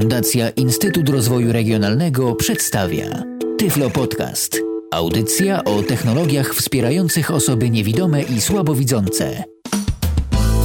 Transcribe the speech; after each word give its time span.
Fundacja 0.00 0.50
Instytut 0.50 1.08
Rozwoju 1.08 1.52
Regionalnego 1.52 2.34
przedstawia 2.34 3.22
Tyflo 3.58 3.90
Podcast. 3.90 4.60
Audycja 4.92 5.64
o 5.64 5.82
technologiach 5.82 6.54
wspierających 6.54 7.30
osoby 7.30 7.70
niewidome 7.70 8.22
i 8.22 8.40
słabowidzące. 8.40 9.44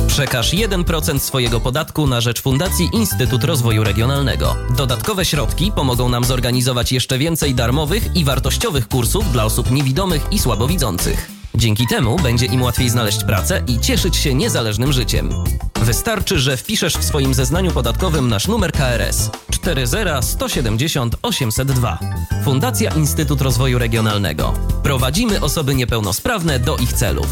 Przekaż 0.07 0.53
1% 0.53 1.19
swojego 1.19 1.59
podatku 1.59 2.07
na 2.07 2.21
rzecz 2.21 2.41
Fundacji 2.41 2.89
Instytut 2.93 3.43
Rozwoju 3.43 3.83
Regionalnego. 3.83 4.55
Dodatkowe 4.77 5.25
środki 5.25 5.71
pomogą 5.75 6.09
nam 6.09 6.23
zorganizować 6.23 6.91
jeszcze 6.91 7.17
więcej 7.17 7.55
darmowych 7.55 8.15
i 8.15 8.23
wartościowych 8.23 8.87
kursów 8.87 9.31
dla 9.31 9.45
osób 9.45 9.71
niewidomych 9.71 10.21
i 10.31 10.39
słabowidzących. 10.39 11.31
Dzięki 11.55 11.87
temu 11.87 12.17
będzie 12.23 12.45
im 12.45 12.61
łatwiej 12.61 12.89
znaleźć 12.89 13.23
pracę 13.23 13.63
i 13.67 13.79
cieszyć 13.79 14.15
się 14.15 14.33
niezależnym 14.33 14.93
życiem. 14.93 15.29
Wystarczy, 15.81 16.39
że 16.39 16.57
wpiszesz 16.57 16.93
w 16.93 17.03
swoim 17.03 17.33
zeznaniu 17.33 17.71
podatkowym 17.71 18.29
nasz 18.29 18.47
numer 18.47 18.71
KRS 18.71 19.29
40170 19.51 21.15
802. 21.21 21.99
Fundacja 22.43 22.91
Instytut 22.91 23.41
Rozwoju 23.41 23.79
Regionalnego. 23.79 24.53
Prowadzimy 24.83 25.41
osoby 25.41 25.75
niepełnosprawne 25.75 26.59
do 26.59 26.77
ich 26.77 26.93
celów. 26.93 27.27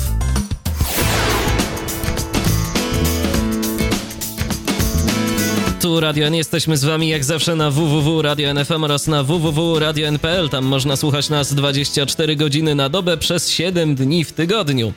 Tu 5.82 6.00
Radio 6.00 6.28
N. 6.28 6.36
Jesteśmy 6.36 6.78
z 6.78 6.84
Wami 6.84 7.10
jak 7.10 7.24
zawsze 7.24 7.56
na 7.56 7.72
www.radio.nfm 7.72 8.84
oraz 8.84 9.08
na 9.08 9.24
www.radio.npl. 9.24 10.50
Tam 10.50 10.66
można 10.66 10.96
słuchać 10.96 11.30
nas 11.30 11.54
24 11.54 12.36
godziny 12.36 12.76
na 12.76 12.90
dobę 12.90 13.18
przez 13.18 13.50
7 13.50 13.96
dni 13.96 14.24
w 14.26 14.34
tygodniu. 14.34 14.94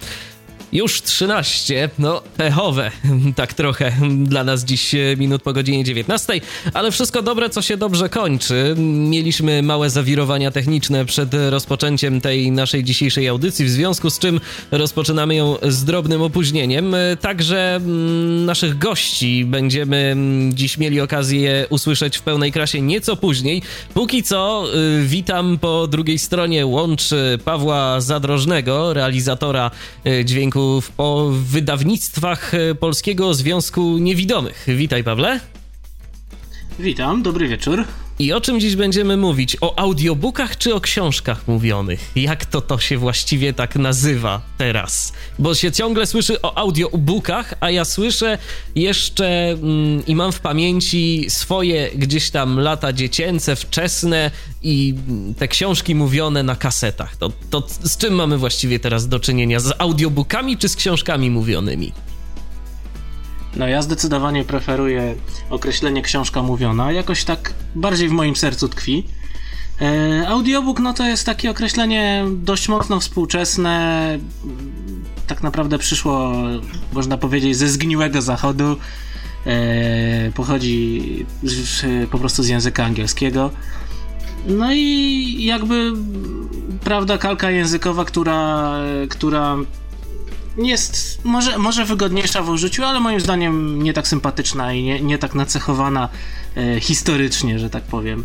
Już 0.72 1.02
13, 1.02 1.90
no 1.98 2.22
pechowe, 2.36 2.90
tak 3.36 3.54
trochę 3.54 3.92
dla 4.18 4.44
nas 4.44 4.64
dziś 4.64 4.94
e, 4.94 4.98
minut 5.16 5.42
po 5.42 5.52
godzinie 5.52 5.84
19, 5.84 6.40
ale 6.74 6.90
wszystko 6.90 7.22
dobre, 7.22 7.50
co 7.50 7.62
się 7.62 7.76
dobrze 7.76 8.08
kończy. 8.08 8.74
Mieliśmy 9.08 9.62
małe 9.62 9.90
zawirowania 9.90 10.50
techniczne 10.50 11.04
przed 11.04 11.34
rozpoczęciem 11.50 12.20
tej 12.20 12.52
naszej 12.52 12.84
dzisiejszej 12.84 13.28
audycji, 13.28 13.64
w 13.64 13.70
związku 13.70 14.10
z 14.10 14.18
czym 14.18 14.40
rozpoczynamy 14.70 15.34
ją 15.34 15.56
z 15.62 15.84
drobnym 15.84 16.22
opóźnieniem. 16.22 16.94
E, 16.94 17.16
także 17.16 17.76
mm, 17.76 18.44
naszych 18.44 18.78
gości 18.78 19.44
będziemy 19.44 19.96
mm, 19.96 20.54
dziś 20.54 20.78
mieli 20.78 21.00
okazję 21.00 21.66
usłyszeć 21.70 22.18
w 22.18 22.22
pełnej 22.22 22.52
krasie 22.52 22.80
nieco 22.80 23.16
później. 23.16 23.62
Póki 23.94 24.22
co 24.22 24.64
e, 24.64 25.02
witam 25.04 25.58
po 25.58 25.86
drugiej 25.86 26.18
stronie 26.18 26.66
łączy 26.66 27.38
Pawła 27.44 28.00
Zadrożnego, 28.00 28.94
realizatora 28.94 29.70
dźwięku 30.24 30.61
w, 30.80 30.92
o 30.98 31.30
wydawnictwach 31.32 32.54
e, 32.54 32.74
Polskiego 32.74 33.34
Związku 33.34 33.98
Niewidomych. 33.98 34.64
Witaj, 34.68 35.04
Pawle. 35.04 35.40
Witam, 36.78 37.22
dobry 37.22 37.48
wieczór. 37.48 37.84
I 38.18 38.32
o 38.32 38.40
czym 38.40 38.60
dziś 38.60 38.76
będziemy 38.76 39.16
mówić? 39.16 39.56
O 39.60 39.78
audiobookach 39.78 40.58
czy 40.58 40.74
o 40.74 40.80
książkach 40.80 41.48
mówionych? 41.48 42.10
Jak 42.16 42.46
to 42.46 42.60
to 42.60 42.78
się 42.78 42.98
właściwie 42.98 43.52
tak 43.52 43.76
nazywa 43.76 44.42
teraz? 44.58 45.12
Bo 45.38 45.54
się 45.54 45.72
ciągle 45.72 46.06
słyszy 46.06 46.42
o 46.42 46.58
audiobookach, 46.58 47.54
a 47.60 47.70
ja 47.70 47.84
słyszę 47.84 48.38
jeszcze 48.74 49.50
mm, 49.50 50.06
i 50.06 50.14
mam 50.14 50.32
w 50.32 50.40
pamięci 50.40 51.26
swoje 51.28 51.90
gdzieś 51.94 52.30
tam 52.30 52.60
lata 52.60 52.92
dziecięce, 52.92 53.56
wczesne 53.56 54.30
i 54.62 54.94
te 55.38 55.48
książki 55.48 55.94
mówione 55.94 56.42
na 56.42 56.56
kasetach. 56.56 57.16
To, 57.16 57.32
to 57.50 57.66
z 57.82 57.96
czym 57.96 58.14
mamy 58.14 58.38
właściwie 58.38 58.80
teraz 58.80 59.08
do 59.08 59.20
czynienia? 59.20 59.60
Z 59.60 59.74
audiobookami 59.78 60.58
czy 60.58 60.68
z 60.68 60.76
książkami 60.76 61.30
mówionymi? 61.30 61.92
No 63.56 63.68
ja 63.68 63.82
zdecydowanie 63.82 64.44
preferuję 64.44 65.14
określenie 65.50 66.02
książka 66.02 66.42
mówiona, 66.42 66.92
jakoś 66.92 67.24
tak 67.24 67.54
bardziej 67.74 68.08
w 68.08 68.12
moim 68.12 68.36
sercu 68.36 68.68
tkwi. 68.68 69.04
E, 69.80 70.28
audiobook 70.28 70.80
no 70.80 70.92
to 70.94 71.06
jest 71.06 71.26
takie 71.26 71.50
określenie 71.50 72.24
dość 72.30 72.68
mocno 72.68 73.00
współczesne, 73.00 74.18
tak 75.26 75.42
naprawdę 75.42 75.78
przyszło, 75.78 76.32
można 76.92 77.18
powiedzieć, 77.18 77.56
ze 77.56 77.68
zgniłego 77.68 78.22
zachodu. 78.22 78.76
E, 79.46 80.30
pochodzi 80.30 81.26
z, 81.42 81.84
po 82.10 82.18
prostu 82.18 82.42
z 82.42 82.48
języka 82.48 82.84
angielskiego. 82.84 83.50
No 84.46 84.72
i 84.72 85.44
jakby 85.44 85.92
prawda 86.84 87.18
kalka 87.18 87.50
językowa, 87.50 88.04
która, 88.04 88.72
która 89.08 89.56
jest 90.56 91.24
może, 91.24 91.58
może 91.58 91.84
wygodniejsza 91.84 92.42
w 92.42 92.48
użyciu, 92.48 92.84
ale 92.84 93.00
moim 93.00 93.20
zdaniem 93.20 93.82
nie 93.82 93.92
tak 93.92 94.08
sympatyczna 94.08 94.72
i 94.72 94.82
nie, 94.82 95.00
nie 95.00 95.18
tak 95.18 95.34
nacechowana 95.34 96.08
e, 96.56 96.80
historycznie, 96.80 97.58
że 97.58 97.70
tak 97.70 97.82
powiem. 97.82 98.24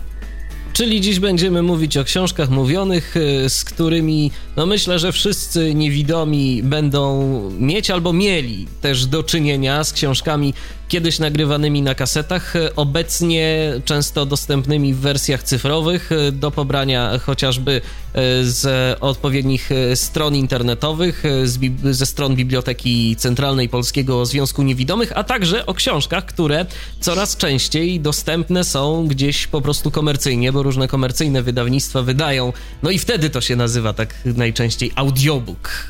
Czyli 0.74 1.02
dziś 1.02 1.20
będziemy 1.20 1.62
mówić 1.62 1.98
o 1.98 2.04
książkach 2.04 2.50
mówionych, 2.50 3.16
e, 3.18 3.50
z 3.50 3.64
którymi 3.64 4.32
no 4.56 4.66
myślę, 4.66 5.00
że 5.00 5.12
wszyscy 5.12 5.74
niewidomi 5.74 6.64
będą 6.64 7.52
mieć 7.60 7.92
albo 7.92 8.14
mieli 8.14 8.68
też 8.82 9.06
do 9.06 9.24
czynienia 9.24 9.84
z 9.84 9.94
książkami 9.94 10.54
kiedyś 10.88 11.20
nagrywanymi 11.20 11.82
na 11.82 11.96
kasetach, 11.96 12.54
obecnie 12.76 13.74
często 13.86 14.26
dostępnymi 14.26 14.94
w 14.94 15.00
wersjach 15.00 15.44
cyfrowych 15.44 16.10
do 16.32 16.52
pobrania 16.52 17.20
chociażby 17.20 17.82
e, 18.14 18.44
z 18.44 18.98
odpowiednich 19.02 19.72
e, 19.72 19.96
stron 19.96 20.36
internetowych, 20.36 21.24
e, 21.26 21.94
ze 21.94 22.06
stron 22.06 22.36
Biblioteki 22.36 23.16
Centralnej 23.16 23.70
Polskiego 23.70 24.26
Związku 24.26 24.64
Niewidomych, 24.64 25.12
a 25.16 25.24
także 25.24 25.66
o 25.66 25.74
książkach, 25.74 26.26
które 26.26 26.66
coraz 27.00 27.38
częściej 27.38 28.00
dostępne 28.00 28.64
są 28.64 29.08
gdzieś 29.08 29.48
po 29.48 29.62
prostu 29.62 29.92
komercyjnie, 29.92 30.52
bo 30.52 30.64
różne 30.64 30.88
komercyjne 30.88 31.44
wydawnictwa 31.44 32.02
wydają, 32.02 32.54
no 32.84 32.90
i 32.90 33.00
wtedy 33.00 33.30
to 33.30 33.42
się 33.42 33.56
nazywa 33.56 33.94
tak 33.94 34.16
najczęściej 34.26 34.92
audiobook 34.96 35.90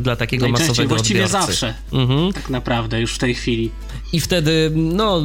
dla 0.00 0.16
takiego 0.16 0.48
masowego 0.48 0.88
właściwie 0.88 1.24
odbiorcy. 1.24 1.46
zawsze, 1.46 1.74
mhm. 1.92 2.32
tak 2.32 2.50
naprawdę, 2.50 3.00
już 3.00 3.14
w 3.14 3.18
tej 3.18 3.34
chwili. 3.34 3.70
I 4.12 4.20
wtedy, 4.20 4.72
no, 4.74 5.22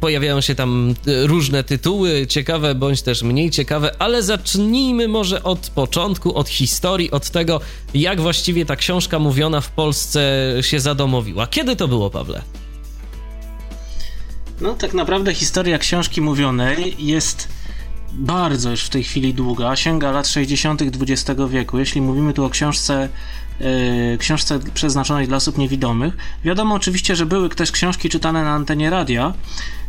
pojawiają 0.00 0.40
się 0.40 0.54
tam 0.54 0.94
różne 1.06 1.64
tytuły, 1.64 2.26
ciekawe 2.26 2.74
bądź 2.74 3.02
też 3.02 3.22
mniej 3.22 3.50
ciekawe, 3.50 3.94
ale 3.98 4.22
zacznijmy 4.22 5.08
może 5.08 5.42
od 5.42 5.70
początku, 5.70 6.34
od 6.34 6.48
historii, 6.48 7.10
od 7.10 7.30
tego, 7.30 7.60
jak 7.94 8.20
właściwie 8.20 8.66
ta 8.66 8.76
książka 8.76 9.18
mówiona 9.18 9.60
w 9.60 9.70
Polsce 9.70 10.52
się 10.60 10.80
zadomowiła. 10.80 11.46
Kiedy 11.46 11.76
to 11.76 11.88
było, 11.88 12.10
Pawle? 12.10 12.42
No, 14.60 14.74
tak 14.74 14.94
naprawdę 14.94 15.34
historia 15.34 15.78
książki 15.78 16.20
mówionej 16.20 16.94
jest 16.98 17.48
bardzo 18.12 18.70
już 18.70 18.84
w 18.84 18.88
tej 18.88 19.04
chwili 19.04 19.34
długa, 19.34 19.76
sięga 19.76 20.10
lat 20.10 20.28
60. 20.28 20.82
XX 20.82 21.40
wieku. 21.50 21.78
Jeśli 21.78 22.00
mówimy 22.00 22.32
tu 22.32 22.44
o 22.44 22.50
książce 22.50 23.08
książce 24.18 24.60
przeznaczonej 24.74 25.28
dla 25.28 25.36
osób 25.36 25.58
niewidomych. 25.58 26.16
Wiadomo 26.44 26.74
oczywiście, 26.74 27.16
że 27.16 27.26
były 27.26 27.48
też 27.48 27.72
książki 27.72 28.08
czytane 28.08 28.44
na 28.44 28.50
antenie 28.50 28.90
radia, 28.90 29.34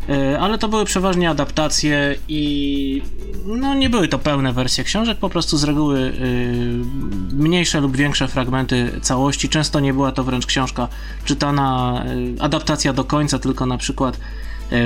yy, 0.07 0.39
ale 0.39 0.57
to 0.57 0.67
były 0.67 0.85
przeważnie 0.85 1.29
adaptacje 1.29 2.15
i 2.27 3.01
no, 3.45 3.73
nie 3.73 3.89
były 3.89 4.07
to 4.07 4.19
pełne 4.19 4.53
wersje 4.53 4.83
książek, 4.83 5.17
po 5.17 5.29
prostu 5.29 5.57
z 5.57 5.63
reguły 5.63 5.99
yy, 5.99 7.35
mniejsze 7.35 7.81
lub 7.81 7.97
większe 7.97 8.27
fragmenty 8.27 8.99
całości. 9.01 9.49
Często 9.49 9.79
nie 9.79 9.93
była 9.93 10.11
to 10.11 10.23
wręcz 10.23 10.45
książka 10.45 10.87
czytana, 11.25 12.03
adaptacja 12.39 12.93
do 12.93 13.03
końca, 13.03 13.39
tylko 13.39 13.65
na 13.65 13.77
przykład 13.77 14.19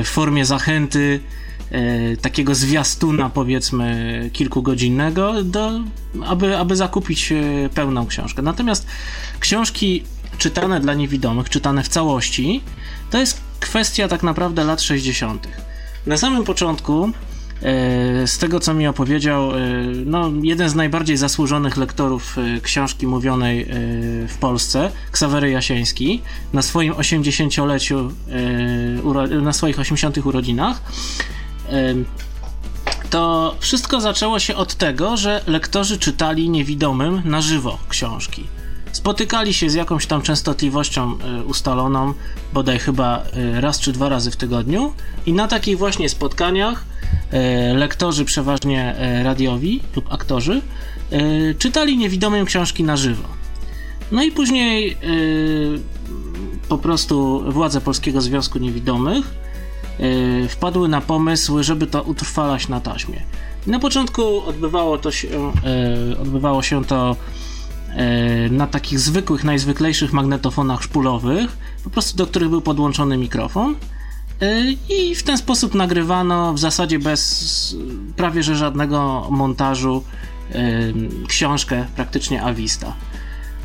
w 0.03 0.07
formie 0.07 0.45
zachęty 0.45 1.19
E, 1.71 2.17
takiego 2.17 2.55
zwiastuna 2.55 3.29
powiedzmy 3.29 4.29
kilkugodzinnego, 4.33 5.43
do, 5.43 5.71
aby, 6.25 6.57
aby 6.57 6.75
zakupić 6.75 7.31
e, 7.31 7.35
pełną 7.73 8.07
książkę. 8.07 8.41
Natomiast 8.41 8.87
książki 9.39 10.03
czytane 10.37 10.79
dla 10.79 10.93
niewidomych, 10.93 11.49
czytane 11.49 11.83
w 11.83 11.87
całości, 11.87 12.61
to 13.09 13.19
jest 13.19 13.41
kwestia 13.59 14.07
tak 14.07 14.23
naprawdę 14.23 14.63
lat 14.63 14.81
60. 14.81 15.47
Na 16.05 16.17
samym 16.17 16.43
początku 16.43 17.05
e, 17.05 17.11
z 18.27 18.37
tego, 18.37 18.59
co 18.59 18.73
mi 18.73 18.87
opowiedział, 18.87 19.51
no, 20.05 20.31
jeden 20.43 20.69
z 20.69 20.75
najbardziej 20.75 21.17
zasłużonych 21.17 21.77
lektorów 21.77 22.35
książki 22.61 23.07
mówionej 23.07 23.65
w 24.27 24.37
Polsce, 24.39 24.91
Ksawery 25.11 25.51
Jasieński, 25.51 26.21
na 26.53 26.61
swoim 26.61 26.93
80-leciu, 26.93 28.09
na 29.41 29.53
swoich 29.53 29.79
80 29.79 30.17
urodzinach, 30.25 30.81
to 33.09 33.55
wszystko 33.59 34.01
zaczęło 34.01 34.39
się 34.39 34.55
od 34.55 34.75
tego, 34.75 35.17
że 35.17 35.41
lektorzy 35.47 35.97
czytali 35.97 36.49
niewidomym 36.49 37.21
na 37.25 37.41
żywo 37.41 37.77
książki. 37.89 38.47
Spotykali 38.91 39.53
się 39.53 39.69
z 39.69 39.73
jakąś 39.73 40.05
tam 40.05 40.21
częstotliwością 40.21 41.17
e, 41.19 41.43
ustaloną, 41.43 42.13
bodaj 42.53 42.79
chyba 42.79 43.23
e, 43.33 43.61
raz 43.61 43.79
czy 43.79 43.91
dwa 43.91 44.09
razy 44.09 44.31
w 44.31 44.35
tygodniu, 44.35 44.93
i 45.25 45.33
na 45.33 45.47
takich 45.47 45.77
właśnie 45.77 46.09
spotkaniach 46.09 46.83
e, 47.31 47.73
lektorzy, 47.73 48.25
przeważnie 48.25 48.95
radiowi 49.23 49.81
lub 49.95 50.13
aktorzy, 50.13 50.61
czytali 51.59 51.97
niewidomym 51.97 52.45
książki 52.45 52.83
na 52.83 52.97
żywo. 52.97 53.23
No 54.11 54.23
i 54.23 54.31
później 54.31 54.97
po 56.69 56.77
prostu 56.77 57.43
władze 57.51 57.81
Polskiego 57.81 58.21
Związku 58.21 58.59
Niewidomych 58.59 59.33
wpadły 60.49 60.87
na 60.87 61.01
pomysł, 61.01 61.63
żeby 61.63 61.87
to 61.87 62.03
utrwalać 62.03 62.67
na 62.67 62.79
taśmie. 62.79 63.21
Na 63.67 63.79
początku 63.79 64.41
odbywało, 64.41 64.97
to 64.97 65.11
się, 65.11 65.27
odbywało 66.21 66.63
się 66.63 66.85
to 66.85 67.15
na 68.51 68.67
takich 68.67 68.99
zwykłych, 68.99 69.43
najzwyklejszych 69.43 70.13
magnetofonach 70.13 70.83
szpulowych, 70.83 71.57
po 71.83 71.89
prostu 71.89 72.17
do 72.17 72.27
których 72.27 72.49
był 72.49 72.61
podłączony 72.61 73.17
mikrofon. 73.17 73.75
I 74.89 75.15
w 75.15 75.23
ten 75.23 75.37
sposób 75.37 75.75
nagrywano 75.75 76.53
w 76.53 76.59
zasadzie 76.59 76.99
bez 76.99 77.75
prawie 78.15 78.43
że 78.43 78.55
żadnego 78.55 79.27
montażu 79.29 80.03
książkę 81.27 81.85
praktycznie 81.95 82.43
Avista. 82.43 82.93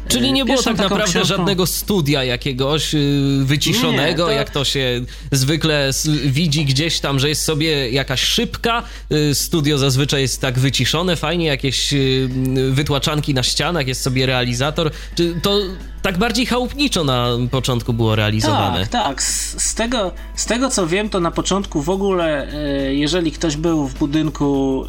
Czyli 0.09 0.33
nie 0.33 0.45
było 0.45 0.63
tak 0.63 0.77
naprawdę 0.77 1.11
książką... 1.11 1.37
żadnego 1.37 1.67
studia 1.67 2.25
jakiegoś 2.25 2.95
y, 2.95 3.41
wyciszonego, 3.45 4.23
nie, 4.23 4.31
to... 4.33 4.39
jak 4.39 4.51
to 4.51 4.65
się 4.65 5.01
zwykle 5.33 5.91
widzi 6.27 6.65
gdzieś 6.65 7.01
tam, 7.01 7.19
że 7.19 7.29
jest 7.29 7.45
sobie 7.45 7.91
jakaś 7.91 8.23
szybka. 8.23 8.83
Y, 9.13 9.35
studio 9.35 9.79
zazwyczaj 9.79 10.21
jest 10.21 10.41
tak 10.41 10.59
wyciszone, 10.59 11.17
fajnie, 11.17 11.47
jakieś 11.47 11.93
y, 11.93 12.29
wytłaczanki 12.71 13.35
na 13.35 13.43
ścianach, 13.43 13.87
jest 13.87 14.03
sobie 14.03 14.27
realizator. 14.27 14.91
Czy 15.15 15.35
to 15.43 15.61
tak 16.03 16.19
bardziej 16.19 16.47
chałupniczo 16.47 17.05
na 17.05 17.29
początku 17.51 17.93
było 17.93 18.17
realizowane? 18.17 18.81
Tak, 18.81 18.89
tak. 18.89 19.23
Z, 19.23 19.63
z, 19.63 19.75
tego, 19.75 20.13
z 20.35 20.47
tego 20.47 20.71
co 20.71 20.87
wiem, 20.87 21.11
to 21.11 21.21
na 21.21 21.31
początku 21.31 21.83
w 21.83 21.91
ogóle, 21.91 22.49
jeżeli 22.91 23.33
ktoś 23.33 23.57
był 23.57 23.89
w 23.89 23.95
budynku 23.95 24.85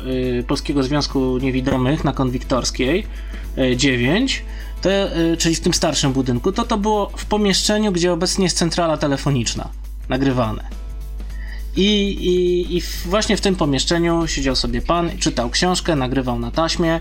Polskiego 0.48 0.84
Związku 0.84 1.38
Niewidomych 1.38 2.04
na 2.04 2.14
Konwiktorskiej 2.14 3.08
9, 3.76 4.44
to, 4.82 4.90
e, 4.92 5.38
czyli 5.38 5.56
w 5.56 5.60
tym 5.60 5.74
starszym 5.74 6.14
budynku, 6.14 6.52
to 6.52 6.64
to 6.64 6.78
było 6.78 7.12
w 7.18 7.26
pomieszczeniu, 7.26 7.92
gdzie 7.92 8.14
obecnie 8.14 8.44
jest 8.44 8.58
centrala 8.58 8.98
telefoniczna, 8.98 9.70
nagrywane. 10.10 10.64
I, 11.76 12.08
i, 12.10 12.78
I 12.78 12.82
właśnie 13.06 13.38
w 13.38 13.42
tym 13.42 13.56
pomieszczeniu 13.56 14.28
siedział 14.28 14.56
sobie 14.56 14.82
pan, 14.82 15.18
czytał 15.20 15.50
książkę, 15.50 15.96
nagrywał 15.96 16.40
na 16.40 16.52
taśmie. 16.52 17.00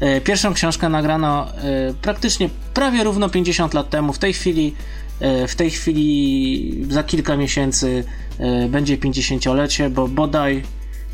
E, 0.00 0.20
pierwszą 0.20 0.54
książkę 0.54 0.88
nagrano 0.88 1.48
e, 1.56 1.94
praktycznie 2.02 2.50
prawie 2.74 3.04
równo 3.04 3.28
50 3.28 3.74
lat 3.74 3.90
temu. 3.90 4.12
W 4.12 4.18
tej 4.18 4.32
chwili, 4.32 4.74
w 5.48 5.54
tej 5.54 5.70
chwili 5.70 6.86
za 6.90 7.02
kilka 7.02 7.36
miesięcy 7.36 8.04
będzie 8.68 8.98
50-lecie, 8.98 9.90
bo 9.90 10.08
bodaj 10.08 10.62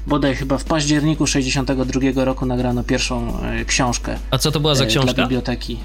bodaj 0.07 0.37
chyba 0.37 0.59
w 0.59 0.65
październiku 0.65 1.27
62 1.27 2.25
roku 2.25 2.47
nagrano 2.47 2.85
pierwszą 2.85 3.39
książkę. 3.67 4.19
A 4.31 4.39
co 4.39 4.51
to 4.51 4.61
była 4.61 4.75
za 4.75 4.87
książka? 4.87 5.13
Dla 5.13 5.25
biblioteki. 5.25 5.79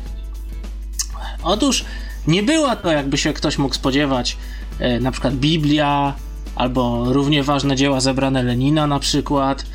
Otóż 1.44 1.86
nie 2.28 2.44
była 2.44 2.76
to, 2.76 2.92
jakby 2.92 3.18
się 3.18 3.34
ktoś 3.34 3.58
mógł 3.58 3.76
spodziewać, 3.76 4.38
e, 4.80 5.00
na 5.00 5.12
przykład 5.12 5.36
Biblia, 5.36 6.16
albo 6.56 7.14
równie 7.14 7.44
ważne 7.44 7.76
dzieła 7.76 8.02
zebrane 8.02 8.44
Lenina 8.44 8.88
na 8.88 9.00
przykład, 9.00 9.66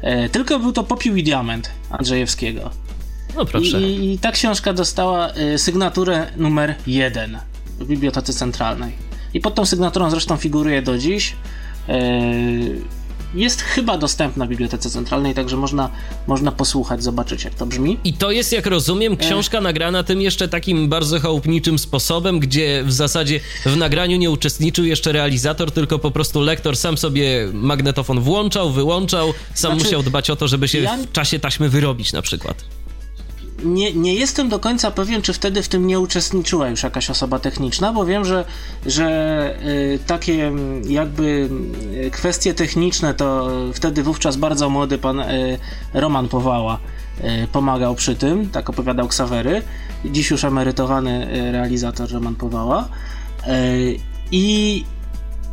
e, 0.00 0.28
tylko 0.28 0.58
był 0.58 0.72
to 0.72 0.84
Popiół 0.84 1.16
i 1.16 1.22
Diament 1.22 1.70
Andrzejewskiego. 1.90 2.70
No 3.36 3.44
proszę. 3.44 3.80
I, 3.80 4.12
I, 4.12 4.18
ta 4.18 4.32
książka 4.32 4.72
dostała 4.72 5.28
e, 5.28 5.58
sygnaturę 5.58 6.26
numer 6.36 6.74
jeden 6.86 7.38
w 7.80 7.86
Bibliotece 7.86 8.32
Centralnej. 8.32 8.92
I 9.34 9.40
pod 9.40 9.54
tą 9.54 9.66
sygnaturą 9.66 10.10
zresztą 10.10 10.36
figuruje 10.36 10.82
do 10.82 10.98
dziś 10.98 11.36
jest 13.34 13.62
chyba 13.62 13.98
dostępna 13.98 14.46
w 14.46 14.48
Bibliotece 14.48 14.90
Centralnej, 14.90 15.34
także 15.34 15.56
można, 15.56 15.90
można 16.26 16.52
posłuchać, 16.52 17.02
zobaczyć 17.02 17.44
jak 17.44 17.54
to 17.54 17.66
brzmi. 17.66 17.98
I 18.04 18.12
to 18.12 18.30
jest, 18.30 18.52
jak 18.52 18.66
rozumiem, 18.66 19.12
e. 19.12 19.16
książka 19.16 19.60
nagrana 19.60 20.02
tym 20.02 20.20
jeszcze 20.20 20.48
takim 20.48 20.88
bardzo 20.88 21.20
chałupniczym 21.20 21.78
sposobem, 21.78 22.40
gdzie 22.40 22.84
w 22.86 22.92
zasadzie 22.92 23.40
w 23.66 23.76
nagraniu 23.76 24.16
nie 24.16 24.30
uczestniczył 24.30 24.84
jeszcze 24.84 25.12
realizator, 25.12 25.70
tylko 25.70 25.98
po 25.98 26.10
prostu 26.10 26.40
lektor 26.40 26.76
sam 26.76 26.98
sobie 26.98 27.48
magnetofon 27.52 28.20
włączał, 28.20 28.70
wyłączał, 28.70 29.34
sam 29.54 29.72
znaczy, 29.72 29.84
musiał 29.84 30.02
dbać 30.02 30.30
o 30.30 30.36
to, 30.36 30.48
żeby 30.48 30.68
się 30.68 30.78
ja... 30.78 30.96
w 30.96 31.12
czasie 31.12 31.38
taśmy 31.38 31.68
wyrobić 31.68 32.12
na 32.12 32.22
przykład 32.22 32.64
nie, 33.64 33.92
nie 33.92 34.14
jestem 34.14 34.48
do 34.48 34.58
końca 34.58 34.90
pewien, 34.90 35.22
czy 35.22 35.32
wtedy 35.32 35.62
w 35.62 35.68
tym 35.68 35.86
nie 35.86 36.00
uczestniczyła 36.00 36.68
już 36.68 36.82
jakaś 36.82 37.10
osoba 37.10 37.38
techniczna, 37.38 37.92
bo 37.92 38.06
wiem, 38.06 38.24
że, 38.24 38.44
że 38.86 39.58
y, 39.62 39.98
takie 40.06 40.46
mm, 40.46 40.90
jakby 40.90 41.48
y, 41.94 42.10
kwestie 42.10 42.54
techniczne 42.54 43.14
to 43.14 43.50
wtedy 43.74 44.02
wówczas 44.02 44.36
bardzo 44.36 44.70
młody 44.70 44.98
pan 44.98 45.20
y, 45.20 45.58
Roman 45.94 46.28
Powała 46.28 46.78
pomagał 47.52 47.94
przy 47.94 48.16
tym, 48.16 48.50
tak 48.50 48.70
opowiadał 48.70 49.08
Ksawery, 49.08 49.62
dziś 50.04 50.30
już 50.30 50.44
emerytowany 50.44 51.28
realizator 51.52 52.12
Roman 52.12 52.34
Powała. 52.34 52.88
I 54.30 54.84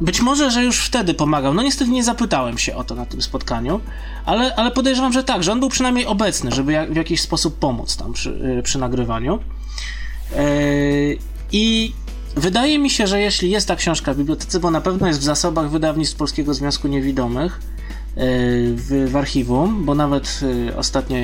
być 0.02 0.22
może, 0.22 0.52
że 0.52 0.64
już 0.64 0.80
wtedy 0.80 1.14
pomagał. 1.14 1.54
No 1.54 1.64
niestety 1.64 1.92
nie 1.92 2.04
zapytałem 2.04 2.58
się 2.58 2.76
o 2.76 2.84
to 2.84 2.96
na 2.96 3.06
tym 3.06 3.22
spotkaniu, 3.22 3.80
ale, 4.26 4.56
ale 4.56 4.72
podejrzewam, 4.72 5.14
że 5.14 5.24
tak, 5.24 5.44
że 5.44 5.52
on 5.52 5.60
był 5.60 5.70
przynajmniej 5.70 6.06
obecny, 6.06 6.52
żeby 6.52 6.72
jak, 6.72 6.94
w 6.94 6.96
jakiś 6.96 7.22
sposób 7.22 7.60
pomóc 7.60 7.98
tam 7.98 8.14
przy, 8.14 8.30
y, 8.60 8.64
przy 8.64 8.80
nagrywaniu. 8.80 9.40
Yy, 10.32 11.18
I 11.52 11.94
wydaje 12.36 12.80
mi 12.80 12.90
się, 12.90 13.08
że 13.08 13.22
jeśli 13.22 13.52
jest 13.52 13.68
ta 13.68 13.76
książka 13.76 14.14
w 14.14 14.18
bibliotece, 14.18 14.60
bo 14.60 14.72
na 14.72 14.82
pewno 14.82 15.08
jest 15.08 15.20
w 15.20 15.24
zasobach 15.24 15.70
wydawnictw 15.70 16.16
Polskiego 16.16 16.54
Związku 16.54 16.88
Niewidomych, 16.88 17.60
yy, 18.16 18.24
w, 18.76 19.10
w, 19.12 19.16
archiwum, 19.16 19.86
bo 19.86 19.96
nawet 19.96 20.40
y, 20.70 20.78
ostatnio 20.78 21.18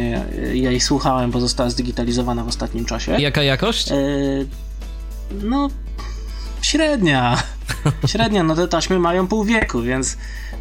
ja 0.53 0.71
jej 0.71 0.79
słuchałem, 0.79 1.31
bo 1.31 1.39
została 1.39 1.69
zdigitalizowana 1.69 2.43
w 2.43 2.47
ostatnim 2.47 2.85
czasie. 2.85 3.21
Jaka 3.21 3.43
jakość? 3.43 3.89
Yy, 3.89 4.47
no, 5.43 5.69
średnia. 6.61 7.43
Średnia, 8.07 8.43
no 8.43 8.55
te 8.55 8.67
taśmy 8.67 8.99
mają 8.99 9.27
pół 9.27 9.43
wieku, 9.43 9.81
więc, 9.81 10.17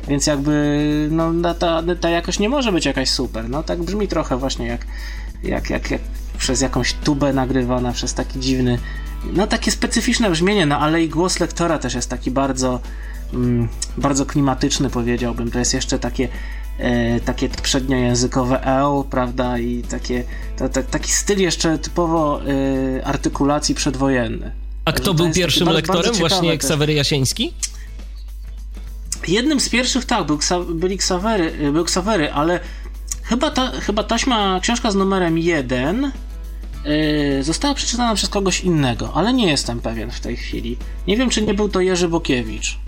więc 0.09 0.27
jakby 0.27 1.09
no, 1.11 1.55
ta, 1.55 1.83
ta 2.01 2.11
jakość 2.11 2.39
nie 2.39 2.49
może 2.49 2.73
być 2.73 2.87
jakaś 2.87 3.11
super. 3.11 3.49
No 3.49 3.63
tak 3.63 3.83
brzmi 3.83 4.09
trochę 4.09 4.37
właśnie 4.37 4.67
jak, 4.67 4.87
jak, 5.43 5.71
jak, 5.71 5.91
jak 5.91 6.01
przez 6.39 6.61
jakąś 6.61 6.93
tubę 6.93 7.33
nagrywana, 7.33 7.93
przez 7.93 8.15
taki 8.15 8.41
dziwny, 8.41 8.79
no 9.33 9.47
takie 9.47 9.71
specyficzne 9.71 10.31
brzmienie, 10.31 10.67
no 10.67 10.79
ale 10.79 11.03
i 11.03 11.09
głos 11.09 11.41
lektora 11.41 11.79
też 11.79 11.95
jest 11.95 12.11
taki 12.11 12.31
bardzo, 12.31 12.81
mm, 13.35 13.69
bardzo 13.97 14.27
klimatyczny 14.27 14.91
powiedziałbym. 14.91 15.51
To 15.51 15.59
jest 15.59 15.75
jeszcze 15.75 15.99
takie 15.99 16.29
e, 16.79 17.21
takie 17.21 17.49
przedniojęzykowe 17.49 18.65
L, 18.65 19.05
prawda, 19.11 19.59
i 19.59 19.83
takie, 19.83 20.25
to, 20.57 20.69
to, 20.69 20.83
taki 20.83 21.13
styl 21.13 21.39
jeszcze 21.39 21.79
typowo 21.79 22.41
e, 22.43 23.07
artykulacji 23.07 23.75
przedwojenny. 23.75 24.66
A 24.87 24.93
kto 24.93 25.15
był 25.15 25.33
pierwszym 25.33 25.69
lektorem? 25.69 26.15
Właśnie 26.15 26.59
Ksawery 26.59 26.93
Jasiński? 26.93 27.53
Jednym 29.29 29.61
z 29.61 29.69
pierwszych, 29.69 30.05
tak, 30.05 30.27
był, 30.27 30.39
byli 30.69 30.99
Ksawery, 30.99 31.73
był 31.73 31.85
Ksawery, 31.85 32.33
ale 32.33 32.61
chyba, 33.23 33.51
ta, 33.51 33.71
chyba 33.81 34.05
taśma, 34.05 34.61
książka 34.61 34.91
z 34.91 34.95
numerem 34.95 35.39
1 35.39 36.13
yy, 36.85 37.45
została 37.45 37.75
przeczytana 37.75 38.15
przez 38.15 38.29
kogoś 38.29 38.61
innego, 38.61 39.13
ale 39.15 39.33
nie 39.33 39.49
jestem 39.49 39.81
pewien 39.81 40.11
w 40.11 40.21
tej 40.21 40.37
chwili. 40.37 40.77
Nie 41.07 41.17
wiem, 41.17 41.31
czy 41.31 41.43
nie 41.43 41.55
był 41.55 41.69
to 41.69 41.81
Jerzy 41.81 42.09
Bokiewicz. 42.09 42.79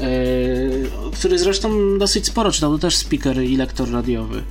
Yy, 0.00 0.90
który 1.12 1.38
zresztą 1.38 1.98
dosyć 1.98 2.26
sporo 2.26 2.52
czytał, 2.52 2.72
to 2.72 2.78
też 2.78 2.96
speaker 2.96 3.42
i 3.42 3.56
lektor 3.56 3.90
radiowy. 3.90 4.42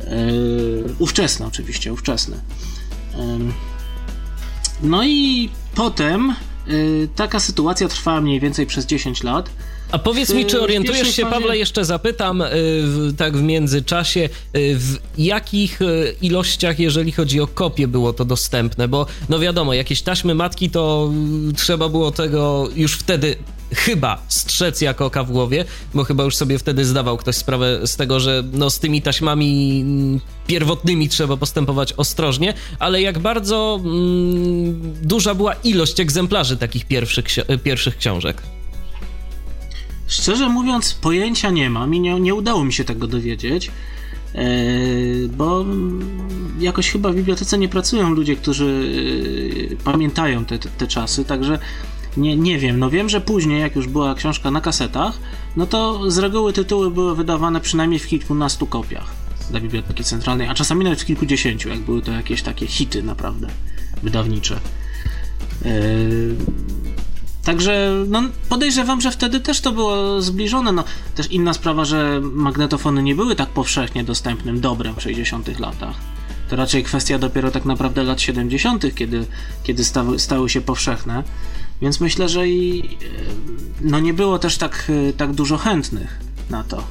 Yy, 0.00 0.94
ówczesny 0.98 1.46
oczywiście, 1.46 1.92
ówczesny. 1.92 2.40
Yy. 3.16 3.69
No 4.82 5.04
i 5.04 5.48
potem 5.74 6.34
y, 6.68 7.08
taka 7.16 7.40
sytuacja 7.40 7.88
trwała 7.88 8.20
mniej 8.20 8.40
więcej 8.40 8.66
przez 8.66 8.86
10 8.86 9.22
lat. 9.22 9.50
A 9.92 9.98
powiedz 9.98 10.34
mi, 10.34 10.46
czy 10.46 10.60
orientujesz 10.60 11.16
się. 11.16 11.26
Pawle, 11.26 11.58
jeszcze 11.58 11.84
zapytam, 11.84 12.42
y, 12.42 12.46
w, 12.82 13.14
tak 13.16 13.36
w 13.36 13.42
międzyczasie, 13.42 14.20
y, 14.20 14.28
w 14.78 14.98
jakich 15.18 15.82
y, 15.82 16.16
ilościach, 16.22 16.78
jeżeli 16.78 17.12
chodzi 17.12 17.40
o 17.40 17.46
kopie, 17.46 17.88
było 17.88 18.12
to 18.12 18.24
dostępne? 18.24 18.88
Bo, 18.88 19.06
no 19.28 19.38
wiadomo, 19.38 19.74
jakieś 19.74 20.02
taśmy 20.02 20.34
matki 20.34 20.70
to 20.70 21.10
trzeba 21.56 21.88
było 21.88 22.10
tego 22.10 22.68
już 22.76 22.94
wtedy 22.94 23.36
chyba 23.74 24.22
strzec 24.28 24.80
jako 24.80 25.06
oka 25.06 25.24
w 25.24 25.30
głowie, 25.30 25.64
bo 25.94 26.04
chyba 26.04 26.24
już 26.24 26.36
sobie 26.36 26.58
wtedy 26.58 26.84
zdawał 26.84 27.16
ktoś 27.16 27.36
sprawę 27.36 27.80
z 27.86 27.96
tego, 27.96 28.20
że 28.20 28.44
no 28.52 28.70
z 28.70 28.78
tymi 28.78 29.02
taśmami 29.02 29.80
mm, 29.80 30.20
pierwotnymi 30.46 31.08
trzeba 31.08 31.36
postępować 31.36 31.92
ostrożnie, 31.92 32.54
ale 32.78 33.02
jak 33.02 33.18
bardzo 33.18 33.80
mm, 33.84 34.92
duża 35.02 35.34
była 35.34 35.54
ilość 35.54 36.00
egzemplarzy 36.00 36.56
takich 36.56 36.84
pierwszych, 36.86 37.26
pierwszych 37.64 37.96
książek? 37.96 38.42
Szczerze 40.06 40.48
mówiąc, 40.48 40.94
pojęcia 40.94 41.50
nie 41.50 41.70
mam 41.70 41.94
i 41.94 42.00
nie, 42.00 42.20
nie 42.20 42.34
udało 42.34 42.64
mi 42.64 42.72
się 42.72 42.84
tego 42.84 43.06
dowiedzieć, 43.06 43.70
e, 44.34 44.44
bo 45.28 45.64
jakoś 46.60 46.90
chyba 46.90 47.12
w 47.12 47.14
bibliotece 47.14 47.58
nie 47.58 47.68
pracują 47.68 48.10
ludzie, 48.10 48.36
którzy 48.36 48.92
e, 49.72 49.76
pamiętają 49.76 50.44
te, 50.44 50.58
te, 50.58 50.68
te 50.68 50.86
czasy, 50.86 51.24
także 51.24 51.58
nie, 52.16 52.36
nie 52.36 52.58
wiem. 52.58 52.78
No 52.78 52.90
wiem, 52.90 53.08
że 53.08 53.20
później, 53.20 53.60
jak 53.60 53.76
już 53.76 53.86
była 53.86 54.14
książka 54.14 54.50
na 54.50 54.60
kasetach, 54.60 55.18
no 55.56 55.66
to 55.66 56.10
z 56.10 56.18
reguły 56.18 56.52
tytuły 56.52 56.90
były 56.90 57.16
wydawane 57.16 57.60
przynajmniej 57.60 57.98
w 57.98 58.06
kilkunastu 58.06 58.66
kopiach 58.66 59.06
dla 59.50 59.60
Biblioteki 59.60 60.04
Centralnej, 60.04 60.48
a 60.48 60.54
czasami 60.54 60.84
nawet 60.84 61.02
w 61.02 61.04
kilkudziesięciu, 61.04 61.68
jak 61.68 61.80
były 61.80 62.02
to 62.02 62.12
jakieś 62.12 62.42
takie 62.42 62.66
hity 62.66 63.02
naprawdę 63.02 63.48
wydawnicze. 64.02 64.60
Yy 65.64 66.36
Także 67.44 68.04
no, 68.08 68.22
podejrzewam, 68.48 69.00
że 69.00 69.10
wtedy 69.10 69.40
też 69.40 69.60
to 69.60 69.72
było 69.72 70.22
zbliżone. 70.22 70.72
No, 70.72 70.84
też 71.14 71.26
inna 71.26 71.54
sprawa, 71.54 71.84
że 71.84 72.20
magnetofony 72.22 73.02
nie 73.02 73.14
były 73.14 73.36
tak 73.36 73.48
powszechnie 73.48 74.04
dostępnym 74.04 74.60
dobrem 74.60 74.94
w 74.94 75.02
60 75.02 75.58
latach. 75.58 75.96
To 76.48 76.56
raczej 76.56 76.84
kwestia 76.84 77.18
dopiero 77.18 77.50
tak 77.50 77.64
naprawdę 77.64 78.02
lat 78.02 78.20
70., 78.20 78.94
kiedy, 78.94 79.26
kiedy 79.62 79.84
stały, 79.84 80.18
stały 80.18 80.48
się 80.48 80.60
powszechne. 80.60 81.24
Więc 81.82 82.00
myślę, 82.00 82.28
że 82.28 82.48
i 82.48 82.98
no 83.80 84.00
nie 84.00 84.14
było 84.14 84.38
też 84.38 84.58
tak, 84.58 84.92
tak 85.16 85.32
dużo 85.32 85.56
chętnych 85.56 86.20
na 86.50 86.64
to. 86.64 86.84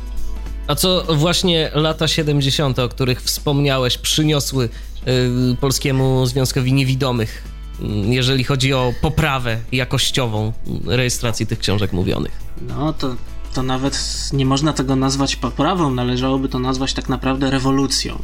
A 0.67 0.75
co 0.75 1.03
właśnie 1.15 1.71
lata 1.73 2.07
70., 2.07 2.79
o 2.79 2.89
których 2.89 3.21
wspomniałeś, 3.21 3.97
przyniosły 3.97 4.69
y, 5.07 5.57
Polskiemu 5.61 6.25
Związkowi 6.25 6.73
Niewidomych, 6.73 7.43
y, 7.79 7.85
jeżeli 8.07 8.43
chodzi 8.43 8.73
o 8.73 8.93
poprawę 9.01 9.59
jakościową 9.71 10.53
rejestracji 10.85 11.47
tych 11.47 11.59
książek 11.59 11.93
mówionych? 11.93 12.31
No 12.61 12.93
to, 12.93 13.15
to 13.53 13.63
nawet 13.63 14.29
nie 14.33 14.45
można 14.45 14.73
tego 14.73 14.95
nazwać 14.95 15.35
poprawą, 15.35 15.91
należałoby 15.91 16.49
to 16.49 16.59
nazwać 16.59 16.93
tak 16.93 17.09
naprawdę 17.09 17.51
rewolucją. 17.51 18.19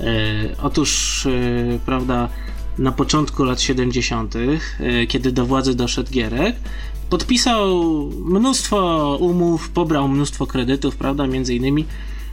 Y, 0.00 0.56
otóż, 0.62 1.26
y, 1.26 1.80
prawda, 1.86 2.28
na 2.78 2.92
początku 2.92 3.44
lat 3.44 3.60
70., 3.60 4.36
y, 4.36 4.60
kiedy 5.08 5.32
do 5.32 5.46
władzy 5.46 5.74
doszedł 5.74 6.10
Gierek, 6.10 6.56
podpisał 7.10 7.84
mnóstwo 8.24 9.16
umów, 9.20 9.68
pobrał 9.68 10.08
mnóstwo 10.08 10.46
kredytów, 10.46 10.96
prawda, 10.96 11.26
między 11.26 11.54
innymi 11.54 11.84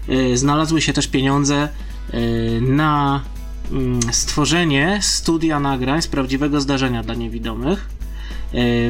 yy, 0.07 0.37
znalazły 0.37 0.81
się 0.81 0.93
też 0.93 1.07
pieniądze 1.07 1.69
yy, 2.13 2.19
na 2.61 3.23
yy, 3.71 4.13
stworzenie 4.13 4.99
studia 5.01 5.59
nagrań 5.59 6.01
z 6.01 6.07
prawdziwego 6.07 6.61
zdarzenia 6.61 7.03
dla 7.03 7.15
niewidomych. 7.15 8.01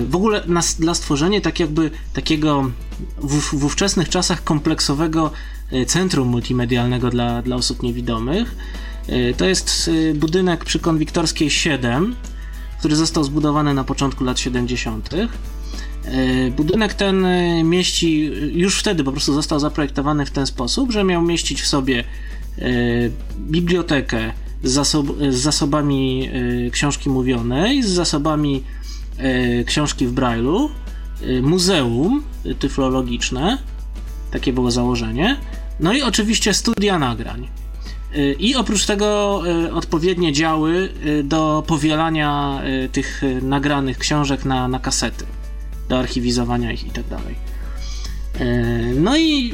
W 0.08 0.16
ogóle 0.16 0.44
na, 0.48 0.62
dla 0.80 0.94
stworzenia 0.94 1.42
tak 1.42 1.60
jakby 1.60 1.92
takiego 2.14 2.72
w, 3.18 3.60
w 3.60 3.66
ówczesnych 3.66 4.10
czasach 4.10 4.44
kompleksowego 4.44 5.32
centrum 5.88 6.28
multimedialnego 6.28 7.10
dla, 7.10 7.42
dla 7.42 7.56
osób 7.56 7.84
niewidomych. 7.84 8.56
Y, 9.10 9.34
to 9.38 9.46
jest 9.46 9.92
budynek 10.16 10.66
przy 10.66 10.80
Konwiktorskiej 10.80 11.50
7, 11.50 12.16
który 12.80 12.96
został 12.96 13.24
zbudowany 13.24 13.74
na 13.74 13.84
początku 13.84 14.24
lat 14.24 14.40
70. 14.40 15.10
E, 16.06 16.52
budynek 16.52 16.94
ten 16.94 17.26
e, 17.26 17.64
mieści, 17.64 18.32
już 18.54 18.80
wtedy 18.80 19.04
po 19.04 19.12
prostu 19.12 19.34
został 19.34 19.60
zaprojektowany 19.60 20.26
w 20.26 20.32
ten 20.32 20.48
sposób, 20.48 20.92
że 20.92 21.04
miał 21.04 21.22
mieścić 21.22 21.62
w 21.62 21.68
sobie 21.68 22.00
e, 22.00 22.64
bibliotekę 23.38 24.34
z, 24.64 24.72
zasob 24.72 25.08
z 25.30 25.36
zasobami 25.36 26.30
książki 26.72 27.10
mówionej, 27.10 27.84
z 27.84 27.90
zasobami 27.90 28.64
książki 29.66 30.08
w 30.08 30.14
Braille'u, 30.14 30.70
muzeum 31.42 32.24
tyflologiczne, 32.60 33.58
takie 34.32 34.54
było 34.54 34.72
założenie, 34.72 35.38
no 35.80 35.94
i 35.94 36.02
oczywiście 36.02 36.54
studia 36.54 37.00
nagrań. 37.00 37.61
I 38.40 38.56
oprócz 38.56 38.86
tego 38.86 39.42
odpowiednie 39.74 40.34
działy 40.34 40.90
do 41.24 41.64
powielania 41.68 42.62
tych 42.92 43.22
nagranych 43.42 43.98
książek 43.98 44.46
na, 44.46 44.68
na 44.68 44.80
kasety 44.80 45.26
do 45.92 46.00
archiwizowania 46.00 46.72
ich 46.72 46.88
i 46.88 46.90
tak 46.90 47.08
dalej. 47.08 47.36
E, 48.40 48.46
no 48.96 49.18
i 49.18 49.54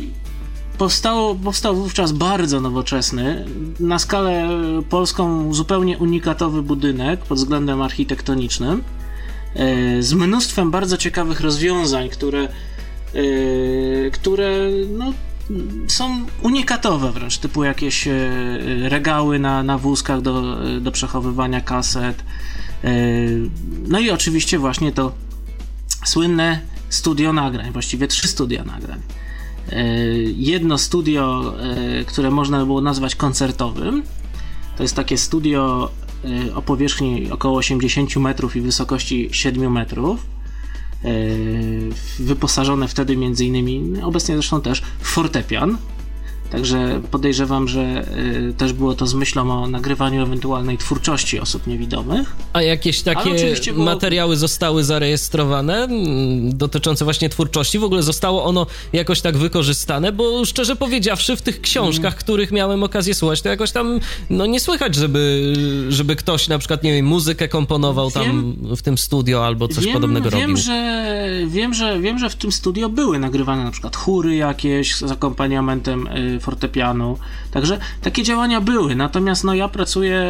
powstało, 0.77 1.35
powstał 1.35 1.75
wówczas 1.75 2.11
bardzo 2.11 2.61
nowoczesny, 2.61 3.45
na 3.79 3.99
skalę 3.99 4.49
polską 4.89 5.53
zupełnie 5.53 5.97
unikatowy 5.97 6.61
budynek 6.61 7.19
pod 7.19 7.37
względem 7.37 7.81
architektonicznym, 7.81 8.83
e, 9.55 10.01
z 10.03 10.13
mnóstwem 10.13 10.71
bardzo 10.71 10.97
ciekawych 10.97 11.41
rozwiązań, 11.41 12.09
które, 12.09 12.43
e, 12.43 14.11
które 14.11 14.49
no, 14.97 15.13
są 15.87 16.25
unikatowe 16.41 17.11
wręcz, 17.11 17.37
typu 17.37 17.63
jakieś 17.63 18.07
regały 18.81 19.39
na, 19.39 19.63
na 19.63 19.77
wózkach 19.77 20.21
do, 20.21 20.57
do 20.81 20.91
przechowywania 20.91 21.61
kaset. 21.61 22.23
No 23.87 23.99
i 23.99 24.09
oczywiście 24.09 24.59
właśnie 24.59 24.91
to 24.91 25.11
słynne 26.05 26.59
studio 26.89 27.33
nagrań, 27.33 27.71
właściwie 27.71 28.07
trzy 28.07 28.27
studia 28.27 28.63
nagrań. 28.63 29.01
E, 29.71 29.85
jedno 30.23 30.77
studio, 30.77 31.53
e, 31.59 32.05
które 32.05 32.31
można 32.31 32.59
by 32.59 32.65
było 32.65 32.81
nazwać 32.81 33.15
koncertowym, 33.15 34.03
to 34.77 34.83
jest 34.83 34.95
takie 34.95 35.17
studio 35.17 35.91
e, 36.49 36.55
o 36.55 36.61
powierzchni 36.61 37.31
około 37.31 37.57
80 37.57 38.15
metrów 38.15 38.55
i 38.55 38.61
wysokości 38.61 39.29
7 39.31 39.71
metrów. 39.71 40.25
Wyposażone 42.19 42.87
wtedy 42.87 43.17
między 43.17 43.45
innymi, 43.45 44.01
obecnie 44.03 44.35
zresztą 44.35 44.61
też, 44.61 44.81
w 44.99 45.07
fortepian, 45.07 45.77
Także 46.51 47.01
podejrzewam, 47.11 47.67
że 47.67 48.07
y, 48.49 48.53
też 48.57 48.73
było 48.73 48.93
to 48.93 49.07
z 49.07 49.13
myślą 49.13 49.63
o 49.63 49.67
nagrywaniu 49.67 50.23
ewentualnej 50.23 50.77
twórczości 50.77 51.39
osób 51.39 51.67
niewidomych. 51.67 52.35
A 52.53 52.61
jakieś 52.61 53.01
takie 53.01 53.55
było... 53.73 53.85
materiały 53.85 54.37
zostały 54.37 54.83
zarejestrowane 54.83 55.83
mm, 55.83 56.57
dotyczące 56.57 57.05
właśnie 57.05 57.29
twórczości? 57.29 57.79
W 57.79 57.83
ogóle 57.83 58.03
zostało 58.03 58.45
ono 58.45 58.65
jakoś 58.93 59.21
tak 59.21 59.37
wykorzystane? 59.37 60.11
Bo 60.11 60.45
szczerze 60.45 60.75
powiedziawszy, 60.75 61.35
w 61.35 61.41
tych 61.41 61.61
książkach, 61.61 62.01
hmm. 62.01 62.19
których 62.19 62.51
miałem 62.51 62.83
okazję 62.83 63.15
słuchać, 63.15 63.41
to 63.41 63.49
jakoś 63.49 63.71
tam 63.71 63.99
no 64.29 64.45
nie 64.45 64.59
słychać, 64.59 64.95
żeby, 64.95 65.53
żeby 65.89 66.15
ktoś 66.15 66.47
na 66.47 66.59
przykład, 66.59 66.83
nie 66.83 66.93
wiem, 66.93 67.05
muzykę 67.05 67.47
komponował 67.47 68.09
wiem, 68.09 68.23
tam 68.23 68.55
w 68.75 68.81
tym 68.81 68.97
studio 68.97 69.45
albo 69.45 69.67
coś 69.67 69.85
wiem, 69.85 69.93
podobnego 69.93 70.29
wiem, 70.29 70.41
robił. 70.41 70.57
Że, 70.57 71.07
wiem, 71.47 71.73
że, 71.73 71.99
wiem, 71.99 72.19
że 72.19 72.29
w 72.29 72.35
tym 72.35 72.51
studio 72.51 72.89
były 72.89 73.19
nagrywane 73.19 73.63
na 73.63 73.71
przykład 73.71 73.95
chóry 73.95 74.35
jakieś 74.35 74.95
z 74.95 75.11
akompaniamentem 75.11 76.07
y, 76.07 76.36
fortepianu. 76.39 77.17
Także 77.51 77.79
takie 78.01 78.23
działania 78.23 78.61
były. 78.61 78.95
Natomiast 78.95 79.43
no, 79.43 79.53
ja 79.53 79.67
pracuję 79.67 80.21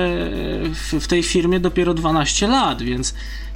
w, 0.73 0.93
w 1.01 1.07
tej 1.07 1.23
firmie 1.23 1.59
dopiero 1.59 1.93
12 1.93 2.47
lat, 2.47 2.81
więc, 2.81 3.13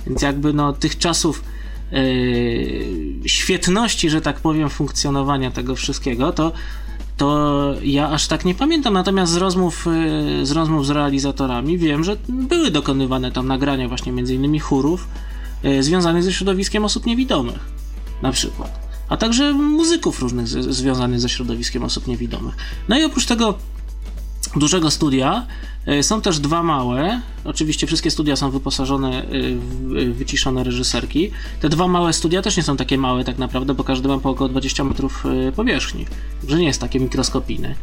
więc 0.07 0.21
jakby 0.21 0.53
no, 0.53 0.73
tych 0.73 0.97
czasów 0.97 1.43
yy, 1.91 3.29
świetności, 3.29 4.09
że 4.09 4.21
tak 4.21 4.39
powiem, 4.39 4.69
funkcjonowania 4.69 5.51
tego 5.51 5.75
wszystkiego, 5.75 6.31
to 6.31 6.51
to 7.17 7.73
ja 7.83 8.09
aż 8.09 8.27
tak 8.27 8.45
nie 8.45 8.55
pamiętam, 8.55 8.93
natomiast 8.93 9.31
z 9.31 9.35
rozmów, 9.35 9.85
yy, 10.37 10.45
z 10.45 10.51
rozmów 10.51 10.85
z 10.85 10.89
realizatorami 10.89 11.77
wiem, 11.77 12.03
że 12.03 12.17
były 12.29 12.71
dokonywane 12.71 13.31
tam 13.31 13.47
nagrania 13.47 13.87
właśnie 13.87 14.11
między 14.11 14.35
innymi 14.35 14.59
chórów 14.59 15.07
yy, 15.63 15.83
związanych 15.83 16.23
ze 16.23 16.33
środowiskiem 16.33 16.85
osób 16.85 17.05
niewidomych 17.05 17.59
na 18.21 18.31
przykład 18.31 18.90
a 19.11 19.17
także 19.17 19.53
muzyków 19.53 20.19
różnych 20.19 20.47
z, 20.47 20.75
związanych 20.75 21.19
ze 21.19 21.29
środowiskiem 21.29 21.83
osób 21.83 22.07
niewidomych. 22.07 22.55
No 22.89 22.99
i 22.99 23.03
oprócz 23.03 23.25
tego 23.25 23.57
dużego 24.55 24.91
studia 24.91 25.45
e, 25.85 26.03
są 26.03 26.21
też 26.21 26.39
dwa 26.39 26.63
małe. 26.63 27.21
Oczywiście 27.43 27.87
wszystkie 27.87 28.11
studia 28.11 28.35
są 28.35 28.51
wyposażone 28.51 29.23
e, 29.23 29.25
w 29.55 30.13
wyciszone 30.17 30.63
reżyserki. 30.63 31.31
Te 31.59 31.69
dwa 31.69 31.87
małe 31.87 32.13
studia 32.13 32.41
też 32.41 32.57
nie 32.57 32.63
są 32.63 32.77
takie 32.77 32.97
małe 32.97 33.23
tak 33.23 33.37
naprawdę, 33.37 33.73
bo 33.73 33.83
każdy 33.83 34.07
ma 34.07 34.17
po 34.17 34.29
około 34.29 34.49
20 34.49 34.83
metrów 34.83 35.23
e, 35.25 35.51
powierzchni. 35.51 36.05
Także 36.41 36.57
nie 36.57 36.65
jest 36.65 36.81
takie 36.81 36.99
mikroskopijne. 36.99 37.75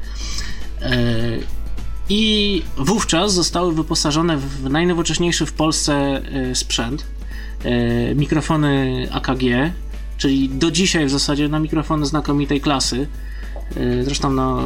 I 2.08 2.62
wówczas 2.76 3.34
zostały 3.34 3.74
wyposażone 3.74 4.36
w 4.36 4.70
najnowocześniejszy 4.70 5.46
w 5.46 5.52
Polsce 5.52 6.22
sprzęt. 6.54 7.06
Mikrofony 8.14 9.08
AKG, 9.12 9.42
czyli 10.18 10.48
do 10.48 10.70
dzisiaj 10.70 11.06
w 11.06 11.10
zasadzie 11.10 11.48
na 11.48 11.58
mikrofony 11.58 12.06
znakomitej 12.06 12.60
klasy. 12.60 13.06
Y, 13.76 14.04
zresztą 14.04 14.30
no, 14.30 14.62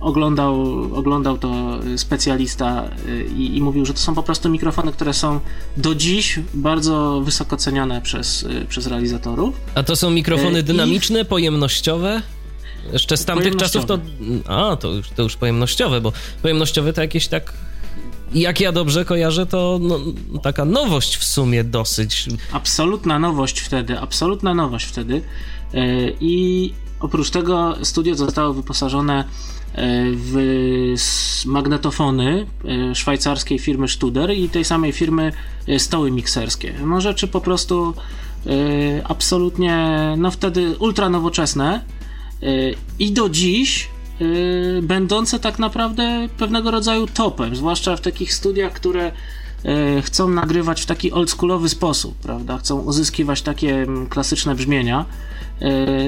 oglądał, 0.00 0.62
oglądał 0.94 1.38
to 1.38 1.78
specjalista 1.96 2.90
y, 3.08 3.26
i, 3.36 3.56
i, 3.56 3.62
mówił, 3.62 3.86
że 3.86 3.94
to 3.94 4.00
są 4.00 4.14
po 4.14 4.22
prostu 4.22 4.48
mikrofony, 4.48 4.92
które 4.92 5.14
są 5.14 5.40
do 5.76 5.94
dziś 5.94 6.40
bardzo 6.54 7.20
wysoko 7.24 7.56
cenione 7.56 8.02
przez, 8.02 8.42
y, 8.42 8.66
przez 8.68 8.86
realizatorów. 8.86 9.60
A 9.74 9.82
to 9.82 9.96
są 9.96 10.10
mikrofony 10.10 10.62
dynamiczne, 10.62 11.20
I... 11.20 11.24
pojemnościowe? 11.24 12.22
Jeszcze 12.92 13.16
z 13.16 13.24
tamtych 13.24 13.56
czasów 13.56 13.86
to. 13.86 13.98
A, 14.46 14.76
to 14.76 14.88
już, 14.88 15.10
to 15.10 15.22
już 15.22 15.36
pojemnościowe, 15.36 16.00
bo 16.00 16.12
pojemnościowe 16.42 16.92
to 16.92 17.00
jakieś 17.00 17.28
tak 17.28 17.52
jak 18.34 18.60
ja 18.60 18.72
dobrze 18.72 19.04
kojarzę, 19.04 19.46
to 19.46 19.78
no, 19.82 19.98
taka 20.42 20.64
nowość 20.64 21.16
w 21.16 21.24
sumie 21.24 21.64
dosyć. 21.64 22.26
Absolutna 22.52 23.18
nowość 23.18 23.60
wtedy, 23.60 23.98
absolutna 23.98 24.54
nowość 24.54 24.86
wtedy. 24.86 25.22
E, 25.74 25.80
I 26.20 26.72
oprócz 27.00 27.30
tego 27.30 27.76
studio 27.82 28.14
zostało 28.14 28.54
wyposażone 28.54 29.18
e, 29.20 29.24
w 30.10 30.36
magnetofony 31.46 32.46
e, 32.64 32.94
szwajcarskiej 32.94 33.58
firmy 33.58 33.88
Studer 33.88 34.30
i 34.30 34.48
tej 34.48 34.64
samej 34.64 34.92
firmy 34.92 35.32
stoły 35.78 36.10
mikserskie. 36.10 36.74
No 36.86 37.00
rzeczy 37.00 37.28
po 37.28 37.40
prostu 37.40 37.94
absolutnie, 39.04 39.98
no 40.18 40.30
wtedy 40.30 40.76
ultra 40.78 41.08
nowoczesne 41.08 41.84
i 42.98 43.12
do 43.12 43.28
dziś 43.28 43.88
Yy, 44.20 44.82
będące 44.82 45.38
tak 45.38 45.58
naprawdę 45.58 46.28
pewnego 46.38 46.70
rodzaju 46.70 47.06
topem, 47.06 47.56
zwłaszcza 47.56 47.96
w 47.96 48.00
takich 48.00 48.34
studiach, 48.34 48.72
które 48.72 49.12
chcą 50.02 50.28
nagrywać 50.28 50.80
w 50.80 50.86
taki 50.86 51.12
oldschoolowy 51.12 51.68
sposób, 51.68 52.14
prawda? 52.14 52.58
Chcą 52.58 52.80
uzyskiwać 52.80 53.42
takie 53.42 53.82
mm, 53.82 54.06
klasyczne 54.06 54.54
brzmienia. 54.54 55.04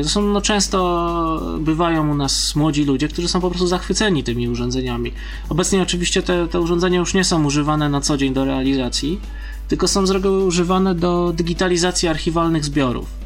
Zresztą 0.00 0.22
no, 0.22 0.40
często 0.40 1.58
bywają 1.60 2.10
u 2.10 2.14
nas 2.14 2.56
młodzi 2.56 2.84
ludzie, 2.84 3.08
którzy 3.08 3.28
są 3.28 3.40
po 3.40 3.50
prostu 3.50 3.66
zachwyceni 3.66 4.24
tymi 4.24 4.48
urządzeniami. 4.48 5.12
Obecnie 5.48 5.82
oczywiście 5.82 6.22
te, 6.22 6.48
te 6.48 6.60
urządzenia 6.60 6.98
już 6.98 7.14
nie 7.14 7.24
są 7.24 7.44
używane 7.44 7.88
na 7.88 8.00
co 8.00 8.16
dzień 8.16 8.34
do 8.34 8.44
realizacji, 8.44 9.20
tylko 9.68 9.88
są 9.88 10.06
z 10.06 10.10
reguły 10.10 10.44
używane 10.44 10.94
do 10.94 11.32
digitalizacji 11.36 12.08
archiwalnych 12.08 12.64
zbiorów 12.64 13.06
e, 13.06 13.19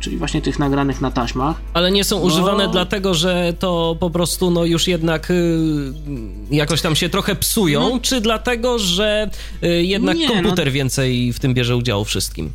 czyli 0.00 0.16
właśnie 0.16 0.42
tych 0.42 0.58
nagranych 0.58 1.00
na 1.00 1.10
taśmach. 1.10 1.56
Ale 1.74 1.90
nie 1.90 2.04
są 2.04 2.20
używane 2.20 2.68
dlatego, 2.68 3.14
że 3.14 3.54
to 3.58 3.96
po 4.00 4.10
prostu 4.10 4.50
no 4.50 4.64
już 4.64 4.88
jednak 4.88 5.30
y, 5.30 5.92
jakoś 6.50 6.82
tam 6.82 6.96
się 6.96 7.08
trochę 7.08 7.36
psują, 7.36 7.90
no, 7.90 8.00
czy 8.00 8.20
dlatego, 8.20 8.78
że 8.78 9.30
y, 9.62 9.84
jednak 9.84 10.16
nie, 10.16 10.28
no- 10.28 10.34
komputer 10.34 10.66
no, 10.66 10.72
więcej 10.72 11.32
w 11.32 11.40
tym 11.40 11.54
bierze 11.54 11.76
udziału 11.76 12.04
wszystkim? 12.04 12.52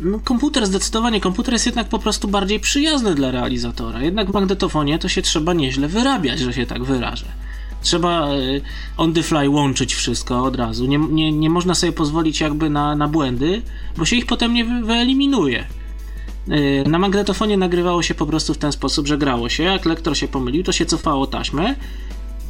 No, 0.00 0.20
komputer 0.24 0.66
zdecydowanie, 0.66 1.20
komputer 1.20 1.54
jest 1.54 1.66
jednak 1.66 1.88
po 1.88 1.98
prostu 1.98 2.28
bardziej 2.28 2.60
przyjazny 2.60 3.14
dla 3.14 3.30
realizatora. 3.30 4.02
Jednak 4.02 4.30
w 4.30 4.34
magnetofonie 4.34 4.98
to 4.98 5.08
się 5.08 5.22
trzeba 5.22 5.52
nieźle 5.54 5.88
wyrabiać, 5.88 6.40
że 6.40 6.52
się 6.52 6.66
tak 6.66 6.84
wyrażę. 6.84 7.26
Trzeba 7.82 8.28
e, 8.28 8.38
on 8.96 9.12
the 9.12 9.22
fly 9.22 9.48
łączyć 9.48 9.94
wszystko 9.94 10.44
od 10.44 10.56
razu. 10.56 10.86
Nie, 10.86 10.98
nie, 10.98 11.32
nie 11.32 11.50
można 11.50 11.74
sobie 11.74 11.92
pozwolić 11.92 12.40
jakby 12.40 12.70
na, 12.70 12.96
na 12.96 13.08
błędy, 13.08 13.62
bo 13.96 14.04
się 14.04 14.16
ich 14.16 14.26
potem 14.26 14.54
nie 14.54 14.64
wyeliminuje. 14.64 15.64
E, 16.50 16.88
na 16.88 16.98
magnetofonie 16.98 17.56
nagrywało 17.56 18.02
się 18.02 18.14
po 18.14 18.26
prostu 18.26 18.54
w 18.54 18.58
ten 18.58 18.72
sposób, 18.72 19.06
że 19.06 19.18
grało 19.18 19.48
się. 19.48 19.62
Jak 19.62 19.84
lektor 19.84 20.16
się 20.16 20.28
pomylił, 20.28 20.62
to 20.62 20.72
się 20.72 20.86
cofało 20.86 21.26
taśmę, 21.26 21.74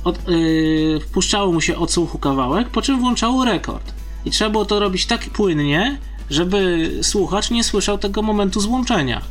od, 0.05 0.29
yy, 0.29 1.01
wpuszczało 1.01 1.53
mu 1.53 1.61
się 1.61 1.77
odsłuchu 1.77 2.19
kawałek, 2.19 2.69
po 2.69 2.83
czym 2.83 3.01
włączało 3.01 3.45
rekord. 3.45 3.93
I 4.25 4.31
trzeba 4.31 4.51
było 4.51 4.65
to 4.65 4.81
robić 4.81 5.07
tak 5.07 5.31
płynnie, 5.31 5.99
żeby 6.31 6.91
słuchacz 7.03 7.51
nie 7.51 7.65
słyszał 7.65 7.99
tego 7.99 8.23
momentu 8.23 8.61
złączenia. 8.61 9.23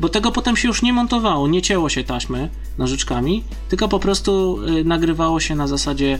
Bo 0.00 0.08
tego 0.08 0.32
potem 0.32 0.56
się 0.56 0.68
już 0.68 0.82
nie 0.82 0.92
montowało, 0.92 1.48
nie 1.48 1.62
cięło 1.62 1.88
się 1.88 2.04
taśmy 2.04 2.48
nożyczkami, 2.78 3.44
tylko 3.68 3.88
po 3.88 3.98
prostu 3.98 4.58
y, 4.68 4.84
nagrywało 4.84 5.40
się 5.40 5.54
na 5.54 5.66
zasadzie 5.66 6.18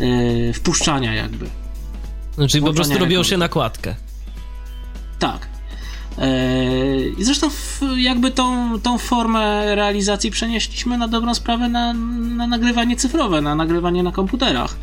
y, 0.00 0.52
wpuszczania 0.54 1.14
jakby. 1.14 1.46
Znaczy 2.34 2.60
po 2.60 2.72
prostu 2.72 2.98
robiło 2.98 3.24
się 3.24 3.36
nakładkę. 3.36 3.94
Tak. 5.18 5.48
E, 6.20 7.08
I 7.18 7.24
zresztą 7.24 7.48
jakby 7.96 8.30
tą, 8.30 8.80
tą 8.80 8.98
formę 8.98 9.74
realizacji 9.74 10.30
przenieśliśmy 10.30 10.98
na 10.98 11.08
dobrą 11.08 11.34
sprawę 11.34 11.68
na, 11.68 11.92
na 12.36 12.46
nagrywanie 12.46 12.96
cyfrowe, 12.96 13.40
na 13.40 13.54
nagrywanie 13.54 14.02
na 14.02 14.12
komputerach. 14.12 14.76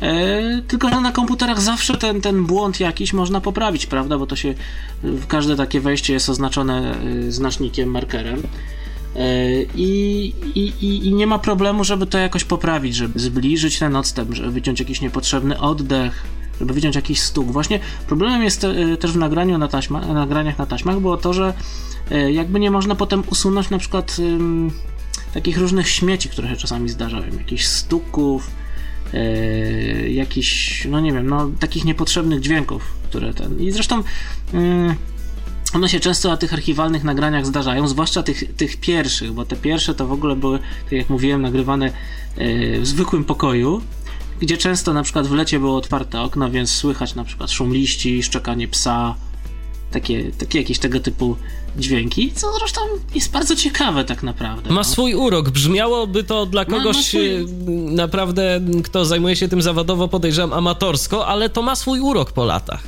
E, 0.00 0.62
tylko, 0.62 0.88
że 0.88 1.00
na 1.00 1.12
komputerach 1.12 1.60
zawsze 1.60 1.96
ten, 1.96 2.20
ten 2.20 2.44
błąd 2.44 2.80
jakiś 2.80 3.12
można 3.12 3.40
poprawić, 3.40 3.86
prawda? 3.86 4.18
Bo 4.18 4.26
to 4.26 4.36
się, 4.36 4.54
każde 5.28 5.56
takie 5.56 5.80
wejście 5.80 6.12
jest 6.12 6.28
oznaczone 6.28 6.94
e, 6.94 7.32
znacznikiem, 7.32 7.90
markerem. 7.90 8.42
I, 9.74 10.32
i, 10.54 11.06
I 11.08 11.14
nie 11.14 11.26
ma 11.26 11.38
problemu, 11.38 11.84
żeby 11.84 12.06
to 12.06 12.18
jakoś 12.18 12.44
poprawić, 12.44 12.94
żeby 12.94 13.18
zbliżyć 13.18 13.78
ten 13.78 13.96
odstęp, 13.96 14.34
żeby 14.34 14.50
wyciąć 14.50 14.80
jakiś 14.80 15.00
niepotrzebny 15.00 15.60
oddech, 15.60 16.24
żeby 16.60 16.74
wyciąć 16.74 16.96
jakiś 16.96 17.20
stuk. 17.20 17.52
Właśnie 17.52 17.80
problemem 18.06 18.42
jest 18.42 18.66
też 19.00 19.12
w 19.12 19.16
nagraniu 19.16 19.58
na 19.58 19.68
taśma, 19.68 20.00
nagraniach 20.00 20.58
na 20.58 20.66
taśmach 20.66 21.00
było 21.00 21.16
to, 21.16 21.32
że 21.32 21.54
jakby 22.32 22.60
nie 22.60 22.70
można 22.70 22.94
potem 22.94 23.22
usunąć 23.30 23.70
na 23.70 23.78
przykład 23.78 24.16
takich 25.34 25.58
różnych 25.58 25.88
śmieci, 25.88 26.28
które 26.28 26.48
się 26.48 26.56
czasami 26.56 26.88
zdarzają, 26.88 27.38
jakichś 27.38 27.66
stuków, 27.66 28.50
e, 29.14 30.10
jakichś, 30.10 30.84
no 30.90 31.00
nie 31.00 31.12
wiem, 31.12 31.28
no 31.28 31.50
takich 31.60 31.84
niepotrzebnych 31.84 32.40
dźwięków, 32.40 32.82
które 33.08 33.34
ten. 33.34 33.60
I 33.60 33.70
zresztą. 33.70 34.02
Mm, 34.52 34.94
one 35.74 35.88
się 35.88 36.00
często 36.00 36.28
na 36.28 36.36
tych 36.36 36.54
archiwalnych 36.54 37.04
nagraniach 37.04 37.46
zdarzają, 37.46 37.88
zwłaszcza 37.88 38.22
tych, 38.22 38.56
tych 38.56 38.76
pierwszych, 38.76 39.32
bo 39.32 39.44
te 39.44 39.56
pierwsze 39.56 39.94
to 39.94 40.06
w 40.06 40.12
ogóle 40.12 40.36
były, 40.36 40.58
tak 40.58 40.92
jak 40.92 41.10
mówiłem, 41.10 41.42
nagrywane 41.42 41.86
e, 41.86 41.92
w 42.80 42.86
zwykłym 42.86 43.24
pokoju, 43.24 43.82
gdzie 44.40 44.56
często 44.58 44.92
na 44.92 45.02
przykład 45.02 45.26
w 45.26 45.32
lecie 45.32 45.58
było 45.58 45.76
otwarte 45.76 46.20
okno, 46.20 46.50
więc 46.50 46.70
słychać 46.70 47.14
na 47.14 47.24
przykład 47.24 47.50
szum 47.50 47.74
liści, 47.74 48.22
szczekanie 48.22 48.68
psa, 48.68 49.14
takie, 49.90 50.30
takie 50.32 50.58
jakieś 50.58 50.78
tego 50.78 51.00
typu 51.00 51.36
dźwięki, 51.76 52.32
co 52.32 52.52
zresztą 52.58 52.80
jest 53.14 53.30
bardzo 53.30 53.56
ciekawe 53.56 54.04
tak 54.04 54.22
naprawdę. 54.22 54.70
Ma 54.70 54.74
no. 54.74 54.84
swój 54.84 55.14
urok. 55.14 55.50
Brzmiałoby 55.50 56.24
to 56.24 56.46
dla 56.46 56.64
kogoś 56.64 56.84
ma, 56.84 56.92
ma 56.92 57.02
swój... 57.02 57.34
E, 57.34 57.44
naprawdę, 57.90 58.60
kto 58.84 59.04
zajmuje 59.04 59.36
się 59.36 59.48
tym 59.48 59.62
zawodowo, 59.62 60.08
podejrzewam, 60.08 60.52
amatorsko, 60.52 61.26
ale 61.26 61.48
to 61.48 61.62
ma 61.62 61.76
swój 61.76 62.00
urok 62.00 62.32
po 62.32 62.44
latach. 62.44 62.82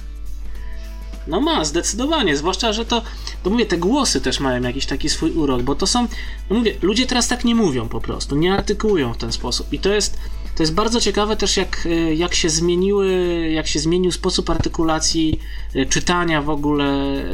No 1.26 1.40
ma, 1.40 1.64
zdecydowanie, 1.64 2.36
zwłaszcza, 2.36 2.72
że 2.72 2.84
to, 2.84 3.02
to 3.42 3.50
mówię, 3.50 3.66
te 3.66 3.78
głosy 3.78 4.20
też 4.20 4.40
mają 4.40 4.62
jakiś 4.62 4.86
taki 4.86 5.08
swój 5.08 5.30
urok, 5.30 5.62
bo 5.62 5.74
to 5.74 5.86
są, 5.86 6.06
no 6.50 6.56
mówię, 6.56 6.74
ludzie 6.82 7.06
teraz 7.06 7.28
tak 7.28 7.44
nie 7.44 7.54
mówią 7.54 7.88
po 7.88 8.00
prostu, 8.00 8.36
nie 8.36 8.54
artykułują 8.54 9.14
w 9.14 9.16
ten 9.16 9.32
sposób 9.32 9.72
i 9.72 9.78
to 9.78 9.88
jest 9.88 10.18
to 10.56 10.62
jest 10.62 10.74
bardzo 10.74 11.00
ciekawe 11.00 11.36
też, 11.36 11.56
jak, 11.56 11.86
e, 11.86 12.14
jak 12.14 12.34
się 12.34 12.50
zmieniły, 12.50 13.08
jak 13.50 13.66
się 13.66 13.78
zmienił 13.78 14.12
sposób 14.12 14.50
artykulacji 14.50 15.40
e, 15.74 15.86
czytania 15.86 16.42
w 16.42 16.50
ogóle 16.50 16.84
e, 16.84 17.24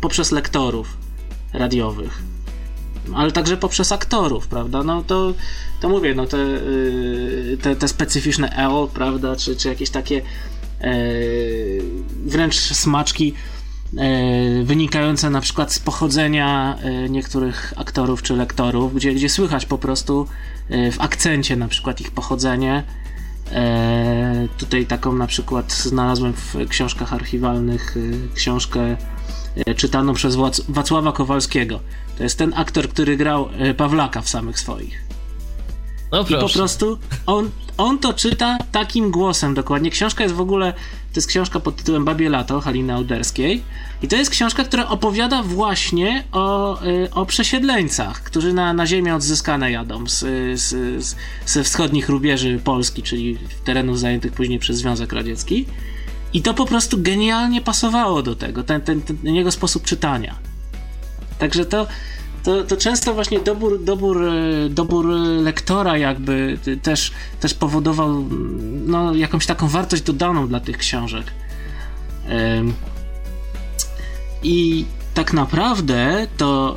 poprzez 0.00 0.32
lektorów 0.32 0.96
radiowych. 1.52 2.22
Ale 3.14 3.32
także 3.32 3.56
poprzez 3.56 3.92
aktorów, 3.92 4.48
prawda? 4.48 4.82
No 4.82 5.02
to, 5.02 5.34
to 5.80 5.88
mówię, 5.88 6.14
no 6.14 6.26
te, 6.26 6.38
te, 7.62 7.76
te 7.76 7.88
specyficzne 7.88 8.56
EO, 8.56 8.88
prawda? 8.94 9.36
Czy, 9.36 9.56
czy 9.56 9.68
jakieś 9.68 9.90
takie 9.90 10.22
wręcz 12.26 12.54
smaczki 12.54 13.34
wynikające 14.64 15.30
na 15.30 15.40
przykład 15.40 15.72
z 15.72 15.78
pochodzenia 15.78 16.78
niektórych 17.08 17.74
aktorów 17.76 18.22
czy 18.22 18.36
lektorów, 18.36 18.94
gdzie, 18.94 19.14
gdzie 19.14 19.28
słychać 19.28 19.66
po 19.66 19.78
prostu 19.78 20.26
E, 20.26 20.55
w 20.70 20.96
akcencie 20.98 21.56
na 21.56 21.68
przykład 21.68 22.00
ich 22.00 22.10
pochodzenie. 22.10 22.84
E, 23.52 24.48
tutaj 24.58 24.86
taką 24.86 25.12
na 25.12 25.26
przykład 25.26 25.72
znalazłem 25.72 26.32
w 26.32 26.54
książkach 26.68 27.12
archiwalnych 27.12 27.96
e, 27.96 28.34
książkę 28.34 28.96
czytaną 29.76 30.14
przez 30.14 30.36
Wacława 30.68 31.12
Kowalskiego. 31.12 31.80
To 32.16 32.22
jest 32.22 32.38
ten 32.38 32.54
aktor, 32.56 32.88
który 32.88 33.16
grał 33.16 33.48
Pawlaka 33.76 34.22
w 34.22 34.28
samych 34.28 34.58
swoich. 34.58 35.05
No 36.12 36.24
I 36.28 36.34
po 36.34 36.48
prostu 36.48 36.98
on, 37.26 37.50
on 37.78 37.98
to 37.98 38.14
czyta 38.14 38.58
takim 38.72 39.10
głosem 39.10 39.54
dokładnie. 39.54 39.90
Książka 39.90 40.22
jest 40.22 40.34
w 40.34 40.40
ogóle, 40.40 40.72
to 41.12 41.18
jest 41.18 41.28
książka 41.28 41.60
pod 41.60 41.76
tytułem 41.76 42.04
Babie 42.04 42.28
Lato 42.28 42.60
Haliny 42.60 42.94
Auderskiej 42.94 43.62
i 44.02 44.08
to 44.08 44.16
jest 44.16 44.30
książka, 44.30 44.64
która 44.64 44.88
opowiada 44.88 45.42
właśnie 45.42 46.24
o, 46.32 46.82
y, 46.84 47.10
o 47.10 47.26
przesiedleńcach, 47.26 48.22
którzy 48.22 48.52
na, 48.52 48.72
na 48.72 48.86
ziemię 48.86 49.14
odzyskane 49.14 49.72
jadą 49.72 50.06
z, 50.06 50.20
z, 50.60 51.04
z, 51.04 51.16
ze 51.46 51.64
wschodnich 51.64 52.08
rubieży 52.08 52.60
Polski, 52.64 53.02
czyli 53.02 53.38
terenów 53.64 53.98
zajętych 53.98 54.32
później 54.32 54.58
przez 54.58 54.76
Związek 54.76 55.12
Radziecki. 55.12 55.66
I 56.32 56.42
to 56.42 56.54
po 56.54 56.66
prostu 56.66 56.96
genialnie 57.00 57.60
pasowało 57.60 58.22
do 58.22 58.34
tego, 58.34 58.64
ten, 58.64 58.80
ten, 58.80 59.02
ten 59.02 59.34
jego 59.34 59.52
sposób 59.52 59.84
czytania. 59.84 60.34
Także 61.38 61.66
to, 61.66 61.86
to, 62.46 62.64
to 62.64 62.76
często 62.76 63.14
właśnie 63.14 63.40
dobór, 63.40 63.84
dobór, 63.84 64.24
e, 64.24 64.68
dobór 64.68 65.06
lektora 65.42 65.98
jakby 65.98 66.58
też, 66.82 67.12
też 67.40 67.54
powodował 67.54 68.24
no, 68.86 69.14
jakąś 69.14 69.46
taką 69.46 69.68
wartość 69.68 70.02
dodaną 70.02 70.48
dla 70.48 70.60
tych 70.60 70.78
książek. 70.78 71.32
I 74.42 74.84
tak 75.14 75.32
naprawdę 75.32 76.26
to 76.36 76.76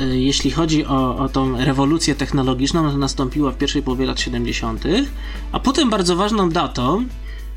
e, 0.00 0.04
jeśli 0.06 0.50
chodzi 0.50 0.86
o, 0.86 1.18
o 1.18 1.28
tą 1.28 1.64
rewolucję 1.64 2.14
technologiczną, 2.14 2.90
to 2.90 2.98
nastąpiła 2.98 3.50
w 3.50 3.58
pierwszej 3.58 3.82
połowie 3.82 4.06
lat 4.06 4.20
70., 4.20 4.84
a 5.52 5.60
potem 5.60 5.90
bardzo 5.90 6.16
ważną 6.16 6.50
datą, 6.50 7.04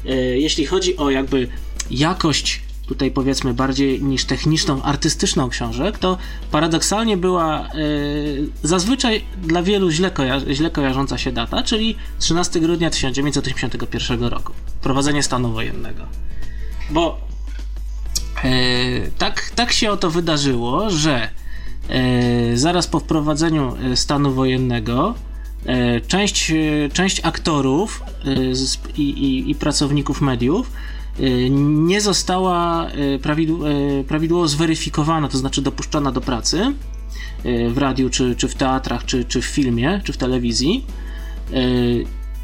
e, 0.06 0.16
jeśli 0.16 0.66
chodzi 0.66 0.98
o 0.98 1.10
jakby 1.10 1.48
jakość 1.92 2.67
tutaj 2.88 3.12
powiedzmy 3.12 3.54
bardziej 3.54 4.04
niż 4.04 4.26
techniczną, 4.26 4.82
artystyczną 4.84 5.50
książek, 5.50 5.98
to 5.98 6.18
paradoksalnie 6.52 7.18
była 7.18 7.68
y, 7.76 8.50
zazwyczaj 8.64 9.24
dla 9.44 9.64
wielu 9.64 9.92
źle, 9.92 10.12
koja- 10.12 10.54
źle 10.54 10.70
kojarząca 10.70 11.18
się 11.18 11.32
data, 11.32 11.64
czyli 11.64 11.96
13 12.20 12.60
grudnia 12.60 12.90
1981 12.90 14.24
roku. 14.24 14.54
Prowadzenie 14.82 15.24
stanu 15.24 15.52
wojennego. 15.52 16.04
Bo 16.90 17.22
y, 18.46 19.12
tak, 19.18 19.52
tak 19.56 19.72
się 19.72 19.92
oto 19.92 20.12
wydarzyło, 20.12 20.90
że 20.90 21.30
y, 22.52 22.58
zaraz 22.58 22.88
po 22.88 23.00
wprowadzeniu 23.00 23.76
stanu 23.96 24.34
wojennego 24.34 25.16
część, 26.08 26.54
część 26.94 27.26
aktorów 27.26 28.04
i, 28.98 29.02
i, 29.02 29.52
i 29.52 29.56
pracowników 29.56 30.22
mediów 30.22 30.72
nie 31.60 32.02
została 32.02 32.88
y, 32.90 33.20
y, 34.00 34.04
prawidłowo 34.08 34.48
zweryfikowana, 34.48 35.28
to 35.28 35.38
znaczy 35.38 35.62
dopuszczona 35.62 36.12
do 36.12 36.22
pracy 36.22 36.74
w 37.70 37.78
radiu, 37.78 38.10
czy, 38.10 38.36
czy 38.36 38.48
w 38.48 38.56
teatrach, 38.56 39.06
czy, 39.06 39.26
czy 39.26 39.42
w 39.42 39.46
filmie, 39.46 40.02
czy 40.04 40.14
w 40.14 40.18
telewizji. 40.18 40.86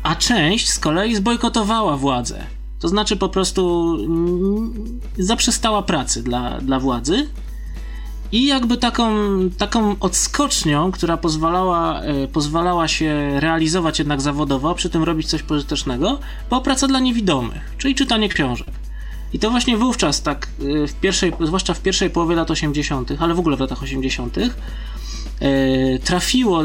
a 0.04 0.16
część 0.16 0.70
z 0.70 0.80
kolei 0.80 1.16
zbojkotowała 1.16 1.98
władzę. 1.98 2.46
To 2.80 2.88
znaczy 2.88 3.18
po 3.18 3.30
prostu 3.30 3.94
mm, 4.00 5.00
zaprzestała 5.18 5.82
pracy 5.82 6.24
dla, 6.24 6.62
dla 6.62 6.80
władzy. 6.80 7.28
I 8.34 8.46
jakby 8.46 8.78
taką, 8.78 9.10
taką 9.58 9.96
odskocznią, 10.00 10.92
która 10.92 11.18
pozwalała, 11.18 12.02
e, 12.02 12.28
pozwalała 12.28 12.88
się 12.88 13.40
realizować 13.40 14.00
jednak 14.00 14.22
zawodowo, 14.22 14.70
a 14.70 14.74
przy 14.74 14.90
tym 14.90 15.04
robić 15.04 15.28
coś 15.28 15.44
pożytecznego, 15.44 16.20
była 16.50 16.62
praca 16.62 16.88
dla 16.88 17.00
niewidomych, 17.00 17.76
czyli 17.78 17.96
czytanie 17.96 18.30
książek. 18.30 18.68
I 19.34 19.40
to 19.40 19.50
właśnie 19.50 19.78
wówczas, 19.78 20.22
tak 20.22 20.48
e, 20.84 20.88
w 20.88 20.94
pierwszej, 20.94 21.34
zwłaszcza 21.42 21.74
w 21.74 21.82
pierwszej 21.82 22.10
połowie 22.10 22.36
lat 22.36 22.52
80., 22.52 23.12
ale 23.20 23.34
w 23.34 23.40
ogóle 23.40 23.58
w 23.58 23.60
latach 23.60 23.84
80., 23.84 24.38
E, 25.40 26.00
trafiło 26.00 26.64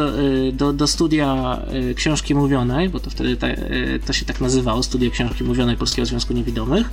do, 0.53 0.73
do 0.73 0.87
studia 0.87 1.61
książki 1.97 2.35
mówionej, 2.35 2.89
bo 2.89 3.01
to 3.01 3.11
wtedy 3.11 3.37
to 4.07 4.13
się 4.13 4.25
tak 4.25 4.41
nazywało, 4.41 4.83
studia 4.83 5.11
książki 5.11 5.45
mówionej 5.45 5.77
Polskiego 5.77 6.07
Związku 6.07 6.33
Niewidomych, 6.33 6.91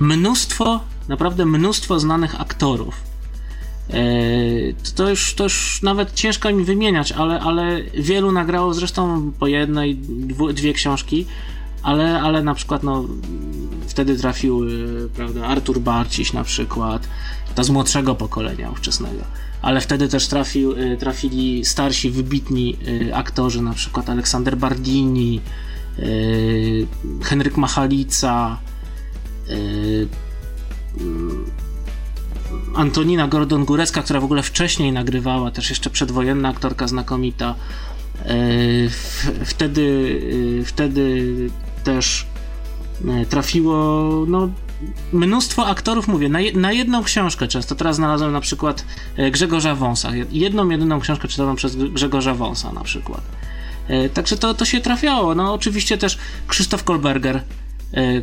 mnóstwo, 0.00 0.80
naprawdę 1.08 1.46
mnóstwo 1.46 2.00
znanych 2.00 2.40
aktorów. 2.40 3.07
To 4.94 5.10
już, 5.10 5.34
to 5.34 5.44
już 5.44 5.82
nawet 5.82 6.14
ciężko 6.14 6.52
mi 6.52 6.64
wymieniać, 6.64 7.12
ale, 7.12 7.40
ale 7.40 7.82
wielu 7.82 8.32
nagrało 8.32 8.74
zresztą 8.74 9.32
po 9.38 9.46
jednej, 9.46 9.96
dwie 10.54 10.72
książki, 10.72 11.26
ale, 11.82 12.20
ale 12.20 12.42
na 12.42 12.54
przykład 12.54 12.82
no, 12.82 13.04
wtedy 13.88 14.16
trafił 14.16 14.62
prawda, 15.14 15.46
Artur 15.46 15.80
Barciś 15.80 16.32
na 16.32 16.44
przykład, 16.44 17.08
to 17.54 17.64
z 17.64 17.70
młodszego 17.70 18.14
pokolenia 18.14 18.70
ówczesnego. 18.70 19.22
Ale 19.62 19.80
wtedy 19.80 20.08
też 20.08 20.28
trafił, 20.28 20.72
y, 20.72 20.96
trafili 20.96 21.64
starsi, 21.64 22.10
wybitni 22.10 22.76
aktorzy, 23.14 23.62
na 23.62 23.72
przykład 23.72 24.10
Aleksander 24.10 24.56
Bardini, 24.56 25.40
Henryk 27.22 27.56
Machalica, 27.56 28.58
Antonina 32.74 33.28
Gordon-Górecka, 33.28 34.02
która 34.02 34.20
w 34.20 34.24
ogóle 34.24 34.42
wcześniej 34.42 34.92
nagrywała, 34.92 35.50
też 35.50 35.70
jeszcze 35.70 35.90
przedwojenna 35.90 36.48
aktorka 36.48 36.88
znakomita. 36.88 37.54
Wtedy, 39.44 40.20
wtedy 40.66 41.26
też 41.84 42.26
trafiło 43.28 44.08
no, 44.28 44.48
mnóstwo 45.12 45.66
aktorów, 45.66 46.08
mówię, 46.08 46.28
na, 46.54 46.72
jedną 46.72 47.02
książkę 47.02 47.48
często. 47.48 47.74
Teraz 47.74 47.96
znalazłem 47.96 48.32
na 48.32 48.40
przykład 48.40 48.84
e, 49.16 49.30
Grzegorza 49.30 49.74
Wąsa. 49.74 50.10
Jedną, 50.30 50.68
jedyną 50.68 51.00
książkę 51.00 51.28
czytaną 51.28 51.56
przez 51.56 51.76
Grzegorza 51.76 52.34
Wąsa 52.34 52.72
na 52.72 52.80
przykład. 52.80 53.20
E, 53.88 54.08
także 54.08 54.36
to, 54.36 54.54
to 54.54 54.64
się 54.64 54.80
trafiało. 54.80 55.34
No 55.34 55.54
oczywiście 55.54 55.98
też 55.98 56.18
Krzysztof 56.46 56.84
Kolberger, 56.84 57.36
e, 57.36 57.42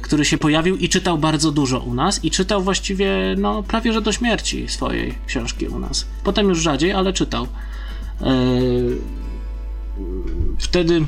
który 0.01 0.25
się 0.25 0.37
pojawił 0.37 0.75
i 0.75 0.89
czytał 0.89 1.17
bardzo 1.17 1.51
dużo 1.51 1.79
u 1.79 1.93
nas 1.93 2.25
i 2.25 2.31
czytał 2.31 2.63
właściwie, 2.63 3.35
no 3.37 3.63
prawie 3.63 3.93
że 3.93 4.01
do 4.01 4.11
śmierci 4.11 4.69
swojej 4.69 5.17
książki 5.27 5.67
u 5.67 5.79
nas. 5.79 6.05
Potem 6.23 6.49
już 6.49 6.59
rzadziej, 6.59 6.91
ale 6.91 7.13
czytał. 7.13 7.47
Wtedy 10.59 11.05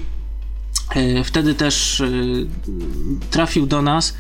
wtedy 1.24 1.54
też 1.54 2.04
trafił 3.32 3.66
do 3.66 3.82
nas 3.82 4.14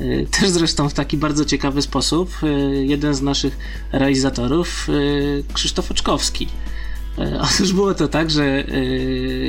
E, 0.00 0.26
też 0.26 0.50
zresztą 0.50 0.88
w 0.88 0.94
taki 0.94 1.16
bardzo 1.16 1.44
ciekawy 1.44 1.82
sposób 1.82 2.30
e, 2.42 2.46
jeden 2.84 3.14
z 3.14 3.22
naszych 3.22 3.58
realizatorów, 3.92 4.88
e, 4.88 5.52
Krzysztof 5.52 5.90
Oczkowski. 5.90 6.48
Otóż 7.54 7.72
było 7.72 7.94
to 7.94 8.08
tak, 8.08 8.30
że 8.30 8.64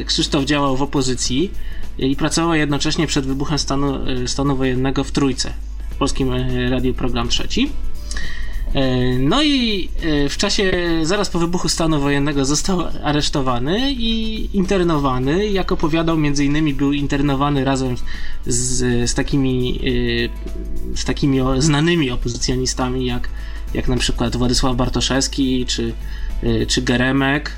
Krzysztof 0.06 0.46
działał 0.46 0.78
w 0.78 0.82
opozycji 0.82 1.52
i 1.98 2.16
pracował 2.16 2.54
jednocześnie 2.54 3.08
przed 3.08 3.26
wybuchem 3.26 3.60
stanu, 3.60 4.00
stanu 4.28 4.56
wojennego 4.56 5.04
w 5.04 5.12
Trójce, 5.12 5.54
w 5.90 5.96
Polskim 5.96 6.32
Radiu 6.70 6.94
Program 6.94 7.30
Trzeci. 7.30 7.70
E, 8.74 9.20
no 9.20 9.44
i 9.44 9.90
e, 10.02 10.30
w 10.30 10.38
czasie, 10.38 10.72
zaraz 11.04 11.30
po 11.30 11.40
wybuchu 11.40 11.70
stanu 11.70 12.00
wojennego 12.00 12.46
został 12.46 12.84
aresztowany 13.04 13.92
i 13.92 14.50
internowany. 14.54 15.48
Jak 15.48 15.72
opowiadał, 15.72 16.18
między 16.18 16.46
innymi 16.46 16.74
był 16.74 16.94
internowany 16.94 17.64
razem 17.64 17.96
z, 18.46 19.10
z 19.10 19.14
takimi, 19.14 19.80
e, 20.94 20.98
z 20.98 21.06
takimi 21.06 21.40
znanymi 21.58 22.12
opozycjonistami, 22.12 23.06
jak, 23.06 23.30
jak 23.74 23.88
na 23.88 23.98
przykład 23.98 24.36
Władysław 24.36 24.76
Bartoszewski 24.76 25.66
czy, 25.66 25.94
czy 26.68 26.82
Geremek. 26.82 27.52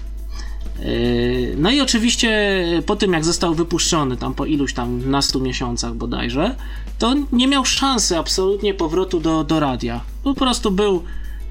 No 1.58 1.72
i 1.72 1.82
oczywiście 1.82 2.66
po 2.86 2.96
tym, 2.96 3.14
jak 3.14 3.26
został 3.26 3.56
wypuszczony, 3.56 4.18
tam 4.18 4.34
po 4.34 4.46
iluś 4.46 4.74
tam 4.74 5.10
nastu 5.10 5.40
miesiącach 5.42 5.94
bodajże, 5.96 6.56
to 7.00 7.16
nie 7.32 7.48
miał 7.48 7.66
szansy 7.66 8.18
absolutnie 8.18 8.74
powrotu 8.74 9.20
do, 9.20 9.44
do 9.44 9.60
radia. 9.60 10.02
Po 10.24 10.34
prostu 10.34 10.72
był 10.72 11.04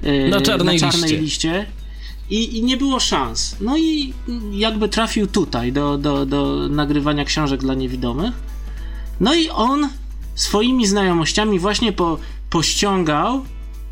yy, 0.03 0.29
na 0.29 0.41
czarnej, 0.41 0.81
na 0.81 0.91
czarnej 0.91 1.09
liście. 1.09 1.21
liście. 1.21 1.65
I, 2.29 2.57
I, 2.57 2.63
nie 2.63 2.77
było 2.77 2.99
szans. 2.99 3.55
No 3.61 3.77
i 3.77 4.13
jakby 4.51 4.89
trafił 4.89 5.27
tutaj 5.27 5.71
do, 5.73 5.97
do, 5.97 6.25
do 6.25 6.67
nagrywania 6.69 7.25
książek 7.25 7.59
dla 7.59 7.73
niewidomych. 7.73 8.33
No 9.19 9.33
i 9.33 9.49
on 9.49 9.89
swoimi 10.35 10.87
znajomościami 10.87 11.59
właśnie 11.59 11.91
po, 11.91 12.17
pościągał 12.49 13.45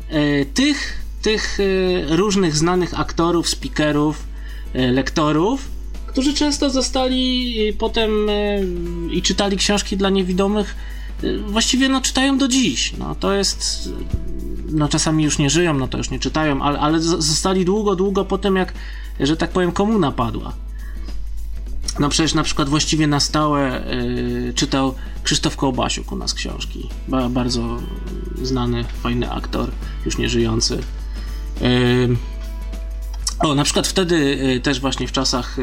e, 0.08 0.44
tych, 0.44 1.02
tych 1.22 1.58
e, 1.60 2.16
różnych 2.16 2.56
znanych 2.56 3.00
aktorów, 3.00 3.48
speakerów, 3.48 4.27
lektorów, 4.74 5.68
którzy 6.06 6.34
często 6.34 6.70
zostali 6.70 7.56
potem 7.78 8.10
i 9.10 9.22
czytali 9.22 9.56
książki 9.56 9.96
dla 9.96 10.10
niewidomych 10.10 10.76
właściwie 11.46 11.88
no, 11.88 12.00
czytają 12.00 12.38
do 12.38 12.48
dziś. 12.48 12.92
No, 12.98 13.14
to 13.14 13.32
jest. 13.32 13.88
No, 14.70 14.88
czasami 14.88 15.24
już 15.24 15.38
nie 15.38 15.50
żyją, 15.50 15.74
no 15.74 15.88
to 15.88 15.98
już 15.98 16.10
nie 16.10 16.18
czytają, 16.18 16.62
ale, 16.62 16.78
ale 16.78 17.00
zostali 17.00 17.64
długo, 17.64 17.96
długo 17.96 18.24
po 18.24 18.38
tym, 18.38 18.56
jak, 18.56 18.72
że 19.20 19.36
tak 19.36 19.50
powiem, 19.50 19.72
komuna 19.72 20.12
padła. 20.12 20.52
No 21.98 22.08
przecież 22.08 22.34
na 22.34 22.42
przykład 22.42 22.68
właściwie 22.68 23.06
na 23.06 23.20
stałe 23.20 23.92
y, 23.92 24.52
czytał 24.54 24.94
Krzysztof 25.22 25.56
Kołbasiuk 25.56 26.12
u 26.12 26.16
nas 26.16 26.34
książki. 26.34 26.88
Ba, 27.08 27.28
bardzo 27.28 27.78
znany, 28.42 28.84
fajny 29.02 29.30
aktor, 29.30 29.70
już 30.06 30.18
nie 30.18 30.28
żyjący. 30.28 30.78
Y, 31.62 32.16
o, 33.40 33.54
na 33.54 33.64
przykład 33.64 33.86
wtedy 33.86 34.16
y, 34.56 34.60
też 34.60 34.80
właśnie 34.80 35.08
w 35.08 35.12
czasach, 35.12 35.56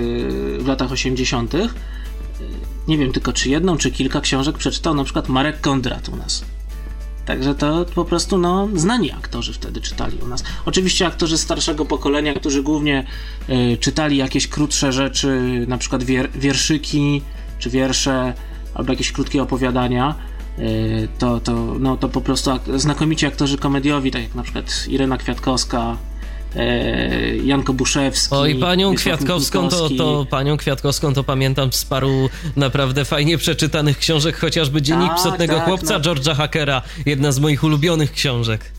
w 0.60 0.68
latach 0.68 0.92
80 0.92 1.54
nie 2.88 2.98
wiem 2.98 3.12
tylko 3.12 3.34
czy 3.34 3.50
jedną, 3.50 3.78
czy 3.78 3.92
kilka 3.92 4.22
książek 4.22 4.58
przeczytał 4.58 4.94
na 4.94 5.04
przykład 5.04 5.30
Marek 5.30 5.62
Kondrat 5.62 6.10
u 6.10 6.16
nas. 6.16 6.46
Także 7.26 7.56
to 7.56 7.86
po 7.96 8.06
prostu 8.06 8.38
no, 8.38 8.70
znani 8.76 9.12
aktorzy 9.12 9.54
wtedy 9.54 9.82
czytali 9.82 10.18
u 10.24 10.28
nas. 10.28 10.44
Oczywiście 10.66 11.08
aktorzy 11.08 11.38
starszego 11.38 11.86
pokolenia, 11.86 12.34
którzy 12.34 12.64
głównie 12.64 13.06
y, 13.50 13.78
czytali 13.78 14.18
jakieś 14.18 14.48
krótsze 14.48 14.94
rzeczy, 14.94 15.42
na 15.68 15.78
przykład 15.78 16.04
wier 16.04 16.32
wierszyki, 16.32 17.22
czy 17.60 17.70
wiersze, 17.70 18.34
albo 18.74 18.92
jakieś 18.92 19.12
krótkie 19.12 19.42
opowiadania, 19.44 20.16
y, 20.60 21.08
to, 21.20 21.40
to, 21.40 21.76
no, 21.80 21.98
to 21.98 22.10
po 22.10 22.22
prostu 22.22 22.52
ak 22.52 22.62
znakomici 22.76 23.26
aktorzy 23.26 23.58
komediowi, 23.58 24.12
tak 24.12 24.22
jak 24.22 24.36
na 24.36 24.44
przykład 24.44 24.86
Irena 24.88 25.18
Kwiatkowska, 25.18 25.98
E, 26.56 27.36
Janko 27.36 27.74
Buszewski. 27.74 28.36
Oj, 28.36 28.56
panią 28.56 28.96
Kwiatkowską 28.96 29.70
to, 29.70 29.90
to, 29.90 30.26
panią 30.30 30.58
Kwiatkowską 30.58 31.14
to 31.14 31.24
pamiętam 31.24 31.74
z 31.74 31.86
paru 31.86 32.30
naprawdę 32.56 33.06
fajnie 33.06 33.38
przeczytanych 33.38 33.98
książek, 33.98 34.38
chociażby 34.38 34.82
Dziennik 34.82 35.08
tak, 35.08 35.18
Psotnego 35.18 35.56
tak, 35.56 35.66
Chłopca 35.66 35.94
no. 35.94 36.00
George'a 36.00 36.36
Hackera, 36.36 36.82
jedna 37.06 37.32
z 37.32 37.40
moich 37.40 37.64
ulubionych 37.64 38.12
książek. 38.12 38.72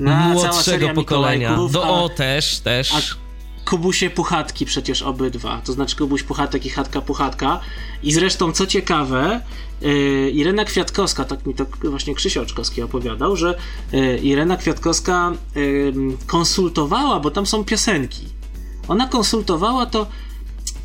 No, 0.00 0.14
Młodszego 0.16 0.88
pokolenia. 0.88 1.56
Do, 1.72 1.82
o, 1.82 2.08
też, 2.08 2.58
też. 2.58 2.92
A 2.94 3.00
Kubusie 3.64 4.10
Puchatki 4.10 4.66
przecież 4.66 5.02
obydwa, 5.02 5.62
to 5.64 5.72
znaczy 5.72 5.96
Kubuś 5.96 6.22
Puchatek 6.22 6.66
i 6.66 6.70
Chatka 6.70 7.00
Puchatka. 7.00 7.60
I 8.02 8.12
zresztą, 8.12 8.52
co 8.52 8.66
ciekawe, 8.66 9.40
Irena 10.32 10.64
Kwiatkowska, 10.64 11.24
tak 11.24 11.46
mi 11.46 11.54
to 11.54 11.66
właśnie 11.82 12.14
Krzysio 12.14 12.42
Oczkowski 12.42 12.82
opowiadał, 12.82 13.36
że 13.36 13.58
yy, 13.92 14.18
Irena 14.18 14.56
Kwiatkowska 14.56 15.32
konsultowała, 16.26 17.20
bo 17.20 17.30
tam 17.30 17.46
są 17.46 17.64
piosenki. 17.64 18.22
Ona 18.88 19.08
konsultowała 19.08 19.86
to 19.86 20.06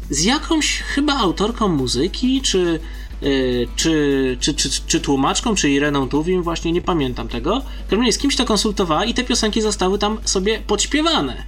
z 0.09 0.23
jakąś 0.23 0.77
chyba 0.81 1.13
autorką 1.17 1.67
muzyki, 1.67 2.41
czy, 2.41 2.79
yy, 3.21 3.67
czy, 3.75 4.37
czy, 4.39 4.53
czy, 4.53 4.69
czy, 4.87 4.99
tłumaczką, 4.99 5.55
czy 5.55 5.69
Ireną 5.69 6.09
Tuwim, 6.09 6.43
właśnie 6.43 6.71
nie 6.71 6.81
pamiętam 6.81 7.27
tego. 7.27 7.61
Razie 7.91 8.13
z 8.13 8.17
kimś 8.17 8.35
to 8.35 8.45
konsultowała 8.45 9.05
i 9.05 9.13
te 9.13 9.23
piosenki 9.23 9.61
zostały 9.61 9.99
tam 9.99 10.17
sobie 10.25 10.59
podśpiewane. 10.67 11.43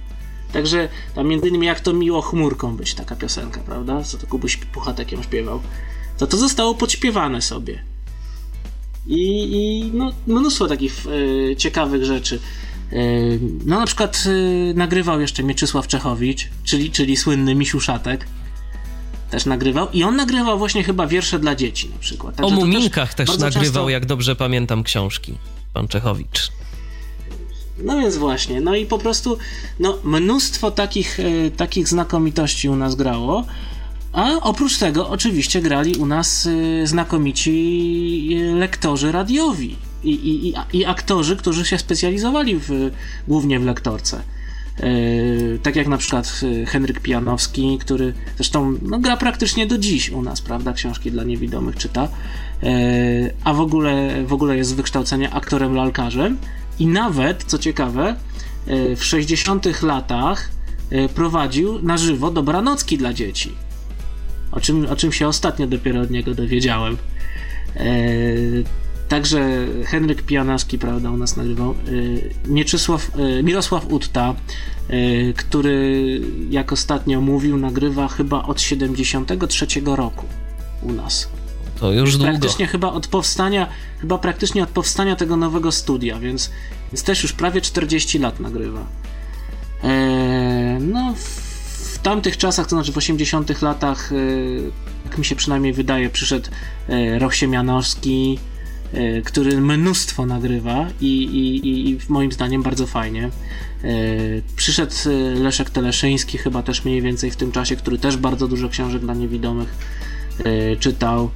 Także 0.52 0.88
tam 1.14 1.28
między 1.28 1.48
innymi 1.48 1.66
jak 1.66 1.80
to 1.80 1.92
miło 1.92 2.22
chmurką 2.22 2.76
być 2.76 2.94
taka 2.94 3.16
piosenka, 3.16 3.60
prawda? 3.60 4.02
Co 4.02 4.18
to 4.18 4.26
Kubuś 4.26 4.56
Puchatek 4.56 5.12
ją 5.12 5.22
śpiewał. 5.22 5.60
To 6.22 6.26
to 6.26 6.38
zostało 6.38 6.74
podśpiewane 6.74 7.42
sobie. 7.42 7.82
I, 9.06 9.48
i 9.52 9.90
no, 9.94 10.12
mnóstwo 10.26 10.68
takich 10.68 11.04
e, 11.52 11.56
ciekawych 11.56 12.04
rzeczy. 12.04 12.40
E, 12.92 12.96
no 13.64 13.80
na 13.80 13.86
przykład 13.86 14.24
e, 14.26 14.74
nagrywał 14.74 15.20
jeszcze 15.20 15.42
Mieczysław 15.42 15.86
Czechowicz, 15.86 16.48
czyli, 16.64 16.90
czyli 16.90 17.16
słynny 17.16 17.54
Misiu 17.54 17.80
Szatek. 17.80 18.26
też 19.30 19.46
nagrywał 19.46 19.88
i 19.92 20.04
on 20.04 20.16
nagrywał 20.16 20.58
właśnie 20.58 20.84
chyba 20.84 21.06
wiersze 21.06 21.38
dla 21.38 21.54
dzieci 21.54 21.88
na 21.88 21.98
przykład. 21.98 22.36
Także 22.36 22.54
o 22.54 22.56
Muminkach 22.60 23.14
też, 23.14 23.28
też 23.28 23.38
nagrywał, 23.38 23.64
często... 23.64 23.88
jak 23.88 24.06
dobrze 24.06 24.36
pamiętam, 24.36 24.82
książki. 24.82 25.34
Pan 25.74 25.88
Czechowicz. 25.88 26.52
No 27.78 28.00
więc 28.00 28.16
właśnie, 28.16 28.60
no 28.60 28.74
i 28.74 28.86
po 28.86 28.98
prostu 28.98 29.38
no, 29.78 29.98
mnóstwo 30.04 30.70
takich, 30.70 31.18
takich 31.56 31.88
znakomitości 31.88 32.68
u 32.68 32.76
nas 32.76 32.94
grało. 32.94 33.44
A 34.12 34.40
oprócz 34.40 34.78
tego 34.78 35.08
oczywiście 35.08 35.62
grali 35.62 35.94
u 35.94 36.06
nas 36.06 36.46
e, 36.46 36.86
znakomici 36.86 38.28
e, 38.34 38.54
lektorzy 38.54 39.12
radiowi 39.12 39.76
i, 40.04 40.10
i, 40.10 40.54
i 40.78 40.84
aktorzy, 40.84 41.36
którzy 41.36 41.64
się 41.64 41.78
specjalizowali 41.78 42.58
w, 42.58 42.90
głównie 43.28 43.60
w 43.60 43.64
lektorce. 43.64 44.22
tak 45.62 45.76
jak 45.76 45.88
na 45.88 45.96
przykład 45.96 46.40
Henryk 46.66 47.00
Pijanowski, 47.00 47.78
który 47.78 48.14
zresztą 48.36 48.78
no, 48.82 48.98
gra 48.98 49.16
praktycznie 49.16 49.66
do 49.66 49.78
dziś 49.78 50.10
u 50.10 50.22
nas, 50.22 50.40
prawda? 50.40 50.72
Książki 50.72 51.10
dla 51.10 51.24
niewidomych 51.24 51.76
czyta, 51.76 52.08
a 53.44 53.54
w 53.54 53.60
ogóle, 53.60 54.24
w 54.26 54.32
ogóle 54.32 54.56
jest 54.56 54.70
z 54.70 54.72
wykształcenia 54.72 55.30
aktorem 55.30 55.74
lalkarzem. 55.74 56.38
I 56.78 56.86
nawet, 56.86 57.44
co 57.44 57.58
ciekawe, 57.58 58.16
e, 58.66 58.96
w 58.96 59.04
60 59.04 59.82
latach 59.82 60.50
prowadził 61.14 61.82
na 61.82 61.96
żywo 61.96 62.30
dobranocki 62.30 62.98
dla 62.98 63.12
dzieci. 63.12 63.54
O 64.52 64.60
czym, 64.60 64.86
o 64.86 64.96
czym 64.96 65.12
się 65.12 65.28
ostatnio 65.28 65.66
dopiero 65.66 66.00
od 66.00 66.10
niego 66.10 66.34
dowiedziałem. 66.34 66.96
E, 67.76 67.86
także 69.08 69.66
Henryk 69.86 70.22
Pijanowski, 70.22 70.78
prawda, 70.78 71.10
u 71.10 71.16
nas 71.16 71.36
nagrywał. 71.36 71.74
Mieczysław, 72.46 73.10
Mirosław 73.42 73.92
Utta, 73.92 74.34
który, 75.36 76.20
jak 76.50 76.72
ostatnio 76.72 77.20
mówił, 77.20 77.56
nagrywa 77.56 78.08
chyba 78.08 78.42
od 78.42 78.60
73 78.60 79.66
roku 79.84 80.26
u 80.82 80.92
nas. 80.92 81.28
To 81.80 81.92
już 81.92 82.16
długo. 82.16 82.24
Praktycznie 82.24 82.66
chyba 82.66 82.92
od 82.92 83.06
powstania, 83.06 83.68
chyba 84.00 84.18
praktycznie 84.18 84.62
od 84.62 84.68
powstania 84.68 85.16
tego 85.16 85.36
nowego 85.36 85.72
studia, 85.72 86.18
więc, 86.18 86.50
więc 86.92 87.02
też 87.02 87.22
już 87.22 87.32
prawie 87.32 87.60
40 87.60 88.18
lat 88.18 88.40
nagrywa. 88.40 88.86
Eee, 89.84 90.80
no, 90.80 91.14
tamtych 92.02 92.36
czasach, 92.36 92.66
to 92.66 92.76
znaczy 92.76 92.92
w 92.92 92.96
80 92.96 93.62
latach, 93.62 94.12
e, 94.12 94.16
jak 95.04 95.18
mi 95.18 95.24
się 95.24 95.36
przynajmniej 95.36 95.72
wydaje, 95.72 96.10
przyszedł 96.10 96.50
e, 96.88 97.18
Roch 97.18 97.34
Siemianowski, 97.34 98.38
e, 98.92 99.22
który 99.22 99.60
mnóstwo 99.60 100.26
nagrywa 100.26 100.86
i, 101.00 101.24
i, 101.24 101.90
i 101.90 101.98
moim 102.08 102.32
zdaniem 102.32 102.62
bardzo 102.62 102.86
fajnie. 102.86 103.30
E, 103.84 103.88
przyszedł 104.56 104.94
e, 105.06 105.10
Leszek 105.34 105.70
Teleszyński, 105.70 106.38
chyba 106.38 106.62
też 106.62 106.84
mniej 106.84 107.02
więcej 107.02 107.30
w 107.30 107.36
tym 107.36 107.52
czasie, 107.52 107.76
który 107.76 107.98
też 107.98 108.16
bardzo 108.16 108.48
dużo 108.48 108.68
książek 108.68 109.00
dla 109.00 109.14
niewidomych 109.14 109.74
e, 110.44 110.76
czytał. 110.76 111.30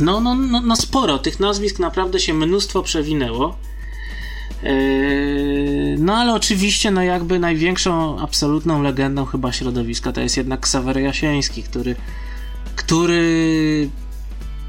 No, 0.00 0.20
no, 0.20 0.34
no, 0.34 0.60
no 0.60 0.76
sporo. 0.76 1.18
Tych 1.18 1.40
nazwisk 1.40 1.78
naprawdę 1.78 2.20
się 2.20 2.34
mnóstwo 2.34 2.82
przewinęło. 2.82 3.56
Yy, 4.62 5.96
no 5.98 6.16
ale 6.16 6.34
oczywiście, 6.34 6.90
no 6.90 7.02
jakby 7.02 7.38
największą, 7.38 8.18
absolutną 8.18 8.82
legendą 8.82 9.24
chyba 9.24 9.52
środowiska 9.52 10.12
to 10.12 10.20
jest 10.20 10.36
jednak 10.36 10.60
Ksawery 10.60 11.02
Jasieński, 11.02 11.62
który, 11.62 11.96
który 12.76 13.90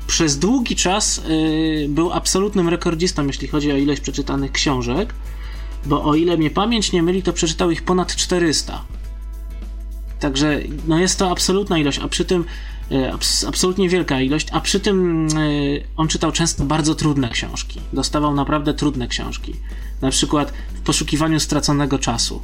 przez 0.07 0.39
długi 0.39 0.75
czas 0.75 1.21
yy, 1.27 1.89
był 1.89 2.13
absolutnym 2.13 2.69
rekordzistą, 2.69 3.27
jeśli 3.27 3.47
chodzi 3.47 3.71
o 3.71 3.77
ilość 3.77 4.01
przeczytanych 4.01 4.51
książek, 4.51 5.13
bo 5.85 6.03
o 6.03 6.15
ile 6.15 6.37
mnie 6.37 6.49
pamięć 6.49 6.91
nie 6.91 7.03
myli, 7.03 7.23
to 7.23 7.33
przeczytał 7.33 7.71
ich 7.71 7.83
ponad 7.83 8.15
400. 8.15 8.81
Także 10.19 10.59
no 10.87 10.99
jest 10.99 11.19
to 11.19 11.31
absolutna 11.31 11.77
ilość, 11.77 11.99
a 11.99 12.07
przy 12.07 12.25
tym 12.25 12.45
E, 12.91 13.13
absolutnie 13.47 13.89
wielka 13.89 14.21
ilość, 14.21 14.47
a 14.51 14.61
przy 14.61 14.79
tym 14.79 15.27
on 15.97 16.07
czytał 16.07 16.31
często 16.31 16.63
bardzo 16.63 16.95
trudne 16.95 17.29
książki. 17.29 17.79
Dostawał 17.93 18.35
naprawdę 18.35 18.73
trudne 18.73 19.07
książki. 19.07 19.53
Na 20.03 20.09
przykład 20.09 20.53
w 20.73 20.81
poszukiwaniu 20.81 21.39
straconego 21.39 21.99
czasu. 21.99 22.41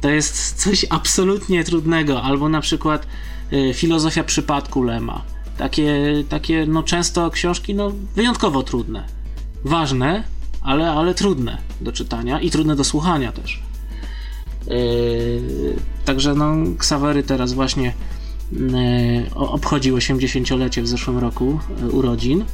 To 0.00 0.10
jest 0.10 0.54
coś 0.54 0.86
absolutnie 0.90 1.64
trudnego, 1.64 2.22
albo 2.22 2.48
na 2.48 2.60
przykład 2.60 3.06
e, 3.52 3.74
filozofia 3.74 4.24
przypadku 4.24 4.82
Lema. 4.82 5.24
Takie, 5.58 6.24
takie 6.28 6.66
no 6.66 6.82
często 6.82 7.30
książki 7.30 7.74
no 7.74 7.92
wyjątkowo 8.14 8.62
trudne. 8.62 9.04
Ważne, 9.64 10.24
ale, 10.62 10.90
ale 10.90 11.14
trudne 11.14 11.58
do 11.80 11.92
czytania 11.92 12.40
i 12.40 12.50
trudne 12.50 12.76
do 12.76 12.84
słuchania 12.84 13.32
też. 13.32 13.62
Yy, 14.66 15.76
także 16.04 16.34
no 16.34 16.54
Ksawery 16.78 17.22
teraz 17.22 17.52
właśnie 17.52 17.94
E, 18.52 19.34
obchodził 19.34 19.96
80-lecie 19.96 20.82
w 20.82 20.88
zeszłym 20.88 21.18
roku 21.18 21.60
e, 21.82 21.86
urodzin 21.86 22.44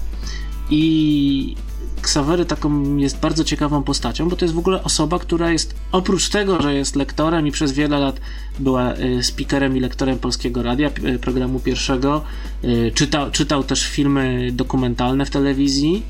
i 0.70 1.57
Ksawery 2.03 2.45
taką 2.45 2.97
jest 2.97 3.21
bardzo 3.21 3.45
ciekawą 3.45 3.83
postacią, 3.83 4.29
bo 4.29 4.37
to 4.37 4.45
jest 4.45 4.55
w 4.55 4.59
ogóle 4.59 4.85
osoba, 4.85 5.18
która 5.18 5.51
jest 5.51 5.75
oprócz 5.92 6.29
tego, 6.29 6.62
że 6.62 6.75
jest 6.75 6.97
lektorem 6.97 7.47
i 7.47 7.53
przez 7.53 7.73
wiele 7.73 7.99
lat 7.99 8.21
była 8.59 8.92
e, 8.92 9.23
speakerem 9.23 9.77
i 9.77 9.81
lektorem 9.81 10.18
Polskiego 10.18 10.62
Radia, 10.62 10.90
programu 11.21 11.61
pierwszego, 11.61 12.25
czytał, 12.95 13.31
czytał 13.31 13.64
też 13.64 13.87
filmy 13.87 14.51
dokumentalne 14.53 15.27
w 15.27 15.31
telewizji, 15.31 16.03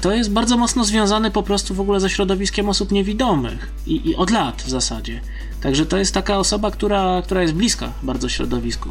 to 0.00 0.12
jest 0.12 0.32
bardzo 0.32 0.56
mocno 0.56 0.84
związany 0.84 1.30
po 1.30 1.42
prostu 1.42 1.74
w 1.74 1.80
ogóle 1.80 2.00
ze 2.00 2.10
środowiskiem 2.10 2.68
osób 2.68 2.92
niewidomych 2.92 3.70
i, 3.86 4.10
i 4.10 4.16
od 4.16 4.30
lat 4.30 4.62
w 4.62 4.70
zasadzie. 4.70 5.20
Także 5.62 5.86
to 5.86 5.96
jest 5.96 6.14
taka 6.14 6.38
osoba, 6.38 6.70
która, 6.70 7.22
która 7.24 7.42
jest 7.42 7.54
bliska 7.54 7.92
bardzo 8.02 8.28
środowisku. 8.28 8.88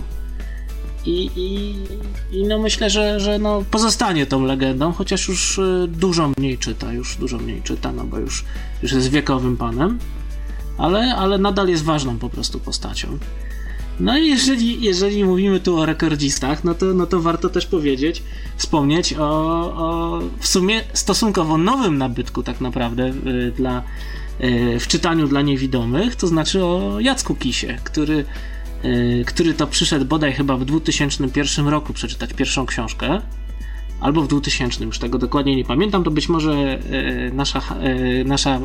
I, 1.05 1.31
i, 1.35 1.75
i 2.37 2.43
no 2.47 2.59
myślę, 2.59 2.89
że, 2.89 3.19
że 3.19 3.39
no 3.39 3.63
pozostanie 3.71 4.25
tą 4.25 4.45
legendą, 4.45 4.91
chociaż 4.91 5.27
już 5.27 5.57
y, 5.57 5.87
dużo 5.87 6.31
mniej 6.37 6.57
czyta, 6.57 6.93
już 6.93 7.15
dużo 7.15 7.37
mniej 7.37 7.61
czyta, 7.61 7.91
no 7.91 8.03
bo 8.03 8.19
już, 8.19 8.45
już 8.83 8.91
jest 8.91 9.09
wiekowym 9.09 9.57
panem, 9.57 9.99
ale, 10.77 11.15
ale 11.15 11.37
nadal 11.37 11.67
jest 11.67 11.83
ważną 11.83 12.17
po 12.17 12.29
prostu 12.29 12.59
postacią. 12.59 13.17
No 13.99 14.17
i 14.17 14.27
jeżeli, 14.27 14.81
jeżeli 14.81 15.23
mówimy 15.23 15.59
tu 15.59 15.77
o 15.77 15.85
rekordzistach, 15.85 16.63
no 16.63 16.73
to, 16.73 16.85
no 16.85 17.05
to 17.05 17.21
warto 17.21 17.49
też 17.49 17.65
powiedzieć, 17.65 18.23
wspomnieć 18.57 19.13
o, 19.13 19.29
o 19.75 20.19
w 20.39 20.47
sumie 20.47 20.81
stosunkowo 20.93 21.57
nowym 21.57 21.97
nabytku 21.97 22.43
tak 22.43 22.61
naprawdę 22.61 23.07
y, 23.07 23.51
dla, 23.51 23.83
w 24.79 24.87
czytaniu 24.87 25.27
dla 25.27 25.41
niewidomych, 25.41 26.15
to 26.15 26.27
znaczy 26.27 26.63
o 26.63 26.99
Jacku 26.99 27.35
Kisie, 27.35 27.77
który, 27.83 28.25
który 29.25 29.53
to 29.53 29.67
przyszedł 29.67 30.05
bodaj 30.05 30.33
chyba 30.33 30.57
w 30.57 30.65
2001 30.65 31.67
roku 31.67 31.93
przeczytać 31.93 32.33
pierwszą 32.33 32.65
książkę, 32.65 33.21
albo 34.01 34.21
w 34.21 34.27
2000, 34.27 34.83
już 34.83 34.99
tego 34.99 35.17
dokładnie 35.17 35.55
nie 35.55 35.65
pamiętam, 35.65 36.03
to 36.03 36.11
być 36.11 36.29
może 36.29 36.53
e, 36.53 37.31
nasza, 37.31 37.59
e, 37.59 38.23
nasza 38.23 38.59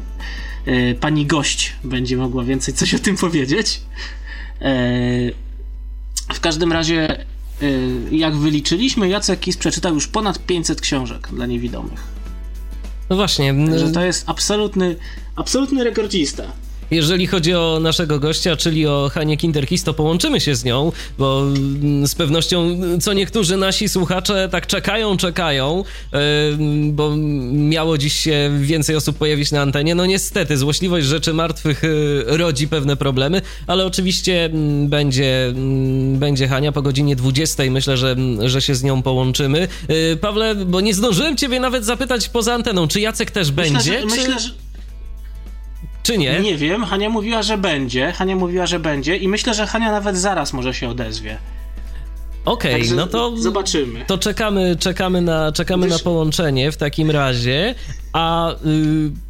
pani 1.00 1.26
gość 1.26 1.72
będzie 1.84 2.16
mogła 2.16 2.44
więcej 2.44 2.74
coś 2.74 2.94
o 2.94 2.98
tym 2.98 3.16
powiedzieć. 3.16 3.80
W 6.34 6.40
każdym 6.40 6.72
razie, 6.72 7.24
jak 8.10 8.36
wyliczyliśmy, 8.36 9.08
Jacek 9.08 9.40
Kis 9.40 9.56
przeczytał 9.56 9.94
już 9.94 10.06
ponad 10.08 10.46
500 10.46 10.80
książek 10.80 11.28
dla 11.32 11.46
niewidomych. 11.46 12.00
No 13.10 13.16
właśnie. 13.16 13.54
Że 13.78 13.92
to 13.92 14.04
jest 14.04 14.24
absolutny, 14.26 14.96
absolutny 15.36 15.84
rekordzista. 15.84 16.44
Jeżeli 16.94 17.26
chodzi 17.26 17.54
o 17.54 17.78
naszego 17.80 18.18
gościa, 18.18 18.56
czyli 18.56 18.86
o 18.86 19.10
Hanie 19.12 19.36
Kinderkis, 19.36 19.84
to 19.84 19.94
połączymy 19.94 20.40
się 20.40 20.54
z 20.54 20.64
nią, 20.64 20.92
bo 21.18 21.42
mm, 21.42 22.06
z 22.06 22.14
pewnością 22.14 22.80
co 23.00 23.12
niektórzy 23.12 23.56
nasi 23.56 23.88
słuchacze 23.88 24.48
tak 24.52 24.66
czekają, 24.66 25.16
czekają, 25.16 25.84
bo 26.90 27.16
miało 27.52 27.98
dziś 27.98 28.16
się 28.16 28.50
więcej 28.60 28.96
osób 28.96 29.18
pojawić 29.18 29.52
na 29.52 29.62
antenie. 29.62 29.94
No 29.94 30.06
niestety, 30.06 30.56
złośliwość 30.56 31.06
rzeczy 31.06 31.32
martwych 31.32 31.84
y, 31.84 32.24
rodzi 32.26 32.68
pewne 32.68 32.96
problemy, 32.96 33.42
ale 33.66 33.86
oczywiście 33.86 34.44
mm, 34.44 34.88
będzie, 34.88 35.46
mm, 35.46 36.18
będzie 36.18 36.48
Hania 36.48 36.72
po 36.72 36.82
godzinie 36.82 37.16
20. 37.16 37.62
Myślę, 37.70 37.96
że, 37.96 38.16
że 38.44 38.62
się 38.62 38.74
z 38.74 38.82
nią 38.82 39.02
połączymy. 39.02 39.68
Y, 40.12 40.16
Pawle, 40.16 40.54
bo 40.54 40.80
nie 40.80 40.94
zdążyłem 40.94 41.36
ciebie 41.36 41.60
nawet 41.60 41.84
zapytać 41.84 42.28
poza 42.28 42.54
anteną, 42.54 42.88
czy 42.88 43.00
Jacek 43.00 43.30
też 43.30 43.50
myślę, 43.50 43.72
będzie? 43.72 43.92
Że, 43.92 44.00
czy... 44.00 44.06
Myślę, 44.06 44.40
że 44.40 44.63
czy 46.04 46.18
nie? 46.18 46.40
Nie 46.40 46.56
wiem, 46.56 46.84
Hania 46.84 47.08
mówiła, 47.10 47.42
że 47.42 47.58
będzie. 47.58 48.12
Hania 48.12 48.36
mówiła, 48.36 48.66
że 48.66 48.78
będzie 48.78 49.16
i 49.16 49.28
myślę, 49.28 49.54
że 49.54 49.66
Hania 49.66 49.92
nawet 49.92 50.16
zaraz 50.16 50.52
może 50.52 50.74
się 50.74 50.88
odezwie. 50.88 51.38
Okej, 52.44 52.82
okay, 52.82 52.96
no 52.96 53.06
to 53.06 53.36
zobaczymy. 53.36 54.04
To 54.06 54.18
czekamy, 54.18 54.76
czekamy 54.76 55.20
na, 55.20 55.52
czekamy 55.52 55.86
Wiesz... 55.86 55.98
na 55.98 56.04
połączenie 56.04 56.72
w 56.72 56.76
takim 56.76 57.10
razie. 57.10 57.74
A 58.12 58.52
y, 58.52 58.56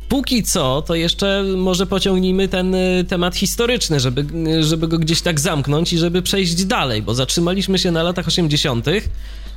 póki 0.08 0.42
co, 0.42 0.82
to 0.82 0.94
jeszcze 0.94 1.44
może 1.56 1.86
pociągnijmy 1.86 2.48
ten 2.48 2.74
y, 2.74 3.04
temat 3.08 3.36
historyczny, 3.36 4.00
żeby, 4.00 4.26
żeby 4.62 4.88
go 4.88 4.98
gdzieś 4.98 5.22
tak 5.22 5.40
zamknąć 5.40 5.92
i 5.92 5.98
żeby 5.98 6.22
przejść 6.22 6.64
dalej, 6.64 7.02
bo 7.02 7.14
zatrzymaliśmy 7.14 7.78
się 7.78 7.90
na 7.90 8.02
latach 8.02 8.28
80. 8.28 8.86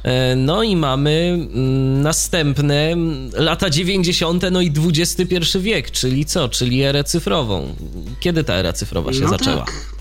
E, 0.03 0.35
no 0.35 0.63
i 0.63 0.75
mamy 0.75 1.39
mm, 1.53 2.01
następne 2.01 2.95
lata 3.33 3.69
90., 3.69 4.43
no 4.51 4.61
i 4.61 4.71
XXI 4.87 5.59
wiek, 5.59 5.91
czyli 5.91 6.25
co? 6.25 6.49
Czyli 6.49 6.83
erę 6.83 7.03
cyfrową. 7.03 7.75
Kiedy 8.19 8.43
ta 8.43 8.53
era 8.53 8.73
cyfrowa 8.73 9.13
się 9.13 9.21
no 9.21 9.29
zaczęła? 9.29 9.65
Tak. 9.65 9.97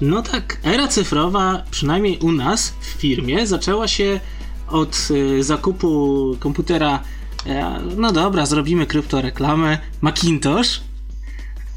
No 0.00 0.22
tak, 0.22 0.58
era 0.62 0.88
cyfrowa, 0.88 1.64
przynajmniej 1.70 2.18
u 2.18 2.32
nas 2.32 2.74
w 2.80 2.84
firmie, 2.86 3.46
zaczęła 3.46 3.88
się 3.88 4.20
od 4.68 5.08
y, 5.10 5.44
zakupu 5.44 6.36
komputera. 6.40 7.02
E, 7.46 7.80
no 7.96 8.12
dobra, 8.12 8.46
zrobimy 8.46 8.86
kryptoreklamę. 8.86 9.78
Macintosh 10.00 10.80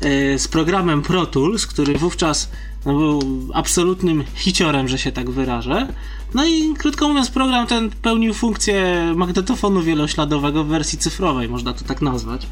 e, 0.01 0.39
z 0.39 0.47
programem 0.47 1.01
Pro 1.01 1.25
Tools, 1.25 1.67
który 1.67 1.97
wówczas 1.97 2.49
no, 2.85 2.93
był 2.93 3.21
absolutnym 3.53 4.23
hiciorem, 4.35 4.87
że 4.87 4.97
się 4.97 5.11
tak 5.11 5.29
wyrażę. 5.29 5.87
No 6.33 6.45
i 6.45 6.73
krótko 6.73 7.07
mówiąc, 7.07 7.29
program 7.29 7.67
ten 7.67 7.89
pełnił 7.89 8.33
funkcję 8.33 9.13
magnetofonu 9.15 9.81
wielośladowego 9.81 10.63
w 10.63 10.67
wersji 10.67 10.97
cyfrowej, 10.97 11.49
można 11.49 11.73
to 11.73 11.85
tak 11.85 12.01
nazwać. 12.01 12.47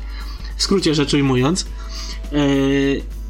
W 0.57 0.63
skrócie 0.63 0.95
rzecz 0.95 1.13
ujmując. 1.13 1.65
E, 2.31 2.37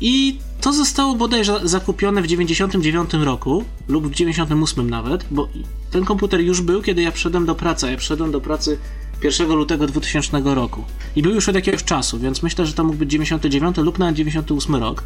I 0.02 0.38
to 0.62 0.74
zostało 0.74 1.16
bodajże 1.16 1.60
zakupione 1.64 2.22
w 2.22 2.28
99 2.28 3.14
roku 3.14 3.66
lub 3.88 4.08
w 4.08 4.16
98 4.16 4.90
nawet, 4.90 5.26
bo 5.32 5.48
ten 5.92 6.06
komputer 6.06 6.42
już 6.42 6.62
był, 6.62 6.82
kiedy 6.82 7.02
ja 7.02 7.12
przyszedłem 7.12 7.46
do 7.46 7.56
pracy. 7.56 7.92
Ja 7.92 7.98
przyszedłem 7.98 8.32
do 8.32 8.42
pracy 8.42 8.78
1 9.24 9.48
lutego 9.48 9.88
2000 9.88 10.42
roku. 10.44 10.84
I 11.16 11.22
był 11.22 11.32
już 11.32 11.50
od 11.50 11.56
jakiegoś 11.56 11.84
czasu, 11.84 12.20
więc 12.20 12.44
myślę, 12.44 12.66
że 12.66 12.74
to 12.74 12.84
mógł 12.84 12.98
być 12.98 13.12
99 13.12 13.78
lub 13.78 14.00
nawet 14.00 14.16
98 14.16 14.76
rok. 14.76 15.04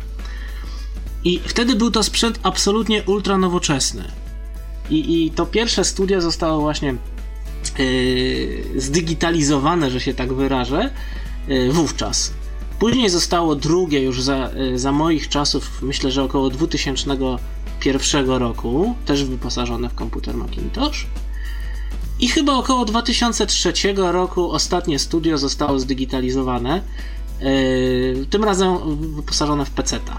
I 1.27 1.39
wtedy 1.45 1.75
był 1.75 1.91
to 1.91 2.03
sprzęt 2.03 2.39
absolutnie 2.43 3.03
ultra 3.03 3.37
nowoczesny. 3.37 4.03
I, 4.89 5.25
i 5.25 5.31
to 5.31 5.45
pierwsze 5.45 5.83
studia 5.83 6.21
zostało 6.21 6.61
właśnie 6.61 6.95
yy, 7.79 8.81
zdigitalizowane, 8.81 9.91
że 9.91 9.99
się 9.99 10.13
tak 10.13 10.33
wyrażę, 10.33 10.89
yy, 11.47 11.71
wówczas. 11.71 12.33
Później 12.79 13.09
zostało 13.09 13.55
drugie 13.55 14.01
już 14.01 14.21
za, 14.21 14.51
y, 14.73 14.79
za 14.79 14.91
moich 14.91 15.29
czasów, 15.29 15.81
myślę, 15.81 16.11
że 16.11 16.23
około 16.23 16.49
2001 16.49 18.29
roku, 18.29 18.95
też 19.05 19.23
wyposażone 19.23 19.89
w 19.89 19.95
komputer 19.95 20.35
Macintosh. 20.35 21.07
I 22.19 22.27
chyba 22.27 22.53
około 22.53 22.85
2003 22.85 23.73
roku 23.95 24.51
ostatnie 24.51 24.99
studio 24.99 25.37
zostało 25.37 25.79
zdigitalizowane. 25.79 26.81
Tym 28.29 28.43
razem 28.43 28.77
wyposażone 29.15 29.65
w 29.65 29.69
PC-ta 29.69 30.17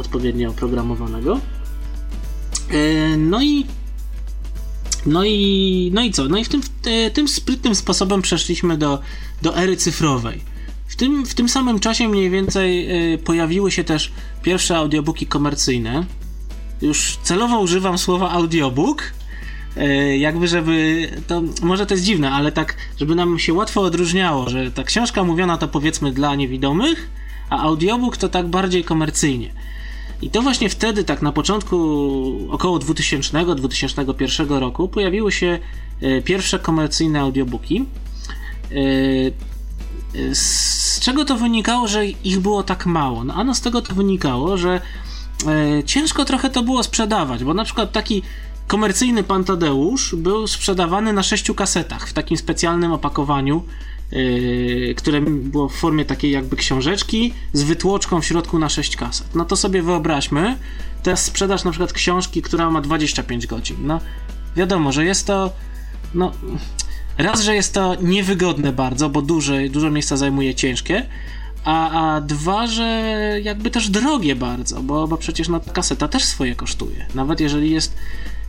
odpowiednio 0.00 0.50
oprogramowanego. 0.50 1.40
Yy, 2.70 3.16
no 3.16 3.42
i 3.42 3.66
no 5.06 5.24
i, 5.24 5.90
no 5.94 6.02
i 6.02 6.10
co? 6.10 6.28
No 6.28 6.38
i 6.38 6.44
w 6.44 6.48
tym, 6.48 6.62
tym 7.12 7.28
sprytnym 7.28 7.74
sposobem 7.74 8.22
przeszliśmy 8.22 8.78
do, 8.78 9.00
do 9.42 9.56
ery 9.56 9.76
cyfrowej. 9.76 10.40
W 10.86 10.96
tym, 10.96 11.26
w 11.26 11.34
tym 11.34 11.48
samym 11.48 11.80
czasie 11.80 12.08
mniej 12.08 12.30
więcej 12.30 12.90
y, 13.14 13.18
pojawiły 13.18 13.70
się 13.70 13.84
też 13.84 14.12
pierwsze 14.42 14.76
audiobooki 14.76 15.26
komercyjne. 15.26 16.06
Już 16.82 17.18
celowo 17.22 17.60
używam 17.60 17.98
słowa 17.98 18.30
audiobook, 18.30 19.02
y, 19.76 20.16
jakby 20.18 20.48
żeby 20.48 21.08
to 21.26 21.42
może 21.62 21.86
to 21.86 21.94
jest 21.94 22.04
dziwne, 22.04 22.30
ale 22.30 22.52
tak, 22.52 22.76
żeby 22.98 23.14
nam 23.14 23.38
się 23.38 23.52
łatwo 23.52 23.80
odróżniało, 23.80 24.50
że 24.50 24.70
ta 24.70 24.84
książka 24.84 25.24
mówiona 25.24 25.58
to 25.58 25.68
powiedzmy 25.68 26.12
dla 26.12 26.34
niewidomych, 26.34 27.10
a 27.52 27.62
audiobook 27.62 28.16
to 28.16 28.28
tak 28.28 28.46
bardziej 28.46 28.84
komercyjnie. 28.84 29.52
I 30.22 30.30
to 30.30 30.42
właśnie 30.42 30.68
wtedy, 30.68 31.04
tak 31.04 31.22
na 31.22 31.32
początku 31.32 31.76
około 32.50 32.78
2000-2001 32.78 34.58
roku, 34.58 34.88
pojawiły 34.88 35.32
się 35.32 35.58
y, 36.02 36.22
pierwsze 36.24 36.58
komercyjne 36.58 37.20
audiobooki. 37.20 37.84
Z 40.32 41.00
czego 41.00 41.24
to 41.24 41.36
wynikało, 41.36 41.88
że 41.88 42.06
ich 42.06 42.40
było 42.40 42.62
tak 42.62 42.86
mało? 42.86 43.24
No 43.24 43.34
ano 43.34 43.54
z 43.54 43.60
tego 43.60 43.82
to 43.82 43.94
wynikało, 43.94 44.56
że 44.56 44.80
e, 45.46 45.84
ciężko 45.84 46.24
trochę 46.24 46.50
to 46.50 46.62
było 46.62 46.82
sprzedawać, 46.82 47.44
bo 47.44 47.54
na 47.54 47.64
przykład 47.64 47.92
taki 47.92 48.22
komercyjny 48.66 49.22
Pan 49.22 49.44
Tadeusz 49.44 50.14
był 50.14 50.46
sprzedawany 50.46 51.12
na 51.12 51.22
sześciu 51.22 51.54
kasetach 51.54 52.08
w 52.08 52.12
takim 52.12 52.36
specjalnym 52.36 52.92
opakowaniu, 52.92 53.62
yy, 54.12 54.94
które 54.94 55.20
było 55.20 55.68
w 55.68 55.74
formie 55.74 56.04
takiej 56.04 56.30
jakby 56.30 56.56
książeczki 56.56 57.34
z 57.52 57.62
wytłoczką 57.62 58.20
w 58.20 58.24
środku 58.24 58.58
na 58.58 58.68
sześć 58.68 58.96
kaset. 58.96 59.34
No 59.34 59.44
to 59.44 59.56
sobie 59.56 59.82
wyobraźmy, 59.82 60.56
teraz 61.02 61.24
sprzedaż 61.24 61.64
na 61.64 61.70
przykład 61.70 61.92
książki, 61.92 62.42
która 62.42 62.70
ma 62.70 62.80
25 62.80 63.46
godzin. 63.46 63.76
No 63.80 64.00
wiadomo, 64.56 64.92
że 64.92 65.04
jest 65.04 65.26
to 65.26 65.52
no 66.14 66.32
Raz, 67.18 67.42
że 67.42 67.54
jest 67.54 67.74
to 67.74 67.94
niewygodne 67.94 68.72
bardzo, 68.72 69.10
bo 69.10 69.22
duże, 69.22 69.68
dużo 69.68 69.90
miejsca 69.90 70.16
zajmuje 70.16 70.54
ciężkie, 70.54 71.06
a, 71.64 71.90
a 71.90 72.20
dwa, 72.20 72.66
że 72.66 72.84
jakby 73.42 73.70
też 73.70 73.90
drogie 73.90 74.36
bardzo, 74.36 74.82
bo, 74.82 75.08
bo 75.08 75.16
przecież 75.16 75.48
no, 75.48 75.60
kaseta 75.60 76.08
też 76.08 76.24
swoje 76.24 76.54
kosztuje, 76.54 77.06
nawet 77.14 77.40
jeżeli 77.40 77.70
jest, 77.70 77.96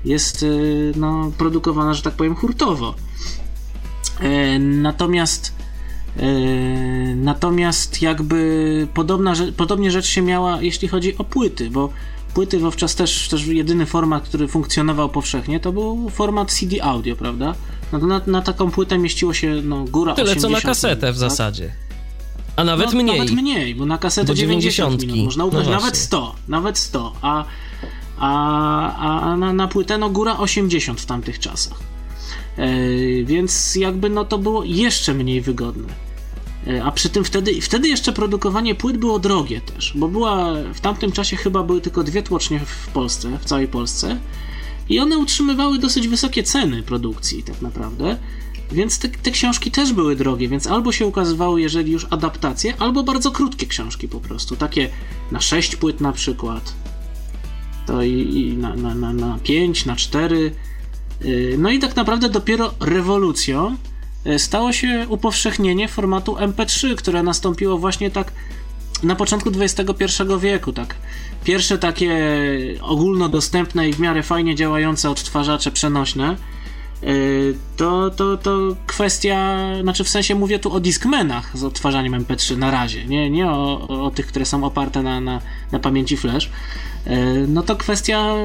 jest 0.05 0.43
y, 0.43 0.91
no, 0.95 1.31
produkowana, 1.37 1.93
że 1.93 2.01
tak 2.01 2.13
powiem, 2.13 2.35
hurtowo. 2.35 2.95
E, 4.23 4.59
natomiast 4.59 5.53
e, 6.17 6.25
natomiast 7.15 8.01
jakby 8.01 8.87
podobna, 8.93 9.33
podobnie 9.57 9.91
rzecz 9.91 10.05
się 10.05 10.21
miała, 10.21 10.61
jeśli 10.61 10.87
chodzi 10.87 11.17
o 11.17 11.23
płyty, 11.23 11.69
bo 11.69 11.89
płyty 12.33 12.59
wówczas 12.59 12.95
też, 12.95 13.27
też 13.27 13.47
jedyny 13.47 13.85
format, 13.85 14.23
który 14.23 14.47
funkcjonował 14.47 15.09
powszechnie, 15.09 15.59
to 15.59 15.71
był 15.71 16.09
format 16.09 16.51
CD 16.51 16.83
audio, 16.83 17.15
prawda? 17.15 17.55
No 17.91 17.99
na, 17.99 18.21
na 18.27 18.41
taką 18.41 18.71
płytę 18.71 18.97
mieściło 18.97 19.33
się 19.33 19.61
no, 19.63 19.83
góra 19.85 20.13
Tyle 20.15 20.31
80 20.31 20.41
co 20.41 20.57
na 20.57 20.73
kasetę 20.73 20.95
w 20.95 20.99
tak? 21.01 21.15
zasadzie. 21.15 21.71
A 22.55 22.63
nawet 22.63 22.93
no, 22.93 23.03
mniej. 23.03 23.17
Nawet 23.19 23.33
mniej, 23.33 23.75
bo 23.75 23.85
na 23.85 23.97
kasetę 23.97 24.27
Bo 24.27 24.33
90 24.33 24.39
dziewięćdziesiątki. 24.39 25.07
minut 25.07 25.25
można 25.25 25.43
No 25.43 25.47
ubrać, 25.47 25.65
nawet 25.67 25.81
właśnie. 25.81 25.97
100, 25.99 26.35
nawet 26.47 26.77
100, 26.77 27.13
a, 27.21 27.45
a, 28.19 29.21
a 29.31 29.37
na, 29.37 29.53
na 29.53 29.67
płytę 29.67 29.97
no 29.97 30.09
góra 30.09 30.37
80 30.37 31.01
w 31.01 31.05
tamtych 31.05 31.39
czasach. 31.39 31.92
E, 32.57 33.23
więc 33.23 33.75
jakby 33.75 34.09
no 34.09 34.25
to 34.25 34.37
było 34.37 34.63
jeszcze 34.63 35.13
mniej 35.13 35.41
wygodne. 35.41 35.87
E, 36.67 36.83
A 36.83 36.91
przy 36.91 37.09
tym 37.09 37.23
wtedy, 37.23 37.61
wtedy 37.61 37.87
jeszcze 37.87 38.13
produkowanie 38.13 38.75
płyt 38.75 38.97
było 38.97 39.19
drogie 39.19 39.61
też, 39.61 39.93
bo 39.95 40.07
była 40.07 40.53
w 40.73 40.81
tamtym 40.81 41.11
czasie 41.11 41.35
chyba 41.35 41.63
były 41.63 41.81
tylko 41.81 42.03
dwie 42.03 42.23
tłocznie 42.23 42.59
w 42.59 42.87
Polsce, 42.87 43.39
w 43.41 43.45
całej 43.45 43.67
Polsce 43.67 44.19
i 44.89 44.99
one 44.99 45.17
utrzymywały 45.17 45.79
dosyć 45.79 46.07
wysokie 46.07 46.43
ceny 46.43 46.83
produkcji 46.83 47.43
tak 47.43 47.61
naprawdę, 47.61 48.17
więc 48.71 48.99
te, 48.99 49.09
te 49.09 49.31
książki 49.31 49.71
też 49.71 49.93
były 49.93 50.15
drogie, 50.15 50.47
więc 50.47 50.67
albo 50.67 50.91
się 50.91 51.05
ukazywały, 51.05 51.61
jeżeli 51.61 51.91
już 51.91 52.07
adaptacje, 52.09 52.73
albo 52.79 53.03
bardzo 53.03 53.31
krótkie 53.31 53.67
książki 53.67 54.07
po 54.07 54.19
prostu, 54.19 54.55
takie 54.55 54.89
na 55.31 55.41
6 55.41 55.75
płyt 55.75 56.01
na 56.01 56.11
przykład, 56.11 56.73
to 57.85 58.03
i, 58.03 58.11
i 58.11 58.57
na, 58.57 58.75
na, 58.75 58.95
na, 58.95 59.13
na 59.13 59.39
5, 59.43 59.85
na 59.85 59.95
4. 59.95 60.55
Yy, 61.21 61.55
No 61.57 61.69
i 61.69 61.79
tak 61.79 61.95
naprawdę 61.95 62.29
dopiero 62.29 62.73
rewolucją 62.79 63.75
yy, 64.25 64.39
stało 64.39 64.73
się 64.73 65.05
upowszechnienie 65.09 65.87
formatu 65.87 66.33
MP3, 66.35 66.95
które 66.95 67.23
nastąpiło 67.23 67.77
właśnie 67.77 68.11
tak 68.11 68.31
na 69.03 69.15
początku 69.15 69.51
XXI 69.59 70.05
wieku, 70.39 70.73
tak. 70.73 70.95
Pierwsze 71.43 71.77
takie 71.77 72.13
ogólnodostępne 72.81 73.89
i 73.89 73.93
w 73.93 73.99
miarę 73.99 74.23
fajnie 74.23 74.55
działające 74.55 75.09
odtwarzacze 75.09 75.71
przenośne, 75.71 76.37
to, 77.77 78.09
to, 78.09 78.37
to 78.37 78.75
kwestia, 78.87 79.59
znaczy 79.81 80.03
w 80.03 80.09
sensie 80.09 80.35
mówię 80.35 80.59
tu 80.59 80.73
o 80.73 80.79
Discmanach 80.79 81.57
z 81.57 81.63
odtwarzaniem 81.63 82.13
MP3 82.23 82.57
na 82.57 82.71
razie, 82.71 83.05
nie, 83.05 83.29
nie 83.29 83.49
o, 83.49 83.87
o 84.05 84.11
tych, 84.11 84.27
które 84.27 84.45
są 84.45 84.63
oparte 84.63 85.03
na, 85.03 85.21
na, 85.21 85.41
na 85.71 85.79
pamięci 85.79 86.17
flash. 86.17 86.49
Yy, 87.05 87.13
No 87.47 87.63
to 87.63 87.75
kwestia, 87.75 88.35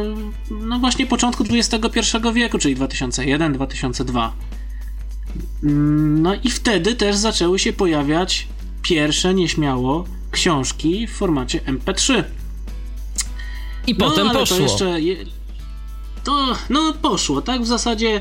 no 0.51 0.79
właśnie 0.79 1.07
początku 1.07 1.44
XXI 1.51 2.01
wieku, 2.35 2.59
czyli 2.59 2.77
2001-2002. 2.77 4.31
Mm, 5.62 6.23
No 6.23 6.35
i 6.35 6.51
wtedy 6.51 6.94
też 6.94 7.16
zaczęły 7.16 7.59
się 7.59 7.73
pojawiać 7.73 8.49
pierwsze 8.83 9.35
nieśmiało 9.35 10.05
książki 10.31 11.07
w 11.07 11.12
formacie 11.12 11.61
MP3. 11.61 12.25
I 13.87 13.94
potem 13.94 14.25
no, 14.25 14.31
ale 14.31 14.38
poszło. 14.38 14.57
To 14.57 14.62
jeszcze. 14.62 15.01
Je... 15.01 15.16
To, 16.25 16.57
no, 16.71 16.94
poszło, 17.03 17.42
tak? 17.42 17.62
W 17.62 17.66
zasadzie 17.66 18.21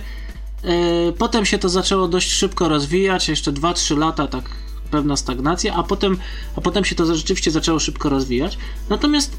potem 1.17 1.45
się 1.45 1.58
to 1.58 1.69
zaczęło 1.69 2.08
dość 2.08 2.31
szybko 2.31 2.69
rozwijać, 2.69 3.29
jeszcze 3.29 3.52
2-3 3.52 3.98
lata, 3.98 4.27
tak 4.27 4.50
pewna 4.91 5.17
stagnacja, 5.17 5.75
a 5.75 5.83
potem, 5.83 6.17
a 6.56 6.62
potem 6.62 6.85
się 6.85 6.96
to 6.96 7.15
rzeczywiście 7.15 7.52
zaczęło 7.52 7.79
szybko 7.79 8.10
rozwijać. 8.10 8.58
Natomiast 8.89 9.37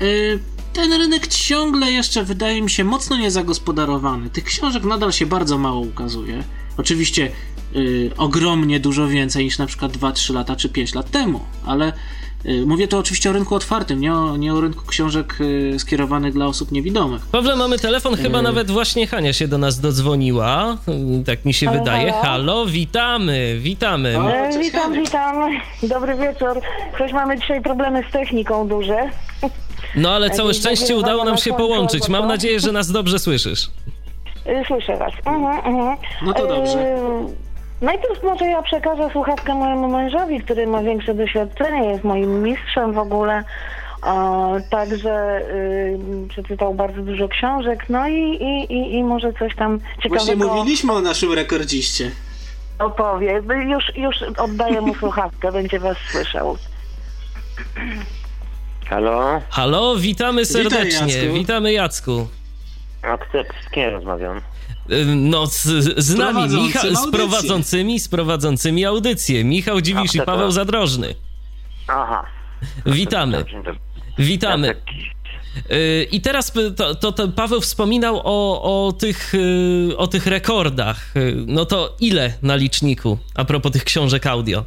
e, 0.00 0.04
ten 0.72 0.92
rynek 0.92 1.26
ciągle 1.26 1.92
jeszcze 1.92 2.24
wydaje 2.24 2.62
mi 2.62 2.70
się 2.70 2.84
mocno 2.84 3.16
niezagospodarowany. 3.16 4.30
Tych 4.30 4.44
książek 4.44 4.84
nadal 4.84 5.12
się 5.12 5.26
bardzo 5.26 5.58
mało 5.58 5.80
ukazuje. 5.80 6.44
Oczywiście 6.76 7.30
y, 7.76 8.10
ogromnie 8.16 8.80
dużo 8.80 9.08
więcej 9.08 9.44
niż 9.44 9.58
na 9.58 9.66
przykład 9.66 9.92
2-3 9.92 10.34
lata 10.34 10.56
czy 10.56 10.68
5 10.68 10.94
lat 10.94 11.10
temu, 11.10 11.40
ale 11.66 11.92
mówię 12.66 12.88
to 12.88 12.98
oczywiście 12.98 13.30
o 13.30 13.32
rynku 13.32 13.54
otwartym, 13.54 14.00
nie 14.00 14.14
o, 14.14 14.36
nie 14.36 14.54
o 14.54 14.60
rynku 14.60 14.86
książek 14.86 15.36
y, 15.40 15.78
skierowanych 15.78 16.32
dla 16.32 16.46
osób 16.46 16.72
niewidomych. 16.72 17.26
Pawle, 17.26 17.56
mamy 17.56 17.78
telefon, 17.78 18.16
chyba 18.16 18.42
nawet 18.42 18.70
właśnie 18.70 19.06
Hania 19.06 19.32
się 19.32 19.48
do 19.48 19.58
nas 19.58 19.80
dodzwoniła, 19.80 20.76
y, 21.20 21.24
tak 21.24 21.44
mi 21.44 21.54
się 21.54 21.66
Halo, 21.66 21.78
wydaje. 21.78 22.12
halo. 22.12 22.22
Halo, 22.24 22.66
witamy, 22.66 23.56
witamy. 23.60 24.18
O, 24.18 24.30
E, 24.32 24.52
cześć, 24.52 24.58
witam, 24.66 24.82
Hania. 24.82 25.00
witam. 25.00 25.36
Dobry 25.82 26.14
wieczór. 26.14 26.60
Coś 26.98 27.12
mamy 27.12 27.38
dzisiaj 27.40 27.62
problemy 27.62 28.02
z 28.08 28.12
techniką 28.12 28.68
duże. 28.68 29.10
No 29.96 30.10
ale 30.10 30.30
całe 30.30 30.54
szczęście 30.54 30.96
udało 30.96 31.24
nam 31.24 31.34
na 31.34 31.40
się 31.40 31.52
połączyć. 31.52 32.08
Mam 32.08 32.28
nadzieję, 32.28 32.60
że 32.60 32.72
nas 32.72 32.90
dobrze 32.92 33.18
słyszysz. 33.18 33.70
Słyszę 34.66 34.96
was. 34.96 35.12
Mhm, 35.24 35.74
mhm. 35.76 35.96
No 36.22 36.32
to 36.32 36.46
dobrze. 36.46 36.78
E, 36.78 37.45
Najpierw 37.86 38.22
może 38.22 38.44
ja 38.44 38.62
przekażę 38.62 39.08
słuchawkę 39.12 39.54
mojemu 39.54 39.88
mężowi, 39.88 40.40
który 40.40 40.66
ma 40.66 40.82
większe 40.82 41.14
doświadczenie, 41.14 41.88
jest 41.90 42.04
moim 42.04 42.42
mistrzem 42.42 42.92
w 42.92 42.98
ogóle. 42.98 43.44
A, 44.02 44.36
także 44.70 45.40
y, 45.50 45.98
przeczytał 46.28 46.74
bardzo 46.74 47.02
dużo 47.02 47.28
książek, 47.28 47.84
no 47.88 48.08
i, 48.08 48.14
i, 48.14 48.72
i, 48.72 48.94
i 48.94 49.04
może 49.04 49.32
coś 49.32 49.56
tam 49.56 49.78
Właśnie 49.78 50.02
ciekawego 50.18 50.54
mówiliśmy 50.54 50.92
o 50.92 51.00
naszym 51.00 51.32
rekordziście. 51.32 52.10
opowie. 52.78 53.42
Już, 53.66 53.96
już 53.96 54.16
oddaję 54.38 54.80
mu 54.80 54.94
słuchawkę, 54.94 55.52
będzie 55.52 55.78
was 55.78 55.96
słyszał. 56.12 56.56
Halo? 58.86 59.40
Halo, 59.48 59.96
witamy 59.96 60.44
serdecznie. 60.44 61.14
Jacku. 61.14 61.34
Witamy 61.34 61.72
Jacku. 61.72 62.28
A 63.02 63.18
z 63.66 63.70
kim 63.70 63.90
rozmawiam? 63.90 64.40
Y, 64.92 65.04
No, 65.06 65.46
z, 65.46 65.62
z 66.04 66.14
nami, 66.16 66.42
Michał, 66.42 66.82
z 66.82 66.86
audycję. 66.86 67.12
prowadzącymi, 67.12 68.00
z 68.00 68.08
prowadzącymi 68.08 68.84
audycję. 68.84 69.44
Michał 69.44 69.80
Dziwisz 69.80 70.14
i? 70.14 70.20
Paweł 70.20 70.50
Zadrożny. 70.50 71.14
Aha. 71.86 72.24
Witamy, 72.86 73.44
witamy. 74.18 74.74
Y, 75.72 76.06
I 76.10 76.20
teraz 76.20 76.52
to, 76.76 76.94
to, 76.94 77.12
to 77.12 77.28
Paweł 77.28 77.60
wspominał 77.60 78.20
o, 78.24 78.62
o, 78.86 78.92
tych, 78.92 79.34
y, 79.34 79.94
o 79.96 80.06
tych 80.06 80.26
rekordach. 80.26 81.14
No 81.46 81.64
to 81.66 81.96
ile 82.00 82.32
na 82.42 82.56
liczniku 82.56 83.18
a 83.34 83.44
propos 83.44 83.72
tych 83.72 83.84
książek 83.84 84.26
audio? 84.26 84.64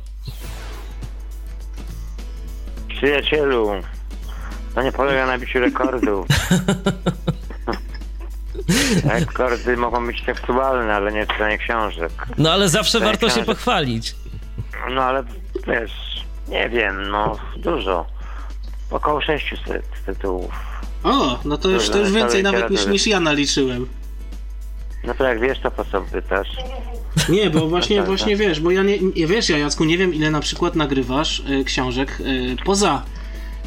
Przyjacielu, 2.88 3.70
to 4.76 4.82
nie 4.84 4.92
polega 4.92 5.26
na 5.28 5.38
biciu 5.38 5.60
rekordów. 5.60 6.28
Rekordy 9.06 9.78
mogą 9.78 10.08
być 10.08 10.22
tekstualne, 10.22 10.96
ale 10.96 11.12
nie 11.12 11.28
czytanie 11.28 11.58
książek. 11.58 12.12
No 12.38 12.52
ale 12.52 12.70
zawsze 12.70 13.00
warto 13.00 13.28
się 13.28 13.34
książek. 13.34 13.46
pochwalić. 13.46 14.16
No 14.92 15.04
ale 15.04 15.24
wiesz, 15.68 16.26
nie 16.48 16.70
wiem, 16.70 17.10
no 17.10 17.38
dużo. 17.58 18.06
Około 18.92 19.22
600 19.22 19.84
tytułów. 20.06 20.52
O, 21.04 21.40
no 21.46 21.58
to 21.58 21.70
już, 21.70 21.90
to 21.90 21.98
już 21.98 22.12
więcej 22.12 22.44
nawet 22.44 22.70
niż, 22.70 22.86
niż 22.86 23.08
ja 23.08 23.20
naliczyłem. 23.20 23.88
No 25.04 25.14
to 25.14 25.24
jak 25.24 25.40
wiesz, 25.40 25.60
to 25.60 25.72
po 25.72 25.86
co 25.86 26.02
pytasz? 26.02 26.48
Nie, 27.30 27.50
bo 27.50 27.68
właśnie, 27.68 27.98
tak, 27.98 28.06
właśnie 28.06 28.36
wiesz, 28.36 28.60
bo 28.60 28.72
ja 28.72 28.84
nie, 28.84 29.00
nie 29.00 29.28
wiesz, 29.28 29.50
ja 29.50 29.58
Jacku, 29.58 29.86
nie 29.86 29.98
wiem 29.98 30.14
ile 30.14 30.32
na 30.32 30.40
przykład 30.40 30.76
nagrywasz 30.76 31.40
y, 31.40 31.64
książek 31.64 32.18
y, 32.20 32.56
poza, 32.66 33.02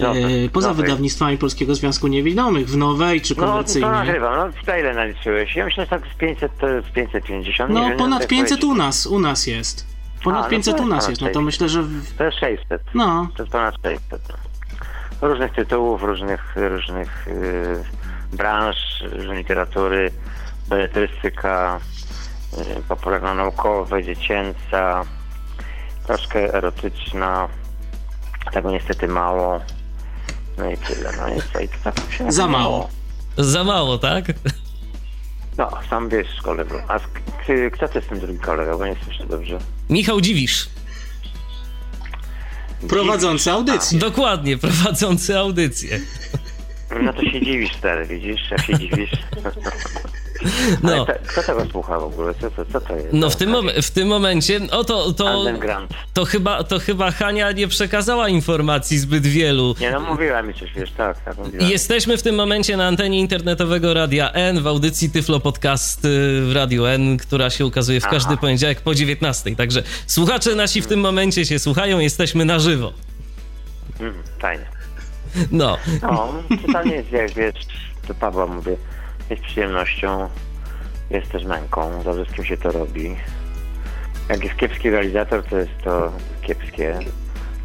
Y, 0.01 0.51
poza 0.53 0.75
wydawnictwami 0.75 1.39
Polskiego 1.39 1.75
Związku 1.75 2.09
Niewidomych, 2.09 2.69
w 2.69 2.77
nowej 2.77 3.21
czy 3.21 3.35
No 3.37 3.43
to 3.43 3.49
komercyjnej. 3.53 3.91
nagrywam, 3.91 4.37
no 4.37 4.53
to 4.67 4.77
ile 4.77 4.95
naliczyłeś? 4.95 5.57
Ja 5.57 5.65
myślę, 5.65 5.85
że 5.85 5.91
tak 5.91 6.03
z 6.15 6.17
500 6.19 6.59
to 6.59 6.69
jest 6.69 6.91
550. 6.93 7.71
nie 7.75 7.91
No 7.91 7.97
ponad 7.97 8.21
wiem, 8.21 8.29
500 8.29 8.49
powiedzieć. 8.49 8.65
u 8.65 8.75
nas, 8.75 9.07
u 9.07 9.19
nas 9.21 9.47
jest. 9.47 9.87
Ponad 10.25 10.41
A, 10.41 10.45
no 10.45 10.51
500 10.51 10.77
to 10.77 10.83
u 10.83 10.87
nas 10.87 11.09
jest, 11.09 11.21
no 11.21 11.27
to 11.29 11.33
600. 11.41 11.45
myślę, 11.45 11.69
że 11.69 11.83
w, 11.83 12.17
To 12.17 12.25
jest 12.25 12.39
600. 12.39 12.83
no, 12.95 13.29
To 13.37 13.43
jest 13.43 13.53
ponad 13.53 13.75
600. 13.83 14.21
Różnych 15.23 15.53
tytułów, 15.53 16.03
różnych, 16.03 16.53
różnych 16.57 17.27
yy, 17.27 18.37
branż, 18.37 18.77
literatury, 19.37 20.11
beletrystyka, 20.69 21.81
yy, 22.59 22.83
popularno-naukowa, 22.89 24.03
dziecięca, 24.03 25.05
troszkę 26.07 26.55
erotyczna. 26.55 27.49
Tego 28.53 28.71
niestety 28.71 29.09
mało. 29.09 29.61
No 30.63 30.71
i 30.71 30.77
tyle. 30.77 31.13
No 31.17 31.29
i 31.29 31.39
co? 31.53 31.61
I 31.61 31.69
to 31.69 31.75
tak 31.85 32.13
się 32.19 32.33
Za 32.33 32.49
mało. 32.49 32.89
Za 33.39 33.65
mało, 33.65 33.99
tak? 33.99 34.25
No, 35.59 35.71
sam 35.91 36.09
wiesz, 36.09 36.27
kolego. 36.43 36.83
A 36.89 36.99
k- 36.99 37.07
k- 37.47 37.71
kto 37.73 37.89
to 37.89 37.99
jest 37.99 38.09
ten 38.09 38.21
drugi 38.21 38.39
kolega? 38.39 38.77
Bo 38.79 38.87
nie 38.87 38.97
słyszę 39.05 39.27
dobrze. 39.27 39.59
Michał 39.91 40.21
Dziwisz. 40.21 40.69
prowadzący 42.89 43.51
audycję. 43.53 43.99
Dokładnie, 43.99 44.59
prowadzący 44.59 45.39
audycję. 45.39 46.01
No 47.03 47.13
to 47.13 47.23
się 47.23 47.41
dziwisz, 47.41 47.77
stary, 47.77 48.07
widzisz? 48.07 48.51
Jak 48.51 48.67
się 48.67 48.79
dziwisz. 48.79 49.11
No. 50.83 51.07
Te, 51.07 51.19
kto 51.27 51.43
tego 51.43 51.67
słucha 51.71 51.99
w 52.01 52.05
ogóle? 52.05 52.35
Co 52.35 52.51
to, 52.51 52.65
co 52.73 52.81
to 52.81 52.97
jest? 52.97 53.09
No 53.13 53.31
w 53.31 53.37
tym, 53.37 53.57
w 53.83 53.91
tym 53.91 54.09
momencie, 54.09 54.61
o 54.71 54.85
to, 54.85 55.13
to, 55.13 55.45
Grant. 55.59 55.91
to, 56.15 56.25
chyba, 56.25 56.65
to 56.65 56.79
chyba 56.79 57.11
Hania 57.11 57.53
nie 57.53 57.69
przekazała 57.69 58.29
informacji 58.29 58.99
zbyt 58.99 59.27
wielu. 59.27 59.75
Nie 59.81 59.91
no, 59.91 60.01
mówiła 60.01 60.43
mi 60.43 60.55
coś, 60.55 60.73
wiesz, 60.73 60.91
tak, 60.97 61.25
tak 61.25 61.39
mówiła. 61.39 61.65
Jesteśmy 61.65 62.17
w 62.17 62.23
tym 62.23 62.35
momencie 62.35 62.77
na 62.77 62.87
antenie 62.87 63.21
internetowego 63.21 63.95
Radia 63.95 64.33
N 64.33 64.63
w 64.63 64.67
audycji 64.67 65.11
Tyflo 65.11 65.41
Podcast 65.41 66.05
y, 66.05 66.09
w 66.43 66.53
Radiu 66.55 66.87
N, 66.87 67.17
która 67.17 67.51
się 67.51 67.67
ukazuje 67.67 68.01
w 68.01 68.07
każdy 68.07 68.33
Aha. 68.33 68.41
poniedziałek 68.41 68.81
po 68.81 68.95
19. 68.95 69.57
Także 69.57 69.83
słuchacze 70.07 70.55
nasi 70.55 70.83
w 70.83 70.87
tym 70.87 71.01
momencie 71.01 71.47
się 71.47 71.59
słuchają, 71.59 71.99
jesteśmy 71.99 72.45
na 72.45 72.59
żywo. 72.59 72.93
Mm, 74.01 74.15
fajnie. 74.39 74.82
No, 75.51 75.79
No, 76.03 76.33
czytanie 76.67 76.93
jest, 76.95 77.13
jak 77.13 77.31
wiesz, 77.31 77.67
to 78.09 78.15
Pawła 78.15 78.47
mówię, 78.47 78.77
jest 79.31 79.43
przyjemnością, 79.43 80.29
jest 81.11 81.33
też 81.33 81.45
męką, 81.45 82.03
dobrze 82.05 82.25
z 82.25 82.35
kim 82.35 82.45
się 82.45 82.57
to 82.57 82.73
robi. 82.73 83.17
Jak 84.29 84.45
jest 84.45 84.57
kiepski 84.57 84.91
realizator, 84.91 85.45
to 85.45 85.57
jest 85.57 85.71
to 85.85 86.13
kiepskie, 86.43 86.99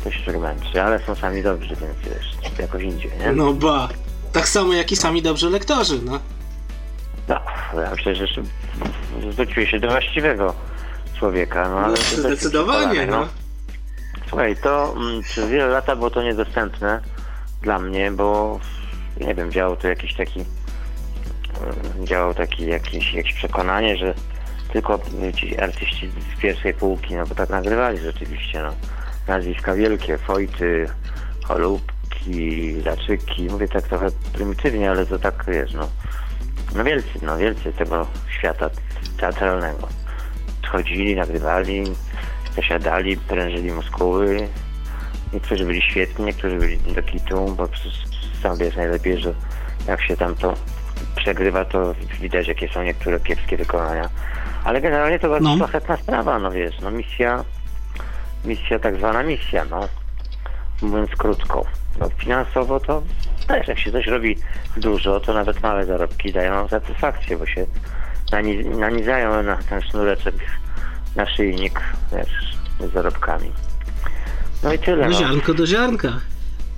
to 0.03 0.11
się 0.11 0.39
męczy, 0.39 0.81
ale 0.81 0.99
są 0.99 1.15
sami 1.15 1.43
dobrzy, 1.43 1.75
więc 1.75 1.97
wiesz, 2.15 2.59
jakoś 2.59 2.83
indziej, 2.83 3.11
nie? 3.19 3.31
No 3.31 3.53
ba. 3.53 3.89
Tak 4.31 4.49
samo 4.49 4.73
jak 4.73 4.91
i 4.91 4.95
sami 4.95 5.21
dobrzy 5.21 5.49
lektorzy, 5.49 5.99
no. 6.05 6.19
No, 7.27 7.81
ja 7.81 7.91
myślę, 7.91 8.15
że 8.15 8.25
zwróciły 9.31 9.67
się 9.67 9.79
do 9.79 9.87
właściwego 9.87 10.53
człowieka, 11.19 11.69
no 11.69 11.79
ale... 11.79 11.95
dość 11.95 12.15
Zdecydowanie, 12.15 12.95
przekonany, 12.95 13.11
no. 13.11 13.27
Słuchaj, 14.29 14.55
to 14.63 14.93
mm, 14.97 15.23
przez 15.23 15.49
wiele 15.49 15.67
lat 15.67 15.85
było 15.85 16.09
to 16.09 16.23
niedostępne 16.23 17.01
dla 17.61 17.79
mnie, 17.79 18.11
bo 18.11 18.59
nie 19.21 19.35
wiem, 19.35 19.51
działał 19.51 19.75
to 19.75 19.87
jakiś 19.87 20.15
taki 20.15 20.39
mm, 20.39 22.05
działał 22.07 22.33
taki 22.33 22.65
jakieś, 22.65 23.13
jakieś 23.13 23.33
przekonanie, 23.33 23.97
że 23.97 24.13
tylko 24.73 24.99
ci 25.35 25.59
artyści 25.59 26.09
z 26.37 26.41
pierwszej 26.41 26.73
półki, 26.73 27.15
no 27.15 27.25
bo 27.25 27.35
tak 27.35 27.49
nagrywali 27.49 27.97
rzeczywiście, 27.97 28.63
no. 28.63 28.73
Nazwiska 29.27 29.73
wielkie, 29.73 30.17
Fojty, 30.17 30.87
Cholubki, 31.43 32.81
Zaczyki, 32.81 33.43
mówię 33.43 33.67
tak 33.67 33.87
trochę 33.87 34.07
prymitywnie, 34.33 34.91
ale 34.91 35.05
to 35.05 35.19
tak, 35.19 35.45
wiesz, 35.47 35.73
no. 35.73 35.89
No 36.75 36.83
wielcy, 36.83 37.09
no 37.21 37.37
wielcy 37.37 37.73
tego 37.73 38.07
świata 38.39 38.69
teatralnego. 39.19 39.87
Chodzili, 40.67 41.15
nagrywali, 41.15 41.83
zasiadali, 42.55 43.17
prężyli 43.17 43.71
muskuły. 43.71 44.47
Niektórzy 45.33 45.65
byli 45.65 45.81
świetni, 45.81 46.25
niektórzy 46.25 46.55
byli 46.57 46.77
do 46.77 47.03
kitu, 47.03 47.55
bo 47.57 47.67
sam 48.43 48.57
wiesz 48.57 48.75
najlepiej, 48.75 49.17
że 49.21 49.33
jak 49.87 50.01
się 50.01 50.17
tam 50.17 50.35
to 50.35 50.53
przegrywa, 51.15 51.65
to 51.65 51.93
widać, 52.21 52.47
jakie 52.47 52.67
są 52.69 52.83
niektóre 52.83 53.19
kiepskie 53.19 53.57
wykonania. 53.57 54.09
Ale 54.63 54.81
generalnie 54.81 55.19
to 55.19 55.29
bardzo 55.29 55.49
No. 55.49 55.57
szlachetna 55.57 55.97
sprawa, 55.97 56.39
no 56.39 56.51
wiesz, 56.51 56.79
no 56.81 56.91
misja, 56.91 57.43
misja, 58.45 58.79
tak 58.79 58.97
zwana 58.97 59.23
misja, 59.23 59.65
no. 59.65 59.87
Mówiąc 60.81 61.09
krótko. 61.17 61.65
No 61.99 62.09
finansowo 62.09 62.79
to 62.79 63.03
też, 63.47 63.67
jak 63.67 63.79
się 63.79 63.91
coś 63.91 64.07
robi 64.07 64.37
dużo, 64.77 65.19
to 65.19 65.33
nawet 65.33 65.61
małe 65.63 65.85
zarobki 65.85 66.33
dają 66.33 66.67
satysfakcję, 66.67 67.37
bo 67.37 67.45
się 67.45 67.65
nani- 68.31 68.65
nanizają 68.65 69.43
na 69.43 69.57
ten 69.57 69.81
sznureczek 69.81 70.35
naszyjnik, 71.15 71.81
wiesz, 72.11 72.57
z 72.79 72.93
zarobkami. 72.93 73.51
No 74.63 74.73
i 74.73 74.79
tyle, 74.79 75.05
No 75.05 75.11
no. 75.11 75.17
ziarnko 75.19 75.53
do 75.53 75.67
ziarnka. 75.67 76.13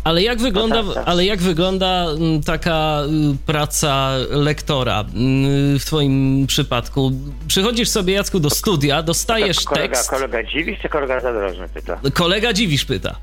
ale 0.04 0.22
jak 0.24 0.42
wygląda, 0.42 0.84
tak, 0.84 0.94
tak. 0.94 1.04
ale 1.08 1.26
jak 1.26 1.40
wygląda 1.40 2.06
mm, 2.12 2.44
taka 2.44 3.02
y, 3.34 3.38
praca 3.46 4.10
lektora 4.30 5.00
mm, 5.02 5.80
w 5.80 5.86
twoim 5.86 6.48
przypadku? 6.48 7.12
Przychodzisz 7.48 7.90
sobie, 7.90 8.14
Jacku, 8.14 8.40
do 8.40 8.50
studia, 8.50 9.04
dostajesz 9.04 9.60
kolega, 9.62 9.88
tekst, 9.88 10.10
kolega 10.10 10.44
dziwisz, 10.44 10.80
czy 10.82 10.90
kolega 10.90 11.20
zadrożny 11.20 11.70
pyta? 11.70 12.00
kolega 12.14 12.54
Dziwisz 12.54 12.86
pyta. 12.86 13.16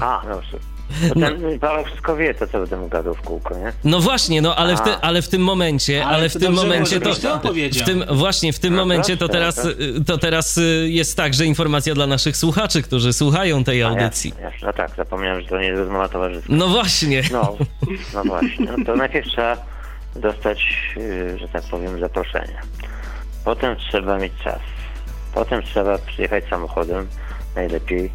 A, 0.00 0.22
dobrze. 0.28 0.58
Bo 1.08 1.14
ten 1.20 1.58
Paweł 1.60 1.84
wszystko 1.84 2.16
wie, 2.16 2.34
to 2.34 2.46
co 2.46 2.58
będę 2.58 2.76
mu 2.76 2.88
gadał 2.88 3.14
w 3.14 3.20
kółko, 3.20 3.58
nie? 3.58 3.72
No 3.84 4.00
właśnie, 4.00 4.42
no 4.42 4.56
ale 4.56 4.76
w, 4.76 4.80
te, 4.80 5.00
ale 5.00 5.22
w 5.22 5.28
tym 5.28 5.42
momencie, 5.42 6.04
ale, 6.04 6.16
Ale 6.16 6.28
w 6.28 6.32
to 6.32 6.38
tym 6.38 6.52
momencie 6.52 7.00
to, 7.00 7.14
to 7.14 7.52
w 7.54 7.82
tym 7.84 8.04
właśnie 8.10 8.52
w 8.52 8.58
tym 8.58 8.74
No 8.74 8.78
momencie 8.80 9.16
to 9.16 9.28
teraz 9.28 9.64
no 9.64 10.04
to 10.06 10.18
teraz 10.18 10.58
y, 10.58 10.86
jest 10.90 11.16
także 11.16 11.46
informacja 11.46 11.94
dla 11.94 12.06
naszych 12.06 12.36
słuchaczy, 12.36 12.82
którzy 12.82 13.12
słuchają 13.12 13.64
tej 13.64 13.82
audycji. 13.82 14.30
jasne, 14.30 14.42
jasne. 14.44 14.66
No 14.66 14.72
tak, 14.72 14.90
zapomniałem, 14.96 15.42
że 15.42 15.48
to 15.48 15.58
nie 15.58 15.66
jest 15.66 15.78
rozmowa 15.78 16.08
towarzyska. 16.08 16.52
No 16.52 16.68
właśnie. 16.68 17.22
No, 17.32 17.56
no 18.14 18.24
właśnie. 18.24 18.66
No 18.78 18.84
to 18.86 18.96
najpierw 18.96 19.26
trzeba 19.28 19.56
dostać, 20.16 20.64
yy, 20.96 21.38
że 21.38 21.48
tak 21.48 21.62
powiem, 21.70 22.00
zaproszenie. 22.00 22.60
Potem 23.44 23.76
trzeba 23.76 24.18
mieć 24.18 24.32
czas. 24.44 24.60
Potem 25.34 25.62
trzeba 25.62 25.98
przyjechać 25.98 26.44
samochodem, 26.50 27.08
najlepiej, 27.56 28.12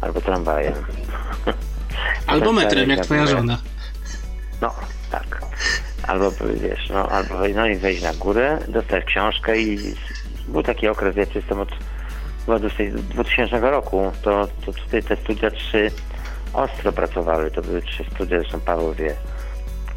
albo 0.00 0.20
tramwajem. 0.20 0.74
Albo 2.26 2.52
metrem, 2.52 2.90
jak 2.90 3.00
twoja 3.00 3.26
żona. 3.26 3.58
No, 4.60 4.74
tak. 5.10 5.42
Albo 6.06 6.30
wiesz, 6.54 6.90
no, 6.90 7.08
albo 7.08 7.34
no 7.54 7.66
i 7.66 7.76
wejść 7.76 8.02
na 8.02 8.14
górę, 8.14 8.58
dostać 8.68 9.04
książkę 9.04 9.58
i 9.58 9.94
był 10.48 10.62
taki 10.62 10.88
okres, 10.88 11.16
ja 11.16 11.24
jestem 11.34 11.60
od 11.60 11.68
chyba 12.46 12.58
do 12.58 12.70
tej 12.70 12.92
2000 12.92 13.60
roku, 13.60 14.12
to, 14.22 14.48
to 14.66 14.72
tutaj 14.72 15.02
te 15.02 15.16
studia 15.16 15.50
trzy 15.50 15.90
ostro 16.52 16.92
pracowały. 16.92 17.50
To 17.50 17.62
były 17.62 17.82
trzy 17.82 18.04
studia, 18.14 18.40
zresztą 18.40 18.60
Paweł 18.60 18.94
wie. 18.94 19.14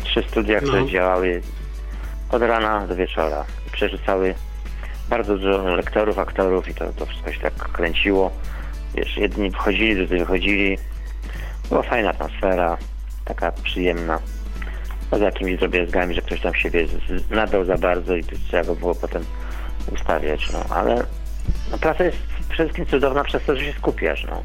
Trzy 0.03 0.23
studia, 0.29 0.59
które 0.61 0.81
No. 0.81 0.87
działały 0.87 1.41
od 2.31 2.41
rana 2.41 2.87
do 2.87 2.95
wieczora. 2.95 3.45
Przerzucały 3.71 4.35
bardzo 5.09 5.37
dużo 5.37 5.75
lektorów, 5.75 6.19
aktorów 6.19 6.69
i 6.69 6.73
to, 6.73 6.85
to 6.93 7.05
wszystko 7.05 7.31
się 7.31 7.39
tak 7.39 7.53
kręciło. 7.53 8.31
Wiesz, 8.95 9.17
jedni 9.17 9.51
wchodzili, 9.51 9.95
drudzy 9.95 10.17
wychodzili. 10.17 10.77
Była 11.69 11.83
fajna 11.83 12.09
atmosfera, 12.09 12.77
taka 13.25 13.51
przyjemna. 13.51 14.19
Poza 15.09 15.25
jakimiś 15.25 15.59
drobiazgami, 15.59 16.15
że 16.15 16.21
ktoś 16.21 16.41
tam 16.41 16.55
siebie 16.55 16.87
z- 16.87 17.21
z- 17.21 17.29
nadał 17.29 17.65
za 17.65 17.77
bardzo 17.77 18.15
i 18.15 18.23
trzeba 18.23 18.63
go 18.63 18.75
było 18.75 18.95
potem 18.95 19.25
ustawiać, 19.93 20.49
no 20.53 20.75
ale 20.75 21.05
no, 21.71 21.77
praca 21.77 22.03
jest 22.03 22.17
przede 22.49 22.63
wszystkim 22.69 22.85
cudowna 22.85 23.23
przez 23.23 23.43
to, 23.45 23.55
że 23.55 23.65
się 23.65 23.73
skupiasz, 23.73 24.25
no. 24.29 24.41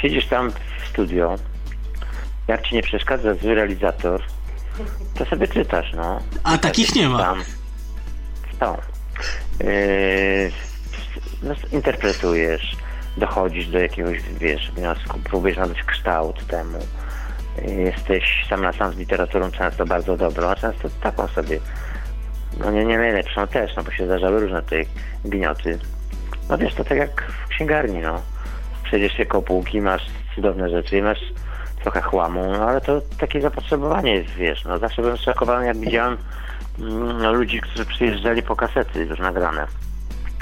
Siedzisz 0.00 0.26
tam 0.26 0.50
w 0.50 0.88
studio, 0.88 1.36
jak 2.48 2.62
ci 2.68 2.74
nie 2.74 2.82
przeszkadza 2.82 3.34
zły 3.34 3.54
realizator, 3.54 4.22
to 5.14 5.24
sobie 5.24 5.48
czytasz, 5.48 5.92
no. 5.94 6.20
A 6.44 6.58
takich 6.58 6.94
nie 6.94 7.08
ma. 7.08 7.18
Tam. 7.18 7.42
Są. 8.60 8.76
Yy, 9.66 10.52
no, 11.42 11.54
interpretujesz, 11.72 12.76
dochodzisz 13.16 13.66
do 13.66 13.78
jakiegoś, 13.78 14.22
wiesz, 14.22 14.72
wniosku, 14.72 15.18
próbujesz 15.24 15.56
nadać 15.56 15.82
kształt 15.82 16.46
temu. 16.46 16.78
Jesteś 17.68 18.46
sam 18.48 18.62
na 18.62 18.72
sam 18.72 18.92
z 18.92 18.96
literaturą 18.96 19.50
często 19.50 19.86
bardzo 19.86 20.16
dobrą, 20.16 20.48
a 20.48 20.54
często 20.54 20.88
taką 21.02 21.28
sobie, 21.28 21.60
no 22.58 22.70
nie, 22.70 22.84
nie 22.84 22.98
najlepszą 22.98 23.46
też, 23.46 23.76
no 23.76 23.82
bo 23.82 23.90
się 23.90 24.06
zdarzały 24.06 24.40
różne 24.40 24.62
tutaj 24.62 24.86
gnioty. 25.24 25.78
No 26.48 26.58
wiesz, 26.58 26.74
to 26.74 26.84
tak 26.84 26.98
jak 26.98 27.32
w 27.44 27.48
księgarni, 27.48 27.98
no. 27.98 28.22
Przejdziesz 28.84 29.12
się 29.12 29.26
koło 29.26 29.42
półki, 29.42 29.80
masz 29.80 30.06
cudowne 30.34 30.70
rzeczy 30.70 30.98
i 30.98 31.02
masz 31.02 31.20
trochę 31.82 32.02
chłamu, 32.02 32.52
no 32.52 32.68
ale 32.68 32.80
to 32.80 33.00
takie 33.18 33.40
zapotrzebowanie 33.40 34.14
jest, 34.14 34.30
wiesz, 34.34 34.64
no 34.64 34.78
zawsze 34.78 35.02
byłem 35.02 35.18
zszokowany, 35.18 35.66
jak 35.66 35.76
widziałem 35.76 36.16
mm, 36.78 37.22
no, 37.22 37.32
ludzi, 37.32 37.60
którzy 37.60 37.84
przyjeżdżali 37.84 38.42
po 38.42 38.56
kasety 38.56 39.04
już 39.04 39.18
nagrane 39.18 39.66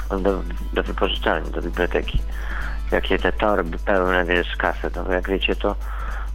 do, 0.09 0.43
do 0.73 0.83
wypożyczalni, 0.83 1.51
do 1.51 1.61
biblioteki. 1.61 2.19
Jakie 2.91 3.19
te 3.19 3.31
torby 3.33 3.77
pełne, 3.77 4.25
wiesz, 4.25 4.55
kaset, 4.57 4.95
no 4.95 5.03
bo 5.03 5.11
jak 5.13 5.29
wiecie, 5.29 5.55
to 5.55 5.75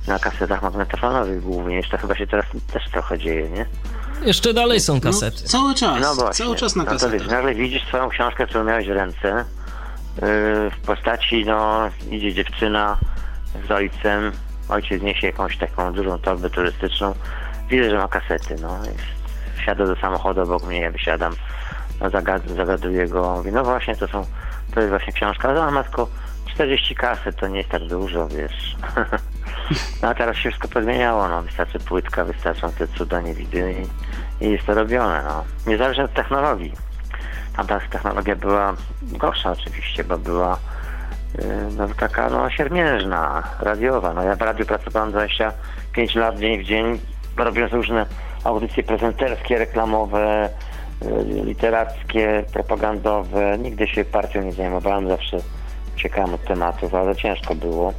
na 0.07 0.19
kasetach 0.19 0.63
magnetofonowych 0.63 1.43
głównie, 1.43 1.77
jeszcze 1.77 1.99
chyba 1.99 2.15
się 2.15 2.27
teraz 2.27 2.47
też 2.73 2.85
trochę 2.91 3.19
dzieje, 3.19 3.51
nie? 3.51 3.67
Jeszcze 4.23 4.55
dalej 4.55 4.81
są 4.81 4.95
No, 4.95 5.01
kasety. 5.01 5.43
cały 5.43 5.75
czas, 5.75 6.01
No 6.01 6.15
właśnie. 6.15 6.45
cały 6.45 6.57
czas 6.57 6.77
na 6.77 6.85
no 6.85 6.91
to 6.91 6.95
wiesz, 6.99 7.03
kasetach. 7.13 7.29
nagle 7.37 7.55
widzisz 7.55 7.85
swoją 7.87 8.09
książkę, 8.09 8.47
którą 8.47 8.65
miałeś 8.65 8.87
w 8.89 8.91
ręce, 8.91 9.29
yy, 9.29 9.45
w 10.71 10.77
postaci, 10.87 11.45
no, 11.47 11.91
idzie 12.11 12.35
dziewczyna 12.35 12.97
z 13.69 13.71
ojcem, 13.71 14.33
ojciec 14.69 15.03
niesie 15.03 15.27
jakąś 15.27 15.59
taką 15.59 15.93
dużą 15.93 16.19
torbę 16.19 16.51
turystyczną, 16.51 17.15
widzę, 17.71 17.91
że 17.91 17.99
ma 17.99 18.09
kasety, 18.09 18.57
no, 18.63 18.79
i 18.85 19.59
wsiada 19.61 19.87
do 19.87 19.97
samochodu 19.97 20.41
obok 20.43 20.65
mnie, 20.67 20.81
ja 20.81 20.91
wysiadam, 20.91 21.33
no, 22.01 22.11
zagad, 22.11 22.43
zagaduję 22.57 23.07
go, 23.09 23.35
mówię, 23.37 23.53
no 23.53 23.65
właśnie, 23.65 23.97
to 23.97 24.09
są, 24.09 24.27
to 24.75 24.81
jest 24.81 24.91
właśnie 24.91 25.13
książka, 25.13 25.53
no, 25.55 25.71
ma 25.71 25.83
tylko 25.83 26.09
40 26.57 26.95
kaset, 26.95 27.37
to 27.37 27.49
nie 27.49 27.59
jest 27.59 27.71
tak 27.71 27.87
dużo, 27.87 28.29
wiesz. 28.29 28.77
No 30.03 30.09
a 30.09 30.15
teraz 30.15 30.37
się 30.37 30.51
wszystko 30.51 30.69
pozmieniało, 30.69 31.29
no 31.29 31.43
wystarczy 31.43 31.79
płytka, 31.79 32.25
wystarczą 32.25 32.73
te 32.73 32.89
cuda 32.89 33.21
niewidy 33.21 33.75
i, 34.41 34.45
i 34.45 34.51
jest 34.51 34.67
to 34.67 34.75
robione, 34.75 35.23
no. 35.29 35.45
Niezależnie 35.67 36.05
od 36.05 36.13
technologii. 36.13 36.73
Tamta 37.57 37.81
technologia 37.91 38.37
była 38.37 38.75
gorsza 39.03 39.53
oczywiście, 39.53 40.05
bo 40.05 40.19
była 40.19 40.59
yy, 41.39 41.45
no, 41.77 41.89
taka 41.99 42.31
no, 42.31 42.51
siermiężna, 42.51 43.43
radiowa. 43.61 44.15
No 44.15 44.23
ja 44.23 44.37
w 44.37 44.43
radiu 44.43 44.67
pracowałem 44.67 45.11
25 45.11 46.15
lat 46.15 46.39
dzień 46.39 46.63
w 46.63 46.65
dzień, 46.65 47.01
robiąc 47.37 47.73
różne 47.73 48.07
audycje 48.45 48.83
prezenterskie, 48.83 49.59
reklamowe, 49.59 50.49
yy, 51.03 51.45
literackie, 51.45 52.45
propagandowe. 52.53 53.59
Nigdy 53.59 53.89
się 53.89 54.05
partią 54.05 54.43
nie 54.43 54.53
zajmowałem, 54.53 55.09
zawsze 55.09 55.39
uciekałem 55.97 56.35
od 56.35 56.45
tematów, 56.45 56.95
ale 56.95 57.17
ciężko 57.17 57.55
było. 57.55 57.93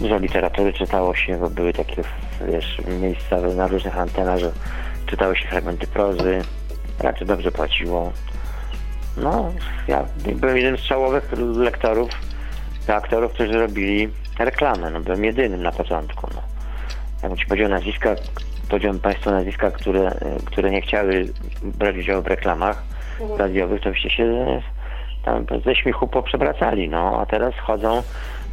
Dużo 0.00 0.18
literatury 0.18 0.72
czytało 0.72 1.14
się, 1.14 1.38
bo 1.38 1.50
były 1.50 1.72
takie 1.72 2.02
wiesz, 2.48 2.80
miejsca 3.00 3.40
na 3.40 3.66
różnych 3.66 3.98
antenach, 3.98 4.38
że 4.38 4.52
czytało 5.06 5.34
się 5.34 5.48
fragmenty 5.48 5.86
prozy, 5.86 6.42
raczej 7.00 7.26
dobrze 7.26 7.52
płaciło. 7.52 8.12
No, 9.16 9.52
ja 9.88 10.04
byłem 10.34 10.56
jednym 10.56 10.78
z 10.78 10.80
czołowych 10.80 11.32
lektorów, 11.56 12.10
aktorów, 12.88 13.32
którzy 13.32 13.52
robili 13.52 14.08
reklamę. 14.38 14.90
No, 14.90 15.00
byłem 15.00 15.24
jedynym 15.24 15.62
na 15.62 15.72
początku. 15.72 16.28
No. 16.34 16.42
Jak 17.22 17.38
ci 17.38 17.46
powiedział 17.46 17.68
nazwiska, 17.68 18.14
powiedziałem 18.68 18.98
Państwu 18.98 19.30
nazwiska, 19.30 19.70
które, 19.70 20.18
które 20.44 20.70
nie 20.70 20.82
chciały 20.82 21.28
brać 21.62 21.96
udziału 21.96 22.22
w 22.22 22.26
reklamach 22.26 22.82
radiowych, 23.38 23.82
to 23.82 23.90
byście 23.90 24.10
się 24.10 24.24
ze 25.64 25.74
śmiechu 25.74 26.08
poprzewracali, 26.08 26.88
no, 26.88 27.20
a 27.20 27.26
teraz 27.26 27.54
chodzą 27.54 28.02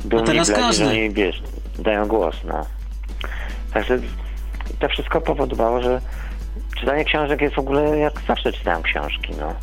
bladzi, 0.05 0.53
każdy. 0.53 0.84
że 0.86 0.89
oni, 0.89 1.09
wiesz, 1.09 1.43
dają 1.80 2.07
głos, 2.07 2.36
no. 2.43 2.65
Także 3.73 3.99
to 4.80 4.89
wszystko 4.89 5.21
powodowało, 5.21 5.82
że 5.82 6.01
czytanie 6.80 7.05
książek 7.05 7.41
jest 7.41 7.55
w 7.55 7.59
ogóle 7.59 7.97
jak 7.97 8.13
zawsze 8.28 8.53
czytałem 8.53 8.84
książki, 8.84 9.34
no. 9.39 9.53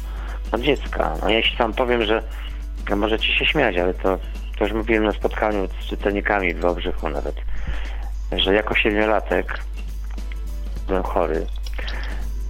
Od 0.52 0.60
dziecka. 0.60 1.14
No 1.22 1.28
ja 1.28 1.36
jeśli 1.36 1.56
wam 1.56 1.72
powiem, 1.72 2.04
że 2.04 2.22
no 2.90 2.96
możecie 2.96 3.32
się 3.32 3.46
śmiać, 3.46 3.76
ale 3.76 3.94
to, 3.94 4.18
to 4.58 4.64
już 4.64 4.72
mówiłem 4.72 5.04
na 5.04 5.12
spotkaniu 5.12 5.68
z 5.80 5.86
czytelnikami 5.86 6.54
w 6.54 6.60
Wałbrzychu 6.60 7.08
nawet, 7.08 7.34
że 8.32 8.54
jako 8.54 8.74
siedmiolatek 8.74 9.58
byłem 10.88 11.02
chory 11.02 11.46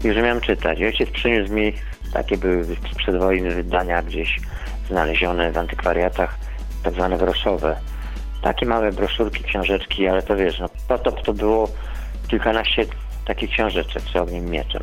i 0.04 0.12
że 0.12 0.22
miałem 0.22 0.40
czytać. 0.40 0.78
I 0.78 0.86
ojciec 0.86 1.10
przyniósł 1.10 1.52
mi, 1.52 1.72
takie 2.12 2.36
były 2.36 2.64
sprzed 2.92 3.18
wojny 3.18 3.50
wydania 3.50 4.02
gdzieś 4.02 4.40
znalezione 4.88 5.52
w 5.52 5.58
antykwariatach, 5.58 6.38
tak 6.82 6.94
zwane 6.94 7.18
groszowe. 7.18 7.76
Takie 8.42 8.66
małe 8.66 8.92
broszurki, 8.92 9.44
książeczki, 9.44 10.08
ale 10.08 10.22
to 10.22 10.36
wiesz, 10.36 10.58
no 10.58 10.68
potop 10.88 11.22
to 11.22 11.32
było 11.32 11.68
kilkanaście 12.28 12.86
takich 13.26 13.50
książeczek 13.50 14.02
z 14.02 14.16
ogniem 14.16 14.44
mieczem. 14.44 14.82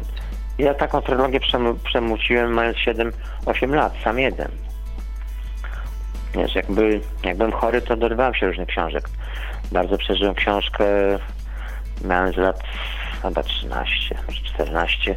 Ja 0.58 0.74
taką 0.74 1.02
trylogię 1.02 1.40
przemu- 1.40 1.76
przemuciłem 1.76 2.54
mając 2.54 2.78
7-8 2.78 3.74
lat, 3.76 3.94
sam 4.04 4.20
jeden. 4.20 4.52
Wiesz, 6.34 6.56
jak, 6.56 6.72
by, 6.72 7.02
jak 7.24 7.38
byłem 7.38 7.52
chory, 7.52 7.82
to 7.82 7.98
dorywałem 7.98 8.34
się 8.34 8.48
różnych 8.48 8.68
książek. 8.68 9.10
Bardzo 9.72 9.98
przeżyłem 9.98 10.36
książkę, 10.36 10.86
miałem 12.06 12.34
z 12.34 12.38
lat 12.38 12.64
chyba 13.22 13.44
13, 13.44 14.16
może 14.28 14.42
14, 14.42 15.16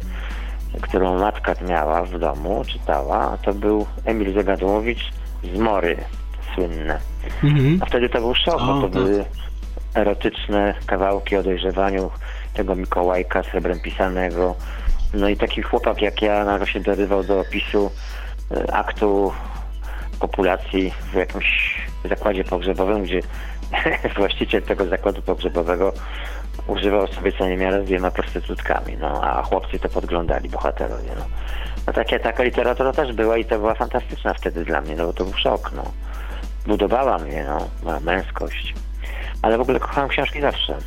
którą 0.81 1.19
matka 1.19 1.53
miała 1.67 2.03
w 2.03 2.19
domu, 2.19 2.63
czytała, 2.67 3.17
a 3.17 3.37
to 3.37 3.53
był 3.53 3.85
Emil 4.05 4.33
Zagadłowicz 4.33 5.11
z 5.53 5.57
Mory, 5.59 5.97
słynne. 6.55 6.99
Mhm. 7.43 7.79
A 7.81 7.85
wtedy 7.85 8.09
to 8.09 8.19
był 8.19 8.35
szok, 8.35 8.61
bo 8.61 8.81
to 8.81 8.81
tak. 8.81 8.91
były 8.91 9.25
erotyczne 9.95 10.73
kawałki 10.85 11.35
o 11.35 11.43
dojrzewaniu 11.43 12.11
tego 12.53 12.75
Mikołajka 12.75 13.43
srebrem 13.43 13.79
pisanego. 13.79 14.55
No 15.13 15.29
i 15.29 15.37
taki 15.37 15.61
chłopak 15.61 16.01
jak 16.01 16.21
ja 16.21 16.45
nagle 16.45 16.67
się 16.67 16.79
dorywał 16.79 17.23
do 17.23 17.39
opisu 17.39 17.91
e, 18.51 18.73
aktu 18.75 19.33
populacji 20.19 20.93
w 21.11 21.13
jakimś 21.13 21.77
zakładzie 22.09 22.43
pogrzebowym, 22.43 23.03
gdzie 23.03 23.19
właściciel 24.17 24.61
tego 24.61 24.85
zakładu 24.85 25.21
pogrzebowego 25.21 25.93
używał 26.67 27.07
sobie 27.07 27.31
co 27.31 27.47
niemiarę 27.47 27.83
z 27.83 27.85
dwiema 27.85 28.11
prostytutkami, 28.11 28.97
no 28.97 29.23
a 29.23 29.43
chłopcy 29.43 29.79
to 29.79 29.89
podglądali, 29.89 30.49
bohaterowie, 30.49 31.09
no. 31.17 31.25
No 31.87 31.93
takie, 31.93 32.19
taka 32.19 32.43
literatura 32.43 32.93
też 32.93 33.13
była 33.13 33.37
i 33.37 33.45
to 33.45 33.59
była 33.59 33.75
fantastyczna 33.75 34.33
wtedy 34.33 34.65
dla 34.65 34.81
mnie, 34.81 34.95
no 34.95 35.05
bo 35.05 35.13
to 35.13 35.23
był 35.23 35.33
szok, 35.33 35.71
no. 35.75 35.83
Budowała 36.67 37.17
mnie, 37.17 37.45
no, 37.47 37.67
moja 37.83 37.99
męskość. 37.99 38.73
ale 39.41 39.57
w 39.57 39.61
ogóle 39.61 39.79
kochałem 39.79 40.09
książki 40.09 40.41
zawsze. 40.41 40.77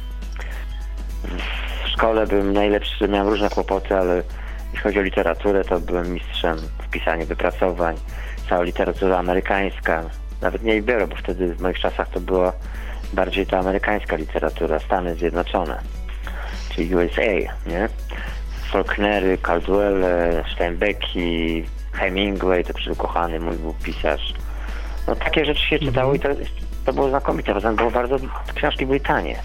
W 1.85 1.89
szkole 1.89 2.27
byłem 2.27 2.53
najlepszy, 2.53 3.09
miałem 3.09 3.29
różne 3.29 3.51
kłopoty, 3.51 3.97
ale 3.97 4.23
jeśli 4.73 4.81
chodzi 4.81 4.99
o 4.99 5.03
literaturę, 5.03 5.65
to 5.65 5.81
byłem 5.81 6.13
mistrzem 6.13 6.59
w 6.59 6.89
pisaniu 6.91 7.27
wypracowań. 7.27 7.97
Cała 8.49 8.63
literatura 8.63 9.19
amerykańska, 9.19 10.03
nawet 10.41 10.63
nie 10.63 10.83
biorę, 10.83 11.07
bo 11.07 11.17
wtedy 11.17 11.55
w 11.55 11.61
moich 11.61 11.79
czasach 11.79 12.09
to 12.09 12.21
była 12.21 12.53
bardziej 13.17 13.47
ta 13.47 13.59
amerykańska 13.59 14.17
literatura, 14.17 14.81
Stany 14.81 15.15
Zjednoczone, 15.15 15.81
czyli 16.75 16.95
USA, 16.95 17.23
nie? 17.67 17.89
Faulknery, 18.73 19.39
Caldwell, 19.39 20.05
Steinbecki, 20.55 21.65
Hemingway, 21.93 22.65
to 22.65 22.75
przyukochany 22.75 23.41
mój 23.41 23.57
był 23.57 23.75
pisarz. 23.85 24.35
No 25.07 25.17
takie 25.17 25.45
rzeczy 25.45 25.67
się 25.67 25.79
czytało 25.79 26.15
i 26.15 26.21
to, 26.21 26.29
to 26.85 26.93
było 26.93 27.09
znakomite, 27.09 27.55
poza 27.55 27.69
tym 27.69 27.77
było 27.77 27.91
bardzo, 27.91 28.17
książki 28.55 28.87
były 28.87 29.01
tanie. 29.01 29.37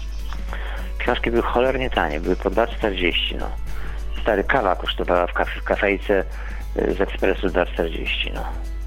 Książki 0.98 1.30
były 1.30 1.42
cholernie 1.42 1.90
tanie, 1.90 2.20
były 2.20 2.36
po 2.36 2.50
2,40 2.50 3.12
no. 3.38 3.50
Stary 4.22 4.44
kawa 4.44 4.76
kosztowała 4.76 5.26
w, 5.26 5.32
kafe, 5.32 5.60
w 5.60 5.64
kafejce 5.64 6.24
y, 6.76 6.94
z 6.94 7.00
ekspresu 7.00 7.46
2,40 7.46 8.34
no. 8.34 8.44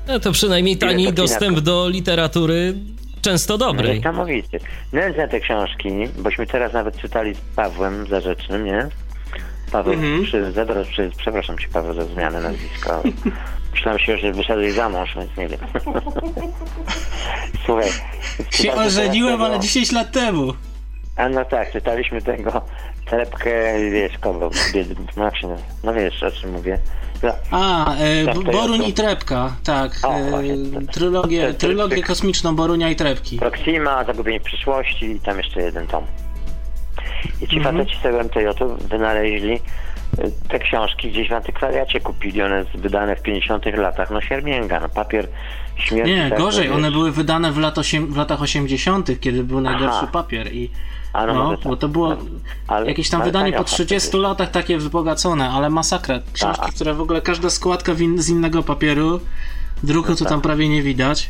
No 0.07 0.19
to 0.19 0.31
przynajmniej 0.31 0.77
tani 0.77 1.13
dostęp 1.13 1.59
do 1.59 1.89
literatury 1.89 2.73
często 3.25 3.57
dobrej. 3.57 3.97
niesamowite. 3.97 4.57
Nędzne 4.93 5.27
te 5.27 5.39
książki, 5.39 5.89
bośmy 6.17 6.47
teraz 6.47 6.73
nawet 6.73 6.97
czytali 6.97 7.35
z 7.35 7.39
Pawłem 7.55 8.07
Zarzecznym, 8.07 8.65
nie? 8.65 8.87
Paweł, 9.71 9.93
Mhm. 9.93 10.23
przy, 10.23 10.51
zaraz, 10.51 10.87
przy, 10.87 11.11
przepraszam 11.17 11.57
cię 11.57 11.67
Paweł 11.73 11.93
za 11.93 12.05
zmianę 12.05 12.41
nazwiska. 12.41 13.01
Myślałem 13.73 13.99
się, 13.99 14.17
że 14.17 14.31
wyszedłeś 14.31 14.73
za 14.73 14.89
mąż, 14.89 15.15
więc 15.15 15.37
nie 15.37 15.47
wiem. 15.47 15.59
Słuchaj. 17.65 17.89
Się 18.51 18.73
ożeniłem, 18.73 19.41
ale 19.41 19.51
tego- 19.53 19.63
10 19.63 19.91
lat 19.91 20.11
temu. 20.11 20.53
A 21.15 21.29
no 21.29 21.45
tak, 21.45 21.71
czytaliśmy 21.71 22.21
tego 22.21 22.61
Trepkę, 23.05 23.51
wiesz, 23.91 24.17
kogo, 24.17 24.49
bied- 24.49 24.95
no 25.17 25.29
no 25.83 25.93
wiesz 25.93 26.23
o 26.23 26.31
czym 26.31 26.51
mówię. 26.51 26.79
No, 27.23 27.31
A, 27.51 27.95
e, 27.95 28.25
Tak, 28.25 28.43
Boruń 28.43 28.83
i 28.83 28.93
Trepka, 28.93 29.55
tak. 29.63 29.91
O, 30.03 30.15
E, 30.19 30.41
trylogię, 30.91 31.53
trylogię 31.53 32.03
kosmiczną 32.03 32.55
Borunia 32.55 32.89
i 32.89 32.95
Trepki. 32.95 33.37
Proxima, 33.39 34.03
Zagubienie 34.03 34.39
przyszłości 34.39 35.05
i 35.05 35.19
tam 35.19 35.37
jeszcze 35.37 35.61
jeden 35.61 35.87
tom. 35.87 36.03
I 37.41 37.47
ci 37.47 37.57
Mhm. 37.57 37.77
faceci 37.77 37.99
z 37.99 38.01
tego 38.01 38.19
MTJ 38.23 38.47
wynaleźli 38.89 39.53
y, 39.53 39.59
te 40.49 40.59
książki 40.59 41.11
gdzieś 41.11 41.29
w 41.29 41.33
antykwariacie 41.33 41.99
kupili, 41.99 42.41
one 42.41 42.65
wydane 42.75 43.15
w 43.15 43.21
50 43.21 43.65
latach, 43.77 44.11
no 44.11 44.21
siermięga, 44.21 44.79
no 44.79 44.89
papier 44.89 45.27
śmierci. 45.75 46.11
Nie, 46.15 46.29
tak, 46.29 46.39
gorzej, 46.39 46.69
no, 46.69 46.75
one 46.75 46.91
były 46.91 47.11
wydane 47.11 47.51
w, 47.51 47.57
lat 47.57 47.77
osiem, 47.77 48.13
w 48.13 48.17
latach 48.17 48.41
80., 48.41 49.19
kiedy 49.19 49.43
był 49.43 49.61
najgorszy 49.61 49.97
Aha. 49.97 50.07
papier 50.11 50.53
i 50.53 50.69
A 51.15 51.25
no, 51.25 51.33
no, 51.33 51.57
tak. 51.57 51.67
bo 51.67 51.75
to 51.77 51.87
było 51.87 52.17
Ale- 52.67 52.87
jakieś 52.87 53.09
tam 53.09 53.23
wydanie 53.23 53.51
tanio 53.51 53.63
po 53.63 53.69
faktycznie. 53.69 53.85
30 53.85 54.17
latach 54.17 54.51
takie 54.51 54.77
wzbogacone, 54.77 55.49
ale 55.49 55.69
masakra. 55.69 56.19
Książki, 56.33 56.65
Tak. 56.65 56.73
które 56.75 56.93
w 56.93 57.01
ogóle 57.01 57.21
każda 57.21 57.49
składka 57.49 57.93
win, 57.95 58.21
z 58.21 58.29
innego 58.29 58.63
papieru, 58.63 59.19
druku 59.83 60.09
No 60.09 60.15
to 60.15 60.23
tak. 60.23 60.29
tam 60.29 60.41
prawie 60.41 60.69
nie 60.69 60.81
widać. 60.81 61.29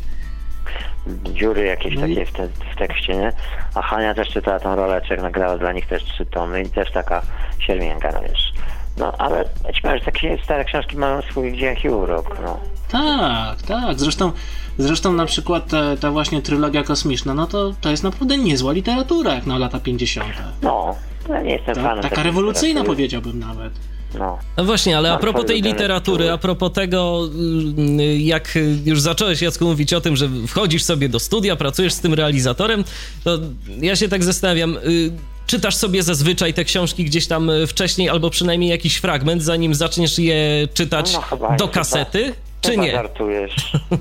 dziury 1.34 1.66
jakieś 1.66 1.96
No 1.96 2.06
i- 2.06 2.16
takie 2.16 2.26
w, 2.26 2.32
te, 2.32 2.48
w 2.74 2.78
tekście, 2.78 3.16
nie? 3.18 3.32
A 3.76 3.82
Hania 3.82 4.14
też 4.14 4.30
czytała 4.30 4.60
tą 4.60 4.76
roleczek, 4.76 5.22
nagrała 5.22 5.58
dla 5.58 5.72
nich 5.72 5.88
też 5.88 6.04
trzy 6.04 6.26
tomy 6.26 6.62
i 6.62 6.70
też 6.70 6.92
taka 6.92 7.22
siermięga, 7.60 8.12
no 8.12 8.22
wiesz. 8.22 8.54
No, 8.98 9.14
ale 9.18 9.46
że 9.84 10.06
takie 10.06 10.38
stare 10.44 10.66
książki 10.66 10.98
mają 10.98 11.22
swój 11.22 11.52
gdziech 11.52 11.86
i 11.86 11.90
urok, 11.90 12.38
no. 12.44 12.60
Tak, 12.92 13.62
tak. 13.62 14.00
Zresztą, 14.00 14.32
zresztą 14.78 15.14
na 15.14 15.26
przykład 15.26 15.68
ta, 15.68 15.98
ta 15.98 16.12
właśnie 16.12 16.42
trylogia 16.42 16.84
kosmiczna, 16.84 17.34
no 17.34 17.48
to, 17.48 17.74
to 17.82 17.92
jest 17.92 18.04
naprawdę 18.04 18.38
niezła 18.38 18.74
literatura 18.74 19.34
jak 19.34 19.46
na 19.46 19.58
lata 19.58 19.80
50. 19.80 20.26
No, 20.62 20.96
ja 21.30 21.42
nie 21.42 21.52
jestem 21.52 21.76
Ta, 21.76 21.82
fanem 21.84 22.04
taka 22.04 22.24
rewolucyjna 22.24 22.68
literatury. 22.82 22.96
powiedziałbym 22.96 23.40
nawet. 23.40 23.74
No. 24.20 24.38
No 24.58 24.66
właśnie, 24.66 24.98
ale 24.98 25.12
a 25.14 25.18
propos 25.18 25.46
tej 25.46 25.62
literatury, 25.62 26.32
a 26.32 26.38
propos 26.38 26.72
tego, 26.74 27.30
mm, 27.78 28.00
jak 28.20 28.58
już 28.86 29.02
zacząłeś 29.02 29.42
Jacku 29.42 29.66
mówić 29.66 29.94
o 29.94 30.02
tym, 30.02 30.16
że 30.16 30.30
wchodzisz 30.48 30.84
sobie 30.84 31.10
do 31.10 31.20
studia, 31.20 31.56
pracujesz 31.56 31.94
z 31.94 32.00
tym 32.00 32.14
realizatorem, 32.14 32.84
to 33.24 33.40
ja 33.82 33.96
się 33.96 34.10
tak 34.10 34.24
zastanawiam, 34.24 34.78
y, 34.78 35.12
czytasz 35.48 35.76
sobie 35.76 36.04
zazwyczaj 36.04 36.54
te 36.54 36.64
książki 36.66 37.06
gdzieś 37.06 37.28
tam 37.28 37.50
y, 37.50 37.68
wcześniej, 37.68 38.10
albo 38.10 38.30
przynajmniej 38.30 38.70
jakiś 38.70 38.96
fragment, 38.96 39.44
zanim 39.44 39.76
zaczniesz 39.76 40.20
je 40.20 40.68
czytać 40.74 41.14
No, 41.14 41.22
chyba 41.22 41.56
do 41.56 41.68
kasety, 41.68 42.34
czy 42.62 42.72
Chyba 42.72 42.84
nie? 42.84 42.92
żartujesz. 42.92 43.56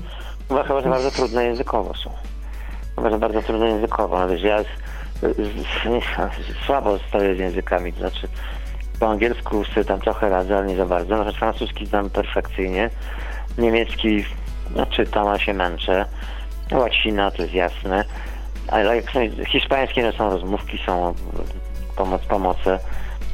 Chyba, 0.47 0.63
chyba, 0.63 0.81
że 0.81 0.89
bardzo 0.89 1.11
trudne 1.11 1.45
językowo 1.45 1.93
są. 1.93 2.11
Chyba, 2.95 3.09
że 3.09 3.17
bardzo 3.17 3.41
trudne 3.41 3.67
językowo. 3.67 4.19
No 4.19 4.27
wiesz, 4.27 4.41
ja 4.41 4.63
z, 4.63 4.67
z, 5.21 6.65
słabo 6.65 6.99
stoję 7.09 7.35
z 7.35 7.39
językami, 7.39 7.93
to 7.93 7.99
znaczy 7.99 8.27
po 8.99 9.09
angielsku 9.09 9.65
sobie 9.65 9.85
tam 9.85 9.99
trochę 9.99 10.29
radzę, 10.29 10.57
ale 10.57 10.67
nie 10.67 10.75
za 10.75 10.85
bardzo. 10.85 11.17
Nawet 11.17 11.35
francuski 11.35 11.85
znam 11.85 12.09
perfekcyjnie. 12.09 12.89
Niemiecki 13.57 14.25
no, 14.75 14.85
czytam, 14.85 15.27
a 15.27 15.39
się 15.39 15.53
męczę. 15.53 16.05
Łacina 16.71 17.31
to 17.31 17.41
jest 17.41 17.53
jasne. 17.53 18.05
Ale 18.67 18.95
jak 18.95 19.11
są, 19.11 19.19
hiszpańskie 19.47 20.03
no, 20.03 20.11
są 20.11 20.29
rozmówki, 20.29 20.79
są 20.85 21.13
pomoc, 21.95 22.21
pomoce. 22.21 22.79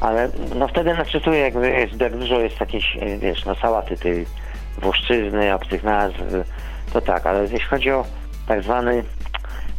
Ale 0.00 0.28
no 0.54 0.68
wtedy 0.68 0.94
naczytuję, 0.94 1.38
jakby 1.38 1.70
jest, 1.70 2.00
jak 2.00 2.16
dużo 2.16 2.40
jest 2.40 2.60
jakiejś, 2.60 2.98
wiesz, 3.18 3.44
no 3.44 3.54
sałaty 3.54 3.96
tej 3.96 4.26
włoszczyzny, 4.82 5.54
obcych 5.54 5.82
nazw, 5.82 6.16
to 6.92 7.00
tak, 7.00 7.26
ale 7.26 7.42
jeśli 7.42 7.60
chodzi 7.60 7.90
o 7.90 8.04
tak 8.46 8.62
zwany 8.62 9.04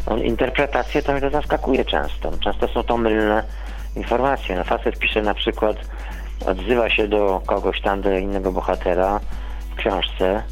no, 0.08 0.18
interpretację, 0.18 1.02
to 1.02 1.12
mnie 1.12 1.22
to 1.22 1.30
zaskakuje 1.30 1.86
często. 1.86 2.32
Często 2.44 2.68
są 2.68 2.84
to 2.84 2.98
mylne 2.98 3.44
informacje. 3.96 4.56
No 4.56 4.64
facet 4.64 5.00
pisze 5.00 5.22
na 5.22 5.34
przykład, 5.34 5.78
odzywa 6.46 6.90
się 6.90 7.08
do 7.08 7.42
kogoś 7.46 7.82
tam, 7.82 8.02
do 8.02 8.18
innego 8.18 8.52
bohatera 8.52 9.20
w 9.72 9.76
książce. 9.76 10.44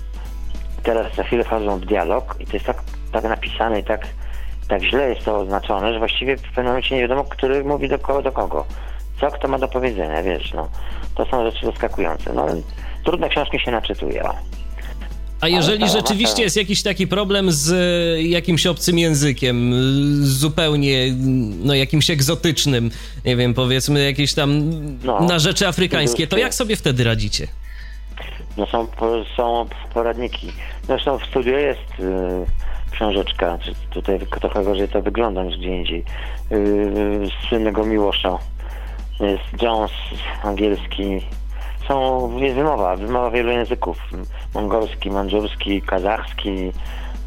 Teraz 0.84 1.16
za 1.16 1.24
chwilę 1.24 1.43
wchodzą 1.43 1.80
w 1.80 1.86
dialog 1.86 2.36
i 2.39 2.45
to 2.45 2.54
jest 2.54 2.66
tak, 2.66 2.78
tak 3.12 3.24
napisane 3.24 3.80
i 3.80 3.84
tak, 3.84 4.08
tak 4.68 4.82
źle 4.82 5.10
jest 5.10 5.26
to 5.26 5.38
oznaczone, 5.38 5.93
że 5.93 5.99
właściwie 5.99 6.38
w 6.38 6.41
pewnym 6.41 6.66
momencie 6.66 6.95
nie 6.95 7.02
wiadomo, 7.02 7.24
który 7.24 7.64
mówi 7.64 7.89
do 7.89 7.99
kogo, 7.99 8.22
do 8.22 8.32
kogo. 8.32 8.66
Co 9.20 9.32
kto 9.32 9.47
ma 9.47 9.58
do 9.58 9.68
powiedzenia, 9.68 10.24
wiesz, 10.24 10.54
no. 10.54 10.70
To 11.16 11.26
są 11.26 11.52
rzeczy 11.52 11.66
zaskakujące. 11.66 12.34
No, 12.34 12.45
trudne 13.06 13.30
książki 13.30 13.60
się 13.60 13.72
naczytuje. 13.72 14.24
A 15.41 15.47
jeżeli 15.47 15.89
rzeczywiście 15.89 16.43
jest 16.43 16.58
jakiś 16.58 16.84
taki 16.84 17.08
problem 17.08 17.52
z 17.52 17.70
y, 18.20 18.24
jakimś 18.24 18.68
obcym 18.68 18.99
językiem, 18.99 19.72
zupełnie 20.24 21.14
no 21.64 21.74
jakimś 21.74 22.10
egzotycznym, 22.10 22.91
nie 23.26 23.36
wiem, 23.36 23.54
powiedzmy 23.54 24.04
jakieś 24.06 24.34
tam 24.34 24.62
No. 25.04 25.20
na 25.20 25.39
rzeczy 25.39 25.68
afrykańskie, 25.68 26.28
to 26.28 26.38
jak 26.38 26.54
sobie 26.54 26.76
wtedy 26.76 27.04
radzicie? 27.04 27.47
No 28.58 28.66
są, 28.66 28.88
są 29.38 29.66
poradniki. 29.93 30.47
Zresztą 30.88 31.20
w 31.20 31.26
studiu 31.26 31.58
jest 31.58 31.99
y, 31.99 32.91
książeczka, 32.91 33.58
czy 33.66 33.74
tutaj 33.89 34.20
trochę 34.41 34.64
gorzej 34.64 34.88
to 34.88 35.02
wygląda 35.02 35.43
niż 35.43 35.58
gdzie 35.58 35.78
indziej. 35.78 36.04
Y, 36.52 37.28
z 37.28 37.49
słynnego 37.49 37.86
Miłosza. 37.86 38.38
Jest 39.20 39.62
Jones, 39.64 39.91
angielski. 40.43 41.22
Są, 41.92 42.38
jest 42.38 42.56
wymowa, 42.56 42.96
wymowa 42.96 43.32
wielu 43.32 43.52
języków. 43.52 43.98
Mongolski, 44.54 45.12
mandżurski, 45.12 45.82
kazachski, 45.82 46.72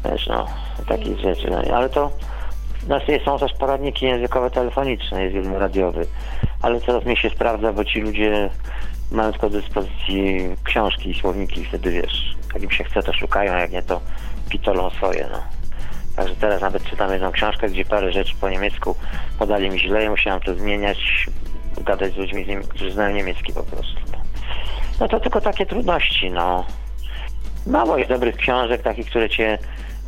wiesz, 0.05 0.27
no, 0.27 0.45
takie 0.87 1.17
rzeczy. 1.17 1.51
No, 1.51 1.75
ale 1.75 1.89
to 1.89 2.11
znaczy 2.85 3.19
są 3.25 3.39
też 3.39 3.53
poradniki 3.53 4.05
językowe 4.05 4.51
telefoniczne, 4.51 5.23
jest 5.23 5.35
jeden 5.35 5.55
radiowy. 5.55 6.07
Ale 6.61 6.81
coraz 6.81 7.05
mniej 7.05 7.17
się 7.17 7.29
sprawdza, 7.29 7.73
bo 7.73 7.85
ci 7.85 8.01
ludzie 8.01 8.49
mają 9.11 9.31
tylko 9.31 9.49
do 9.49 9.61
dyspozycji 9.61 10.49
książki 10.63 11.09
i 11.09 11.19
słowniki 11.19 11.61
i 11.61 11.65
wtedy 11.65 11.91
wiesz, 11.91 12.35
jak 12.53 12.63
im 12.63 12.71
się 12.71 12.83
chce 12.83 13.03
to 13.03 13.13
szukają, 13.13 13.57
jak 13.57 13.71
nie 13.71 13.83
to 13.83 14.01
pitolą 14.49 14.89
swoje, 14.89 15.27
no. 15.31 15.39
Także 16.15 16.35
teraz 16.35 16.61
nawet 16.61 16.83
czytam 16.83 17.11
jedną 17.11 17.31
książkę, 17.31 17.69
gdzie 17.69 17.85
parę 17.85 18.11
rzeczy 18.11 18.33
po 18.41 18.49
niemiecku 18.49 18.95
podali 19.39 19.69
mi 19.69 19.79
źle 19.79 20.05
i 20.05 20.09
musiałem 20.09 20.41
to 20.41 20.55
zmieniać, 20.55 21.27
gadać 21.81 22.13
z 22.13 22.17
ludźmi, 22.17 22.45
którzy 22.69 22.91
znają 22.91 23.15
niemiecki 23.15 23.53
po 23.53 23.63
prostu. 23.63 24.04
No 24.99 25.07
to 25.07 25.19
tylko 25.19 25.41
takie 25.41 25.65
trudności, 25.65 26.31
no. 26.31 26.65
Mało 27.67 27.97
jest 27.97 28.09
dobrych 28.09 28.35
książek, 28.35 28.81
takich, 28.81 29.09
które 29.09 29.29
cię 29.29 29.57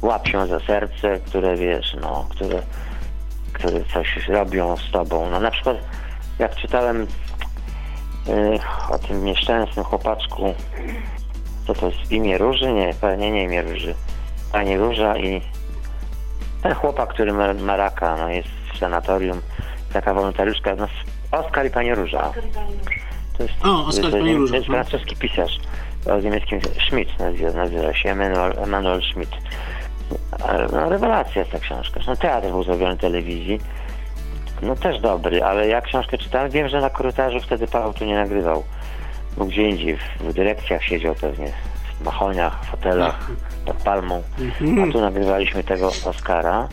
łapią 0.01 0.47
za 0.47 0.59
serce, 0.59 1.19
które 1.19 1.55
wiesz, 1.55 1.95
no, 2.01 2.27
które, 2.29 2.61
które 3.53 3.83
coś 3.93 4.27
robią 4.27 4.77
z 4.77 4.91
tobą. 4.91 5.29
No 5.29 5.39
na 5.39 5.51
przykład 5.51 5.77
jak 6.39 6.55
czytałem 6.55 7.07
y, 8.27 8.59
o 8.89 8.99
tym 8.99 9.25
nieszczęsnym 9.25 9.85
chłopaczku, 9.85 10.53
co 11.67 11.73
to 11.73 11.89
jest 11.89 12.11
imię 12.11 12.37
Róży? 12.37 12.73
Nie, 12.73 12.93
nie, 13.17 13.31
nie 13.31 13.43
imię 13.43 13.61
Róży. 13.61 13.95
Pani 14.51 14.77
Róża 14.77 15.17
i 15.17 15.41
ten 16.63 16.73
chłopak, 16.73 17.09
który 17.09 17.33
ma, 17.33 17.53
ma 17.53 17.75
raka, 17.75 18.15
no 18.17 18.29
jest 18.29 18.49
w 18.73 18.77
sanatorium, 18.77 19.41
taka 19.93 20.13
wolontariuszka, 20.13 20.75
no 20.75 20.87
Oskar 21.31 21.65
i 21.65 21.69
Pani 21.69 21.95
Róża. 21.95 22.31
To 23.37 23.43
jest, 23.43 23.55
O, 23.65 23.85
Oskar 23.85 24.11
to 24.11 24.17
To 24.49 24.55
jest 24.55 24.67
francuski 24.67 25.15
pisarz 25.15 25.59
o 26.05 26.19
niemieckim 26.19 26.59
Schmidt 26.87 27.19
nazywa, 27.19 27.51
nazywa 27.51 27.93
się, 27.93 28.09
Emanuel, 28.09 28.53
Emanuel 28.63 29.01
Schmidt. 29.01 29.31
No, 30.73 30.89
rewelacja 30.89 31.41
jest 31.41 31.51
ta 31.51 31.59
książka. 31.59 31.99
No, 32.07 32.15
teatr 32.15 32.47
był 32.47 32.63
zrobiony 32.63 32.95
w 32.95 32.99
telewizji. 32.99 33.59
no 34.61 34.75
też 34.75 34.99
dobry, 34.99 35.43
ale 35.43 35.67
ja 35.67 35.81
książkę 35.81 36.17
czytałem, 36.17 36.51
wiem, 36.51 36.67
że 36.67 36.81
na 36.81 36.89
korytarzu 36.89 37.39
wtedy 37.39 37.67
Paweł 37.67 37.93
tu 37.93 38.05
nie 38.05 38.15
nagrywał. 38.15 38.63
Był 39.37 39.45
gdzie 39.45 39.69
indziej, 39.69 39.97
w, 39.97 40.01
w 40.19 40.33
dyrekcjach 40.33 40.83
siedział 40.83 41.15
pewnie, 41.15 41.51
w 41.99 42.05
machoniach, 42.05 42.65
fotelach, 42.65 43.31
pod 43.65 43.75
palmą. 43.75 44.23
A 44.89 44.91
tu 44.91 45.01
nagrywaliśmy 45.01 45.63
tego 45.63 45.87
Oscara. 46.05 46.67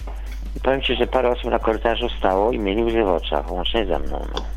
I 0.57 0.61
powiem 0.61 0.83
Ci, 0.83 0.95
że 0.95 1.07
parę 1.07 1.31
osób 1.31 1.51
na 1.51 1.59
korytarzu 1.59 2.09
stało 2.09 2.53
i 2.53 2.59
mieli 2.59 2.85
łzy 2.85 3.05
w 3.05 3.09
oczach, 3.09 3.53
łącznie 3.53 3.87
ze 3.87 3.99
mną. 3.99 4.27
No. 4.35 4.54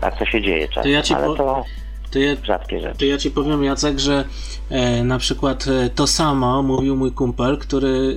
Tak 0.00 0.18
to 0.18 0.24
się 0.26 0.42
dzieje 0.42 0.68
czasem, 0.68 0.82
To 0.82 0.88
ja 0.88 1.02
ci 1.02 1.14
ale 1.14 1.26
po- 1.26 1.34
to 1.34 1.64
To 2.10 2.18
ja, 2.18 2.36
rzadkie 2.44 2.80
rzeczy. 2.80 2.98
to 2.98 3.04
ja 3.04 3.18
ci 3.18 3.30
powiem, 3.30 3.64
Jacek, 3.64 3.98
że 3.98 4.24
e, 4.70 5.04
na 5.04 5.18
przykład 5.18 5.64
e, 5.68 5.90
to 5.90 6.06
samo 6.06 6.62
mówił 6.62 6.96
mój 6.96 7.12
kumpel, 7.12 7.58
który, 7.58 8.16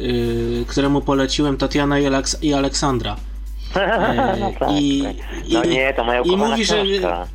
e, 0.61 0.65
któremu 0.65 1.01
poleciłem 1.01 1.57
Tatiana 1.57 1.99
i, 1.99 2.03
Aleks- 2.05 2.37
i 2.43 2.53
Aleksandra. 2.53 3.15
no 4.39 4.51
tak, 4.59 4.69
i- 4.81 5.03
tak. 5.03 5.15
i- 5.47 5.53
No 5.53 5.63
nie, 5.63 5.93
to 5.93 6.03
moja 6.03 6.19
i 6.19 6.21
ukochana 6.21 6.47
mówi, 6.49 6.65
że- 6.65 6.83
książka. 6.83 7.27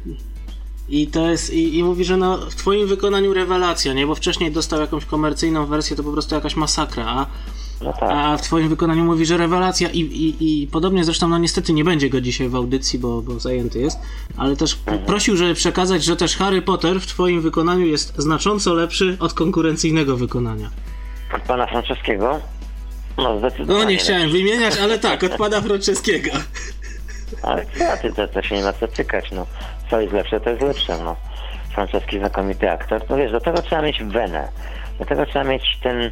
I 0.89 1.07
to 1.07 1.31
jest, 1.31 1.53
i, 1.55 1.79
i 1.79 1.85
mówi, 1.85 2.05
że 2.05 2.17
no 2.17 2.37
w 2.39 2.55
twoim 2.55 2.87
wykonaniu 2.89 3.35
rewelacja, 3.35 3.93
nie? 3.93 4.07
Bo 4.07 4.15
wcześniej 4.15 4.51
dostał 4.53 4.81
jakąś 4.81 5.05
komercyjną 5.05 5.67
wersję, 5.67 5.97
to 5.97 6.03
po 6.05 6.13
prostu 6.13 6.35
jakaś 6.35 6.57
masakra, 6.57 7.05
a, 7.07 7.27
No 7.85 7.93
tak. 7.93 8.11
a 8.13 8.37
w 8.37 8.43
twoim 8.43 8.69
wykonaniu 8.69 9.05
mówi, 9.05 9.27
że 9.27 9.37
rewelacja 9.37 9.89
i, 9.89 9.99
i, 10.01 10.63
i 10.63 10.67
podobnie 10.67 11.05
zresztą, 11.05 11.29
no 11.29 11.39
niestety 11.39 11.73
nie 11.73 11.85
będzie 11.85 12.11
go 12.11 12.21
dzisiaj 12.21 12.49
w 12.49 12.55
audycji, 12.55 12.99
bo, 12.99 13.23
bo 13.23 13.39
zajęty 13.41 13.79
jest, 13.81 13.99
ale 14.37 14.57
też 14.57 14.79
Mhm. 14.87 15.07
prosił, 15.07 15.37
żeby 15.37 15.55
przekazać, 15.55 16.05
że 16.05 16.17
też 16.17 16.37
Harry 16.37 16.63
Potter 16.63 17.01
w 17.01 17.07
twoim 17.07 17.41
wykonaniu 17.41 17.87
jest 17.87 18.15
znacząco 18.17 18.75
lepszy 18.75 19.17
od 19.21 19.35
konkurencyjnego 19.35 20.17
wykonania. 20.17 20.71
Od 21.37 21.43
pana 21.43 21.67
Franceskiego? 21.67 22.41
No 23.19 23.39
zdecydowanie. 23.39 23.85
No 23.85 23.91
nie 23.91 23.97
chciałem 23.97 24.31
wymieniać, 24.31 24.79
ale 24.79 24.99
tak, 24.99 25.23
od 25.25 25.33
pana 25.37 25.61
Franceskiego. 25.61 26.31
Ale 27.43 27.67
ty, 28.03 28.13
to, 28.13 28.29
to 28.29 28.43
się 28.43 28.55
nie 28.57 28.63
ma 28.63 28.73
co 28.73 28.89
cykać, 28.89 29.31
no. 29.33 29.47
Co 29.91 30.01
jest 30.01 30.13
lepsze, 30.13 30.41
to 30.41 30.51
jest 30.51 30.63
lepsze, 30.63 30.99
no. 31.05 31.17
Francuski 31.75 32.19
znakomity 32.19 32.71
aktor. 32.71 33.03
No 33.11 33.17
wiesz, 33.17 33.33
do 33.33 33.41
tego 33.41 33.63
trzeba 33.63 33.83
mieć 33.83 34.03
wenę. 34.05 34.49
Do 34.99 35.05
tego 35.05 35.27
trzeba 35.27 35.45
mieć 35.45 35.63
ten 35.83 36.11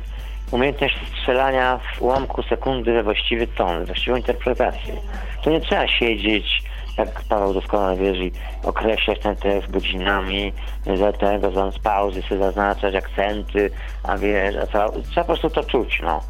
umiejętność 0.52 0.98
strzelania 1.18 1.78
w 1.78 2.02
ułamku 2.02 2.42
sekundy 2.42 2.92
we 2.92 3.02
właściwy 3.02 3.46
ton, 3.46 3.84
właściwą 3.84 4.16
interpretację. 4.16 4.94
Tu 5.42 5.50
nie 5.50 5.60
trzeba 5.60 5.88
siedzieć, 5.88 6.62
jak 6.98 7.22
Paweł 7.22 7.54
doskonale 7.54 7.96
wiesz, 7.96 8.18
i 8.18 8.32
określać 8.62 9.18
ten 9.20 9.36
tekst 9.36 9.70
godzinami, 9.70 10.52
za 10.98 11.12
tego, 11.12 11.50
za 11.50 11.70
pauzy 11.82 12.22
sobie 12.22 12.38
zaznaczać 12.38 12.94
akcenty, 12.94 13.70
a 14.02 14.18
wiesz, 14.18 14.56
a 14.56 14.66
co, 14.66 14.92
trzeba 15.10 15.24
po 15.24 15.24
prostu 15.24 15.50
to 15.50 15.64
czuć, 15.64 16.00
no. 16.02 16.20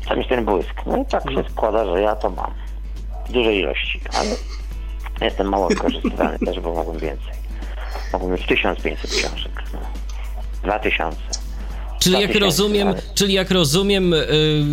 Trzeba 0.00 0.16
mieć 0.16 0.28
ten 0.28 0.44
błysk. 0.44 0.82
No 0.86 0.96
i 0.96 1.06
tak 1.06 1.30
się 1.30 1.44
składa, 1.50 1.84
że 1.84 2.02
ja 2.02 2.16
to 2.16 2.30
mam 2.30 2.54
w 3.26 3.32
dużej 3.32 3.58
ilości, 3.58 4.00
ale 4.18 4.30
jestem 5.20 5.48
mało 5.48 5.68
wykorzystywany 5.74 6.38
też, 6.38 6.60
bo 6.60 6.74
mogłem 6.74 6.98
więcej. 6.98 7.34
Mogłem 8.12 8.32
mieć 8.32 8.46
1500 8.46 9.10
książek. 9.10 9.62
No. 9.72 9.80
2000. 10.62 11.37
Czyli 11.98 12.14
jak 12.20 12.30
2000, 12.30 12.38
rozumiem, 12.46 12.94
czyli 13.14 13.34
jak 13.34 13.50
rozumiem, 13.50 14.14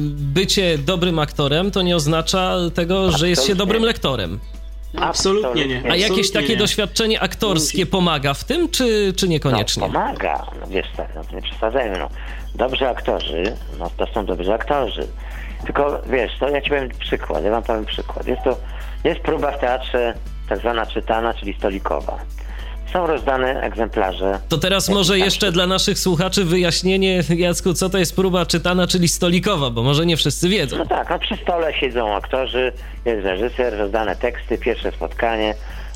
bycie 0.10 0.78
dobrym 0.78 1.20
aktorem 1.20 1.72
to 1.72 1.82
nie 1.82 1.96
oznacza 1.96 2.56
tego, 2.74 3.12
że 3.12 3.30
jest 3.30 3.42
się 3.42 3.44
Absolutnie. 3.44 3.56
dobrym 3.66 3.84
lektorem. 3.84 4.40
Absolutnie 4.98 5.68
nie. 5.68 5.76
A 5.78 5.96
jakieś 5.96 6.04
Absolutnie 6.06 6.34
takie 6.42 6.54
nie. 6.54 6.58
doświadczenie 6.60 7.20
aktorskie 7.22 7.86
pomaga 7.86 8.34
w 8.34 8.44
tym, 8.44 8.70
czy, 8.70 9.14
czy 9.18 9.28
niekoniecznie? 9.28 9.82
No, 9.82 9.88
pomaga, 9.88 10.46
no 10.62 10.68
wiesz 10.68 10.88
tak, 10.98 11.16
no, 11.16 11.24
to 11.24 11.36
nie 11.36 11.42
przesadzajmy, 11.42 12.00
no. 12.00 12.10
Dobrzy 12.56 12.88
aktorzy, 12.88 13.56
no 13.80 13.92
to 13.98 14.08
są 14.14 14.26
dobrzy 14.26 14.54
aktorzy. 14.54 15.08
Tylko 15.66 16.02
wiesz, 16.10 16.32
to 16.40 16.50
ja 16.50 16.62
ci 16.62 16.70
powiem 16.70 16.90
przykład, 17.00 17.44
ja 17.44 17.52
wam 17.52 17.64
powiem 17.64 17.86
przykład. 17.86 18.28
Jest 18.28 18.44
to, 18.44 18.58
jest 19.04 19.20
próba 19.20 19.52
w 19.52 19.60
teatrze 19.60 20.14
tak 20.50 20.60
zwana 20.60 20.86
czytana, 20.86 21.34
czyli 21.34 21.54
stolikowa. 21.54 22.18
Są 22.96 23.08
rozdane 23.08 23.62
egzemplarze. 23.62 24.40
To 24.50 24.58
teraz 24.58 24.90
może 24.90 25.20
jeszcze 25.20 25.52
dla 25.52 25.68
naszych 25.68 26.00
słuchaczy 26.00 26.46
wyjaśnienie, 26.46 27.24
Jacku, 27.30 27.74
co 27.74 27.90
to 27.90 27.98
jest 27.98 28.16
próba 28.16 28.46
czytana, 28.46 28.88
czyli 28.88 29.08
stolikowa, 29.08 29.70
bo 29.70 29.84
może 29.84 30.06
nie 30.06 30.18
wszyscy 30.18 30.50
wiedzą. 30.50 30.78
No 30.78 30.86
tak, 30.86 31.10
no 31.10 31.20
przy 31.20 31.38
stole 31.38 31.74
siedzą 31.74 32.16
aktorzy, 32.16 32.72
jest 33.06 33.26
reżyser, 33.26 33.78
rozdane 33.78 34.16
teksty, 34.16 34.58
pierwsze 34.58 34.92
spotkanie. 34.92 35.56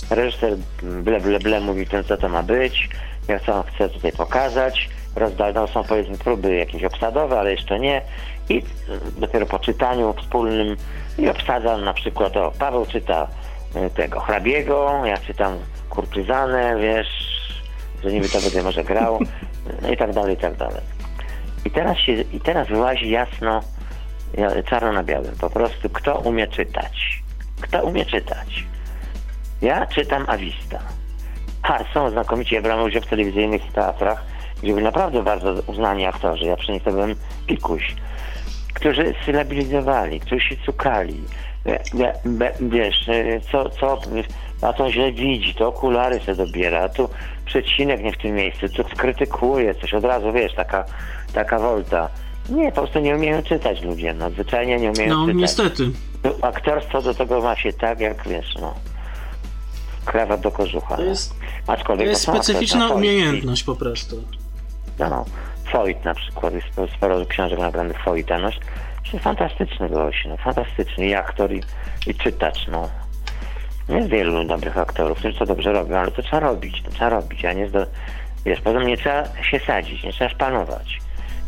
Reżyser 0.09 0.57
ble, 0.81 1.21
ble, 1.21 1.39
ble 1.39 1.59
mówi 1.59 1.87
tym, 1.87 2.03
co 2.03 2.17
to 2.17 2.29
ma 2.29 2.43
być, 2.43 2.89
jak 3.27 3.45
co 3.45 3.53
on 3.53 3.63
chce 3.63 3.89
tutaj 3.89 4.11
pokazać. 4.11 4.89
Rozdane 5.15 5.67
są 5.67 5.83
powiedzmy 5.83 6.17
próby 6.17 6.55
jakieś 6.55 6.83
obsadowe, 6.83 7.39
ale 7.39 7.51
jeszcze 7.51 7.79
nie. 7.79 8.01
I 8.49 8.63
dopiero 9.17 9.45
po 9.45 9.59
czytaniu 9.59 10.13
wspólnym 10.21 10.75
i 11.17 11.29
obsadzam 11.29 11.83
na 11.83 11.93
przykład, 11.93 12.37
o, 12.37 12.51
Paweł 12.59 12.85
czyta 12.85 13.27
y, 13.75 13.89
tego 13.89 14.19
hrabiego, 14.19 15.01
ja 15.05 15.17
czytam 15.17 15.57
kurtyzanę, 15.89 16.75
wiesz, 16.81 17.07
że 18.03 18.11
niby 18.11 18.29
to 18.29 18.41
będzie 18.41 18.63
może 18.63 18.83
grał, 18.83 19.19
no 19.81 19.89
i 19.91 19.97
tak 19.97 20.13
dalej, 20.13 20.33
i 20.35 20.37
tak 20.37 20.55
dalej. 20.57 20.81
I 21.65 21.71
teraz, 21.71 21.97
się, 21.97 22.11
I 22.13 22.39
teraz 22.39 22.67
wyłazi 22.67 23.09
jasno, 23.09 23.61
ja- 24.37 24.63
czarno 24.63 24.91
na 24.91 25.03
białym, 25.03 25.35
po 25.41 25.49
prostu 25.49 25.89
kto 25.89 26.19
umie 26.19 26.47
czytać. 26.47 27.23
Kto 27.61 27.83
umie 27.83 28.05
czytać? 28.05 28.63
Ja 29.61 29.85
czytam 29.85 30.25
Awista. 30.27 30.79
A 31.63 31.79
są 31.93 32.09
znakomici, 32.09 32.55
ja 32.55 32.61
brałem 32.61 32.85
udział 32.85 33.01
w 33.01 33.05
telewizyjnych 33.07 33.61
teatrach, 33.73 34.23
gdzie 34.63 34.73
byli 34.73 34.83
naprawdę 34.85 35.23
bardzo 35.23 35.53
uznani 35.67 36.05
aktorzy, 36.05 36.45
ja 36.45 36.55
przy 36.57 36.71
nich 36.71 36.83
to 36.83 36.91
byłem 36.91 37.15
pikuś, 37.47 37.95
którzy 38.73 39.13
sylabilizowali, 39.25 40.19
którzy 40.19 40.41
się 40.45 40.55
cukali, 40.65 41.23
be- 41.93 42.13
be- 42.25 42.53
wiesz, 42.61 43.09
e, 43.09 43.41
co, 43.51 43.69
co, 43.69 43.99
a 44.61 44.73
to 44.73 44.91
źle 44.91 45.11
widzi, 45.11 45.53
to 45.53 45.67
okulary 45.67 46.19
sobie 46.19 46.35
dobiera, 46.35 46.83
a 46.83 46.89
tu 46.89 47.09
przecinek 47.45 48.03
nie 48.03 48.11
w 48.11 48.17
tym 48.17 48.35
miejscu, 48.35 48.69
tu 48.69 48.83
skrytykuje 48.83 49.75
coś, 49.75 49.93
od 49.93 50.03
razu, 50.03 50.31
wiesz, 50.31 50.53
taka, 50.53 50.85
taka 51.33 51.59
wolta. 51.59 52.09
Nie, 52.49 52.71
po 52.71 52.81
prostu 52.81 52.99
nie 52.99 53.15
umieją 53.15 53.43
czytać 53.43 53.81
ludzie, 53.81 54.13
no, 54.13 54.29
zwyczajnie 54.29 54.77
nie 54.77 54.91
umieją 54.91 55.15
No 55.15 55.25
czytać. 55.25 55.41
niestety. 55.41 55.91
No, 56.23 56.31
Aktorstwo 56.41 57.01
do 57.01 57.13
tego 57.13 57.41
ma 57.41 57.55
się 57.55 57.73
tak, 57.73 57.99
jak 57.99 58.27
wiesz, 58.27 58.55
no. 58.61 58.73
Krawat 60.05 60.41
do 60.41 60.51
kożucha. 60.51 60.95
To 60.95 61.03
jest, 61.03 61.35
no. 61.67 61.75
to 61.85 62.03
jest 62.03 62.21
specyficzna 62.21 62.87
no, 62.87 62.95
umiejętność 62.95 63.63
po 63.63 63.75
prostu. 63.75 64.23
No, 64.99 65.09
no. 65.09 65.25
Foyt 65.71 66.05
na 66.05 66.13
przykład, 66.15 66.53
jest 66.53 66.67
sporo- 66.99 67.27
książek 67.27 67.59
nagranych 67.59 68.03
Foyta, 68.03 68.39
no. 68.39 68.49
Fantastyczny 69.19 69.89
gość, 69.89 70.25
no, 70.29 70.37
fantastyczny 70.37 71.07
i 71.07 71.13
aktor, 71.13 71.53
i, 71.53 71.61
i 72.07 72.15
czytacz, 72.15 72.67
no. 72.67 72.89
Jest 73.89 74.09
wielu 74.09 74.43
dobrych 74.43 74.77
aktorów, 74.77 75.19
którzy 75.19 75.39
to 75.39 75.45
dobrze 75.45 75.73
robią, 75.73 75.97
ale 75.97 76.11
to 76.11 76.21
trzeba 76.21 76.39
robić, 76.39 76.83
to 76.83 76.91
trzeba 76.91 77.09
robić, 77.09 77.45
a 77.45 77.53
nie 77.53 77.69
zdo... 77.69 77.85
Wiesz, 78.45 78.59
nie 78.85 78.97
trzeba 78.97 79.23
się 79.43 79.59
sadzić, 79.59 80.03
nie 80.03 80.13
trzeba 80.13 80.29
szpanować, 80.29 80.99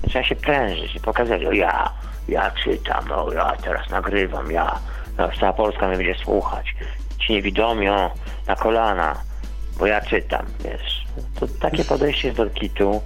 nie 0.03 0.09
trzeba 0.09 0.25
się 0.25 0.35
prężyć, 0.35 0.93
nie 0.95 1.01
pokazać, 1.01 1.45
o 1.45 1.51
ja, 1.51 1.91
ja 2.27 2.51
czytam, 2.63 3.11
o 3.11 3.33
ja 3.33 3.53
teraz 3.63 3.89
nagrywam, 3.89 4.51
ja, 4.51 4.79
no, 5.17 5.29
cała 5.39 5.53
Polska 5.53 5.87
mnie 5.87 5.97
będzie 5.97 6.15
słuchać, 6.15 6.75
ci 7.19 7.33
niewidomi, 7.33 7.89
o, 7.89 8.11
na 8.47 8.55
kolana, 8.55 9.15
bo 9.79 9.85
ja 9.85 10.01
czytam, 10.01 10.45
wiesz. 10.63 11.05
To 11.39 11.47
takie 11.47 11.85
podejście 11.85 12.33
do 12.33 12.49
kitu 12.49 13.01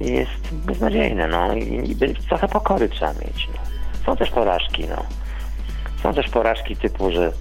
jest 0.00 0.52
beznadziejne, 0.52 1.28
no 1.28 1.54
i, 1.54 1.90
i 1.90 2.14
trochę 2.28 2.48
pokory 2.48 2.88
trzeba 2.88 3.12
mieć, 3.12 3.48
no. 3.54 3.60
Są 4.06 4.16
też 4.16 4.30
porażki, 4.30 4.84
no. 4.88 5.04
Są 6.02 6.14
też 6.14 6.28
porażki 6.28 6.76
typu, 6.76 7.10
że 7.10 7.32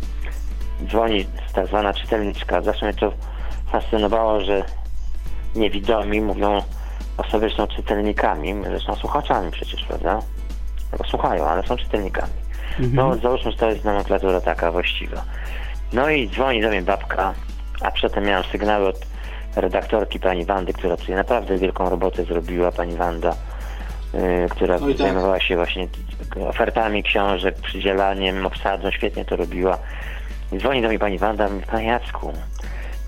dzwoni 0.83 1.25
tak 1.53 1.67
zwana 1.67 1.93
czytelniczka. 1.93 2.61
Zawsze 2.61 2.85
mnie 2.85 2.95
to 2.95 3.11
fascynowało, 3.71 4.41
że 4.41 4.63
niewidomi 5.55 6.21
mówią 6.21 6.61
o 7.17 7.23
sobie, 7.23 7.49
że 7.49 7.55
są 7.55 7.67
czytelnikami, 7.67 8.55
że 8.71 8.79
są 8.79 8.95
słuchaczami 8.95 9.51
przecież, 9.51 9.83
prawda? 9.83 10.19
No, 10.91 10.97
bo 10.97 11.03
słuchają, 11.03 11.45
ale 11.45 11.63
są 11.63 11.77
czytelnikami. 11.77 12.33
No 12.79 13.15
załóżmy, 13.15 13.51
że 13.51 13.57
to 13.57 13.69
jest 13.69 13.85
nomenklatura 13.85 14.41
taka 14.41 14.71
właściwa. 14.71 15.23
No 15.93 16.09
i 16.09 16.29
dzwoni 16.29 16.61
do 16.61 16.69
mnie 16.69 16.81
babka, 16.81 17.33
a 17.81 17.91
przedtem 17.91 18.23
miałem 18.25 18.43
sygnały 18.43 18.87
od 18.87 19.05
redaktorki 19.55 20.19
pani 20.19 20.45
Wandy, 20.45 20.73
która 20.73 20.97
tutaj 20.97 21.15
naprawdę 21.15 21.57
wielką 21.57 21.89
robotę 21.89 22.23
zrobiła, 22.23 22.71
pani 22.71 22.95
Wanda, 22.95 23.35
yy, 24.13 24.49
która 24.49 24.75
Oj, 24.75 24.95
tak. 24.95 24.97
zajmowała 24.97 25.39
się 25.39 25.55
właśnie 25.55 25.87
ofertami 26.47 27.03
książek, 27.03 27.55
przydzielaniem, 27.55 28.45
obsadą, 28.45 28.91
świetnie 28.91 29.25
to 29.25 29.35
robiła. 29.35 29.77
Dzwoni 30.57 30.81
do 30.81 30.87
mnie 30.87 30.99
pani 30.99 31.17
Wanda, 31.17 31.49
mówi, 31.49 31.65
panie 31.65 31.87
Jacku, 31.87 32.33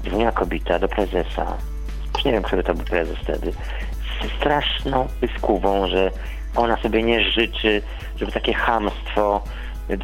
dzwoniła 0.04 0.32
kobieta 0.32 0.80
do 0.80 0.88
prezesa, 0.88 1.58
już 2.16 2.26
nie 2.26 2.32
wiem, 2.32 2.44
który 2.44 2.64
to 2.64 2.74
był 2.74 2.86
prezes 2.86 3.18
wtedy, 3.18 3.52
z 3.52 4.38
straszną 4.38 5.08
pyskówą, 5.22 5.88
że 5.88 6.12
ona 6.56 6.78
sobie 6.78 7.04
nie 7.04 7.32
życzy, 7.32 7.82
żeby 8.18 8.32
takie 8.32 8.54
chamstwo 8.54 9.44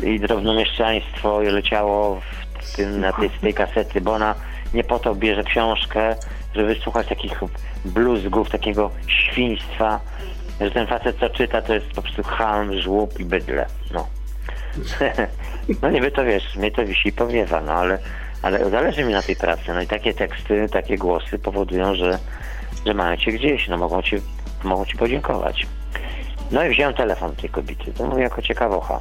i 0.04 0.20
drobnomieszczaństwo 0.20 1.40
leciało 1.40 2.22
w 2.60 2.76
tym, 2.76 3.00
na 3.00 3.14
tej, 3.14 3.30
tej 3.30 3.54
kasety, 3.54 4.02
bo 4.02 4.14
ona 4.14 4.36
nie 4.74 4.84
po 4.84 5.00
to 5.00 5.16
bierze 5.16 5.44
książkę, 5.44 6.16
żeby 6.56 6.76
słuchać 6.76 7.08
takich 7.08 7.40
bluzgów, 7.86 8.50
takiego 8.50 8.92
świństwa, 9.08 10.00
że 10.62 10.72
ten 10.72 10.88
facet 10.88 11.20
co 11.20 11.30
czyta 11.30 11.62
to 11.62 11.74
jest 11.74 11.88
po 11.88 12.02
prostu 12.02 12.24
ham, 12.24 12.82
żłób 12.82 13.20
i 13.20 13.26
bydle. 13.26 13.66
No. 13.92 14.08
No 15.82 15.90
niby 15.90 16.12
to 16.12 16.26
wiesz, 16.26 16.56
mnie 16.56 16.72
to 16.72 16.86
wisi 16.86 17.10
i 17.10 17.12
powiewa, 17.12 17.62
no 17.62 17.74
ale, 17.74 18.00
ale 18.42 18.70
zależy 18.70 19.04
mi 19.04 19.14
na 19.14 19.22
tej 19.22 19.36
pracy. 19.36 19.64
No 19.74 19.82
i 19.82 19.88
takie 19.88 20.14
teksty, 20.14 20.68
takie 20.72 20.98
głosy 20.98 21.40
powodują, 21.40 21.96
że, 21.96 22.20
że 22.86 22.94
mają 22.94 23.18
cię 23.18 23.32
gdzieś, 23.32 23.68
no 23.68 23.78
mogą 23.78 24.02
ci, 24.02 24.16
mogą 24.64 24.86
ci 24.86 24.98
podziękować. 24.98 25.68
No 26.52 26.66
i 26.66 26.70
wziąłem 26.70 26.94
telefon 26.94 27.36
tej 27.36 27.50
kobiety, 27.50 27.94
to 27.94 28.08
mówię 28.08 28.24
jako 28.24 28.42
ciekawocha. 28.42 29.00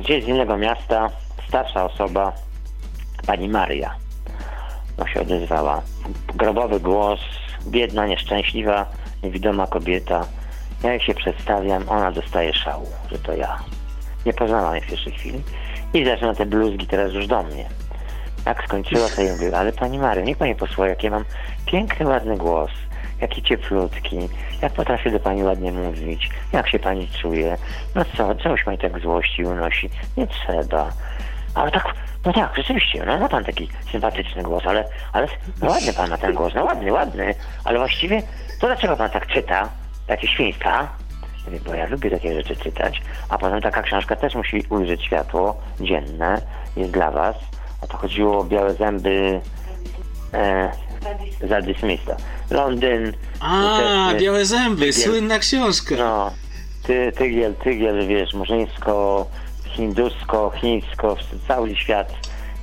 Gdzieś 0.00 0.24
z 0.24 0.28
innego 0.28 0.56
miasta, 0.56 1.10
starsza 1.48 1.84
osoba, 1.84 2.32
pani 3.26 3.48
Maria, 3.48 3.94
no 4.98 5.06
się 5.06 5.20
odezwała. 5.20 5.82
Grobowy 6.34 6.80
głos, 6.80 7.20
biedna, 7.66 8.06
nieszczęśliwa, 8.06 8.86
niewidoma 9.22 9.66
kobieta. 9.66 10.26
Ja 10.82 10.92
jak 10.92 11.02
się 11.02 11.14
przedstawiam, 11.14 11.88
ona 11.88 12.12
dostaje 12.12 12.54
szału, 12.54 12.86
że 13.12 13.18
to 13.18 13.36
ja. 13.36 13.58
Nie 14.26 14.32
poznała 14.32 14.70
mnie 14.70 14.80
w 14.80 14.86
pierwszej 14.86 15.12
chwili. 15.12 15.42
I 15.94 16.04
zaczyna 16.04 16.34
te 16.34 16.46
bluzgi 16.46 16.86
teraz 16.86 17.12
już 17.12 17.26
do 17.26 17.42
mnie. 17.42 17.68
Jak 18.46 18.64
skończyła, 18.64 19.08
to 19.16 19.22
ja 19.22 19.32
mówię, 19.32 19.58
ale 19.58 19.72
pani 19.72 19.98
Mario, 19.98 20.24
niech 20.24 20.38
pani 20.38 20.54
posłucha, 20.54 20.88
jak 20.88 21.02
ja 21.02 21.10
mam 21.10 21.24
piękny, 21.66 22.06
ładny 22.06 22.36
głos, 22.36 22.70
jaki 23.20 23.42
cieplutki, 23.42 24.18
jak 24.62 24.72
potrafię 24.72 25.10
do 25.10 25.20
pani 25.20 25.42
ładnie 25.42 25.72
mówić, 25.72 26.30
jak 26.52 26.68
się 26.68 26.78
pani 26.78 27.08
czuje. 27.08 27.56
No 27.94 28.04
co, 28.16 28.34
czemuś 28.34 28.64
pani 28.64 28.78
tak 28.78 29.00
złości 29.00 29.44
unosi? 29.44 29.90
Nie 30.16 30.26
trzeba. 30.26 30.92
Ale 31.54 31.70
tak, 31.70 31.94
no 32.24 32.32
tak, 32.32 32.56
rzeczywiście, 32.56 33.04
no 33.06 33.18
ma 33.18 33.28
pan 33.28 33.44
taki 33.44 33.68
sympatyczny 33.92 34.42
głos, 34.42 34.66
ale, 34.66 34.84
ale 35.12 35.26
no 35.62 35.70
ładny 35.70 35.92
pan 35.92 36.10
ma 36.10 36.18
ten 36.18 36.34
głos, 36.34 36.54
no 36.54 36.64
ładny, 36.64 36.92
ładny, 36.92 37.34
ale 37.64 37.78
właściwie 37.78 38.22
to 38.60 38.66
dlaczego 38.66 38.96
pan 38.96 39.10
tak 39.10 39.26
czyta? 39.26 39.68
Takie 40.06 40.28
świństwa? 40.28 40.88
Bo 41.66 41.74
ja 41.74 41.86
lubię 41.86 42.10
takie 42.10 42.34
rzeczy 42.34 42.56
czytać, 42.56 43.02
a 43.28 43.38
potem 43.38 43.60
taka 43.60 43.82
książka 43.82 44.16
też 44.16 44.34
musi 44.34 44.64
ujrzeć 44.70 45.04
światło 45.04 45.56
dzienne, 45.80 46.42
jest 46.76 46.90
dla 46.90 47.10
was. 47.10 47.36
A 47.82 47.86
to 47.86 47.96
chodziło 47.96 48.38
o 48.38 48.44
białe 48.44 48.74
zęby 48.74 49.40
e, 50.34 50.70
Zadie 51.48 51.74
Smitha. 51.74 52.16
Londyn. 52.50 53.12
A, 53.40 53.78
też, 54.12 54.22
Białe 54.22 54.44
Zęby, 54.44 54.86
Tygiel. 54.86 54.92
słynna 54.92 55.38
książka. 55.38 55.94
No, 55.98 56.30
ty, 56.82 57.12
tygiel, 57.12 57.54
tygiel, 57.54 58.06
wiesz, 58.06 58.34
murzyńsko, 58.34 59.26
hindusko, 59.64 60.52
chińsko, 60.60 61.16
cały 61.48 61.76
świat 61.76 62.12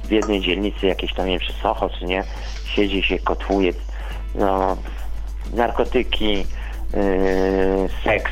w 0.04 0.12
jednej 0.12 0.42
dzielnicy, 0.42 0.86
jakieś 0.88 1.14
tam, 1.14 1.26
nie 1.26 1.40
wiem, 1.40 1.48
czy 1.48 1.54
Soho, 1.54 1.90
czy 1.90 2.06
nie, 2.06 2.24
siedzi 2.66 3.04
się, 3.04 3.20
kotłuje, 3.20 3.74
no, 4.36 4.78
narkotyki, 5.54 6.46
seks 8.04 8.32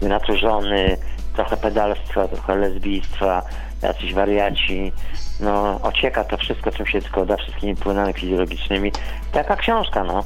wynaturzony, 0.00 0.96
trochę 1.34 1.56
pedalstwa, 1.56 2.28
trochę 2.28 2.56
lesbijstwa, 2.56 3.42
jacyś 3.82 4.14
wariaci, 4.14 4.92
no, 5.40 5.80
ocieka 5.82 6.24
to 6.24 6.36
wszystko, 6.36 6.70
czym 6.70 6.86
się 6.86 7.02
tylko 7.02 7.26
da, 7.26 7.36
wszystkimi 7.36 7.76
płynami 7.76 8.12
fizjologicznymi. 8.12 8.92
Taka 9.32 9.56
książka, 9.56 10.04
no. 10.04 10.24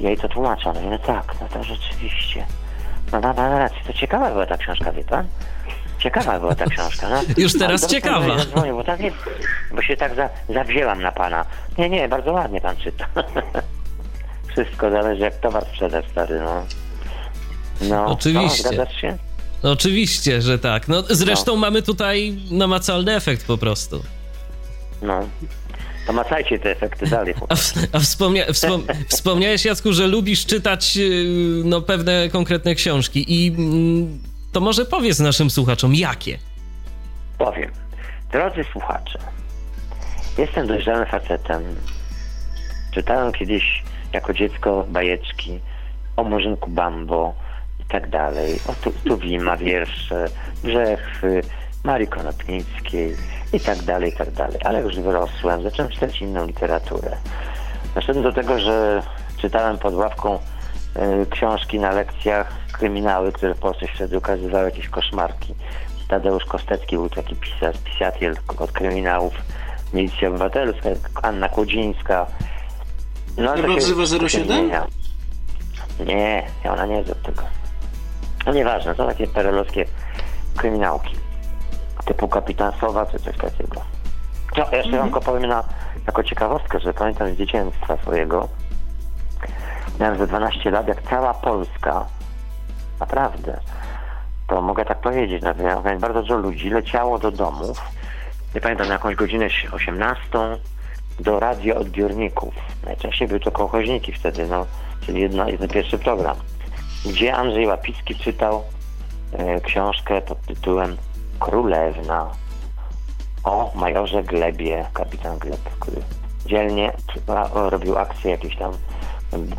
Ja 0.00 0.08
jej 0.08 0.18
to 0.18 0.28
tłumaczę, 0.28 0.72
no, 0.72 0.90
no 0.90 0.98
tak, 0.98 1.34
no 1.40 1.48
to 1.48 1.62
rzeczywiście. 1.62 2.46
No 3.12 3.20
ma 3.20 3.34
pan 3.34 3.52
rację, 3.52 3.78
to 3.86 3.92
ciekawa 3.92 4.30
była 4.30 4.46
ta 4.46 4.56
książka, 4.56 4.92
wie 4.92 5.04
pan? 5.04 5.26
Ciekawa 5.98 6.40
była 6.40 6.54
ta 6.54 6.66
książka, 6.66 7.08
no. 7.08 7.20
Już 7.42 7.58
teraz 7.58 7.80
dobrze, 7.80 7.96
ciekawa. 7.96 8.28
że 8.28 8.38
Zadzwonił, 8.38 8.76
bo, 8.76 8.84
tak 8.84 9.00
nie, 9.00 9.12
bo 9.72 9.82
się 9.82 9.96
tak 9.96 10.14
za, 10.14 10.28
zawzięłam 10.48 11.02
na 11.02 11.12
pana. 11.12 11.44
Nie, 11.78 11.90
nie, 11.90 12.08
bardzo 12.08 12.32
ładnie 12.32 12.60
pan 12.60 12.76
czyta. 12.76 13.06
Wszystko 14.52 14.90
zależy 14.90 15.22
jak 15.22 15.40
towar 15.40 15.64
sprzedać, 15.66 16.04
stary, 16.10 16.40
no. 16.40 16.66
No, 17.88 18.06
Oczywiście. 18.06 18.68
No, 18.76 18.86
się? 18.86 19.18
No, 19.62 19.70
oczywiście, 19.70 20.42
że 20.42 20.58
tak. 20.58 20.88
No, 20.88 21.02
zresztą 21.10 21.56
mamy 21.56 21.82
tutaj 21.82 22.38
namacalny 22.50 23.14
efekt 23.14 23.46
po 23.46 23.58
prostu. 23.58 24.02
No. 25.02 25.20
To 26.06 26.12
macajcie 26.12 26.58
te 26.58 26.70
efekty 26.70 27.06
dalej. 27.06 27.34
A, 27.48 27.56
w, 27.56 27.72
a 27.92 27.98
wspomnia, 27.98 28.52
wspom, 28.52 28.86
wspomniałeś, 29.08 29.64
Jacku, 29.64 29.92
że 29.92 30.06
lubisz 30.06 30.46
czytać 30.46 30.96
yy, 30.96 31.24
no, 31.64 31.80
pewne 31.80 32.28
konkretne 32.28 32.74
książki 32.74 33.24
i 33.28 33.48
mm, 33.48 34.18
to 34.52 34.60
może 34.60 34.84
powiedz 34.84 35.18
naszym 35.18 35.50
słuchaczom, 35.50 35.94
jakie? 35.94 36.38
Powiem. 37.38 37.70
Drodzy 38.32 38.64
słuchacze, 38.72 39.18
jestem 40.38 40.66
dojrzałym 40.66 41.06
facetem. 41.06 41.62
Czytałem 42.94 43.32
kiedyś 43.32 43.82
jako 44.12 44.32
dziecko 44.32 44.84
bajeczki 44.88 45.60
o 46.16 46.24
Murzynku 46.24 46.70
Bambo 46.70 47.34
i 47.80 47.84
tak 47.84 48.10
dalej. 48.10 48.58
O 48.68 48.72
tu, 48.72 48.92
Tuwima, 49.08 49.56
wiersze, 49.56 50.24
Brzechwy, 50.64 51.42
Marii 51.84 52.08
Konopnickiej 52.08 53.16
i 53.52 53.60
tak 53.60 53.78
dalej, 53.78 54.10
i 54.10 54.16
tak 54.16 54.30
dalej. 54.30 54.58
Ale 54.64 54.80
już 54.80 55.00
wyrosłem, 55.00 55.62
zacząłem 55.62 55.92
czytać 55.92 56.22
inną 56.22 56.46
literaturę. 56.46 57.16
Doszedłem 57.94 58.22
do 58.24 58.32
tego, 58.32 58.58
że 58.58 59.02
czytałem 59.36 59.78
pod 59.78 59.94
ławką 59.94 60.34
y, 60.34 61.26
książki 61.30 61.78
na 61.78 61.92
lekcjach, 61.92 62.52
kryminały, 62.72 63.32
które 63.32 63.54
w 63.54 63.58
Polsce 63.58 63.86
wtedy 63.94 64.18
ukazywały, 64.18 64.64
jakieś 64.64 64.88
koszmarki. 64.88 65.54
Tadeusz 66.08 66.44
Kostecki 66.44 66.96
był 66.96 67.08
taki 67.08 67.36
pisarz, 67.36 67.76
pisatiel 67.78 68.36
od 68.58 68.72
kryminałów, 68.72 69.34
Milicja 69.94 70.28
Obywatelska, 70.28 70.88
Anna 71.22 71.48
Kłodzińska. 71.48 72.26
No, 73.40 73.54
to 73.54 73.80
się 73.80 74.18
07? 74.18 74.46
zmienia. 74.46 74.86
Nie, 76.06 76.46
ona 76.70 76.86
nie 76.86 76.94
jest 76.96 77.10
od 77.10 77.22
tego. 77.22 77.42
No 78.46 78.52
nieważne, 78.52 78.94
to 78.94 79.06
takie 79.06 79.26
perelowskie 79.26 79.84
kryminałki. 80.56 81.16
Typu 82.04 82.28
Kapitan 82.28 82.72
Sowa 82.80 83.06
czy 83.06 83.18
coś 83.18 83.36
takiego. 83.36 83.80
No, 84.56 84.66
jeszcze 84.72 84.90
wam 84.90 85.02
tylko 85.02 85.20
powiem 85.20 85.48
na, 85.48 85.64
jako 86.06 86.22
ciekawostkę, 86.22 86.80
że 86.80 86.94
pamiętam 86.94 87.34
z 87.34 87.36
dzieciństwa 87.36 87.96
swojego, 87.96 88.48
miałem 90.00 90.18
ze 90.18 90.26
12 90.26 90.70
lat, 90.70 90.88
jak 90.88 91.02
cała 91.02 91.34
Polska, 91.34 92.06
naprawdę, 93.00 93.60
to 94.46 94.62
mogę 94.62 94.84
tak 94.84 95.00
powiedzieć, 95.00 95.42
no, 95.42 95.54
miałem 95.54 95.98
bardzo 95.98 96.20
dużo 96.20 96.36
ludzi, 96.36 96.70
leciało 96.70 97.18
do 97.18 97.30
domów, 97.30 97.80
nie 98.54 98.60
pamiętam, 98.60 98.86
na 98.86 98.92
jakąś 98.92 99.14
godzinę 99.14 99.46
18 99.72 100.38
do 101.20 101.40
radioodbiorników. 101.40 102.54
Najczęściej 102.84 103.28
były 103.28 103.40
to 103.40 103.50
kołchoźniki 103.50 104.12
wtedy, 104.12 104.46
no, 104.46 104.66
czyli 105.06 105.20
jedna, 105.20 105.48
jeden 105.48 105.68
pierwszy 105.68 105.98
program, 105.98 106.36
gdzie 107.06 107.34
Andrzej 107.34 107.66
Łapicki 107.66 108.14
czytał 108.14 108.62
e, 109.32 109.60
książkę 109.60 110.20
pod 110.20 110.40
tytułem 110.40 110.96
Królewna 111.38 112.30
o 113.44 113.72
majorze 113.74 114.22
Glebie, 114.22 114.86
kapitan 114.92 115.38
Gleb, 115.38 115.60
który 115.80 116.02
dzielnie 116.46 116.92
a, 117.26 117.70
robił 117.70 117.98
akcje 117.98 118.30
jakieś 118.30 118.56
tam 118.56 118.72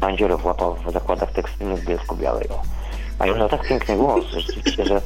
bandziorów 0.02 0.46
łapał 0.46 0.76
w 0.76 0.92
zakładach 0.92 1.32
tekstylnych 1.32 1.80
w 1.80 1.86
Bielsku 1.86 2.16
Białej. 2.16 2.48
Major 3.20 3.38
miał 3.38 3.50
tak 3.50 3.68
piękny 3.68 3.98
głos, 3.98 4.26
że 4.26 4.42
rzeczywiście, 4.42 4.86
że 4.86 5.02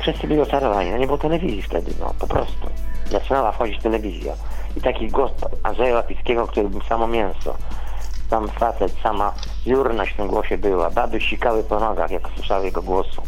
wszyscy 0.00 0.26
byli 0.26 0.40
oczarowani. 0.40 0.90
No 0.90 0.96
nie 0.96 1.06
było 1.06 1.18
telewizji 1.18 1.62
wtedy, 1.62 1.92
no 2.00 2.14
po 2.18 2.26
prostu. 2.26 2.70
Zaczynała 3.10 3.52
wchodzić 3.52 3.82
telewizja. 3.82 4.32
I 4.76 4.80
taki 4.80 5.08
głos 5.08 5.30
Andrzeja 5.62 5.94
Łapickiego, 5.94 6.46
który 6.46 6.68
był 6.68 6.82
samo 6.82 7.06
mięso. 7.06 7.54
Sam 8.30 8.48
facet, 8.48 8.92
sama 9.02 9.34
jurność 9.66 10.12
w 10.12 10.16
tym 10.16 10.28
głosie 10.28 10.58
była. 10.58 10.90
Baby 10.90 11.20
sikały 11.20 11.64
po 11.64 11.80
nogach, 11.80 12.10
jak 12.10 12.28
słyszały 12.28 12.64
jego 12.64 12.82
głosu. 12.82 13.22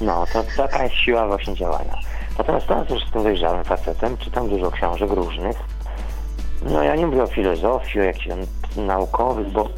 No, 0.00 0.24
to 0.32 0.44
taka 0.56 0.82
jest 0.84 0.94
siła 0.94 1.26
właśnie 1.26 1.54
działania. 1.54 1.94
Natomiast 2.38 2.66
teraz 2.66 2.90
już 2.90 3.02
jestem 3.02 3.22
dojrzałym 3.22 3.64
facetem, 3.64 4.16
czytam 4.16 4.48
dużo 4.48 4.70
książek 4.70 5.10
różnych. 5.10 5.56
No 6.62 6.82
ja 6.82 6.96
nie 6.96 7.06
mówię 7.06 7.22
o 7.22 7.26
filozofii, 7.26 8.00
o 8.00 8.02
jakichś 8.02 8.28
naukowych, 8.76 9.52
bo 9.52 9.68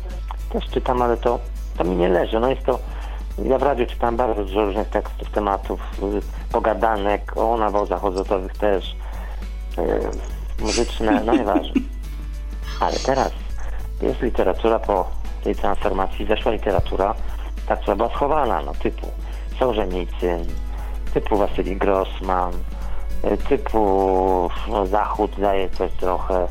też 0.52 0.64
czytam, 0.70 1.02
ale 1.02 1.16
to, 1.16 1.38
to 1.78 1.84
mi 1.84 1.96
nie 1.96 2.08
leży. 2.08 2.40
No 2.40 2.50
jest 2.50 2.66
to, 2.66 2.78
ja 3.44 3.58
w 3.58 3.62
radiu 3.62 3.86
czytam 3.86 4.16
bardzo 4.16 4.44
dużo 4.44 4.64
różnych 4.64 4.88
tekstów, 4.88 5.30
tematów, 5.30 5.80
y, 6.02 6.52
pogadanek, 6.52 7.36
o 7.36 7.56
nawozach 7.56 8.04
ozotowych 8.04 8.52
też, 8.52 8.96
y, 9.78 10.39
muzyczne, 10.60 11.22
no 11.24 11.32
nieważne. 11.32 11.72
Ale 12.80 12.96
teraz 12.96 13.32
jest 14.02 14.22
literatura 14.22 14.78
po 14.78 15.06
tej 15.44 15.54
transformacji, 15.54 16.26
zeszła 16.26 16.52
literatura, 16.52 17.14
ta, 17.68 17.76
która 17.76 17.96
była 17.96 18.08
schowana, 18.08 18.62
no 18.62 18.72
typu 18.74 19.06
Sołżenicyn, 19.58 20.46
typu 21.14 21.36
Wasyli 21.36 21.76
Grossman, 21.76 22.52
y, 23.24 23.36
typu 23.36 23.78
no, 24.68 24.86
Zachód 24.86 25.30
daje 25.38 25.70
coś 25.70 25.92
trochę, 25.92 26.46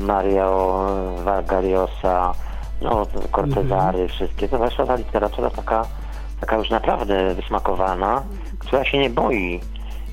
Mario 0.00 0.86
Vargariosa, 1.24 2.34
no 2.82 3.06
Cortezary, 3.32 4.08
wszystkie. 4.08 4.48
To 4.48 4.58
weszła 4.58 4.86
ta 4.86 4.96
literatura 4.96 5.50
taka, 5.50 5.86
taka 6.40 6.56
już 6.56 6.70
naprawdę 6.70 7.34
wysmakowana, 7.34 8.22
która 8.58 8.84
się 8.84 8.98
nie 8.98 9.10
boi, 9.10 9.60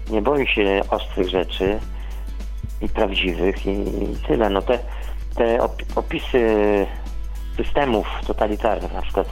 nie 0.10 0.22
boi 0.22 0.48
się 0.48 0.82
ostrych 0.90 1.30
rzeczy 1.30 1.80
i 2.82 2.90
prawdziwych 2.90 3.66
i, 3.66 3.70
i 4.04 4.16
tyle. 4.28 4.50
No 4.50 4.62
te, 4.62 4.80
te 5.36 5.58
op- 5.58 5.84
opisy 5.96 6.86
systemów 7.58 8.08
totalitarnych, 8.28 8.94
na 8.94 9.02
przykład 9.02 9.28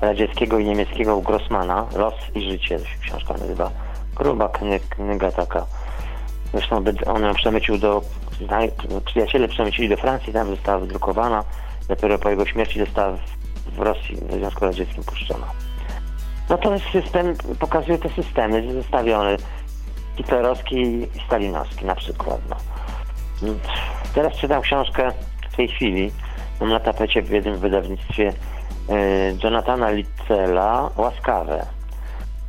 radzieckiego 0.00 0.58
i 0.58 0.64
niemieckiego 0.64 1.16
u 1.16 1.22
Grossmana, 1.22 1.86
Los 1.96 2.14
i 2.34 2.50
życie, 2.50 2.78
książka 3.00 3.34
nazywa, 3.34 3.70
gruba 4.16 4.48
kny- 4.48 4.80
kniga 4.90 5.30
taka, 5.30 5.66
Zresztą 6.52 6.84
on 7.06 7.34
przemycił 7.34 7.78
do, 7.78 8.02
przyjaciele 9.04 9.48
przemycili 9.48 9.88
do 9.88 9.96
Francji, 9.96 10.32
tam 10.32 10.50
została 10.50 10.78
wydrukowana. 10.78 11.44
Dopiero 11.88 12.18
po 12.18 12.30
jego 12.30 12.46
śmierci 12.46 12.80
została 12.80 13.16
w 13.76 13.78
Rosji, 13.78 14.16
w 14.16 14.32
Związku 14.32 14.64
Radzieckim 14.64 15.04
puszczona. 15.04 15.46
No 16.50 16.58
to 16.58 16.72
jest 16.72 16.84
system, 16.92 17.34
pokazuje 17.58 17.98
te 17.98 18.08
systemy 18.08 18.72
zestawione. 18.72 19.36
Hitlerowski 20.16 20.76
i 20.76 21.08
stalinowski 21.26 21.84
na 21.84 21.94
przykład. 21.94 22.38
No. 22.50 22.56
Teraz 24.14 24.32
czytam 24.32 24.62
książkę 24.62 25.12
w 25.52 25.56
tej 25.56 25.68
chwili, 25.68 26.12
mam 26.60 26.68
na 26.68 26.80
tapecie 26.80 27.22
w 27.22 27.30
jednym 27.30 27.58
wydawnictwie 27.58 28.32
y, 28.90 29.36
Jonathana 29.44 29.90
Littela 29.90 30.90
Łaskawe. 30.96 31.66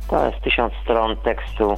To 0.08 0.26
jest 0.26 0.40
tysiąc 0.40 0.72
stron 0.82 1.16
tekstu. 1.16 1.74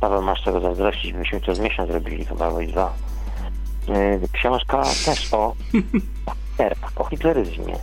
Paweł 0.00 0.22
masz 0.22 0.42
czego 0.42 0.60
zazdrościć, 0.60 1.12
myśmy 1.12 1.40
to 1.40 1.54
z 1.54 1.58
miesiąc 1.60 1.90
zrobili 1.90 2.24
chyba, 2.24 2.62
i 2.62 2.66
dwa. 2.66 2.92
Y, 3.88 4.28
książka 4.32 4.82
też 5.04 5.34
o 5.34 5.54
o 6.96 7.04
hitleryzmie. 7.04 7.76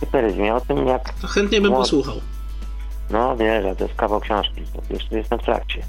Hitleryzmie, 0.00 0.54
o 0.54 0.60
tym 0.60 0.86
jak... 0.86 1.12
To 1.14 1.26
chętnie 1.26 1.60
bym 1.60 1.72
posłuchał. 1.72 2.14
No 3.10 3.36
wierzę, 3.36 3.76
to 3.76 3.84
jest 3.84 3.96
kawał 3.96 4.20
książki, 4.20 4.62
jeszcze 4.90 5.16
jestem 5.16 5.38
w 5.38 5.42
trakcie. 5.42 5.82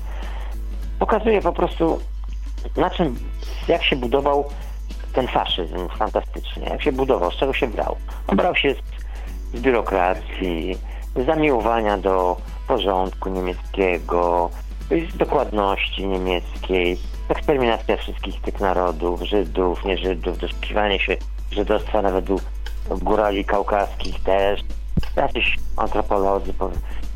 Pokazuje 1.00 1.42
po 1.42 1.54
prostu 1.54 2.00
na 2.78 2.90
czym, 2.90 3.16
jak 3.68 3.84
się 3.84 3.96
budował 3.96 4.46
ten 5.14 5.28
faszyzm 5.28 5.90
fantastycznie, 5.98 6.64
jak 6.70 6.84
się 6.84 6.92
budował, 6.92 7.32
z 7.32 7.36
czego 7.36 7.54
się 7.54 7.68
brał. 7.68 7.96
On 8.28 8.38
brał 8.38 8.56
się 8.56 8.74
z, 8.74 9.58
z 9.58 9.62
biurokracji, 9.62 10.78
z 11.16 11.26
zamiłowania 11.26 11.98
do 11.98 12.38
porządku 12.68 13.30
niemieckiego, 13.30 14.50
z 15.12 15.18
dokładności 15.18 16.08
niemieckiej, 16.08 16.98
eksterminacja 17.30 17.98
wszystkich 17.98 18.42
tych 18.42 18.60
narodów, 18.60 19.22
Żydów, 19.22 19.86
nie 19.86 19.98
Żydów, 19.98 20.38
doszukiwanie 20.38 21.00
się 21.00 21.18
żydostwa 21.52 22.02
nawet 22.02 22.30
u 22.30 22.40
górali 22.92 23.46
kaukaskich 23.46 24.24
też. 24.24 24.62
Jacyś 25.16 25.58
antropolodzy 25.78 26.54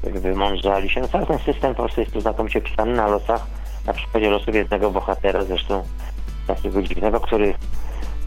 wymądrzali 0.03 0.89
się. 0.89 1.01
No 1.01 1.07
cały 1.07 1.25
ten 1.25 1.39
system 1.39 1.75
po 1.75 1.83
prostu 1.83 2.01
jest 2.01 2.13
tu 2.13 2.21
znakomicie 2.21 2.61
pisany 2.61 2.93
na 2.93 3.07
losach, 3.07 3.47
na 3.87 3.93
przykładzie 3.93 4.29
losów 4.29 4.55
jednego 4.55 4.91
bohatera, 4.91 5.43
zresztą 5.43 5.83
takiego 6.47 6.81
dziwnego, 6.81 7.19
który 7.19 7.53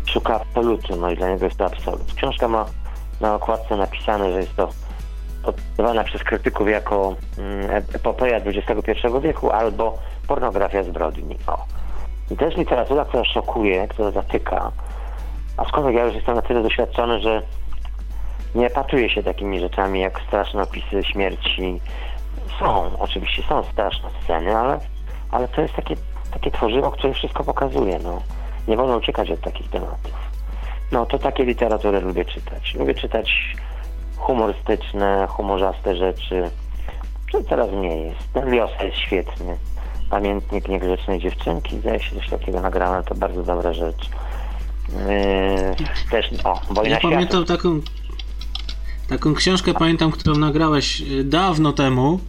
szuka 0.06 0.34
absolutu, 0.40 0.96
no 0.96 1.11
i 1.11 1.16
dla 1.16 1.28
niego 1.28 1.44
jest 1.44 1.56
to 1.56 1.66
absolut. 1.66 2.14
Książka 2.14 2.48
ma 2.48 2.66
na 3.20 3.34
okładce 3.34 3.76
napisane, 3.76 4.32
że 4.32 4.38
jest 4.38 4.56
to 4.56 4.68
oddawana 5.44 6.04
przez 6.04 6.24
krytyków 6.24 6.68
jako 6.68 7.16
mm, 7.38 7.70
epopeja 7.94 8.36
XXI 8.36 8.92
wieku 9.22 9.50
albo 9.50 9.98
pornografia 10.26 10.82
zbrodni. 10.82 11.36
O. 11.46 11.64
I 12.30 12.36
to 12.36 12.44
jest 12.44 12.56
literatura, 12.56 13.04
która 13.04 13.24
szokuje, 13.24 13.88
która 13.88 14.11
zatyka, 14.11 14.72
aczkolwiek 15.56 15.94
ja 15.94 16.04
już 16.04 16.14
jestem 16.14 16.34
na 16.34 16.42
tyle 16.42 16.62
doświadczony, 16.62 17.20
że 17.20 17.42
nie 18.54 18.70
patruję 18.70 19.11
się 19.11 19.22
takimi 19.22 19.61
rzeczami 19.61 20.00
jak 20.00 20.20
straszne 20.26 20.62
opisy 20.62 21.04
śmierci. 21.04 21.80
Są, 22.58 22.98
oczywiście 22.98 23.42
są 23.42 23.62
straszne 23.72 24.11
sceny, 24.24 24.56
ale, 24.56 24.80
ale 25.30 25.48
to 25.48 25.62
jest 25.62 25.74
takie, 25.74 25.96
takie 26.32 26.50
tworzywo, 26.50 26.90
które 26.90 27.14
wszystko 27.14 27.44
pokazuje. 27.44 27.98
No. 27.98 28.22
Nie 28.68 28.76
wolno 28.76 28.96
uciekać 28.96 29.30
od 29.30 29.40
takich 29.40 29.70
tematów. 29.70 30.12
No 30.92 31.06
to 31.06 31.18
takie 31.18 31.44
literatury 31.44 32.00
lubię 32.00 32.24
czytać. 32.24 32.74
Lubię 32.74 32.94
czytać 32.94 33.56
humorystyczne, 34.16 35.26
humorzaste 35.30 35.96
rzeczy. 35.96 36.50
To 37.32 37.42
teraz 37.42 37.70
mniej 37.72 38.04
jest. 38.04 38.32
Ten 38.32 38.50
Liosa 38.50 38.84
jest 38.84 38.98
świetny. 38.98 39.56
Pamiętnik 40.10 40.68
niegrzecznej 40.68 41.20
dziewczynki, 41.20 41.80
zdaje 41.80 42.00
się 42.00 42.16
coś 42.16 42.28
takiego 42.28 42.60
nagrałem, 42.60 43.04
to 43.04 43.14
bardzo 43.14 43.42
dobra 43.42 43.72
rzecz. 43.72 44.10
Yy, 44.88 46.10
też, 46.10 46.30
o, 46.44 46.60
Wojna 46.70 46.90
Ja 46.90 47.00
pamiętam 47.00 47.44
taką, 47.44 47.80
taką 49.08 49.34
książkę, 49.34 49.74
pamiętam, 49.74 50.10
którą 50.10 50.36
nagrałeś 50.36 51.00
y, 51.00 51.24
dawno 51.24 51.72
temu. 51.72 52.20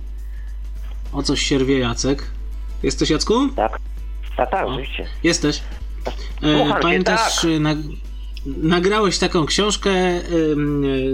O 1.14 1.24
coś 1.24 1.42
sierwie 1.42 1.80
Jacek. 1.80 2.32
Jesteś 2.84 3.10
Jacku? 3.10 3.48
Tak, 3.56 3.80
tak, 4.38 4.52
tak, 4.52 4.68
oczywiście. 4.68 5.06
Jesteś. 5.24 5.62
E, 6.44 6.82
pamiętasz, 6.82 7.36
tak. 7.36 7.46
Y, 7.46 7.60
na, 7.60 7.76
nagrałeś 8.46 9.20
taką 9.20 9.46
książkę 9.46 9.92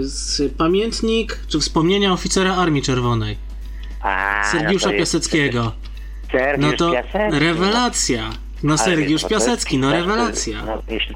z 0.00 0.42
pamiętnik, 0.58 1.40
czy 1.48 1.60
wspomnienia 1.60 2.12
oficera 2.12 2.56
Armii 2.56 2.82
Czerwonej. 2.82 3.36
A, 4.02 4.44
Sergiusza 4.52 4.90
no 4.90 4.98
Piaseckiego. 4.98 5.72
Sergiusz 6.32 6.70
no 6.70 6.76
to 6.76 6.92
Piasecki. 6.92 7.38
rewelacja. 7.38 8.30
No 8.62 8.78
Sergiusz 8.78 9.24
Piasecki, 9.24 9.78
no 9.78 9.92
rewelacja. 9.92 10.62
No, 10.66 10.82
jeśli 10.88 11.14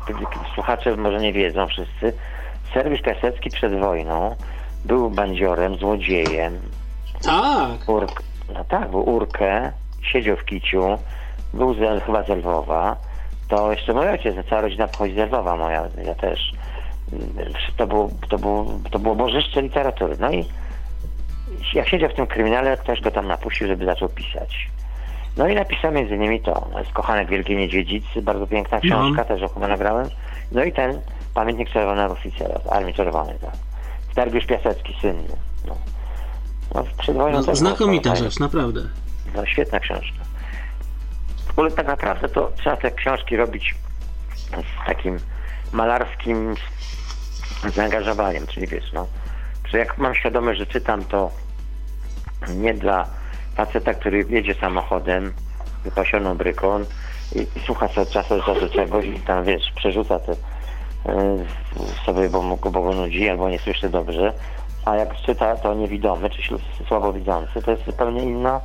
słuchacze 0.55 0.97
może 0.97 1.21
nie 1.21 1.33
wiedzą 1.33 1.67
wszyscy, 1.67 2.13
Sergiusz 2.75 3.03
Piasecki 3.03 3.51
przed 3.51 3.81
wojną 3.81 4.37
był 4.85 5.11
bandziorem, 5.11 5.77
złodziejem. 5.77 6.59
Tak. 7.23 7.89
Urk, 7.89 8.23
no 8.55 8.65
tak, 8.65 8.91
był 8.91 9.09
Urkę, 9.09 9.73
siedział 10.03 10.37
w 10.37 10.45
kiciu, 10.45 10.99
był 11.55 11.75
z, 11.75 12.05
chyba 12.05 12.23
z 12.23 12.29
Lwowa. 12.29 12.97
To 13.49 13.71
jeszcze 13.71 13.93
mój 13.93 14.09
ojciec, 14.09 14.37
cała 14.51 14.61
rodzina 14.61 14.89
pochodzi 14.89 15.15
z 15.15 15.19
Lwowa, 15.19 15.57
moja, 15.57 15.89
ja 16.05 16.15
też. 16.15 16.53
To 17.77 17.87
było, 17.87 18.09
to 18.29 18.39
było, 18.39 18.67
to 18.91 18.99
było 18.99 19.15
bożyszcze 19.15 19.63
literatury. 19.63 20.17
No 20.21 20.31
i 20.31 20.45
jak 21.75 21.89
siedział 21.89 22.11
w 22.11 22.15
tym 22.15 22.27
kryminale, 22.27 22.77
ktoś 22.77 23.01
go 23.01 23.11
tam 23.11 23.27
napuścił, 23.27 23.67
żeby 23.67 23.85
zaczął 23.85 24.09
pisać. 24.09 24.71
No 25.37 25.49
i 25.49 25.55
napisałem 25.55 25.97
między 25.97 26.15
innymi 26.15 26.41
to. 26.41 26.69
Jest 26.79 26.93
Kochanek 26.93 27.29
Wielkiej 27.29 27.57
Niedźwiedzicy, 27.57 28.23
bardzo 28.23 28.47
piękna 28.47 28.77
no. 28.77 28.81
książka, 28.83 29.25
no. 29.29 29.37
też 29.39 29.53
chyba 29.55 29.69
nagrałem. 29.69 30.09
No 30.53 30.65
i 30.65 30.73
ten 30.73 31.01
Pamiętnik 31.35 31.71
Czerwonego 31.71 32.13
Oficera 32.13 32.61
z 32.65 32.73
Armii 32.73 32.95
Czerwonej, 32.95 33.35
tak. 33.41 33.55
Stargiusz 34.13 34.47
Piasecki, 34.47 34.97
synny. 35.01 35.37
No. 35.69 35.77
No, 36.75 36.85
przed 36.99 37.17
wojną 37.17 37.43
no, 37.47 37.55
znakomita 37.55 38.17
rzecz, 38.17 38.39
naprawdę. 38.39 38.81
No, 39.35 39.47
świetna 39.47 39.81
książka. 39.81 40.25
W 41.47 41.51
ogóle 41.51 41.71
tak 41.71 41.87
naprawdę 41.87 42.29
to 42.29 42.53
trzeba 42.57 42.77
te 42.77 42.91
książki 42.91 43.37
robić 43.37 43.75
z 44.51 44.87
takim 44.87 45.19
malarskim 45.73 46.55
zaangażowaniem, 47.75 48.47
czyli 48.47 48.67
wiesz, 48.67 48.93
no, 48.93 49.07
że 49.69 49.79
jak 49.79 49.99
mam 49.99 50.15
świadomość, 50.15 50.59
że 50.59 50.67
czytam 50.67 51.05
to 51.05 51.31
nie 52.49 52.75
dla 52.75 53.07
faceta, 53.55 53.95
który 53.95 54.25
jedzie 54.29 54.55
samochodem, 54.55 55.33
wypasioną 55.85 56.37
bryką 56.37 56.81
i, 57.35 57.59
i 57.59 57.61
słucha 57.67 57.89
sobie 57.89 58.03
od 58.03 58.11
czasu 58.11 58.37
do 58.37 58.43
czasu 58.43 58.69
czegoś 58.69 59.05
i 59.07 59.21
tam, 59.21 59.45
wiesz, 59.45 59.73
przerzuca 59.77 60.19
te 60.19 60.33
y, 60.33 60.37
sobie, 62.07 62.29
bo, 62.29 62.43
mu, 62.43 62.57
bo 62.57 62.71
go 62.71 62.93
nudzi 62.93 63.29
albo 63.29 63.51
nie 63.51 63.59
słyszy 63.59 63.89
dobrze, 63.89 64.33
a 64.85 64.97
jak 64.97 65.17
czyta 65.17 65.57
to 65.57 65.75
niewidomy 65.75 66.31
czy 66.31 66.43
słabowidzący, 66.89 67.63
to 67.63 67.71
jest 67.71 67.85
zupełnie 67.85 68.23
inna 68.23 68.61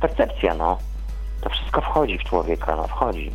percepcja, 0.00 0.54
no. 0.54 0.78
To 1.40 1.50
wszystko 1.50 1.80
wchodzi 1.80 2.18
w 2.18 2.24
człowieka, 2.24 2.76
no, 2.76 2.86
wchodzi. 2.86 3.32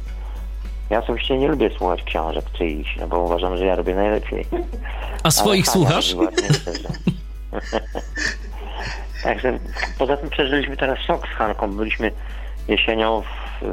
Ja 0.89 0.99
osobiście 0.99 1.37
nie 1.37 1.47
lubię 1.47 1.69
słuchać 1.77 2.03
książek 2.03 2.45
czyichś, 2.51 2.97
no 2.97 3.07
bo 3.07 3.19
uważam, 3.19 3.57
że 3.57 3.65
ja 3.65 3.75
robię 3.75 3.95
najlepiej. 3.95 4.45
A 5.23 5.31
swoich 5.31 5.67
słuchasz? 5.67 6.15
Także 9.23 9.59
poza 9.97 10.17
tym 10.17 10.29
przeżyliśmy 10.29 10.77
teraz 10.77 10.99
szok 10.99 11.27
z 11.27 11.31
Hanką. 11.31 11.71
Byliśmy 11.71 12.11
jesienią, 12.67 13.21
w, 13.21 13.65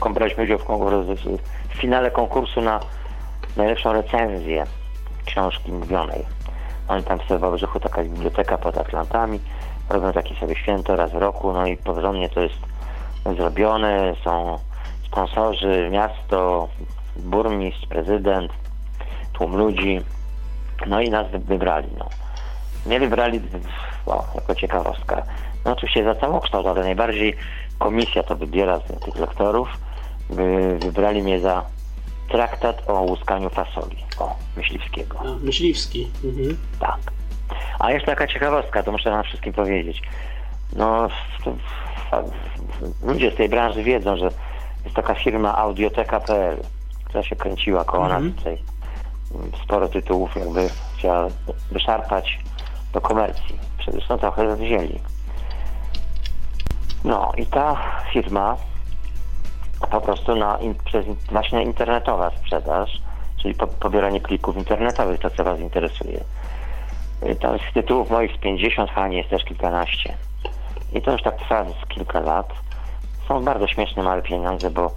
w, 0.00 0.12
braliśmy 0.12 0.44
udział 0.44 0.58
w, 0.58 0.64
w 1.68 1.74
finale 1.80 2.10
konkursu 2.10 2.60
na 2.60 2.80
najlepszą 3.56 3.92
recenzję 3.92 4.66
książki 5.26 5.72
mówionej. 5.72 6.26
Oni 6.88 7.04
tam 7.04 7.18
sobie 7.18 7.38
w 7.38 7.40
Wałbrzychu 7.40 7.80
taka 7.80 8.02
biblioteka 8.02 8.58
pod 8.58 8.78
Atlantami, 8.78 9.40
robią 9.90 10.12
takie 10.12 10.34
sobie 10.34 10.56
święto 10.56 10.96
raz 10.96 11.12
w 11.12 11.16
roku, 11.16 11.52
no 11.52 11.66
i 11.66 11.76
porządnie 11.76 12.28
to 12.28 12.40
jest 12.40 12.58
zrobione, 13.36 14.14
są 14.24 14.58
sponsorzy, 15.06 15.88
miasto, 15.92 16.68
burmistrz, 17.16 17.86
prezydent, 17.86 18.52
tłum 19.32 19.56
ludzi, 19.56 20.00
no 20.86 21.00
i 21.00 21.10
nas 21.10 21.26
wybrali, 21.30 21.88
no. 21.98 22.08
Mnie 22.86 23.00
wybrali 23.00 23.40
o, 24.06 24.24
jako 24.34 24.54
ciekawostka. 24.54 25.22
No 25.64 25.72
oczywiście 25.72 26.04
za 26.04 26.14
całokształt, 26.14 26.66
ale 26.66 26.82
najbardziej 26.82 27.36
komisja 27.78 28.22
to 28.22 28.36
wybiera 28.36 28.78
z 28.78 29.04
tych 29.04 29.16
lektorów. 29.16 29.68
Wybrali 30.78 31.22
mnie 31.22 31.40
za 31.40 31.64
traktat 32.28 32.90
o 32.90 33.02
łuskaniu 33.02 33.50
fasoli. 33.50 33.96
O, 34.18 34.36
Myśliwskiego. 34.56 35.20
A, 35.20 35.44
myśliwski. 35.44 36.10
Mhm. 36.24 36.56
Tak. 36.80 37.19
A 37.78 37.90
jeszcze 37.90 38.06
taka 38.06 38.26
ciekawostka, 38.26 38.82
to 38.82 38.92
muszę 38.92 39.10
wam 39.10 39.22
wszystkim 39.22 39.52
powiedzieć. 39.52 40.02
No, 40.76 41.08
ludzie 43.02 43.30
z 43.30 43.36
tej 43.36 43.48
branży 43.48 43.82
wiedzą, 43.82 44.16
że 44.16 44.30
jest 44.84 44.96
taka 44.96 45.14
firma 45.14 45.56
audioteka.pl, 45.56 46.56
która 47.04 47.22
się 47.22 47.36
kręciła 47.36 47.84
koło 47.84 48.04
mhm. 48.04 48.26
nas 48.26 48.36
tutaj. 48.36 48.58
Sporo 49.64 49.88
tytułów 49.88 50.36
jakby 50.36 50.68
chciała 50.96 51.28
wyszarpać 51.72 52.38
do 52.92 53.00
komercji. 53.00 53.58
Zresztą 53.92 54.18
trochę 54.18 54.56
wzięli. 54.56 55.00
No 57.04 57.32
i 57.36 57.46
ta 57.46 57.76
firma 58.12 58.56
po 59.90 60.00
prostu 60.00 60.36
na, 60.36 60.58
in, 60.58 60.74
przez 60.74 61.06
właśnie 61.32 61.62
internetowa 61.62 62.30
sprzedaż, 62.30 63.00
czyli 63.42 63.54
po, 63.54 63.66
pobieranie 63.66 64.20
plików 64.20 64.56
internetowych, 64.56 65.20
to 65.20 65.30
co 65.30 65.44
Was 65.44 65.60
interesuje. 65.60 66.24
Y, 67.22 67.36
to 67.36 67.58
z 67.58 67.74
tytułów 67.74 68.10
moich 68.10 68.36
z 68.36 68.38
50, 68.38 68.90
Hani 68.90 69.16
jest 69.16 69.30
też 69.30 69.44
kilkanaście. 69.44 70.14
I 70.92 71.02
to 71.02 71.12
już 71.12 71.22
tak 71.22 71.36
trwa 71.36 71.64
z 71.64 71.88
kilka 71.88 72.20
lat. 72.20 72.52
Są 73.28 73.44
bardzo 73.44 73.66
śmieszne, 73.66 74.02
małe 74.02 74.22
pieniądze, 74.22 74.70
bo 74.70 74.90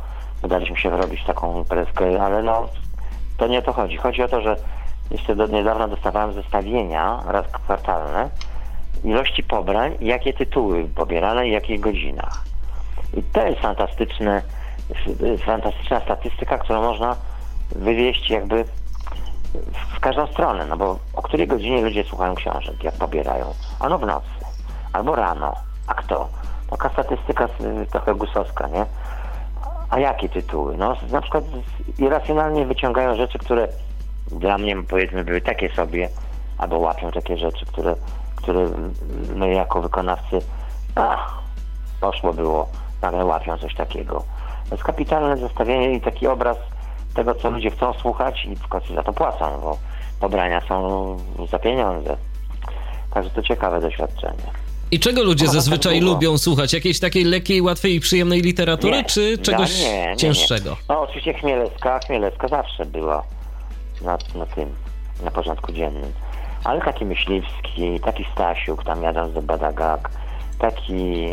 udaliśmy 0.44 0.78
się 0.78 0.90
wyrobić 0.90 1.24
taką 1.24 1.58
imprezkę, 1.58 2.24
ale 2.24 2.44
no, 2.44 2.68
to 3.38 3.48
nie 3.48 3.60
o 3.60 3.62
to 3.62 3.74
chodzi. 3.74 3.98
Chodzi 3.98 4.24
o 4.24 4.28
to, 4.28 4.42
że 4.42 4.56
jeszcze 5.12 5.36
do 5.36 5.48
niedawna 5.48 5.88
dostawałem 5.88 6.34
zestawienia 6.34 7.24
raz 7.28 7.48
kwartalne 7.48 8.30
ilości 9.04 9.44
pobrań, 9.44 9.98
jakie 10.02 10.34
tytuły 10.34 10.88
pobierane 10.96 11.48
i 11.48 11.52
jakich 11.52 11.80
godzinach. 11.80 12.44
I 13.18 13.24
to 13.24 13.48
jest 13.48 13.62
fantastyczne, 13.62 14.42
fantastyczna 15.46 16.00
statystyka, 16.00 16.58
którą 16.58 16.82
można 16.82 17.16
wywieźć 17.72 18.30
jakby 18.30 18.66
w 19.96 20.00
każdą 20.00 20.28
stronę, 20.28 20.66
no 20.66 20.78
bo 20.78 21.00
o 21.14 21.22
której 21.22 21.48
godzinie 21.48 21.82
ludzie 21.82 22.04
słuchają 22.04 22.36
książek, 22.36 22.84
jak 22.84 22.96
pobierają? 22.96 23.46
Ano 23.80 23.98
w 23.98 24.06
nocy, 24.06 24.28
albo 24.94 25.16
rano. 25.16 25.56
A 25.88 25.94
kto? 25.94 26.30
Taka 26.70 26.90
statystyka 26.90 27.48
trochę 27.92 28.16
gusowska, 28.16 28.68
nie? 28.68 28.86
A 29.90 30.00
jakie 30.00 30.30
tytuły? 30.30 30.78
No 30.78 30.96
na 31.12 31.22
przykład 31.22 31.44
irracjonalnie 32.00 32.66
wyciągają 32.66 33.16
rzeczy, 33.16 33.40
które 33.40 33.68
dla 34.32 34.58
mnie 34.58 34.84
powiedzmy 34.84 35.24
były 35.24 35.42
takie 35.42 35.76
sobie, 35.76 36.10
albo 36.58 36.78
łapią 36.78 37.12
takie 37.12 37.38
rzeczy, 37.38 37.66
które, 37.66 37.96
które 38.36 38.68
my 39.36 39.54
jako 39.54 39.82
wykonawcy 39.82 40.40
ach, 40.96 41.40
poszło 42.02 42.34
było, 42.34 42.68
nagle 43.02 43.26
łapią 43.26 43.58
coś 43.58 43.76
takiego. 43.76 44.24
To 44.70 44.76
jest 44.76 44.84
kapitalne 44.84 45.38
zestawienie 45.38 45.94
i 45.94 46.02
taki 46.02 46.28
obraz 46.28 46.58
tego, 47.14 47.36
co 47.36 47.50
ludzie 47.50 47.72
chcą 47.72 47.94
słuchać 47.94 48.46
i 48.46 48.56
w 48.56 48.68
końcu 48.68 48.96
za 48.96 49.04
to 49.04 49.14
płacą, 49.14 49.60
bo 49.62 49.78
pobrania 50.20 50.62
są 50.68 51.18
za 51.52 51.60
pieniądze. 51.60 52.18
Także 53.14 53.30
to 53.30 53.42
ciekawe 53.42 53.82
doświadczenie. 53.82 54.64
I 54.92 55.00
czego 55.00 55.24
ludzie 55.24 55.48
zazwyczaj 55.48 55.94
tak 55.94 56.04
lubią 56.04 56.38
słuchać? 56.38 56.74
Jakiejś 56.74 57.00
takiej 57.00 57.24
lekkiej, 57.24 57.62
łatwej 57.62 57.96
i 57.96 58.00
przyjemnej 58.00 58.42
literatury, 58.42 58.98
nie, 58.98 59.04
czy 59.04 59.38
czegoś 59.38 59.82
ja 59.82 59.90
nie, 59.90 60.08
nie, 60.08 60.18
cięższego? 60.18 60.78
No 60.90 61.02
oczywiście 61.02 61.34
Chmielewska, 61.34 62.00
Chmielewska 62.00 62.48
zawsze 62.48 62.86
była 62.86 63.24
na, 64.02 64.18
na 64.36 64.46
tym, 64.46 64.70
na 65.24 65.32
porządku 65.32 65.72
dziennym. 65.72 66.12
Ale 66.64 66.82
taki 66.82 67.06
Myśliwski, 67.06 68.00
taki 68.00 68.26
Stasiuk, 68.34 68.84
tam 68.84 69.04
jadąc 69.04 69.34
do 69.34 69.42
Badagak, 69.42 70.10
taki 70.60 71.28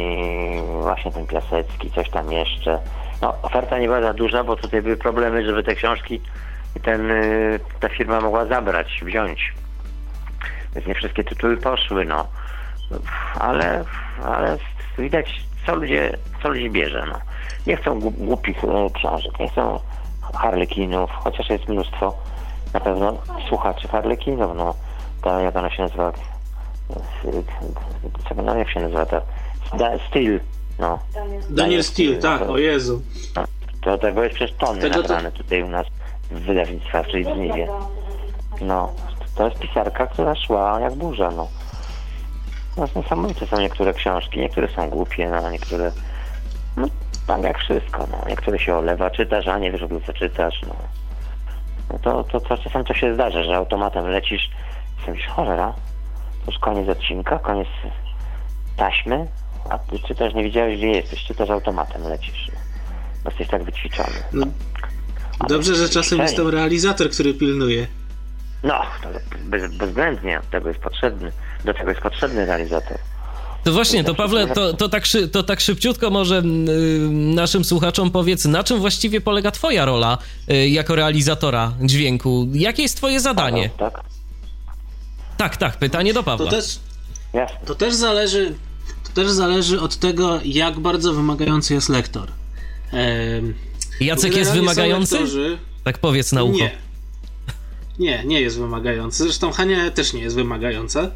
właśnie 0.82 1.12
ten 1.12 1.26
Piasecki, 1.26 1.90
coś 1.90 2.10
tam 2.10 2.32
jeszcze. 2.32 2.78
No, 3.22 3.34
oferta 3.42 3.78
nie 3.78 3.86
była 3.86 4.02
za 4.02 4.14
duża, 4.14 4.44
bo 4.44 4.56
tutaj 4.56 4.82
były 4.82 4.96
problemy, 4.96 5.44
żeby 5.44 5.62
te 5.62 5.74
książki 5.74 6.20
ten, 6.82 7.10
y, 7.10 7.60
ta 7.80 7.88
firma 7.88 8.20
mogła 8.20 8.46
zabrać, 8.46 9.00
wziąć. 9.04 9.54
Więc 10.74 10.86
nie 10.86 10.94
wszystkie 10.94 11.24
tytuły 11.24 11.56
poszły, 11.56 12.04
no. 12.04 12.26
Ale, 13.40 13.84
ale 14.24 14.56
widać, 14.98 15.44
co 15.66 15.74
ludzie, 15.74 16.16
co 16.42 16.48
ludzie 16.48 16.70
bierze, 16.70 17.04
no. 17.08 17.18
Nie 17.66 17.76
chcą 17.76 18.00
głupich 18.00 18.64
e, 18.64 18.90
książek, 18.94 19.40
nie 19.40 19.48
chcą 19.48 19.80
harlekinów, 20.34 21.10
chociaż 21.10 21.50
jest 21.50 21.68
mnóstwo 21.68 22.14
na 22.74 22.80
pewno 22.80 23.18
słuchaczy 23.48 23.88
harlekinów, 23.88 24.56
no. 24.56 24.74
Ta, 25.22 25.40
jak 25.40 25.56
ona 25.56 25.70
się 25.70 25.82
nazywa, 25.82 26.12
co, 28.28 28.34
no, 28.42 28.56
jak 28.56 28.70
się 28.70 28.80
nazywa 28.80 29.06
ta, 29.06 29.20
Steel, 30.08 30.40
no. 30.80 30.98
Daniel 31.50 31.84
Steel, 31.84 32.18
tak, 32.20 32.42
o 32.42 32.58
Jezu. 32.58 33.02
To 33.80 33.98
tego 33.98 34.22
jest 34.22 34.34
przecież 34.34 34.56
tony 34.56 34.80
tego 34.80 34.96
nagrane 34.96 35.32
to... 35.32 35.38
tutaj 35.38 35.62
u 35.62 35.68
nas 35.68 35.86
w 36.30 36.40
wydawnictwach, 36.40 37.06
czyli 37.06 37.24
w 37.24 37.34
Żniwie. 37.34 37.68
No, 38.60 38.92
to 39.34 39.48
jest 39.48 39.58
pisarka, 39.58 40.06
która 40.06 40.34
szła 40.34 40.80
jak 40.80 40.94
burza, 40.94 41.30
no. 41.30 41.48
No 42.76 42.88
niesamowite 42.96 43.46
są 43.46 43.60
niektóre 43.60 43.94
książki, 43.94 44.40
niektóre 44.40 44.68
są 44.68 44.90
głupie, 44.90 45.28
no, 45.28 45.50
niektóre... 45.50 45.92
No, 46.76 46.86
tam 47.26 47.42
jak 47.42 47.58
wszystko, 47.58 48.06
no. 48.10 48.28
Niektóre 48.28 48.58
się 48.58 48.76
olewa, 48.76 49.10
czytasz, 49.10 49.46
a 49.46 49.58
nie 49.58 49.72
wiesz 49.72 49.80
w 49.80 49.84
ogóle 49.84 50.00
co 50.00 50.12
czytasz, 50.12 50.62
no. 50.62 50.74
No 51.92 51.98
to, 51.98 52.24
to, 52.24 52.40
to 52.40 52.58
czasem 52.58 52.84
to 52.84 52.94
się 52.94 53.14
zdarza, 53.14 53.44
że 53.44 53.56
automatem 53.56 54.06
lecisz 54.06 54.50
i 55.08 55.10
myślisz, 55.10 55.28
cholera, 55.28 55.72
to 56.44 56.50
już 56.50 56.60
koniec 56.60 56.88
odcinka, 56.88 57.38
koniec 57.38 57.68
taśmy, 58.76 59.26
a 59.70 59.78
ty 59.78 59.98
czytasz, 60.08 60.34
nie 60.34 60.44
wiedziałeś 60.44 60.78
gdzie 60.78 60.86
jesteś, 60.86 61.24
czytasz 61.24 61.50
automatem, 61.50 62.02
lecisz. 62.02 62.50
Bo 63.24 63.30
jesteś 63.30 63.48
tak 63.48 63.64
wyćwiczony. 63.64 64.16
No. 64.32 64.46
Dobrze, 65.48 65.74
że 65.74 65.88
czasem 65.88 66.18
jest 66.18 66.36
tam 66.36 66.48
realizator, 66.48 67.10
który 67.10 67.34
pilnuje. 67.34 67.86
No, 68.62 68.82
to 69.02 69.08
bez, 69.44 69.76
bezwzględnie 69.76 70.40
tego 70.50 70.68
jest 70.68 70.80
potrzebny, 70.80 71.32
do 71.64 71.74
tego 71.74 71.88
jest 71.88 72.00
potrzebny 72.00 72.46
realizator. 72.46 72.98
To 73.64 73.72
właśnie, 73.72 74.04
to 74.04 74.14
Pawle, 74.14 74.46
to, 74.46 74.72
to, 74.72 74.88
tak, 74.88 75.04
to 75.32 75.42
tak 75.42 75.60
szybciutko 75.60 76.10
może 76.10 76.38
y, 76.38 76.42
naszym 77.10 77.64
słuchaczom 77.64 78.10
powiedz, 78.10 78.44
na 78.44 78.64
czym 78.64 78.78
właściwie 78.78 79.20
polega 79.20 79.50
twoja 79.50 79.84
rola 79.84 80.18
y, 80.50 80.68
jako 80.68 80.94
realizatora 80.94 81.72
dźwięku? 81.82 82.48
Jakie 82.52 82.82
jest 82.82 82.96
twoje 82.96 83.20
zadanie? 83.20 83.70
Paweł, 83.76 83.90
tak? 83.92 84.04
Tak, 85.36 85.56
tak, 85.56 85.76
pytanie 85.76 86.14
do 86.14 86.22
Pawła. 86.22 86.46
To 86.46 86.52
też, 86.52 86.78
to 87.66 87.74
też 87.74 87.94
zależy 87.94 88.54
to 89.14 89.22
też 89.22 89.30
zależy 89.30 89.80
od 89.80 89.96
tego, 89.96 90.40
jak 90.44 90.80
bardzo 90.80 91.12
wymagający 91.12 91.74
jest 91.74 91.88
lektor. 91.88 92.28
Ehm, 92.92 93.54
Jacek 94.00 94.36
jest 94.36 94.52
wymagający? 94.52 95.18
Tak 95.84 95.98
powiedz 95.98 96.32
na 96.32 96.42
ucho. 96.42 96.56
Nie. 96.56 96.70
Nie, 97.98 98.24
nie 98.24 98.40
jest 98.40 98.58
wymagający. 98.58 99.22
Zresztą 99.22 99.52
Hania 99.52 99.90
też 99.90 100.12
nie 100.12 100.22
jest 100.22 100.36
wymagająca. 100.36 101.11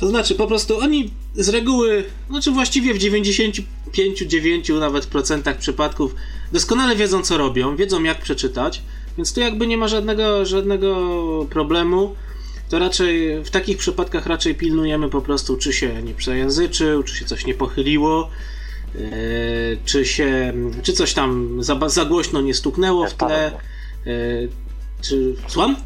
To 0.00 0.08
znaczy, 0.08 0.34
po 0.34 0.46
prostu 0.46 0.78
oni 0.78 1.10
z 1.34 1.48
reguły, 1.48 2.04
znaczy 2.30 2.50
właściwie 2.50 2.94
w 2.94 2.98
95-9 2.98 4.80
nawet 4.80 5.06
procentach 5.06 5.58
przypadków 5.58 6.14
doskonale 6.52 6.96
wiedzą, 6.96 7.22
co 7.22 7.38
robią, 7.38 7.76
wiedzą, 7.76 8.02
jak 8.02 8.20
przeczytać, 8.20 8.82
więc 9.16 9.32
tu 9.32 9.40
jakby 9.40 9.66
nie 9.66 9.76
ma 9.76 9.88
żadnego, 9.88 10.46
żadnego 10.46 11.46
problemu. 11.50 12.14
To 12.68 12.78
raczej 12.78 13.44
w 13.44 13.50
takich 13.50 13.78
przypadkach 13.78 14.26
raczej 14.26 14.54
pilnujemy 14.54 15.10
po 15.10 15.22
prostu, 15.22 15.56
czy 15.56 15.72
się 15.72 16.02
nie 16.02 16.14
przejęzyczył, 16.14 17.02
czy 17.02 17.16
się 17.16 17.24
coś 17.24 17.46
nie 17.46 17.54
pochyliło, 17.54 18.30
yy, 18.94 19.00
czy 19.84 20.04
się, 20.04 20.52
czy 20.82 20.92
coś 20.92 21.14
tam 21.14 21.62
za, 21.62 21.88
za 21.88 22.04
głośno 22.04 22.40
nie 22.40 22.54
stuknęło 22.54 23.06
w 23.06 23.14
tle. 23.14 23.52
Yy, 24.06 24.48
czy. 25.00 25.34
Słucham? 25.48 25.76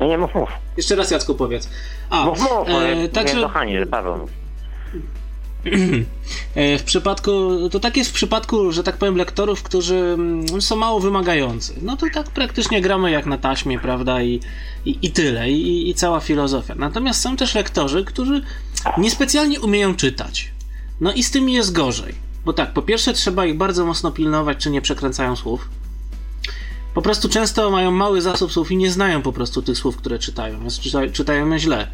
Nie, 0.00 0.08
nie, 0.08 0.18
mów, 0.18 0.34
mów. 0.34 0.48
Jeszcze 0.76 0.96
raz 0.96 1.10
Jacku 1.10 1.34
powiedz. 1.34 1.68
A, 2.10 2.24
mów, 2.24 2.38
mów, 2.38 2.68
e, 2.68 3.08
także... 3.08 3.42
kochani, 3.42 3.78
że 3.78 3.86
Paweł 3.86 4.28
w 6.78 6.82
przypadku, 6.84 7.30
to 7.70 7.80
tak 7.80 7.96
jest 7.96 8.10
w 8.10 8.14
przypadku, 8.14 8.72
że 8.72 8.82
tak 8.82 8.96
powiem, 8.96 9.16
lektorów, 9.16 9.62
którzy 9.62 9.96
mm, 9.96 10.62
są 10.62 10.76
mało 10.76 11.00
wymagający. 11.00 11.74
No 11.82 11.96
to 11.96 12.06
tak 12.14 12.30
praktycznie 12.30 12.80
gramy 12.80 13.10
jak 13.10 13.26
na 13.26 13.38
taśmie, 13.38 13.78
prawda? 13.78 14.22
I, 14.22 14.40
i, 14.84 14.98
i 15.02 15.10
tyle, 15.10 15.50
i, 15.50 15.90
i 15.90 15.94
cała 15.94 16.20
filozofia. 16.20 16.74
Natomiast 16.74 17.20
są 17.20 17.36
też 17.36 17.54
lektorzy, 17.54 18.04
którzy 18.04 18.42
niespecjalnie 18.98 19.60
umieją 19.60 19.94
czytać. 19.94 20.52
No 21.00 21.12
i 21.12 21.22
z 21.22 21.30
tymi 21.30 21.52
jest 21.52 21.72
gorzej. 21.72 22.14
Bo 22.44 22.52
tak, 22.52 22.72
po 22.72 22.82
pierwsze 22.82 23.12
trzeba 23.12 23.46
ich 23.46 23.56
bardzo 23.56 23.86
mocno 23.86 24.10
pilnować, 24.10 24.58
czy 24.58 24.70
nie 24.70 24.82
przekręcają 24.82 25.36
słów 25.36 25.68
po 26.94 27.02
prostu 27.02 27.28
często 27.28 27.70
mają 27.70 27.90
mały 27.90 28.22
zasób 28.22 28.52
słów 28.52 28.70
i 28.70 28.76
nie 28.76 28.90
znają 28.90 29.22
po 29.22 29.32
prostu 29.32 29.62
tych 29.62 29.78
słów, 29.78 29.96
które 29.96 30.18
czytają, 30.18 30.60
więc 30.60 30.80
czytają 31.12 31.58
źle. 31.58 31.88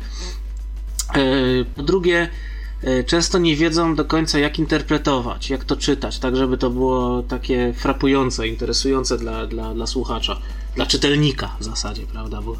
E, 1.14 1.64
po 1.76 1.82
drugie, 1.82 2.22
e, 2.22 2.28
często 3.06 3.38
nie 3.38 3.56
wiedzą 3.56 3.94
do 3.94 4.04
końca, 4.04 4.38
jak 4.38 4.58
interpretować, 4.58 5.50
jak 5.50 5.64
to 5.64 5.76
czytać, 5.76 6.18
tak 6.18 6.36
żeby 6.36 6.58
to 6.58 6.70
było 6.70 7.22
takie 7.22 7.74
frapujące, 7.76 8.48
interesujące 8.48 9.18
dla, 9.18 9.46
dla, 9.46 9.74
dla 9.74 9.86
słuchacza, 9.86 10.40
dla 10.76 10.86
czytelnika 10.86 11.56
w 11.60 11.64
zasadzie, 11.64 12.02
prawda? 12.12 12.42
Bo 12.42 12.56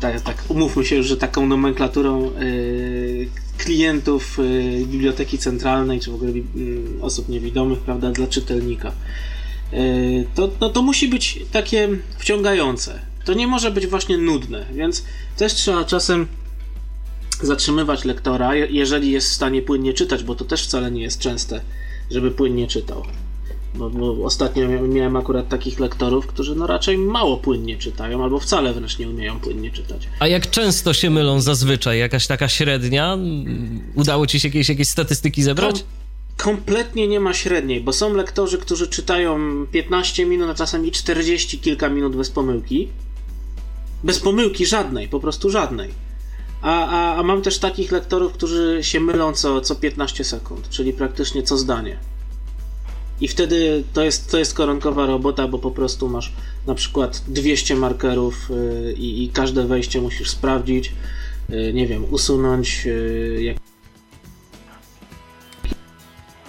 tak, 0.00 0.20
tak 0.20 0.44
umówmy 0.48 0.84
się 0.84 0.96
już, 0.96 1.06
że 1.06 1.16
taką 1.16 1.46
nomenklaturą 1.46 2.22
yy, 2.22 3.28
klientów 3.58 4.38
yy, 4.38 4.86
Biblioteki 4.86 5.38
Centralnej, 5.38 6.00
czy 6.00 6.10
w 6.10 6.14
ogóle 6.14 6.32
yy, 6.32 6.44
osób 7.02 7.28
niewidomych, 7.28 7.78
prawda, 7.78 8.10
dla 8.10 8.26
czytelnika. 8.26 8.92
E, 9.72 9.78
to, 10.34 10.50
no, 10.60 10.68
to 10.68 10.82
musi 10.82 11.08
być 11.08 11.40
takie 11.52 11.88
wciągające. 12.18 13.00
To 13.24 13.34
nie 13.34 13.46
może 13.46 13.70
być 13.70 13.86
właśnie 13.86 14.18
nudne, 14.18 14.66
więc 14.72 15.04
też 15.36 15.54
trzeba 15.54 15.84
czasem 15.84 16.26
zatrzymywać 17.42 18.04
lektora, 18.04 18.54
jeżeli 18.54 19.10
jest 19.10 19.30
w 19.30 19.32
stanie 19.32 19.62
płynnie 19.62 19.94
czytać, 19.94 20.24
bo 20.24 20.34
to 20.34 20.44
też 20.44 20.62
wcale 20.62 20.90
nie 20.90 21.02
jest 21.02 21.18
częste, 21.18 21.60
żeby 22.10 22.30
płynnie 22.30 22.66
czytał. 22.66 23.02
Bo, 23.74 23.90
bo, 23.90 24.24
ostatnio 24.24 24.68
miałem 24.68 25.16
akurat 25.16 25.48
takich 25.48 25.80
lektorów, 25.80 26.26
którzy 26.26 26.54
no 26.54 26.66
raczej 26.66 26.98
mało 26.98 27.36
płynnie 27.36 27.76
czytają, 27.76 28.24
albo 28.24 28.40
wcale 28.40 28.74
wręcz 28.74 28.98
nie 28.98 29.08
umieją 29.08 29.40
płynnie 29.40 29.70
czytać. 29.70 30.08
A 30.20 30.26
jak 30.26 30.50
często 30.50 30.92
się 30.92 31.10
mylą 31.10 31.40
zazwyczaj? 31.40 31.98
Jakaś 31.98 32.26
taka 32.26 32.48
średnia? 32.48 33.18
Udało 33.94 34.26
ci 34.26 34.40
się 34.40 34.48
jakieś, 34.48 34.68
jakieś 34.68 34.88
statystyki 34.88 35.42
zebrać? 35.42 35.84
kompletnie 36.36 37.08
nie 37.08 37.20
ma 37.20 37.34
średniej, 37.34 37.80
bo 37.80 37.92
są 37.92 38.14
lektorzy, 38.14 38.58
którzy 38.58 38.88
czytają 38.88 39.38
15 39.72 40.26
minut, 40.26 40.50
a 40.50 40.54
czasem 40.54 40.86
i 40.86 40.90
40 40.90 41.58
kilka 41.58 41.88
minut 41.88 42.16
bez 42.16 42.30
pomyłki. 42.30 42.88
Bez 44.04 44.20
pomyłki 44.20 44.66
żadnej, 44.66 45.08
po 45.08 45.20
prostu 45.20 45.50
żadnej. 45.50 45.90
A, 46.66 46.88
a, 46.88 47.16
a 47.16 47.22
mam 47.22 47.42
też 47.42 47.58
takich 47.58 47.92
lektorów, 47.92 48.32
którzy 48.32 48.78
się 48.82 49.00
mylą 49.00 49.32
co, 49.32 49.60
co 49.60 49.74
15 49.74 50.24
sekund, 50.24 50.68
czyli 50.68 50.92
praktycznie 50.92 51.42
co 51.42 51.58
zdanie. 51.58 51.98
I 53.20 53.28
wtedy 53.28 53.84
to 53.92 54.04
jest, 54.04 54.30
to 54.30 54.38
jest 54.38 54.54
koronkowa 54.54 55.06
robota, 55.06 55.48
bo 55.48 55.58
po 55.58 55.70
prostu 55.70 56.08
masz 56.08 56.32
na 56.66 56.74
przykład 56.74 57.22
200 57.28 57.76
markerów 57.76 58.50
yy, 58.50 58.92
i 58.92 59.28
każde 59.28 59.66
wejście 59.66 60.00
musisz 60.00 60.30
sprawdzić, 60.30 60.92
yy, 61.48 61.72
nie 61.72 61.86
wiem, 61.86 62.04
usunąć. 62.10 62.84
Yy, 62.84 63.42
jak... 63.42 63.56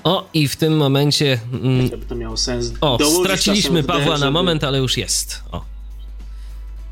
O, 0.04 0.30
i 0.34 0.48
w 0.48 0.56
tym 0.56 0.78
momencie. 0.78 1.40
Mm, 1.54 1.88
żeby 1.88 2.06
to 2.06 2.16
miało 2.16 2.38
sens. 2.38 2.74
O, 2.82 2.98
straciliśmy 3.24 3.84
Pawła 3.84 4.18
na 4.18 4.32
moment, 4.32 4.64
ale 4.64 4.78
już 4.78 4.98
jest. 4.98 5.44
O. 5.52 5.77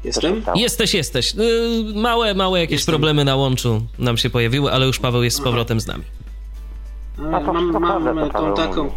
Jestem? 0.06 0.44
Jesteś, 0.56 0.94
jesteś. 0.94 1.36
Y, 1.36 1.84
małe, 1.96 2.34
małe 2.34 2.60
jakieś 2.60 2.80
Jestem. 2.80 2.92
problemy 2.94 3.26
na 3.26 3.36
łączu 3.36 3.82
nam 4.00 4.18
się 4.18 4.30
pojawiły, 4.30 4.72
ale 4.72 4.86
już 4.86 5.00
Paweł 5.00 5.24
jest 5.24 5.38
z 5.38 5.42
powrotem 5.42 5.80
z 5.80 5.88
nami. 5.88 6.04
Mam, 7.18 7.72
mam 8.16 8.32
tą 8.32 8.54
taką. 8.54 8.92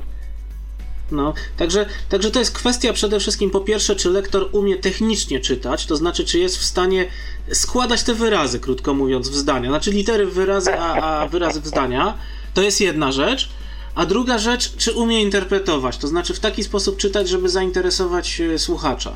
No, 1.10 1.35
także, 1.56 1.86
także 2.09 2.30
to 2.30 2.39
jest 2.39 2.52
kwestia 2.52 2.93
przede 2.93 3.20
wszystkim 3.20 3.51
po 3.51 3.60
pierwsze, 3.60 3.97
czy 3.97 4.10
lektor 4.10 4.48
umie 4.52 4.76
technicznie 4.76 5.40
czytać, 5.40 5.86
to 5.86 5.97
znaczy, 5.97 6.24
czy 6.24 6.39
jest 6.39 6.59
w 6.59 6.64
stanie 6.64 7.06
składać 7.52 8.02
te 8.02 8.14
wyrazy, 8.14 8.60
krótko 8.60 8.94
mówiąc, 8.94 9.28
w 9.28 9.35
zdania. 9.35 9.70
Znaczy 9.70 9.90
litery 9.90 10.26
w 10.26 10.35
wyrazy, 10.35 10.80
a, 10.80 11.20
a 11.20 11.28
wyrazy 11.28 11.60
w 11.60 11.66
zdania. 11.66 12.14
To 12.55 12.62
jest 12.62 12.80
jedna 12.80 13.12
rzecz. 13.12 13.48
A 13.94 14.06
druga 14.06 14.39
rzecz, 14.39 14.76
czy 14.76 14.93
umie 14.93 15.22
interpretować, 15.22 15.98
to 15.98 16.09
znaczy 16.09 16.35
w 16.35 16.40
taki 16.40 16.64
sposób 16.64 16.97
czytać, 16.97 17.28
żeby 17.28 17.48
zainteresować 17.48 18.40
e, 18.40 18.59
słuchacza. 18.59 19.12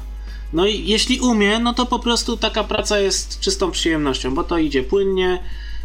No 0.53 0.67
i 0.67 0.87
jeśli 0.87 1.21
umie, 1.21 1.59
no 1.59 1.75
to 1.75 1.87
po 1.87 1.99
prostu 1.99 2.37
taka 2.37 2.65
praca 2.65 2.99
jest 2.99 3.41
czystą 3.41 3.71
przyjemnością, 3.71 4.35
bo 4.35 4.45
to 4.45 4.59
idzie 4.59 4.83
płynnie, 4.83 5.39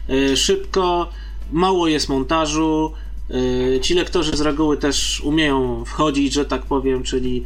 yy, 0.07 0.37
szybko, 0.37 1.09
mało 1.51 1.87
jest 1.87 2.09
montażu. 2.09 2.91
Yy, 3.29 3.79
ci 3.81 3.93
lektorzy 3.93 4.37
z 4.37 4.41
reguły 4.41 4.77
też 4.77 5.21
umieją 5.21 5.85
wchodzić, 5.85 6.33
że 6.33 6.45
tak 6.45 6.65
powiem, 6.65 7.03
czyli, 7.03 7.43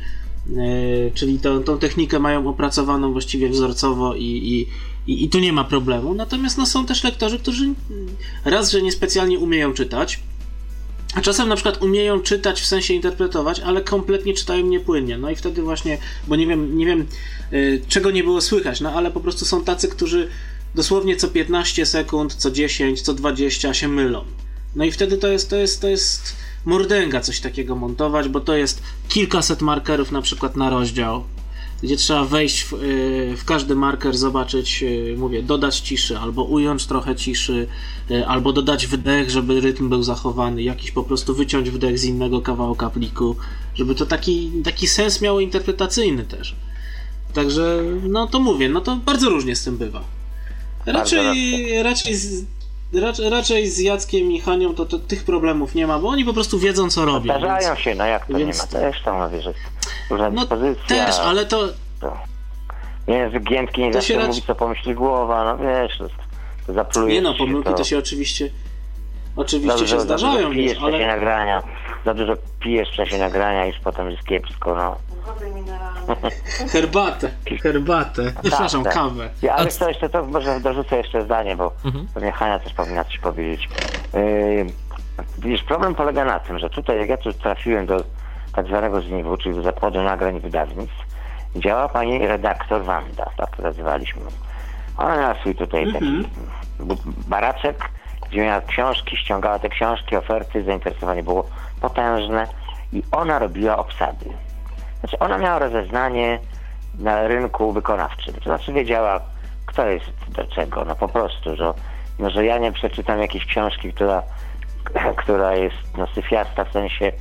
yy, 0.49 1.11
czyli 1.13 1.39
to, 1.39 1.59
tą 1.59 1.77
technikę 1.77 2.19
mają 2.19 2.49
opracowaną 2.49 3.11
właściwie 3.11 3.49
wzorcowo 3.49 4.15
i, 4.15 4.23
i, 4.25 4.67
i, 5.11 5.23
i 5.23 5.29
tu 5.29 5.39
nie 5.39 5.53
ma 5.53 5.63
problemu. 5.63 6.13
Natomiast 6.13 6.57
no, 6.57 6.65
są 6.65 6.85
też 6.85 7.03
lektorzy, 7.03 7.39
którzy 7.39 7.73
raz, 8.45 8.71
że 8.71 8.81
niespecjalnie 8.81 9.39
umieją 9.39 9.73
czytać, 9.73 10.19
a 11.15 11.21
czasem 11.21 11.49
na 11.49 11.55
przykład 11.55 11.81
umieją 11.81 12.21
czytać, 12.21 12.61
w 12.61 12.65
sensie 12.65 12.93
interpretować, 12.93 13.59
ale 13.59 13.81
kompletnie 13.81 14.33
czytają 14.33 14.65
niepłynnie. 14.65 15.17
No 15.17 15.29
i 15.29 15.35
wtedy 15.35 15.61
właśnie, 15.61 15.97
bo 16.27 16.35
nie 16.35 16.47
wiem, 16.47 16.77
nie 16.77 16.85
wiem 16.85 17.07
yy, 17.51 17.81
czego 17.87 18.11
nie 18.11 18.23
było 18.23 18.41
słychać, 18.41 18.81
no 18.81 18.91
ale 18.93 19.11
po 19.11 19.19
prostu 19.19 19.45
są 19.45 19.63
tacy, 19.63 19.87
którzy 19.87 20.27
dosłownie 20.75 21.15
co 21.15 21.27
15 21.27 21.85
sekund, 21.85 22.35
co 22.35 22.51
10, 22.51 23.01
co 23.01 23.13
20 23.13 23.73
się 23.73 23.87
mylą. 23.87 24.23
No 24.75 24.85
i 24.85 24.91
wtedy 24.91 25.17
to 25.17 25.27
jest, 25.27 25.49
to 25.49 25.55
jest, 25.55 25.81
to 25.81 25.87
jest 25.87 26.35
mordęga 26.65 27.21
coś 27.21 27.39
takiego 27.39 27.75
montować, 27.75 28.29
bo 28.29 28.39
to 28.39 28.55
jest 28.55 28.81
kilkaset 29.09 29.61
markerów 29.61 30.11
na 30.11 30.21
przykład 30.21 30.57
na 30.57 30.69
rozdział 30.69 31.23
gdzie 31.83 31.97
trzeba 31.97 32.25
wejść 32.25 32.63
w, 32.63 32.73
y, 32.73 33.37
w, 33.37 33.45
każdy 33.45 33.75
marker, 33.75 34.17
zobaczyć, 34.17 34.83
y, 34.83 35.15
mówię, 35.17 35.43
dodać 35.43 35.79
ciszy, 35.79 36.17
albo 36.17 36.43
ująć 36.43 36.85
trochę 36.85 37.15
ciszy, 37.15 37.67
y, 38.11 38.27
albo 38.27 38.53
dodać 38.53 38.87
wdech, 38.87 39.29
żeby 39.29 39.61
rytm 39.61 39.89
był 39.89 40.03
zachowany, 40.03 40.63
jakiś 40.63 40.91
po 40.91 41.03
prostu 41.03 41.35
wyciąć 41.35 41.69
wdech 41.69 41.99
z 41.99 42.03
innego 42.03 42.41
kawałka 42.41 42.89
pliku, 42.89 43.35
żeby 43.75 43.95
to 43.95 44.05
taki, 44.05 44.51
taki 44.63 44.87
sens 44.87 45.21
miało 45.21 45.39
interpretacyjny 45.39 46.23
też. 46.23 46.55
Także, 47.33 47.83
no 48.03 48.27
to 48.27 48.39
mówię, 48.39 48.69
no 48.69 48.81
to 48.81 48.95
bardzo 48.95 49.29
różnie 49.29 49.55
z 49.55 49.63
tym 49.63 49.77
bywa. 49.77 50.03
Raczej, 50.85 51.83
raczej 51.83 52.15
z, 52.15 52.45
raczej, 52.93 53.29
raczej 53.29 53.67
z 53.67 53.79
Jackiem 53.79 54.31
i 54.31 54.39
Hanią 54.39 54.75
to, 54.75 54.85
to, 54.85 54.99
tych 54.99 55.23
problemów 55.23 55.75
nie 55.75 55.87
ma, 55.87 55.99
bo 55.99 56.09
oni 56.09 56.25
po 56.25 56.33
prostu 56.33 56.59
wiedzą, 56.59 56.89
co 56.89 57.05
robią. 57.05 57.23
Zdarzają 57.23 57.69
więc, 57.69 57.79
się, 57.79 57.95
no 57.95 58.05
jak 58.05 58.25
to 58.25 58.37
więc... 58.37 58.57
nie 58.73 58.79
ma, 58.79 58.83
też 58.83 59.01
tam 59.01 59.23
mówię, 59.23 59.41
że 59.41 59.53
różna 60.09 60.29
no, 60.29 60.41
dyspozycja. 60.41 61.05
też, 61.05 61.19
ale 61.19 61.45
to... 61.45 61.67
to 61.99 62.17
język 63.07 63.43
giętki 63.43 63.81
nie 63.81 63.93
zawsze 63.93 64.27
mówi, 64.27 64.41
co 64.41 64.55
pomyśli 64.55 64.95
głowa, 64.95 65.43
no 65.43 65.57
wiesz, 65.57 65.97
to, 65.97 66.07
to 66.67 66.73
zapluje 66.73 67.13
Nie 67.13 67.21
no, 67.21 67.33
pomyłki 67.33 67.69
to... 67.69 67.75
to 67.75 67.83
się 67.83 67.97
oczywiście 67.97 68.49
oczywiście 69.35 69.77
za 69.77 69.87
się 69.87 69.99
zdarzają. 69.99 70.51
Pijesz 70.51 70.77
ale... 70.81 71.07
nagrania, 71.07 71.63
za 72.05 72.13
dużo 72.13 72.33
pijesz 72.59 72.89
w 72.89 72.95
czasie 72.95 73.17
nagrania 73.17 73.65
i 73.65 73.73
potem 73.83 74.11
jest 74.11 74.23
kiepsko, 74.23 74.75
no. 74.75 74.97
Herbatę, 76.73 77.31
herbatę. 77.63 78.33
Przepraszam, 78.41 78.83
tak, 78.83 78.93
kawę. 78.93 79.29
Ja, 79.41 79.55
ale 79.55 79.71
to 79.71 79.87
jeszcze 79.87 80.09
to 80.09 80.25
może 80.25 80.59
dorzucę 80.59 80.97
jeszcze 80.97 81.21
zdanie, 81.21 81.55
bo 81.55 81.71
mhm. 81.85 82.07
pewnie 82.13 82.31
Hania 82.31 82.59
też 82.59 82.73
powinna 82.73 83.03
coś 83.03 83.17
powiedzieć. 83.19 83.69
Yy, 84.13 84.65
widzisz, 85.39 85.63
problem 85.63 85.95
polega 85.95 86.25
na 86.25 86.39
tym, 86.39 86.59
że 86.59 86.69
tutaj 86.69 86.99
jak 86.99 87.09
ja 87.09 87.17
tu 87.17 87.33
trafiłem 87.33 87.85
do 87.85 88.03
tak 88.55 88.67
zwanego 88.67 89.01
zniwu, 89.01 89.37
czyli 89.37 89.55
do 89.55 89.61
zakładu 89.61 90.01
nagrań 90.01 90.39
wydawnictw, 90.39 91.05
działa 91.55 91.89
pani 91.89 92.27
redaktor 92.27 92.83
Wanda, 92.83 93.31
tak 93.37 93.57
to 93.57 93.63
nazywaliśmy. 93.63 94.21
Ona 94.97 95.17
miała 95.17 95.35
swój 95.35 95.55
tutaj 95.55 95.83
mhm. 95.83 96.23
taki 96.23 96.29
baraczek, 97.27 97.89
gdzie 98.29 98.41
miała 98.41 98.61
książki, 98.61 99.17
ściągała 99.17 99.59
te 99.59 99.69
książki, 99.69 100.15
oferty, 100.15 100.63
zainteresowanie 100.63 101.23
było 101.23 101.49
potężne 101.81 102.47
i 102.93 103.03
ona 103.11 103.39
robiła 103.39 103.77
obsady. 103.77 104.25
Znaczy 104.99 105.19
ona 105.19 105.37
miała 105.37 105.59
rozeznanie 105.59 106.39
na 106.99 107.27
rynku 107.27 107.71
wykonawczym. 107.71 108.33
To 108.33 108.43
znaczy 108.43 108.73
wiedziała, 108.73 109.21
kto 109.65 109.87
jest 109.87 110.05
do 110.29 110.43
czego. 110.43 110.85
No 110.85 110.95
po 110.95 111.07
prostu, 111.07 111.55
że, 111.55 111.73
no, 112.19 112.29
że 112.29 112.45
ja 112.45 112.57
nie 112.57 112.71
przeczytam 112.71 113.19
jakiejś 113.19 113.45
książki, 113.45 113.93
która, 113.93 114.23
która 115.23 115.55
jest 115.55 115.97
no, 115.97 116.07
syfiasta 116.07 116.63
w 116.63 116.71
sensie 116.71 117.11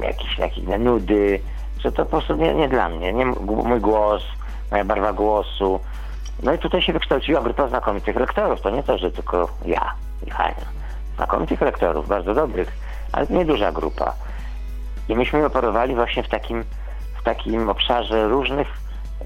jakiś 0.00 0.38
jakieś 0.38 0.64
nudy, 0.78 1.40
że 1.78 1.92
to 1.92 2.04
po 2.04 2.10
prostu 2.10 2.36
nie, 2.36 2.54
nie 2.54 2.68
dla 2.68 2.88
mnie. 2.88 3.12
Nie 3.12 3.26
mój 3.26 3.80
głos, 3.80 4.22
moja 4.70 4.84
barwa 4.84 5.12
głosu. 5.12 5.80
No 6.42 6.52
i 6.52 6.58
tutaj 6.58 6.82
się 6.82 6.92
wykształciła 6.92 7.40
grupa 7.40 7.68
znakomitych 7.68 8.16
lektorów. 8.16 8.60
To 8.60 8.70
nie 8.70 8.82
to, 8.82 8.98
że 8.98 9.10
tylko 9.10 9.48
ja 9.66 9.94
i 10.26 10.30
Hania. 10.30 10.66
Znakomitych 11.16 11.60
lektorów, 11.60 12.08
bardzo 12.08 12.34
dobrych, 12.34 12.72
ale 13.14 13.26
nieduża 13.30 13.72
grupa. 13.72 14.14
I 15.08 15.16
myśmy 15.16 15.46
operowali 15.46 15.94
właśnie 15.94 16.22
w 16.22 16.28
takim 16.28 16.64
takim 17.24 17.68
obszarze 17.68 18.28
różnych, 18.28 18.68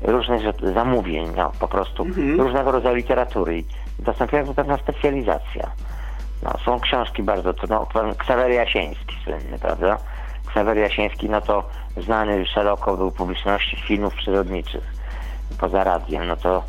różnych 0.03 0.43
zamówień, 0.75 1.29
no, 1.37 1.53
po 1.61 1.69
prostu 1.69 2.03
mhm. 2.03 2.41
różnego 2.41 2.73
rodzaju 2.73 2.97
literatury. 2.97 3.59
I 3.59 3.65
nastąpiła 4.07 4.43
pewna 4.57 4.77
specjalizacja. 4.77 5.71
No, 6.43 6.53
są 6.65 6.81
książki 6.81 7.23
bardzo, 7.23 7.55
to, 7.55 7.67
no, 7.67 7.87
Ksawery 8.19 8.55
Jasieński 8.55 9.17
słynny, 9.25 9.59
prawda? 9.59 9.99
Ksawery 10.47 10.81
Jasieński, 10.81 11.31
no 11.31 11.41
to 11.41 11.65
znany 11.97 12.47
szeroko 12.47 12.97
był 12.97 13.11
publiczności 13.11 13.77
filmów 13.77 14.15
przyrodniczych. 14.15 14.93
Poza 15.61 15.85
radiem, 15.85 16.27
no 16.27 16.37
to 16.37 16.63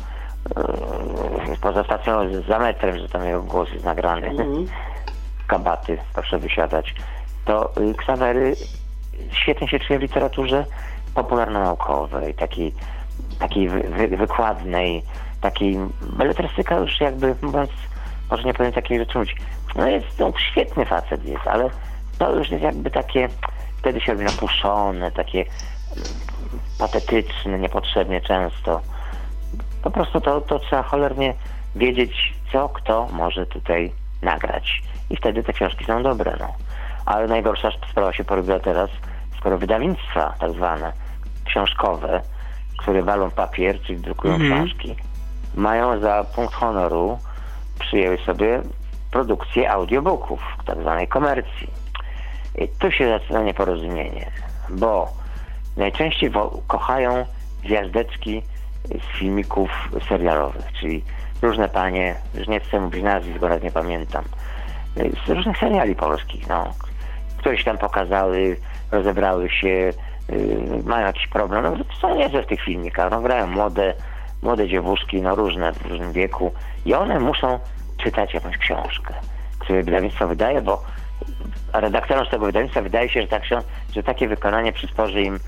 yy, 1.48 1.56
poza 1.62 1.84
stacją 1.84 2.42
za 2.48 2.58
metrem, 2.58 2.98
że 2.98 3.08
tam 3.08 3.24
jego 3.24 3.42
głos 3.42 3.72
jest 3.72 3.84
nagrany. 3.84 4.26
Mhm. 4.26 4.66
Kabaty, 5.50 5.98
proszę 6.14 6.38
wysiadać. 6.38 6.94
To 7.44 7.72
yy, 7.80 7.94
Ksawery 7.94 8.56
świetnie 9.32 9.68
się 9.68 9.78
czuje 9.78 9.98
w 9.98 10.02
literaturze 10.02 10.64
popularno-naukowej, 11.14 12.34
takiej, 12.34 12.74
takiej 13.38 13.68
wy, 13.68 14.08
wykładnej, 14.08 15.02
takiej 15.40 15.76
beletrystyka 16.02 16.76
już 16.76 17.00
jakby 17.00 17.34
mówiąc, 17.42 17.70
może 18.30 18.42
nie 18.42 18.54
powiem 18.54 18.72
takiej 18.72 18.98
rzeczy. 18.98 19.18
No 19.76 19.88
jest 19.88 20.16
to 20.16 20.32
świetny 20.50 20.84
facet 20.86 21.24
jest, 21.24 21.46
ale 21.46 21.70
to 22.18 22.36
już 22.36 22.50
jest 22.50 22.62
jakby 22.62 22.90
takie, 22.90 23.28
wtedy 23.78 24.00
się 24.00 24.12
robi 24.12 24.24
napuszczone, 24.24 25.12
takie 25.12 25.44
patetyczne, 26.78 27.58
niepotrzebnie 27.58 28.20
często. 28.20 28.80
Po 29.82 29.90
prostu 29.90 30.20
to, 30.20 30.40
to 30.40 30.58
trzeba 30.58 30.82
cholernie 30.82 31.34
wiedzieć, 31.76 32.34
co 32.52 32.68
kto 32.68 33.08
może 33.12 33.46
tutaj 33.46 33.92
nagrać. 34.22 34.82
I 35.10 35.16
wtedy 35.16 35.42
te 35.42 35.52
książki 35.52 35.84
są 35.84 36.02
dobre, 36.02 36.36
no. 36.40 36.48
Ale 37.06 37.26
najgorsza 37.26 37.70
sprawa 37.90 38.12
się 38.12 38.24
porobiła 38.24 38.60
teraz, 38.60 38.90
skoro 39.38 39.58
wydawnictwa 39.58 40.34
tak 40.40 40.52
zwane 40.52 40.92
książkowe, 41.44 42.20
które 42.78 43.02
walą 43.02 43.30
papier, 43.30 43.80
czyli 43.80 43.98
drukują 43.98 44.34
mhm. 44.34 44.50
książki, 44.52 44.96
mają 45.54 46.00
za 46.00 46.24
punkt 46.34 46.54
honoru 46.54 47.18
przyjęły 47.78 48.18
sobie 48.18 48.62
produkcję 49.10 49.70
audiobooków, 49.70 50.40
tak 50.66 50.80
zwanej 50.80 51.08
komercji. 51.08 51.70
I 52.58 52.68
tu 52.68 52.90
się 52.90 53.08
zaczyna 53.08 53.42
nieporozumienie, 53.42 54.30
bo 54.70 55.08
najczęściej 55.76 56.32
kochają 56.66 57.24
gwiazdeczki 57.64 58.42
z 58.84 59.18
filmików 59.18 59.70
serialowych, 60.08 60.72
czyli 60.80 61.04
różne 61.42 61.68
panie, 61.68 62.14
już 62.34 62.48
nie 62.48 62.60
chcę 62.60 62.80
mówić 62.80 63.02
nazwisk, 63.02 63.38
bo 63.38 63.58
nie 63.58 63.70
pamiętam, 63.70 64.24
z 65.26 65.30
różnych 65.30 65.58
seriali 65.58 65.94
polskich, 65.94 66.48
no. 66.48 66.72
które 67.38 67.58
się 67.58 67.64
tam 67.64 67.78
pokazały, 67.78 68.56
rozebrały 68.92 69.50
się, 69.50 69.68
yy, 69.68 69.92
mają 70.84 71.06
jakiś 71.06 71.26
problem. 71.26 71.62
No, 71.62 71.84
są 72.00 72.16
niezłe 72.16 72.42
w 72.42 72.46
tych 72.46 72.60
filmikach, 72.60 73.10
no, 73.10 73.20
grają 73.20 73.46
młode, 73.46 73.94
młode 74.42 74.68
dziewuszki, 74.68 75.22
no 75.22 75.34
różne, 75.34 75.72
w 75.72 75.86
różnym 75.86 76.12
wieku 76.12 76.52
i 76.84 76.94
one 76.94 77.20
muszą 77.20 77.58
czytać 77.96 78.34
jakąś 78.34 78.58
książkę, 78.58 79.14
którą 79.58 79.82
wydawnictwo 79.82 80.28
wydaje, 80.28 80.60
bo 80.60 80.82
redaktorom 81.72 82.26
z 82.26 82.30
tego 82.30 82.46
wydawnictwa 82.46 82.82
wydaje 82.82 83.08
się, 83.08 83.22
że, 83.22 83.28
ta 83.28 83.40
książ- 83.40 83.64
że 83.94 84.02
takie 84.02 84.28
wykonanie 84.28 84.72
przysporzy 84.72 85.22
im 85.22 85.38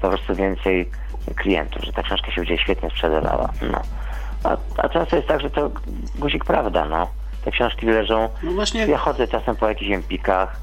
po 0.00 0.08
prostu 0.08 0.34
więcej 0.34 0.90
klientów, 1.36 1.82
że 1.82 1.92
ta 1.92 2.02
książka 2.02 2.30
się 2.30 2.40
będzie 2.40 2.58
świetnie 2.58 2.90
sprzedawała. 2.90 3.48
No. 3.72 3.82
A, 4.44 4.56
a 4.82 4.88
często 4.88 5.16
jest 5.16 5.28
tak, 5.28 5.40
że 5.40 5.50
to 5.50 5.70
guzik 6.18 6.44
prawda, 6.44 6.84
no. 6.84 7.08
Te 7.44 7.50
książki 7.50 7.86
leżą. 7.86 8.28
No 8.42 8.52
właśnie- 8.52 8.86
Ja 8.86 8.98
chodzę 8.98 9.28
czasem 9.28 9.56
po 9.56 9.68
jakichś 9.68 9.90
empikach, 9.90 10.56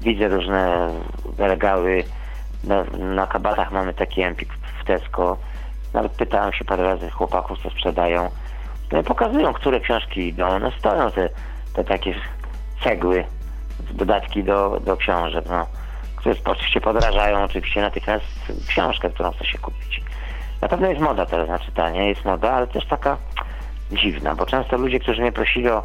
widzę 0.00 0.28
różne 0.28 0.90
regały. 1.38 2.04
Na, 2.64 2.84
na 2.98 3.26
kabatach 3.26 3.72
mamy 3.72 3.94
taki 3.94 4.22
empik 4.22 4.48
w 4.82 4.84
Tesco. 4.84 5.36
Nawet 5.94 6.12
pytałem 6.12 6.52
się 6.52 6.64
parę 6.64 6.82
razy 6.82 7.10
chłopaków, 7.10 7.58
co 7.62 7.70
sprzedają. 7.70 8.30
No 8.92 9.02
pokazują, 9.02 9.52
które 9.52 9.80
książki 9.80 10.28
idą. 10.28 10.58
No 10.58 10.70
stoją 10.70 11.10
te, 11.10 11.28
te 11.74 11.84
takie 11.84 12.14
cegły, 12.84 13.24
dodatki 13.90 14.44
do, 14.44 14.80
do 14.84 14.96
książek, 14.96 15.44
no. 15.50 15.66
Które 16.16 16.34
oczywiście 16.44 16.80
podrażają 16.80 17.44
oczywiście 17.44 17.80
natychmiast 17.80 18.24
książkę, 18.68 19.10
którą 19.10 19.32
chce 19.32 19.44
się 19.46 19.58
kupić. 19.58 20.02
Na 20.60 20.68
pewno 20.68 20.86
jest 20.88 21.00
moda 21.00 21.26
teraz 21.26 21.48
na 21.48 21.58
czytanie, 21.58 22.08
jest 22.08 22.24
moda, 22.24 22.52
ale 22.52 22.66
też 22.66 22.86
taka 22.86 23.16
dziwna, 23.92 24.34
bo 24.34 24.46
często 24.46 24.76
ludzie, 24.76 25.00
którzy 25.00 25.20
mnie 25.22 25.32
prosili 25.32 25.68
o, 25.68 25.82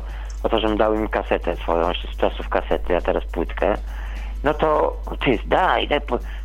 o 0.47 0.49
to, 0.49 0.59
żebym 0.59 0.77
dał 0.77 0.95
im 0.95 1.07
kasetę 1.07 1.55
swoją, 1.55 1.91
z 2.13 2.17
czasów 2.17 2.49
kasety, 2.49 2.97
a 2.97 3.01
teraz 3.01 3.25
płytkę, 3.25 3.77
no 4.43 4.53
to 4.53 4.97
ty, 5.25 5.39
daj, 5.45 5.87
daj, 5.87 6.01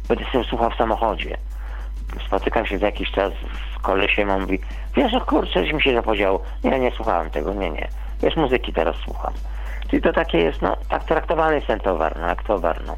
będę 0.09 0.25
sobie 0.33 0.45
słuchał 0.45 0.71
w 0.71 0.77
samochodzie. 0.77 1.37
Spotykam 2.27 2.67
się 2.67 2.79
za 2.79 2.87
jakiś 2.87 3.11
czas 3.11 3.33
z 3.77 3.83
kolesiem, 3.83 4.31
on 4.31 4.41
mówi, 4.41 4.59
wiesz, 4.97 5.15
o 5.15 5.21
kurczę, 5.21 5.67
że 5.67 5.73
mi 5.73 5.83
się 5.83 5.95
zapodziało. 5.95 6.43
Nie, 6.65 6.79
nie 6.79 6.91
słuchałem 6.91 7.31
tego, 7.31 7.55
nie, 7.55 7.71
nie. 7.71 7.89
Wiesz, 8.23 8.37
muzyki 8.37 8.73
teraz 8.73 8.97
słucham. 8.97 9.33
Czyli 9.91 10.03
to 10.03 10.13
takie 10.13 10.39
jest, 10.39 10.63
no, 10.63 10.77
tak 10.89 11.05
traktowany 11.05 11.55
jest 11.55 11.67
ten 11.67 11.81
towar, 11.81 12.17
no, 12.21 12.27
jak 12.27 12.43
towar, 12.43 12.81
no. 12.87 12.97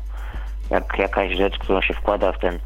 Jak 0.70 0.98
jakaś 0.98 1.32
rzecz, 1.32 1.58
którą 1.58 1.80
się 1.80 1.94
wkłada 1.94 2.32
w 2.32 2.38
ten, 2.38 2.58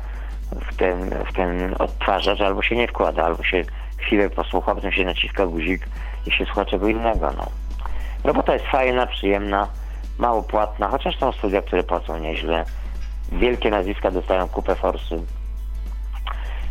w 0.53 0.77
ten, 0.77 1.11
w 1.11 1.33
ten 1.33 1.75
odtwarzacz, 1.79 2.41
albo 2.41 2.63
się 2.63 2.77
nie 2.77 2.89
wkłada, 2.89 3.25
albo 3.25 3.45
się 3.45 3.63
chwilę 3.99 4.31
posłucha, 4.31 4.75
potem 4.75 4.93
się 4.93 5.05
naciska 5.05 5.47
guzik 5.47 5.89
i 6.27 6.31
się 6.31 6.45
słucha 6.45 6.65
czego 6.65 6.89
innego, 6.89 7.33
no. 7.37 7.68
Robota 8.25 8.53
jest 8.53 8.67
fajna, 8.67 9.07
przyjemna, 9.07 9.69
mało 10.19 10.43
płatna, 10.43 10.89
chociaż 10.89 11.19
są 11.19 11.33
studia, 11.33 11.63
które 11.63 11.83
płacą 11.83 12.19
nieźle. 12.19 12.65
Wielkie 13.33 13.71
nazwiska 13.71 14.11
dostają 14.11 14.49
kupę 14.49 14.75
forsy. 14.75 15.23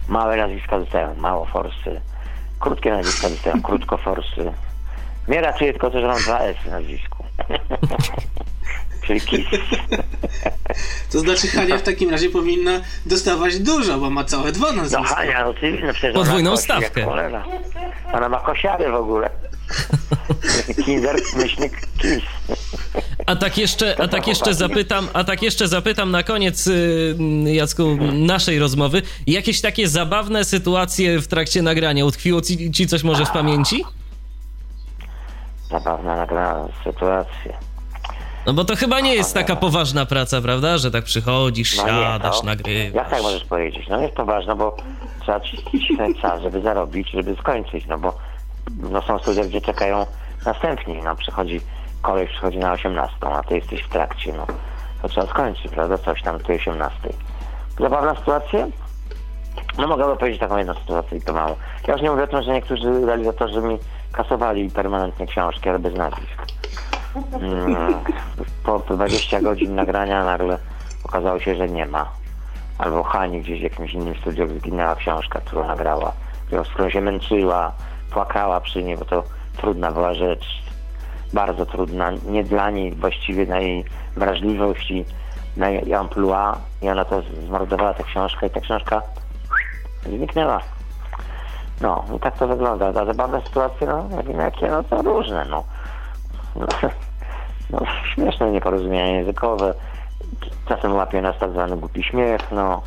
Małe 0.08 0.38
nazwiska 0.38 0.80
dostają 0.80 1.16
mało 1.16 1.46
forsy. 1.46 2.02
Krótkie 2.60 2.92
nazwiska 2.92 3.30
dostają 3.30 3.62
krótko 3.62 3.98
forsy. 3.98 4.54
Mnie 5.28 5.42
ratuje 5.42 5.72
tylko 5.72 5.90
to, 5.90 6.02
że 6.02 6.08
mam 6.08 6.20
dwa 6.20 6.40
S 6.40 6.58
w 6.58 6.66
nazwisku. 6.66 7.24
Czyli 9.06 9.22
KIS. 9.22 9.46
To 11.12 11.20
znaczy 11.20 11.48
Hania 11.48 11.78
w 11.78 11.82
takim 11.82 12.10
razie 12.10 12.30
powinna 12.30 12.72
dostawać 13.06 13.60
dużo, 13.60 13.98
bo 13.98 14.10
ma 14.10 14.24
całe 14.24 14.52
dwa 14.52 14.68
No 14.68 14.74
nazwiska. 14.74 15.16
Hania, 15.16 15.44
no 15.46 15.54
ty, 15.54 15.80
no 15.86 15.94
przecież 15.94 16.14
Podwójną 16.14 16.58
stawkę. 16.58 17.08
Ona 18.14 18.30
ma 18.30 18.40
kosiary 18.40 18.92
w 18.92 18.96
ogóle. 18.96 19.30
Kinder, 20.86 21.16
myślnik, 21.38 21.82
KIS. 21.98 22.24
A 23.26 23.36
tak 23.36 23.58
jeszcze, 23.58 24.02
a 24.02 24.08
tak 24.08 24.28
jeszcze 24.28 24.54
zapytam, 24.54 25.08
a 25.14 25.24
tak 25.24 25.42
jeszcze 25.42 25.68
zapytam 25.68 26.12
na 26.12 26.24
koniec, 26.24 26.68
y, 26.68 27.16
Jacku, 27.46 27.98
naszej 28.14 28.60
rozmowy. 28.60 29.02
Jakieś 29.28 29.62
takie 29.62 29.88
zabawne 29.88 30.46
sytuacje 30.46 31.20
w 31.20 31.28
trakcie 31.28 31.62
nagrania 31.62 32.06
utkwiło 32.06 32.42
ci, 32.42 32.72
ci 32.72 32.88
coś 32.88 33.04
może 33.04 33.26
w 33.26 33.32
pamięci? 33.32 33.84
Zabawna 35.72 36.16
nagrana 36.16 36.68
sytuacja. 36.84 37.58
No 38.46 38.54
bo 38.54 38.66
to 38.66 38.76
chyba 38.76 39.00
nie 39.00 39.16
jest 39.16 39.34
taka 39.34 39.56
poważna 39.56 40.06
praca, 40.06 40.42
prawda? 40.42 40.78
Że 40.78 40.92
tak 40.92 41.04
przychodzisz, 41.04 41.78
No 41.78 41.84
nie, 41.84 41.90
siadasz, 41.90 42.36
no. 42.38 42.44
nagrywasz. 42.44 42.94
Jak 42.96 43.10
tak 43.10 43.22
możesz 43.22 43.44
powiedzieć? 43.46 43.86
No 43.90 44.02
jest 44.02 44.16
to 44.16 44.26
ważne, 44.26 44.56
bo 44.56 44.78
trzeba 45.22 45.40
cisnąć 45.72 46.22
czas, 46.22 46.42
żeby 46.42 46.62
zarobić, 46.62 47.10
żeby 47.12 47.36
skończyć, 47.40 47.86
no 47.88 47.98
bo 47.98 48.18
no 48.92 49.02
są 49.02 49.20
studia, 49.20 49.44
gdzie 49.44 49.62
czekają 49.62 50.06
następni, 50.46 51.02
no 51.04 51.16
przychodzi, 51.16 51.62
kolej 52.02 52.28
przychodzi 52.28 52.58
na 52.58 52.72
18, 52.72 53.18
a 53.22 53.44
ty 53.44 53.56
jesteś 53.56 53.82
w 53.84 53.90
trakcie, 53.90 54.34
no 54.34 54.46
to 55.02 55.08
trzeba 55.08 55.28
skończyć, 55.28 55.72
prawda, 55.72 55.98
coś 55.98 56.22
tam 56.22 56.40
tej 56.40 56.56
18. 56.56 57.10
Zabawna 57.80 58.16
sytuacja? 58.16 58.68
No 59.78 59.88
mogę 59.88 60.18
powiedzieć 60.18 60.40
taką 60.40 60.58
jedną 60.58 60.74
sytuację 60.74 61.18
i 61.18 61.22
to 61.22 61.34
mało. 61.34 61.56
Ja 61.88 61.94
już 61.94 62.02
nie 62.02 62.12
mówię 62.12 62.24
o 62.24 62.28
tym, 62.28 62.44
że 62.44 62.54
niektórzy 62.54 63.06
realizatorzy 63.06 63.62
mi 63.62 63.80
kasowali 64.12 64.70
permanentnie 64.70 65.28
książki, 65.28 65.70
ale 65.70 65.80
bez 65.80 65.96
nazwisk. 65.96 66.46
Mm, 67.42 67.94
po 68.64 68.80
20 68.80 69.42
godzin 69.42 69.76
nagrania 69.76 70.26
nagle 70.26 70.58
okazało 71.04 71.40
się, 71.40 71.56
że 71.56 71.68
nie 71.68 71.86
ma. 71.86 72.12
Albo 72.78 73.04
Hani 73.04 73.42
gdzieś 73.42 73.60
w 73.60 73.64
jakimś 73.64 73.94
innym 73.94 74.16
studiu 74.16 74.48
zginęła 74.60 74.96
książka, 74.96 75.42
którą 75.42 75.68
nagrała, 75.68 76.12
którą 76.74 76.90
się 76.90 77.02
męczyła, 77.02 77.72
płakała 78.12 78.62
przy 78.62 78.84
niej, 78.84 78.98
bo 78.98 79.06
to 79.06 79.24
trudna 79.58 79.92
była 79.92 80.14
rzecz. 80.14 80.64
Bardzo 81.34 81.66
trudna. 81.66 82.12
Nie 82.26 82.44
dla 82.44 82.70
niej 82.70 82.92
właściwie 82.92 83.46
na 83.46 83.60
jej 83.60 83.86
wrażliwość 84.16 84.92
i 84.92 85.06
na 85.58 85.70
jej 85.70 85.94
amplua. 85.94 86.58
I 86.82 86.90
ona 86.90 87.06
to 87.06 87.22
zmordowała 87.22 87.94
tę 87.94 88.04
książkę 88.04 88.48
i 88.48 88.50
ta 88.50 88.60
książka 88.60 89.02
zniknęła. 90.06 90.62
No, 91.82 92.06
i 92.16 92.20
tak 92.20 92.38
to 92.38 92.48
wygląda. 92.48 92.88
A 92.88 93.06
zabawne 93.06 93.42
sytuacje, 93.42 93.88
no, 93.88 94.08
jak 94.18 94.28
wiem 94.28 94.40
jakie, 94.40 94.68
no 94.68 94.84
to 94.84 95.02
różne, 95.02 95.46
no. 95.46 95.64
No, 96.56 96.68
no 97.72 97.82
śmieszne 98.14 98.52
nieporozumienia 98.52 99.08
językowe. 99.08 99.74
Czasem 100.68 100.96
łapie 100.96 101.22
nas 101.22 101.38
tak 101.40 101.52
zwany 101.52 101.78
głupi 101.78 102.04
śmiech, 102.04 102.52
no. 102.52 102.82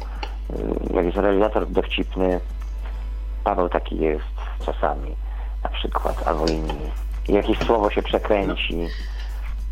Y, 0.90 0.94
Jak 0.94 1.04
jest 1.04 1.16
realizator 1.16 1.66
dowcipny, 1.66 2.40
Paweł 3.44 3.68
taki 3.68 3.98
jest 3.98 4.39
czasami, 4.66 5.16
na 5.64 5.70
przykład, 5.70 6.28
albo 6.28 6.46
inni. 6.46 6.90
Jakieś 7.28 7.58
słowo 7.58 7.90
się 7.90 8.02
przekręci, 8.02 8.88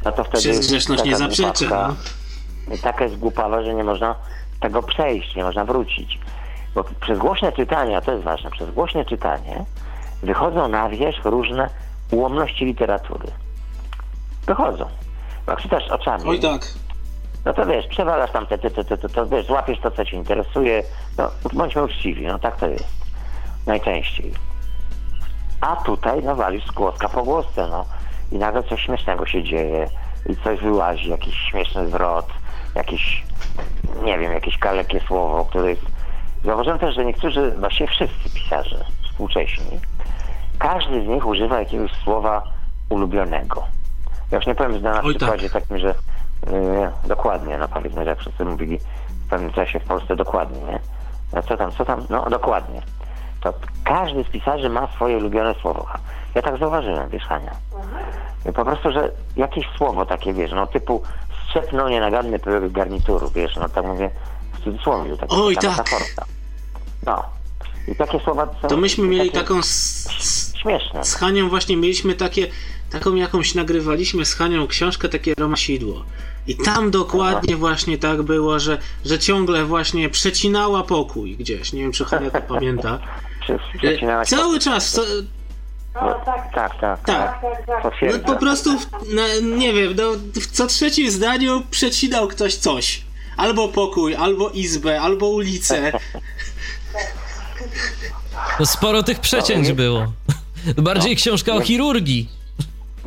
no 0.04 0.12
to 0.12 0.24
wtedy... 0.24 0.38
Przez 0.38 0.66
grzeszność 0.66 1.04
nie 1.04 1.16
zaprzeczy, 1.16 1.68
głupawka. 1.68 1.94
no. 2.68 2.76
Taka 2.82 3.04
jest 3.04 3.16
głupawa, 3.18 3.62
że 3.62 3.74
nie 3.74 3.84
można 3.84 4.14
tego 4.60 4.82
przejść, 4.82 5.36
nie 5.36 5.44
można 5.44 5.64
wrócić. 5.64 6.18
Bo 6.74 6.84
przez 7.00 7.18
głośne 7.18 7.52
czytanie, 7.52 7.96
a 7.96 8.00
to 8.00 8.12
jest 8.12 8.24
ważne, 8.24 8.50
przez 8.50 8.70
głośne 8.70 9.04
czytanie 9.04 9.64
wychodzą 10.22 10.68
na 10.68 10.88
wierzch 10.88 11.24
różne 11.24 11.70
ułomności 12.10 12.64
literatury. 12.64 13.28
Wychodzą. 14.46 14.86
Bo 15.46 15.52
jak 15.52 15.60
czytasz 15.60 15.88
oczami, 15.88 16.24
Oj 16.26 16.40
tak. 16.40 16.62
no 17.44 17.54
to 17.54 17.66
wiesz, 17.66 17.86
przewalasz 17.86 18.30
tam 18.30 18.46
te, 18.46 18.58
te, 18.58 18.70
te, 18.70 18.84
te, 18.84 18.98
te, 18.98 19.08
to 19.08 19.26
wiesz, 19.26 19.46
złapiesz 19.46 19.80
to, 19.80 19.90
co 19.90 20.04
cię 20.04 20.16
interesuje. 20.16 20.82
No, 21.18 21.30
bądźmy 21.52 21.84
uczciwi, 21.84 22.26
no 22.26 22.38
tak 22.38 22.56
to 22.56 22.68
jest. 22.68 22.88
Najczęściej. 23.66 24.32
A 25.60 25.76
tutaj, 25.76 26.22
no 26.22 26.36
walisz 26.36 26.66
z 26.66 26.70
głoska 26.70 27.08
po 27.08 27.22
głosce, 27.22 27.68
no. 27.70 27.84
I 28.32 28.38
nagle 28.38 28.62
coś 28.62 28.82
śmiesznego 28.82 29.26
się 29.26 29.42
dzieje. 29.42 29.88
I 30.28 30.36
coś 30.36 30.60
wyłazi, 30.60 31.10
jakiś 31.10 31.34
śmieszny 31.34 31.88
zwrot, 31.88 32.26
jakiś, 32.74 33.24
nie 34.02 34.18
wiem, 34.18 34.32
jakieś 34.32 34.58
kalekie 34.58 35.00
słowo, 35.00 35.44
które 35.44 35.70
jest... 35.70 35.82
Zauważyłem 36.44 36.78
też, 36.78 36.94
że 36.94 37.04
niektórzy, 37.04 37.50
właściwie 37.50 37.90
wszyscy 37.90 38.30
pisarze 38.34 38.84
współcześni, 39.04 39.80
każdy 40.58 41.04
z 41.04 41.06
nich 41.06 41.26
używa 41.26 41.58
jakiegoś 41.58 41.92
słowa 41.92 42.42
ulubionego. 42.88 43.64
Ja 44.30 44.38
już 44.38 44.46
nie 44.46 44.54
powiem 44.54 44.82
na 44.82 45.02
Oj, 45.02 45.02
tak. 45.02 45.16
przykładzie 45.16 45.50
takim, 45.50 45.78
że 45.78 45.94
yy, 46.46 46.90
dokładnie, 47.04 47.58
no 47.58 47.68
powiedzmy, 47.68 48.04
że 48.04 48.10
jak 48.10 48.18
wszyscy 48.18 48.44
mówili 48.44 48.78
w 49.26 49.30
pewnym 49.30 49.52
czasie 49.52 49.80
w 49.80 49.84
Polsce 49.84 50.16
dokładnie, 50.16 50.60
nie? 50.60 50.78
No 51.32 51.42
co 51.42 51.56
tam, 51.56 51.72
co 51.72 51.84
tam? 51.84 52.06
No 52.10 52.30
dokładnie. 52.30 52.82
To 53.40 53.54
każdy 53.84 54.24
z 54.24 54.26
pisarzy 54.26 54.68
ma 54.68 54.88
swoje 54.94 55.16
ulubione 55.16 55.54
słowo. 55.62 55.86
Ja 56.34 56.42
tak 56.42 56.58
zauważyłem, 56.58 57.08
wiesz, 57.08 57.22
Hania. 57.22 57.52
I 58.50 58.52
Po 58.52 58.64
prostu, 58.64 58.92
że 58.92 59.10
jakieś 59.36 59.66
słowo 59.76 60.06
takie, 60.06 60.32
wiesz, 60.32 60.52
no 60.52 60.66
typu 60.66 61.02
strzepnął 61.46 61.88
nienaganny 61.88 62.38
pyłek 62.38 62.72
garnituru, 62.72 63.30
wiesz, 63.34 63.56
no 63.56 63.68
tak 63.68 63.84
mówię 63.84 64.10
w 64.52 64.64
cudzysłowie, 64.64 65.16
taka, 65.16 65.34
Oj, 65.34 65.54
tak. 65.54 65.64
metaforka. 65.64 66.24
No. 67.06 67.22
I 67.88 67.94
takie 67.94 68.20
słowa 68.20 68.46
są 68.62 68.68
To 68.68 68.76
myśmy 68.76 69.08
mieli 69.08 69.30
taką 69.30 69.62
z, 69.62 70.08
śmieszne. 70.62 71.04
z 71.04 71.14
Hanią 71.14 71.48
właśnie 71.48 71.76
mieliśmy 71.76 72.14
takie, 72.14 72.46
taką 72.90 73.14
jakąś 73.14 73.54
nagrywaliśmy 73.54 74.24
z 74.24 74.34
Hanią 74.34 74.66
książkę, 74.66 75.08
takie 75.08 75.34
Romasidło. 75.38 76.04
I 76.46 76.56
tam 76.56 76.90
dokładnie 76.90 77.56
właśnie 77.56 77.98
tak 77.98 78.22
było, 78.22 78.58
że, 78.58 78.78
że 79.04 79.18
ciągle 79.18 79.64
właśnie 79.64 80.08
przecinała 80.08 80.82
pokój 80.82 81.36
gdzieś. 81.36 81.72
Nie 81.72 81.82
wiem, 81.82 81.92
czy 81.92 82.04
Hania 82.04 82.30
to 82.30 82.40
pamięta. 82.40 82.98
Cały 84.26 84.58
czas, 84.58 84.90
co, 84.92 85.02
Tak, 85.94 86.24
tak, 86.54 86.80
tak. 86.80 87.00
Tak. 87.04 87.42
no 87.68 87.74
Potwierdzam. 87.82 88.20
po 88.20 88.36
prostu, 88.36 88.78
w, 88.78 88.86
na, 89.14 89.22
nie 89.56 89.72
wiem, 89.72 89.94
no, 89.96 90.02
w 90.42 90.46
co 90.46 90.66
trzecim 90.66 91.10
zdaniu 91.10 91.62
przecinał 91.70 92.28
ktoś 92.28 92.54
coś. 92.54 93.02
albo 93.36 93.68
pokój, 93.68 94.14
albo 94.16 94.50
izbę, 94.50 95.00
albo 95.00 95.28
ulicę. 95.28 95.92
No 98.60 98.66
sporo 98.66 99.02
tych 99.02 99.20
przecięć 99.20 99.72
było. 99.72 100.12
Bardziej 100.76 101.12
No. 101.12 101.16
książka 101.16 101.52
o 101.54 101.60
chirurgii. 101.60 102.28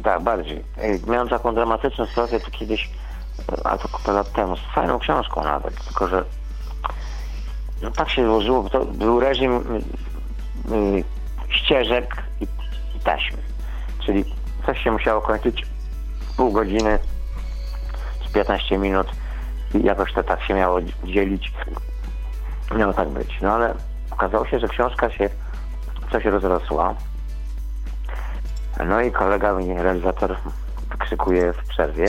Tak, 0.04 0.24
bardziej. 0.24 0.64
Ej, 0.78 1.00
Miałem 1.08 1.30
taką 1.30 1.56
dramatyczną 1.56 2.06
sytuację 2.06 2.40
tu 2.40 2.52
kiedyś, 2.52 2.90
a 3.64 3.78
to 3.78 3.88
kupę 3.88 4.12
lat 4.12 4.32
temu, 4.34 4.58
z 4.58 4.60
fajną 4.76 5.00
książką 5.00 5.44
nawet, 5.44 5.86
tylko 5.86 6.08
że 6.08 6.24
no 7.82 7.92
tak 7.92 8.10
się 8.10 8.26
złożyło, 8.26 8.64
bo 8.64 8.70
to 8.70 8.86
był 8.86 9.20
reżim 9.20 9.64
ścieżek 11.50 12.24
i, 12.42 12.44
i 12.96 13.00
taśmy. 13.04 13.38
Czyli 14.06 14.26
coś 14.66 14.84
się 14.84 14.92
musiało 14.92 15.22
kończyć 15.22 15.66
pół 16.38 16.52
godziny, 16.52 17.00
z 18.30 18.32
15 18.34 18.78
minut 18.78 19.08
i 19.74 19.84
jakoś 19.84 20.14
to 20.14 20.24
tak 20.24 20.44
się 20.44 20.54
miało 20.54 20.80
dzielić. 21.04 21.54
Miało 22.78 22.94
tak 22.94 23.10
być. 23.10 23.38
No 23.42 23.52
ale 23.52 23.74
okazało 24.12 24.46
się, 24.46 24.60
że 24.60 24.68
książka 24.68 25.12
się 25.12 25.30
coś 26.12 26.26
rozrosła. 26.26 26.96
No 28.88 29.02
i 29.02 29.12
kolega 29.12 29.54
mnie, 29.54 29.84
realizator, 29.84 30.38
wykrzykuje 30.90 31.54
w 31.54 31.68
przerwie. 31.68 32.06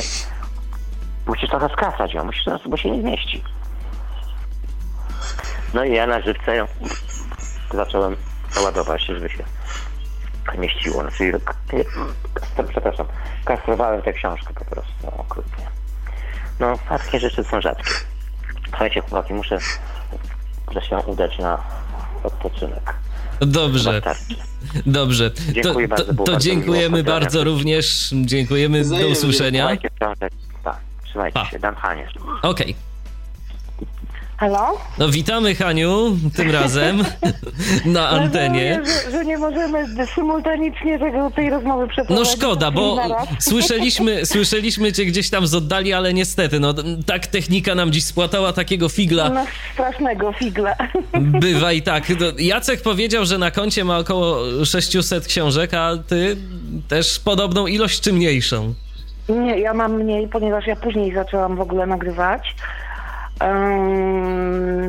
Musisz 1.26 1.50
trochę 1.50 1.68
skracać 1.68 2.14
ją, 2.14 2.24
musisz 2.24 2.44
bo 2.66 2.76
się 2.76 2.90
nie 2.90 3.00
zmieści. 3.00 3.44
No 5.74 5.84
i 5.84 5.92
ja 5.92 6.06
na 6.06 6.20
żywce 6.20 6.56
ją 6.56 6.66
zacząłem 7.74 8.16
ładować, 8.60 9.02
żeby 9.06 9.28
się 9.28 9.44
mieściło. 10.58 11.00
Znaczy, 11.02 11.32
k- 11.44 11.54
k- 12.56 12.62
przepraszam, 12.70 13.06
kastrowałem 13.44 14.02
tę 14.02 14.12
książkę 14.12 14.54
po 14.54 14.64
prostu, 14.64 14.92
no, 15.04 15.12
okrutnie. 15.16 15.66
No, 16.60 16.78
a 16.88 16.98
takie 16.98 17.20
rzeczy 17.20 17.44
są 17.44 17.60
rzadkie. 17.60 17.90
Słuchajcie, 18.68 19.00
chłopaki, 19.00 19.34
muszę, 19.34 19.58
muszę 20.68 20.82
się 20.88 20.96
udać 20.96 21.38
na 21.38 21.58
odpoczynek. 22.22 22.94
Dobrze, 23.40 24.02
dobrze. 24.86 25.30
Dziękuję 25.52 25.88
to, 25.88 25.94
bardzo, 25.96 26.04
to, 26.14 26.24
to 26.24 26.32
bardzo 26.32 26.38
dziękujemy 26.50 27.02
bardzo 27.04 27.44
również. 27.44 28.10
Dziękujemy, 28.24 28.78
do 28.78 28.84
Wzajemnie. 28.84 29.12
usłyszenia. 29.12 29.62
Trzymajcie. 29.64 29.90
Tak, 31.14 31.32
Pa. 31.32 31.44
się, 31.44 31.58
dam 31.58 31.74
Hanie. 31.74 32.08
Okej. 32.42 32.76
Halo? 34.42 34.78
No 34.98 35.08
witamy 35.08 35.54
Haniu, 35.54 36.16
tym 36.36 36.50
razem 36.50 37.04
na 37.84 38.08
antenie. 38.08 38.78
Rozumiem, 38.78 39.02
Że, 39.04 39.10
że 39.18 39.24
nie 39.24 39.38
możemy 39.38 40.06
symultanicznie 40.14 40.98
tego, 40.98 41.30
tej 41.30 41.50
rozmowy 41.50 41.82
No 41.82 41.88
przeprowadzić. 41.88 42.32
szkoda, 42.36 42.70
bo 42.70 42.96
słyszeliśmy, 43.50 44.26
słyszeliśmy 44.26 44.92
cię 44.92 45.04
gdzieś 45.06 45.30
tam 45.30 45.46
z 45.46 45.54
oddali, 45.54 45.92
ale 45.92 46.14
niestety, 46.14 46.60
no 46.60 46.74
tak 47.06 47.26
technika 47.26 47.74
nam 47.74 47.92
dziś 47.92 48.04
spłatała 48.04 48.52
takiego 48.52 48.88
figla. 48.88 49.28
No 49.30 49.44
strasznego 49.72 50.32
figla. 50.32 50.76
Bywa 51.40 51.72
i 51.72 51.82
tak. 51.82 52.08
No, 52.08 52.26
Jacek 52.38 52.82
powiedział, 52.82 53.24
że 53.24 53.38
na 53.38 53.50
koncie 53.50 53.84
ma 53.84 53.98
około 53.98 54.38
600 54.64 55.26
książek, 55.26 55.74
a 55.74 55.90
ty 56.08 56.36
też 56.88 57.18
podobną 57.18 57.66
ilość 57.66 58.00
czy 58.00 58.12
mniejszą. 58.12 58.74
Nie, 59.28 59.58
ja 59.58 59.74
mam 59.74 59.92
mniej, 60.02 60.28
ponieważ 60.28 60.66
ja 60.66 60.76
później 60.76 61.14
zaczęłam 61.14 61.56
w 61.56 61.60
ogóle 61.60 61.86
nagrywać. 61.86 62.42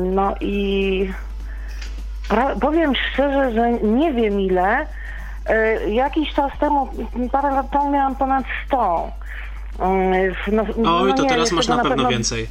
No 0.00 0.34
i 0.40 1.10
powiem 2.60 2.92
szczerze, 2.94 3.52
że 3.52 3.72
nie 3.72 4.12
wiem 4.12 4.40
ile. 4.40 4.86
Y, 5.86 5.90
jakiś 5.90 6.34
czas 6.34 6.52
temu, 6.60 6.88
parę 7.32 7.50
lat 7.50 7.70
temu 7.70 7.90
miałam 7.90 8.16
ponad 8.16 8.44
100. 8.66 9.10
Ym, 9.82 10.34
w- 10.34 10.52
no, 10.52 10.64
no 10.76 11.00
Oj, 11.00 11.14
to 11.14 11.22
nie, 11.22 11.28
teraz 11.28 11.52
masz 11.52 11.68
na 11.68 11.82
pewno 11.82 12.08
więcej. 12.08 12.46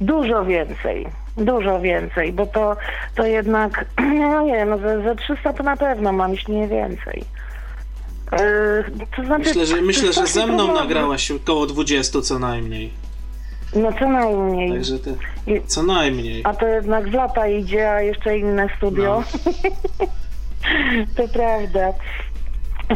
Dużo 0.00 0.44
więcej. 0.44 1.06
Dużo 1.36 1.80
więcej, 1.80 2.32
bo 2.32 2.46
to, 2.46 2.76
to 3.14 3.26
jednak, 3.26 3.84
no 4.32 4.42
nie 4.42 4.52
wiem, 4.52 4.70
no 4.70 4.78
za, 4.78 5.02
za 5.02 5.14
300 5.14 5.52
to 5.52 5.62
na 5.62 5.76
pewno 5.76 6.12
mam, 6.12 6.30
jeśli 6.30 6.54
nie 6.56 6.68
więcej. 6.68 7.24
Yy, 8.32 8.84
to 9.16 9.24
znaczy, 9.24 9.44
Myślę, 9.48 9.66
że, 9.66 9.80
myślę, 9.82 10.12
że 10.12 10.26
ze 10.26 10.46
mną 10.46 10.74
nagrałaś 10.74 11.30
około 11.30 11.66
20 11.66 12.20
co 12.20 12.38
najmniej. 12.38 12.92
No 13.74 13.92
co 13.92 14.08
najmniej. 14.08 14.70
Także 14.70 14.98
ty, 14.98 15.16
co 15.66 15.82
najmniej. 15.82 16.40
A 16.44 16.54
to 16.54 16.66
jednak 16.66 17.10
w 17.10 17.14
lata 17.14 17.48
idzie, 17.48 17.90
a 17.90 18.00
jeszcze 18.02 18.38
inne 18.38 18.68
studio. 18.76 19.22
to 21.16 21.28
prawda. 21.28 21.92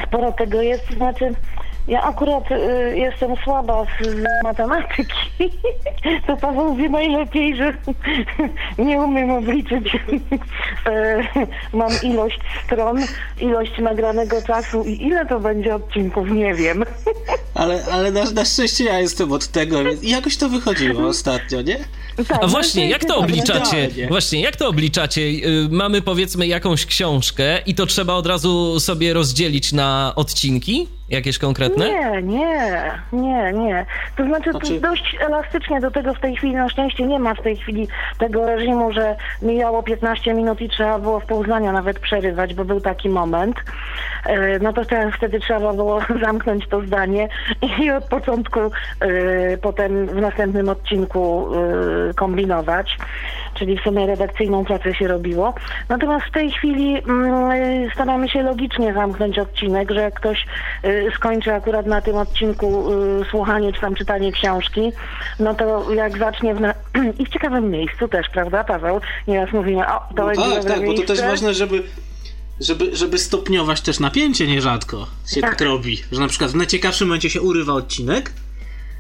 Sporo 0.07 0.33
tego 0.33 0.63
jest, 0.63 0.91
znaczy 0.91 1.35
ja 1.89 2.03
akurat 2.03 2.51
y, 2.51 2.99
jestem 2.99 3.37
słaba 3.45 3.85
z, 3.85 4.25
matematyki. 4.45 5.51
to 6.27 6.37
Paweł 6.37 6.75
wie 6.75 6.89
najlepiej, 6.89 7.57
że 7.57 7.75
nie 8.85 9.01
umiem 9.01 9.31
obliczyć. 9.31 9.89
E, 10.87 11.23
Mam 11.73 11.91
ilość 12.03 12.39
stron, 12.65 12.99
ilość 13.41 13.79
nagranego 13.79 14.43
czasu 14.43 14.85
i 14.85 15.07
ile 15.07 15.27
to 15.27 15.41
będzie 15.41 15.75
odcinków, 15.75 16.31
nie 16.31 16.55
wiem. 16.55 16.85
Ale, 17.55 17.85
ale 17.93 18.11
na, 18.11 18.31
na 18.31 18.45
szczęście 18.45 18.85
ja 18.85 19.01
jestem 19.01 19.33
od 19.33 19.49
tego, 19.49 19.79
jakoś 20.03 20.37
to 20.37 20.49
wychodziło 20.49 21.09
ostatnio, 21.09 21.63
nie? 21.63 21.77
Tak, 22.29 22.39
A 22.39 22.41
no 22.43 22.49
właśnie, 22.49 22.89
jak 22.89 23.05
to 23.05 23.17
obliczacie? 23.17 23.89
Właśnie, 24.09 24.41
jak 24.41 24.57
to 24.57 24.69
obliczacie? 24.69 25.21
Mamy 25.71 26.03
powiedzmy 26.03 26.47
jakąś 26.47 26.87
książkę 26.87 27.59
i 27.67 27.75
to 27.75 27.87
trzeba 27.87 28.15
od 28.15 28.27
razu 28.27 28.81
sobie 28.81 29.13
rozdzielić 29.15 29.73
na 29.73 30.13
odcinki? 30.17 30.89
Jakieś 31.09 31.39
konkretne? 31.39 31.89
Nie, 31.89 32.23
nie, 32.23 32.91
nie, 33.13 33.53
nie. 33.53 33.87
To 34.17 34.25
znaczy, 34.25 34.51
Znaczy- 34.51 34.81
to 34.81 34.89
dość 34.89 35.17
elastycznie 35.21 35.81
do 35.81 35.91
tego 35.91 36.15
w 36.15 36.21
tej 36.21 36.37
chwili, 36.37 36.55
na 36.55 36.69
szczęście 36.69 37.07
nie 37.07 37.19
ma 37.19 37.35
w 37.35 37.43
tej 37.43 37.57
chwili 37.57 37.89
tego 38.19 38.47
reżimu, 38.47 38.93
że 38.93 39.17
mijało 39.43 39.83
15 39.83 40.35
minut 40.35 40.61
i 40.61 40.69
trzeba 40.69 40.99
było 40.99 41.21
w 41.21 41.27
pół 41.27 41.45
zdania 41.45 41.73
nawet 41.73 41.99
przerywać, 41.99 42.55
bo 42.55 42.65
był 42.65 42.81
taki 42.81 43.09
moment. 43.09 43.57
E, 44.27 44.59
No 44.59 44.73
to 44.73 44.85
teraz 44.85 45.15
wtedy 45.15 45.41
trzeba 45.41 45.73
było 45.73 46.01
zamknąć 46.25 46.69
to 46.69 46.81
zdanie 46.87 47.29
i 47.83 47.91
od 47.91 48.05
początku 48.05 48.61
e, 48.61 48.71
potem 49.63 50.07
w 50.07 50.17
następnym 50.21 50.69
odcinku 50.69 51.49
e, 52.08 52.08
kombinować. 52.15 52.97
Czyli 53.55 53.79
w 53.79 53.83
sumie 53.83 54.07
redakcyjną 54.07 54.65
pracę 54.65 54.95
się 54.95 55.09
robiło. 55.09 55.55
Natomiast 55.89 56.27
w 56.27 56.33
tej 56.33 56.51
chwili 56.51 57.03
mm, 57.09 57.91
staramy 57.95 58.29
się 58.29 58.43
logicznie 58.43 58.95
zamknąć 58.95 59.39
odcinek, 59.39 59.91
że 59.91 60.01
jak 60.01 60.15
ktoś 60.15 60.47
y, 60.85 61.09
skończy 61.15 61.55
akurat 61.55 61.87
na 61.87 62.01
tym 62.01 62.17
odcinku 62.17 62.93
y, 62.93 63.25
słuchanie 63.31 63.73
czy 63.73 63.81
tam 63.81 63.95
czytanie 63.95 64.33
książki, 64.33 64.93
no 65.41 65.55
to 65.55 65.93
jak 65.93 66.19
zacznie 66.19 66.55
w 66.55 66.61
na... 66.61 66.75
i 67.19 67.27
w 67.27 67.29
ciekawym 67.29 67.71
miejscu 67.71 68.09
też, 68.09 68.29
prawda 68.29 68.65
Paweł? 68.65 69.01
Nieraz 69.29 69.53
mówimy, 69.53 69.87
o, 69.87 70.01
to 70.17 70.23
No 70.23 70.27
będzie 70.27 70.43
tak, 70.43 70.65
tak, 70.65 70.87
bo 70.87 70.95
to 70.95 71.01
też 71.01 71.09
miejsce. 71.09 71.29
ważne, 71.29 71.55
żeby, 71.55 71.83
żeby, 72.61 72.97
żeby 72.97 73.19
stopniować 73.19 73.81
też 73.81 74.01
napięcie 74.01 74.47
nierzadko 74.47 75.07
się 75.35 75.41
tak. 75.41 75.51
Tak. 75.51 75.61
robi. 75.61 76.03
Że 76.13 76.21
na 76.21 76.29
przykład 76.29 76.51
w 76.51 76.55
najciekawszym 76.55 77.09
momencie 77.09 77.31
się 77.31 77.41
urywa 77.41 77.73
odcinek 77.73 78.33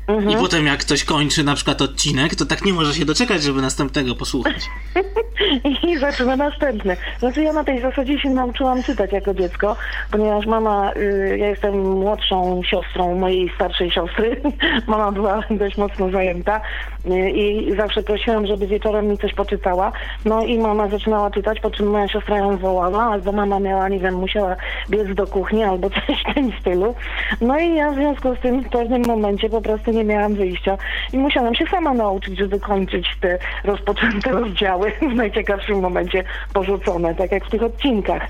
Mhm. 0.09 0.31
i 0.31 0.37
potem 0.37 0.67
jak 0.67 0.81
ktoś 0.81 1.05
kończy 1.05 1.45
na 1.45 1.55
przykład 1.55 1.83
odcinek, 1.83 2.35
to 2.35 2.47
tak 2.47 2.65
nie 2.65 2.73
może 2.73 2.95
się 2.95 3.05
doczekać, 3.05 3.43
żeby 3.43 3.63
następnego 3.63 4.15
posłuchać. 4.15 4.71
I 5.89 5.99
zaczyna 5.99 6.37
następny. 6.37 6.97
Znaczy 7.19 7.43
ja 7.43 7.53
na 7.53 7.65
tej 7.65 7.81
zasadzie 7.81 8.19
się 8.19 8.31
nauczyłam 8.31 8.83
czytać 8.83 9.13
jako 9.13 9.35
dziecko, 9.35 9.77
ponieważ 10.11 10.47
mama, 10.47 10.93
y, 10.97 11.37
ja 11.39 11.49
jestem 11.49 11.81
młodszą 11.81 12.63
siostrą 12.65 13.15
mojej 13.15 13.51
starszej 13.55 13.91
siostry. 13.91 14.41
mama 14.87 15.13
była 15.13 15.43
dość 15.51 15.77
mocno 15.77 16.11
zajęta 16.11 16.61
y, 17.07 17.31
i 17.31 17.77
zawsze 17.77 18.03
prosiłam, 18.03 18.47
żeby 18.47 18.67
wieczorem 18.67 19.07
mi 19.07 19.19
coś 19.19 19.35
poczytała. 19.35 19.93
No 20.25 20.45
i 20.45 20.59
mama 20.59 20.89
zaczynała 20.89 21.31
czytać, 21.31 21.61
po 21.61 21.71
czym 21.71 21.87
moja 21.87 22.09
siostra 22.09 22.39
ją 22.39 22.57
wołała, 22.57 23.05
albo 23.05 23.33
mama 23.33 23.61
miała, 23.61 23.89
nie 23.89 23.99
wiem, 23.99 24.15
musiała 24.15 24.57
biec 24.91 25.15
do 25.15 25.27
kuchni, 25.27 25.65
albo 25.65 25.91
coś 26.07 26.23
w 26.31 26.35
tym 26.35 26.53
stylu. 26.61 26.95
No 27.41 27.59
i 27.59 27.75
ja 27.75 27.91
w 27.91 27.95
związku 27.95 28.35
z 28.37 28.39
tym 28.39 28.63
w 28.63 28.69
pewnym 28.69 29.07
momencie 29.07 29.51
po 29.51 29.61
prostu 29.61 29.91
nie 29.99 30.05
miałam 30.05 30.35
wyjścia 30.35 30.79
i 31.13 31.19
musiałam 31.19 31.55
się 31.55 31.65
sama 31.67 31.95
nauczyć, 31.95 32.39
żeby 32.39 32.61
kończyć 32.61 33.17
te 33.21 33.39
rozpoczęte 33.65 34.31
rozdziały 34.31 34.93
w 35.13 35.15
najciekawszym 35.15 35.81
momencie 35.81 36.25
porzucone, 36.53 37.15
tak 37.15 37.33
jak 37.33 37.45
w 37.45 37.51
tych 37.51 37.63
odcinkach. 37.63 38.29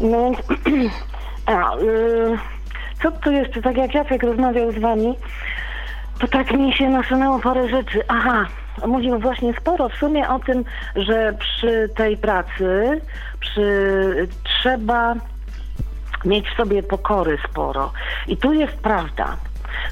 No 0.00 0.24
więc, 0.24 0.38
a, 1.46 1.76
y, 1.76 2.38
co 3.02 3.10
tu 3.10 3.32
jeszcze, 3.32 3.62
tak 3.62 3.76
jak 3.76 3.94
Jacek 3.94 4.22
rozmawiał 4.22 4.72
z 4.72 4.78
wami, 4.78 5.14
to 6.18 6.28
tak 6.28 6.52
mi 6.52 6.72
się 6.72 6.88
nasunęło 6.88 7.38
parę 7.38 7.68
rzeczy. 7.68 8.02
Aha, 8.08 8.46
mówił 8.86 9.18
właśnie 9.18 9.52
sporo 9.60 9.88
w 9.88 9.94
sumie 9.94 10.28
o 10.28 10.38
tym, 10.38 10.64
że 10.96 11.34
przy 11.38 11.88
tej 11.96 12.16
pracy 12.16 13.00
przy, 13.40 14.28
trzeba 14.44 15.14
mieć 16.24 16.50
w 16.50 16.56
sobie 16.56 16.82
pokory 16.82 17.38
sporo. 17.50 17.92
I 18.28 18.36
tu 18.36 18.52
jest 18.52 18.76
prawda. 18.76 19.36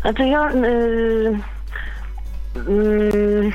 Znaczy 0.01 0.27
ja 0.27 0.51
yy, 0.51 1.39
yy, 2.69 3.53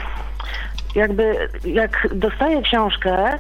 jakby 0.96 1.50
jak 1.66 2.08
dostaję 2.16 2.62
książkę, 2.62 3.34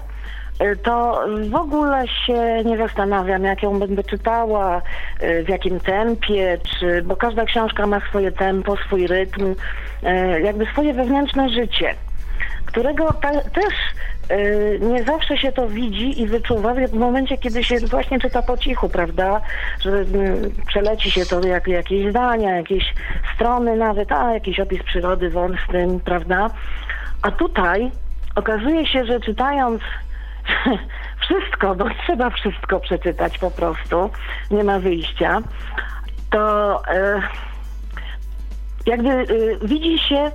y, 0.61 0.77
to 0.83 1.23
w 1.49 1.55
ogóle 1.55 2.07
się 2.07 2.63
nie 2.65 2.77
zastanawiam, 2.77 3.43
jak 3.43 3.63
ją 3.63 3.79
będę 3.79 4.03
czytała, 4.03 4.81
y, 5.23 5.43
w 5.43 5.49
jakim 5.49 5.79
tempie, 5.79 6.57
czy, 6.69 7.01
bo 7.01 7.15
każda 7.15 7.45
książka 7.45 7.87
ma 7.87 7.99
swoje 8.09 8.31
tempo, 8.31 8.75
swój 8.77 9.07
rytm, 9.07 9.45
y, 9.45 10.41
jakby 10.41 10.65
swoje 10.65 10.93
wewnętrzne 10.93 11.49
życie. 11.49 11.95
którego 12.65 13.13
ta, 13.13 13.31
też 13.31 13.73
nie 14.79 15.03
zawsze 15.03 15.37
się 15.37 15.51
to 15.51 15.67
widzi 15.67 16.21
i 16.21 16.27
wyczuwa 16.27 16.73
w 16.73 16.93
momencie, 16.93 17.37
kiedy 17.37 17.63
się 17.63 17.79
właśnie 17.79 18.19
czyta 18.19 18.41
po 18.41 18.57
cichu, 18.57 18.89
prawda? 18.89 19.41
Że 19.79 19.91
y, 19.91 20.51
przeleci 20.67 21.11
się 21.11 21.25
to 21.25 21.47
jak 21.47 21.67
jakieś 21.67 22.09
zdania, 22.09 22.55
jakieś 22.55 22.93
strony 23.35 23.75
nawet, 23.75 24.11
a 24.11 24.33
jakiś 24.33 24.59
opis 24.59 24.83
przyrody 24.83 25.31
tym, 25.71 25.99
prawda? 25.99 26.49
A 27.21 27.31
tutaj 27.31 27.91
okazuje 28.35 28.87
się, 28.87 29.05
że 29.05 29.19
czytając 29.19 29.81
wszystko, 31.23 31.75
bo 31.75 31.85
trzeba 32.03 32.29
wszystko 32.29 32.79
przeczytać 32.79 33.37
po 33.37 33.51
prostu, 33.51 34.09
nie 34.51 34.63
ma 34.63 34.79
wyjścia, 34.79 35.41
to 36.29 36.75
y, 36.79 37.21
jakby 38.85 39.09
y, 39.09 39.59
widzi 39.63 39.99
się 39.99 40.31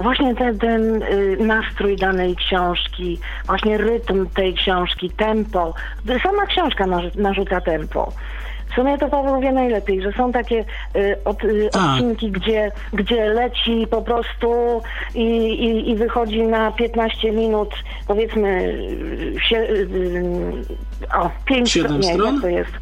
właśnie 0.00 0.34
ten, 0.34 0.58
ten 0.58 1.02
y, 1.02 1.36
nastrój 1.40 1.96
danej 1.96 2.36
książki, 2.36 3.18
właśnie 3.46 3.78
rytm 3.78 4.26
tej 4.26 4.54
książki, 4.54 5.10
tempo. 5.10 5.74
Sama 6.22 6.46
książka 6.46 6.84
narzu- 6.86 7.16
narzuca 7.20 7.60
tempo. 7.60 8.12
W 8.70 8.74
sumie 8.74 8.98
to 8.98 9.08
Paweł 9.08 9.40
wie 9.40 9.52
najlepiej, 9.52 10.02
że 10.02 10.12
są 10.12 10.32
takie 10.32 10.64
y, 10.96 11.16
od, 11.24 11.44
y, 11.44 11.68
Tak. 11.72 11.82
odcinki, 11.82 12.30
gdzie, 12.30 12.70
gdzie 12.92 13.24
leci 13.28 13.86
po 13.90 14.02
prostu 14.02 14.80
i, 15.14 15.24
i, 15.64 15.90
i 15.90 15.96
wychodzi 15.96 16.42
na 16.42 16.70
15 16.72 17.32
minut, 17.32 17.70
powiedzmy, 18.06 18.48
y, 19.36 19.40
się, 19.40 19.56
y, 19.56 19.88
y, 19.92 21.16
o, 21.18 21.30
5 21.46 21.70
Siedem 21.72 22.00
nie, 22.00 22.14
stron? 22.14 22.32
jak 22.34 22.42
to 22.42 22.48
jest? 22.48 22.72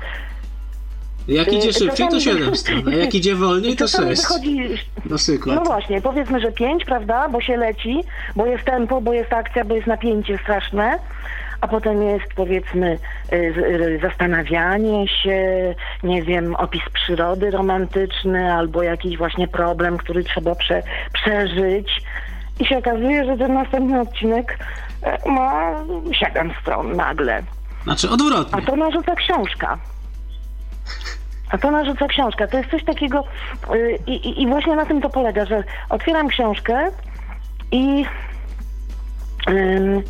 Jak 1.29 1.53
idzie 1.53 1.69
Y, 1.69 1.73
szybciej, 1.73 2.09
to 2.09 2.15
czasami- 2.17 2.21
7 2.23 2.57
stron, 2.57 2.89
a 2.89 2.95
jak 2.97 3.15
idzie 3.15 3.35
wolniej, 3.35 3.77
to 3.77 3.85
Czasami 3.85 4.09
6. 4.09 4.23
wychodzi 4.23 4.69
Na 5.11 5.17
przykład. 5.17 5.57
no 5.57 5.63
właśnie, 5.65 6.01
powiedzmy, 6.01 6.41
że 6.41 6.53
pięć, 6.53 6.85
prawda? 6.85 7.29
Bo 7.29 7.41
się 7.41 7.57
leci, 7.57 8.01
bo 8.37 8.47
jest 8.47 8.65
tempo, 8.65 9.01
bo 9.01 9.13
jest 9.13 9.33
akcja, 9.33 9.65
bo 9.65 9.75
jest 9.75 9.87
napięcie 9.87 10.39
straszne. 10.39 10.99
A 11.61 11.69
potem 11.69 12.03
jest 12.03 12.27
powiedzmy 12.37 12.99
y, 13.33 13.37
y, 13.37 13.99
zastanawianie 14.03 15.09
się, 15.09 15.75
nie 16.03 16.23
wiem, 16.23 16.55
opis 16.57 16.83
przyrody 16.93 17.51
romantyczny 17.51 18.53
albo 18.55 18.83
jakiś 18.83 19.17
właśnie 19.19 19.49
problem, 19.49 19.99
który 19.99 20.25
trzeba 20.25 20.55
prze, 20.55 20.83
przeżyć. 21.13 22.03
I 22.61 22.67
się 22.67 22.79
okazuje, 22.79 23.25
że 23.25 23.37
ten 23.37 23.55
następny 23.55 24.01
odcinek 24.01 24.59
ma 25.27 25.75
siedem 26.13 26.53
stron 26.63 26.97
nagle. 26.97 27.43
Znaczy 27.85 28.09
A 28.09 28.13
odwrotnie. 28.13 28.63
to 28.63 28.77
narzuca 28.77 29.15
książka. 29.15 29.79
A 31.51 31.59
to 31.59 31.71
narzuca 31.71 32.09
książka. 32.09 32.47
To 32.47 32.59
jest 32.59 32.71
coś 32.71 32.85
takiego 32.85 33.25
y, 33.75 33.99
i, 34.07 34.13
i, 34.13 34.43
i 34.43 34.47
właśnie 34.47 34.77
na 34.77 34.87
tym 34.87 35.01
to 35.01 35.11
polega, 35.11 35.45
że 35.45 35.65
otwieram 35.89 36.29
książkę 36.29 36.91
i 37.73 38.05
ym, 39.49 40.03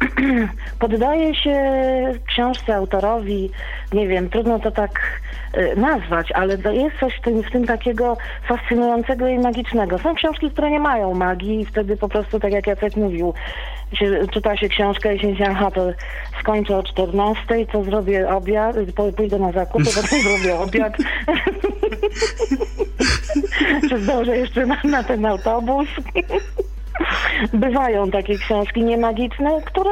poddaję 0.78 1.34
się 1.34 1.62
książce 2.26 2.74
autorowi, 2.74 3.50
nie 3.92 4.08
wiem, 4.08 4.30
trudno 4.30 4.58
to 4.58 4.70
tak 4.70 5.20
nazwać, 5.76 6.32
ale 6.32 6.58
to 6.58 6.72
jest 6.72 6.96
coś 7.00 7.14
w 7.18 7.20
tym, 7.20 7.42
w 7.42 7.50
tym 7.50 7.66
takiego 7.66 8.16
fascynującego 8.48 9.28
i 9.28 9.38
magicznego. 9.38 9.98
Są 9.98 10.14
książki, 10.14 10.50
które 10.50 10.70
nie 10.70 10.80
mają 10.80 11.14
magii 11.14 11.60
i 11.60 11.64
wtedy 11.64 11.96
po 11.96 12.08
prostu, 12.08 12.40
tak 12.40 12.52
jak 12.52 12.66
Jacek 12.66 12.96
mówił, 12.96 13.34
się, 13.92 14.26
czyta 14.32 14.56
się 14.56 14.68
książkę 14.68 15.14
i 15.14 15.18
się 15.18 15.26
myśli, 15.26 15.44
aha, 15.44 15.70
to 15.70 15.90
skończę 16.40 16.76
o 16.76 16.82
14, 16.82 17.66
to 17.72 17.84
zrobię 17.84 18.28
obiad, 18.28 18.76
pójdę 19.16 19.38
na 19.38 19.52
zakupy, 19.52 19.84
potem 19.84 20.20
zrobię 20.20 20.58
obiad. 20.58 20.96
Czy 23.88 23.98
zdążę 23.98 24.36
jeszcze 24.36 24.66
na, 24.66 24.76
na 24.84 25.04
ten 25.04 25.26
autobus? 25.26 25.88
Bywają 27.52 28.10
takie 28.10 28.38
książki 28.38 28.82
niemagiczne, 28.82 29.62
które 29.66 29.90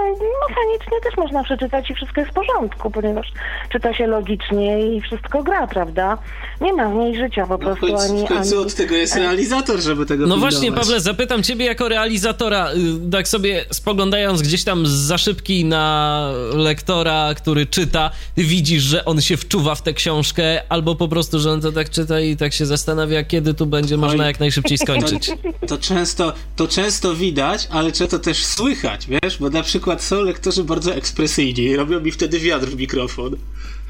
mechanicznie 0.48 1.00
też 1.04 1.16
można 1.16 1.44
przeczytać 1.44 1.90
i 1.90 1.94
wszystko 1.94 2.20
jest 2.20 2.32
w 2.32 2.34
porządku, 2.34 2.90
ponieważ 2.90 3.26
czyta 3.72 3.94
się 3.94 4.06
logicznie 4.06 4.94
i 4.96 5.00
wszystko 5.00 5.42
gra, 5.42 5.66
prawda? 5.66 6.18
Nie 6.60 6.72
ma 6.72 6.88
w 6.88 6.94
niej 6.94 7.16
życia 7.16 7.46
po 7.46 7.52
No, 7.52 7.58
prostu 7.58 7.86
w 7.86 7.90
końcu, 7.90 8.12
ani... 8.12 8.24
w 8.24 8.28
końcu 8.28 8.56
ani... 8.56 8.66
od 8.66 8.74
tego 8.74 8.94
jest 8.94 9.16
realizator, 9.16 9.80
żeby 9.80 10.06
tego 10.06 10.26
No 10.26 10.34
pilnować. 10.34 10.52
właśnie, 10.54 10.72
Pawle, 10.72 11.00
zapytam 11.00 11.42
ciebie 11.42 11.64
jako 11.66 11.88
realizatora, 11.88 12.70
y, 13.06 13.10
tak 13.10 13.28
sobie 13.28 13.64
spoglądając 13.70 14.42
gdzieś 14.42 14.64
tam 14.64 14.86
z 14.86 14.90
za 14.90 15.18
szybki 15.18 15.64
na 15.64 16.28
lektora, 16.54 17.34
który 17.36 17.66
czyta, 17.66 18.10
ty 18.34 18.44
widzisz, 18.44 18.82
że 18.82 19.04
on 19.04 19.20
się 19.20 19.36
wczuwa 19.36 19.74
w 19.74 19.82
tę 19.82 19.92
książkę, 19.92 20.62
albo 20.68 20.94
po 20.94 21.08
prostu, 21.08 21.38
że 21.38 21.50
on 21.50 21.60
to 21.60 21.72
tak 21.72 21.90
czyta 21.90 22.20
i 22.20 22.36
tak 22.36 22.52
się 22.52 22.66
zastanawia, 22.66 23.24
kiedy 23.24 23.54
tu 23.54 23.66
będzie 23.66 23.96
można 23.96 24.26
jak 24.26 24.40
najszybciej 24.40 24.78
skończyć. 24.78 25.30
To 25.68 25.78
często, 25.78 26.32
to 26.56 26.68
często 26.68 26.91
widać, 27.14 27.68
ale 27.70 27.92
często 27.92 28.18
też 28.18 28.44
słychać, 28.44 29.06
wiesz? 29.06 29.38
Bo 29.38 29.50
na 29.50 29.62
przykład 29.62 30.02
są 30.02 30.22
lektorzy 30.22 30.64
bardzo 30.64 30.94
ekspresyjni 30.94 31.62
i 31.62 31.76
robią 31.76 32.00
mi 32.00 32.10
wtedy 32.10 32.38
wiatr 32.38 32.66
w 32.66 32.76
mikrofon. 32.76 33.36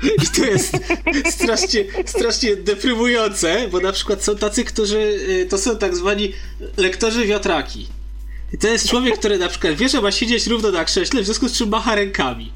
I 0.03 0.37
to 0.37 0.45
jest 0.45 0.77
strasznie, 1.37 1.85
strasznie 2.07 2.57
deprymujące, 2.57 3.69
bo 3.69 3.81
na 3.81 3.93
przykład 3.93 4.25
są 4.25 4.37
tacy, 4.37 4.65
którzy 4.65 4.99
y, 4.99 5.47
to 5.51 5.59
są 5.59 5.79
tak 5.79 5.97
zwani 5.97 6.33
lektorzy 6.77 7.27
wiatraki. 7.27 7.89
I 8.53 8.59
to 8.59 8.69
jest 8.69 8.89
człowiek, 8.89 9.19
który 9.19 9.39
na 9.39 9.49
przykład 9.49 9.75
wie, 9.75 9.89
że 9.89 10.01
ma 10.01 10.13
siedzieć 10.13 10.47
równo 10.47 10.71
na 10.71 10.85
krześle, 10.85 11.23
w 11.23 11.25
związku 11.25 11.49
z 11.49 11.53
czym 11.53 11.69
macha 11.69 11.95
rękami. 11.95 12.53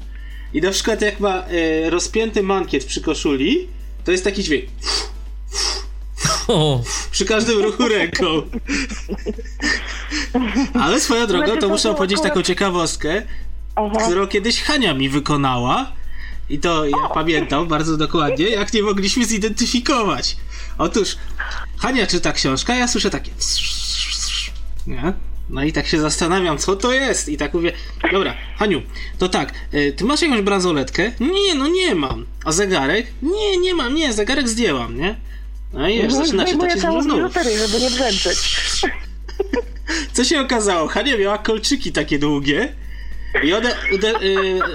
I 0.53 0.61
na 0.61 0.71
przykład 0.71 1.01
jak 1.01 1.19
ma 1.19 1.43
y, 1.51 1.89
rozpięty 1.89 2.43
mankiet 2.43 2.85
przy 2.85 3.01
koszuli, 3.01 3.67
to 4.03 4.11
jest 4.11 4.23
taki 4.23 4.43
dźwięk 4.43 4.65
przy 7.11 7.25
każdym 7.25 7.59
ruchu 7.59 7.87
ręką. 7.87 8.25
Ale 10.83 10.99
swoją 10.99 11.27
drogą, 11.27 11.45
Znaczy, 11.45 11.61
to 11.61 11.67
to 11.67 11.73
muszę 11.73 11.83
było 11.83 11.95
powiedzieć 11.95 12.17
akurat- 12.17 12.29
taką 12.33 12.43
ciekawostkę, 12.43 13.21
Aha. 13.75 14.05
którą 14.05 14.27
kiedyś 14.27 14.61
Hania 14.61 14.93
mi 14.93 15.09
wykonała. 15.09 15.91
I 16.49 16.59
to 16.59 16.85
ja 16.85 17.09
pamiętam 17.13 17.67
bardzo 17.67 17.97
dokładnie, 17.97 18.49
jak 18.49 18.73
nie 18.73 18.83
mogliśmy 18.83 19.25
zidentyfikować. 19.25 20.37
Otóż 20.77 21.17
Hania 21.77 22.07
czyta 22.07 22.31
książkę, 22.31 22.73
a 22.73 22.75
ja 22.75 22.87
słyszę 22.87 23.09
takie. 23.09 23.31
Nie? 24.87 25.13
No 25.49 25.63
i 25.63 25.73
tak 25.73 25.87
się 25.87 25.99
zastanawiam, 25.99 26.57
co 26.57 26.75
to 26.75 26.93
jest. 26.93 27.29
I 27.29 27.37
tak 27.37 27.53
mówię, 27.53 27.73
dobra, 28.11 28.35
Haniu, 28.57 28.81
to 29.17 29.29
tak, 29.29 29.53
y, 29.73 29.93
ty 29.97 30.05
masz 30.05 30.21
jakąś 30.21 30.41
bransoletkę? 30.41 31.11
Nie, 31.19 31.55
no 31.55 31.67
nie 31.67 31.95
mam. 31.95 32.25
A 32.45 32.51
zegarek? 32.51 33.07
Nie, 33.21 33.57
nie 33.57 33.75
mam, 33.75 33.95
nie, 33.95 34.13
zegarek 34.13 34.49
zdjęłam, 34.49 34.97
nie? 34.97 35.15
No 35.73 35.89
i 35.89 35.97
już 35.97 36.13
zaczyna 36.13 36.47
się 36.47 36.57
tak 36.57 36.71
się 36.71 37.01
biżuterię, 37.03 37.67
żeby 37.67 37.79
nie 37.79 37.89
brzęczeć. 37.89 38.37
Co 40.13 40.23
się 40.23 40.39
okazało? 40.39 40.87
Hania 40.87 41.17
miała 41.17 41.37
kolczyki 41.37 41.91
takie 41.91 42.19
długie 42.19 42.75
i 43.43 43.53
one, 43.53 43.75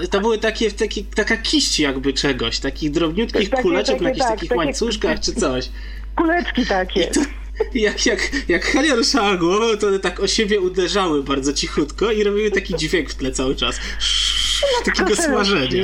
y, 0.03 0.07
to 0.11 0.21
były 0.21 0.37
takie, 0.37 0.71
takie, 0.71 1.03
taka 1.15 1.37
kiść 1.37 1.79
jakby 1.79 2.13
czegoś, 2.13 2.59
takich 2.59 2.91
drobniutkich 2.91 3.49
Takie- 3.49 3.61
kuleczek 3.63 3.95
takie, 3.95 4.03
na 4.03 4.09
jakichś 4.09 4.25
tak, 4.25 4.35
takich 4.35 4.49
takie- 4.49 4.57
łańcuszkach 4.57 5.19
czy 5.19 5.33
coś. 5.33 5.69
Kuleczki 6.15 6.65
takie. 6.65 7.11
I 7.73 7.81
jak, 7.81 8.05
jak, 8.05 8.31
jak 8.47 8.65
Hania 8.65 8.95
ruszała 8.95 9.37
głową, 9.37 9.77
to 9.77 9.87
one 9.87 9.99
tak 9.99 10.19
o 10.19 10.27
siebie 10.27 10.61
uderzały 10.61 11.23
bardzo 11.23 11.53
cichutko 11.53 12.11
i 12.11 12.23
robiły 12.23 12.51
taki 12.51 12.75
dźwięk 12.75 13.09
w 13.09 13.15
tle 13.15 13.31
cały 13.31 13.55
czas. 13.55 13.79
Takiego 14.85 15.15
smażenia. 15.15 15.83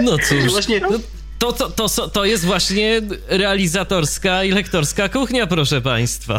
No 0.00 0.18
cóż. 0.18 0.50
Właśnie 0.50 0.80
No, 0.80 0.98
to, 1.42 1.52
to, 1.52 1.88
to, 1.88 2.08
to 2.08 2.24
jest 2.24 2.44
właśnie 2.44 3.00
realizatorska 3.28 4.44
i 4.44 4.50
lektorska 4.50 5.08
kuchnia, 5.08 5.46
proszę 5.46 5.80
państwa. 5.80 6.38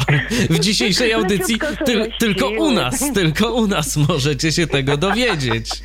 W 0.49 0.59
dzisiejszej 0.59 1.13
audycji 1.13 1.59
tyl, 1.85 2.11
tylko 2.19 2.49
u 2.49 2.71
nas, 2.71 3.13
tylko 3.13 3.53
u 3.53 3.67
nas 3.67 3.97
możecie 3.97 4.51
się 4.51 4.67
tego 4.67 4.97
dowiedzieć. 4.97 5.69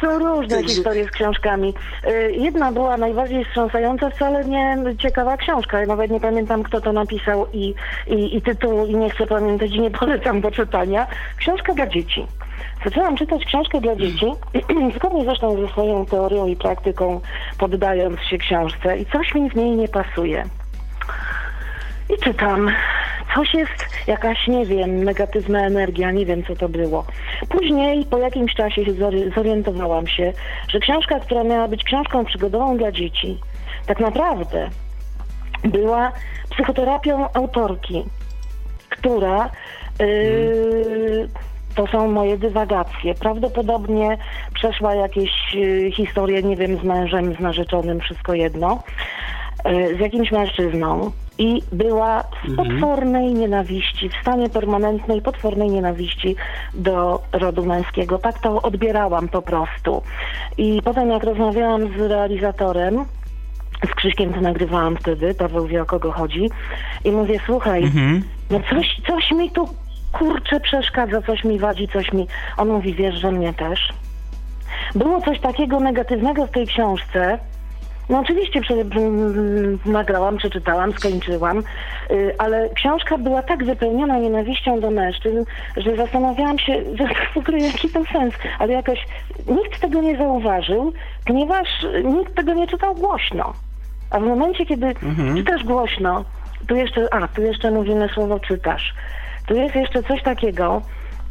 Są 0.00 0.18
różne 0.18 0.62
historie 0.62 1.04
z 1.04 1.10
książkami. 1.10 1.74
Y, 2.06 2.32
Jedna 2.32 2.72
była 2.72 2.96
najbardziej 2.96 3.44
wstrząsająca, 3.44 4.10
wcale 4.10 4.44
nie 4.44 4.76
ciekawa 4.98 5.36
książka. 5.36 5.80
Ja 5.80 5.86
nawet 5.86 6.10
nie 6.10 6.20
pamiętam, 6.20 6.62
kto 6.62 6.80
to 6.80 6.92
napisał 6.92 7.46
i, 7.52 7.74
i, 8.06 8.36
i 8.36 8.42
tytuł, 8.42 8.86
i 8.86 8.96
nie 8.96 9.10
chcę 9.10 9.26
pamiętać 9.26 9.70
i 9.70 9.80
nie 9.80 9.90
polecam 9.90 10.40
do 10.40 10.50
czytania. 10.50 11.06
Książka 11.38 11.74
dla 11.74 11.86
dzieci. 11.86 12.26
Zaczęłam 12.86 13.16
czytać 13.16 13.44
książkę 13.44 13.80
dla 13.80 13.96
dzieci, 13.96 14.26
zgodnie 14.96 15.24
zresztą 15.24 15.60
ze 15.60 15.68
swoją 15.68 16.06
teorią 16.06 16.46
i 16.46 16.56
praktyką, 16.56 17.20
poddając 17.58 18.20
się 18.20 18.38
książce 18.38 18.98
i 18.98 19.06
coś 19.06 19.34
mi 19.34 19.50
w 19.50 19.56
niej 19.56 19.70
nie 19.70 19.88
pasuje. 19.88 20.44
I 22.10 22.22
czytam. 22.24 22.70
Coś 23.34 23.54
jest, 23.54 24.06
jakaś, 24.06 24.46
nie 24.48 24.66
wiem, 24.66 25.04
negatywna 25.04 25.66
energia, 25.66 26.10
nie 26.10 26.26
wiem 26.26 26.44
co 26.44 26.56
to 26.56 26.68
było. 26.68 27.04
Później, 27.48 28.04
po 28.04 28.18
jakimś 28.18 28.54
czasie 28.54 28.82
zorientowałam 29.34 30.06
się, 30.06 30.32
że 30.68 30.80
książka, 30.80 31.20
która 31.20 31.44
miała 31.44 31.68
być 31.68 31.84
książką 31.84 32.24
przygodową 32.24 32.76
dla 32.76 32.92
dzieci, 32.92 33.38
tak 33.86 34.00
naprawdę 34.00 34.70
była 35.64 36.12
psychoterapią 36.50 37.32
autorki, 37.32 38.04
która 38.90 39.50
yy, 40.00 41.28
to 41.76 41.86
są 41.86 42.08
moje 42.12 42.38
dywagacje. 42.38 43.14
Prawdopodobnie 43.14 44.18
przeszła 44.54 44.94
jakieś 44.94 45.54
yy, 45.54 45.90
historie, 45.92 46.42
nie 46.42 46.56
wiem, 46.56 46.78
z 46.78 46.82
mężem, 46.82 47.34
z 47.34 47.40
narzeczonym, 47.40 48.00
wszystko 48.00 48.34
jedno, 48.34 48.82
yy, 49.64 49.96
z 49.96 50.00
jakimś 50.00 50.32
mężczyzną. 50.32 51.10
i 51.38 51.62
była 51.72 52.22
w 52.22 52.48
Mhm. 52.48 52.56
potwornej 52.56 53.34
nienawiści, 53.34 54.08
w 54.08 54.14
stanie 54.22 54.48
permanentnej, 54.48 55.22
potwornej 55.22 55.70
nienawiści 55.70 56.36
do 56.74 57.22
rodu 57.32 57.64
męskiego. 57.64 58.18
Tak 58.18 58.38
to 58.38 58.62
odbierałam 58.62 59.28
po 59.28 59.42
prostu. 59.42 60.02
I 60.58 60.80
potem 60.84 61.10
jak 61.10 61.24
rozmawiałam 61.24 61.88
z 61.98 62.00
realizatorem, 62.00 63.04
z 63.90 63.94
Krzyśkiem 63.94 64.32
to 64.34 64.40
nagrywałam 64.40 64.96
wtedy, 64.96 65.34
Paweł 65.34 65.66
wie 65.66 65.82
o 65.82 65.86
kogo 65.86 66.12
chodzi, 66.12 66.50
i 67.04 67.10
mówię, 67.10 67.40
słuchaj, 67.46 67.82
Mhm. 67.84 68.22
no 68.50 68.60
coś, 68.70 69.00
coś 69.08 69.30
mi 69.32 69.50
tu 69.50 69.68
kurczę 70.18 70.60
przeszkadza, 70.60 71.22
coś 71.22 71.44
mi 71.44 71.58
wadzi, 71.58 71.88
coś 71.88 72.12
mi... 72.12 72.26
On 72.56 72.68
mówi, 72.68 72.94
wiesz, 72.94 73.14
że 73.14 73.32
mnie 73.32 73.54
też. 73.54 73.92
Było 74.94 75.20
coś 75.20 75.40
takiego 75.40 75.80
negatywnego 75.80 76.46
w 76.46 76.50
tej 76.50 76.66
książce. 76.66 77.38
No 78.08 78.18
oczywiście 78.18 78.60
prze, 78.60 78.74
nagrałam, 79.86 80.36
przeczytałam, 80.36 80.92
skończyłam, 80.92 81.62
y, 82.10 82.34
ale 82.38 82.68
książka 82.74 83.18
była 83.18 83.42
tak 83.42 83.64
wypełniona 83.64 84.18
nienawiścią 84.18 84.80
do 84.80 84.90
mężczyzn, 84.90 85.44
że 85.76 85.96
zastanawiałam 85.96 86.58
się, 86.58 86.82
że 86.98 87.04
w 87.34 87.36
ogóle 87.36 87.58
jaki 87.58 87.88
to 87.88 88.04
sens, 88.12 88.34
ale 88.58 88.72
jakoś 88.72 89.06
nikt 89.46 89.80
tego 89.80 90.00
nie 90.00 90.16
zauważył, 90.16 90.92
ponieważ 91.26 91.68
nikt 92.04 92.34
tego 92.34 92.54
nie 92.54 92.66
czytał 92.66 92.94
głośno. 92.94 93.52
A 94.10 94.20
w 94.20 94.22
momencie, 94.22 94.66
kiedy 94.66 94.94
czytasz 95.36 95.64
głośno, 95.64 96.24
tu 96.68 96.76
jeszcze, 96.76 97.14
a, 97.14 97.28
tu 97.28 97.42
jeszcze 97.42 97.70
mówimy 97.70 98.08
słowo 98.08 98.40
czytasz. 98.40 98.94
Tu 99.46 99.54
jest 99.54 99.74
jeszcze 99.74 100.02
coś 100.02 100.22
takiego, 100.22 100.82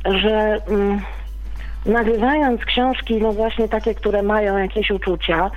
że 0.05 0.61
mm, 0.67 1.01
nagrywając 1.85 2.65
książki, 2.65 3.21
no 3.21 3.31
właśnie 3.31 3.69
takie, 3.69 3.95
które 3.95 4.23
mają 4.23 4.57
jakieś 4.57 4.91
uczucia, 4.91 5.51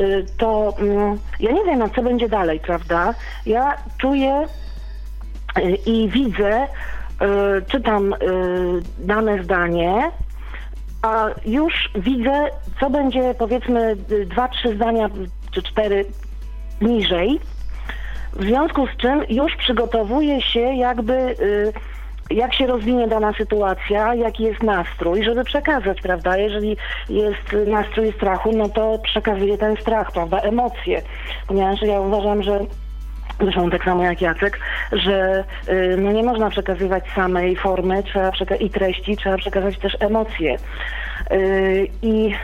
y, 0.00 0.26
to 0.38 0.74
mm, 0.78 1.18
ja 1.40 1.52
nie 1.52 1.64
wiem, 1.64 1.90
co 1.90 2.02
będzie 2.02 2.28
dalej, 2.28 2.60
prawda? 2.60 3.14
Ja 3.46 3.76
czuję 3.98 4.46
y, 5.58 5.62
i 5.86 6.08
widzę, 6.08 6.64
y, 6.64 6.66
czytam 7.70 8.12
y, 8.12 8.16
dane 8.98 9.44
zdanie, 9.44 10.10
a 11.02 11.26
już 11.46 11.90
widzę, 11.94 12.48
co 12.80 12.90
będzie 12.90 13.34
powiedzmy 13.38 13.96
y, 14.10 14.26
dwa, 14.26 14.48
trzy 14.48 14.74
zdania 14.74 15.08
czy 15.50 15.62
cztery 15.62 16.04
niżej. 16.80 17.40
W 18.32 18.44
związku 18.44 18.86
z 18.86 18.96
czym 18.96 19.24
już 19.28 19.56
przygotowuję 19.56 20.42
się 20.42 20.60
jakby 20.60 21.12
y, 21.12 21.72
jak 22.34 22.54
się 22.54 22.66
rozwinie 22.66 23.08
dana 23.08 23.32
sytuacja, 23.32 24.14
jaki 24.14 24.42
jest 24.42 24.62
nastrój, 24.62 25.24
żeby 25.24 25.44
przekazać, 25.44 26.00
prawda? 26.00 26.36
Jeżeli 26.36 26.76
jest 27.08 27.56
nastrój 27.66 28.12
strachu, 28.12 28.52
no 28.52 28.68
to 28.68 28.98
przekazuję 28.98 29.58
ten 29.58 29.76
strach, 29.76 30.12
prawda? 30.12 30.38
Emocje. 30.38 31.02
Ponieważ 31.46 31.82
ja 31.82 32.00
uważam, 32.00 32.42
że 32.42 32.58
Zresztą 33.40 33.70
tak 33.70 33.84
samo 33.84 34.02
jak 34.02 34.20
Jacek, 34.20 34.60
że 34.92 35.44
y, 35.68 35.96
no 35.98 36.12
nie 36.12 36.22
można 36.22 36.50
przekazywać 36.50 37.04
samej 37.14 37.56
formy 37.56 38.02
trzeba 38.02 38.56
i 38.60 38.70
treści, 38.70 39.16
trzeba 39.16 39.36
przekazać 39.36 39.78
też 39.78 39.96
emocje. 40.00 40.56
Y, 41.32 41.88
I 42.02 42.34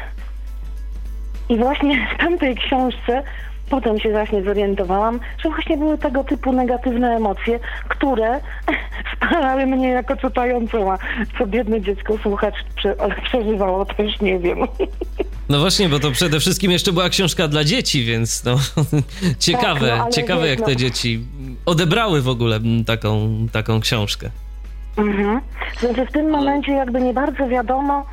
i 1.48 1.56
właśnie 1.56 2.08
w 2.14 2.18
tamtej 2.18 2.56
książce 2.56 3.22
potem 3.70 4.00
się 4.00 4.10
właśnie 4.10 4.42
zorientowałam, 4.42 5.20
że 5.44 5.48
właśnie 5.48 5.76
były 5.76 5.98
tego 5.98 6.24
typu 6.24 6.52
negatywne 6.52 7.16
emocje, 7.16 7.60
które 7.88 8.40
spalały 9.16 9.66
mnie 9.66 9.88
jako 9.88 10.16
czytającą, 10.16 10.92
a 10.92 10.98
co 11.38 11.46
biedne 11.46 11.80
dziecko 11.80 12.18
słuchacz 12.22 12.54
prze, 12.76 12.94
przeżywało, 13.24 13.84
też 13.84 14.20
nie 14.20 14.38
wiem. 14.38 14.58
No 15.48 15.58
właśnie, 15.58 15.88
bo 15.88 15.98
to 16.00 16.10
przede 16.10 16.40
wszystkim 16.40 16.70
jeszcze 16.70 16.92
była 16.92 17.08
książka 17.08 17.48
dla 17.48 17.64
dzieci, 17.64 18.04
więc 18.04 18.44
no 18.44 18.56
ciekawe, 19.38 19.88
Tak, 19.88 19.98
no, 19.98 20.10
ciekawe 20.10 20.40
wiesz, 20.40 20.50
jak 20.50 20.58
no- 20.60 20.66
te 20.66 20.76
dzieci 20.76 21.20
odebrały 21.66 22.22
w 22.22 22.28
ogóle 22.28 22.56
mm, 22.56 22.84
taką, 22.84 23.28
taką 23.52 23.80
książkę. 23.80 24.30
Mhm. 24.96 25.40
Znaczy 25.80 26.06
w 26.06 26.12
tym 26.12 26.30
momencie 26.30 26.72
jakby 26.72 27.00
nie 27.00 27.14
bardzo 27.14 27.48
wiadomo, 27.48 28.06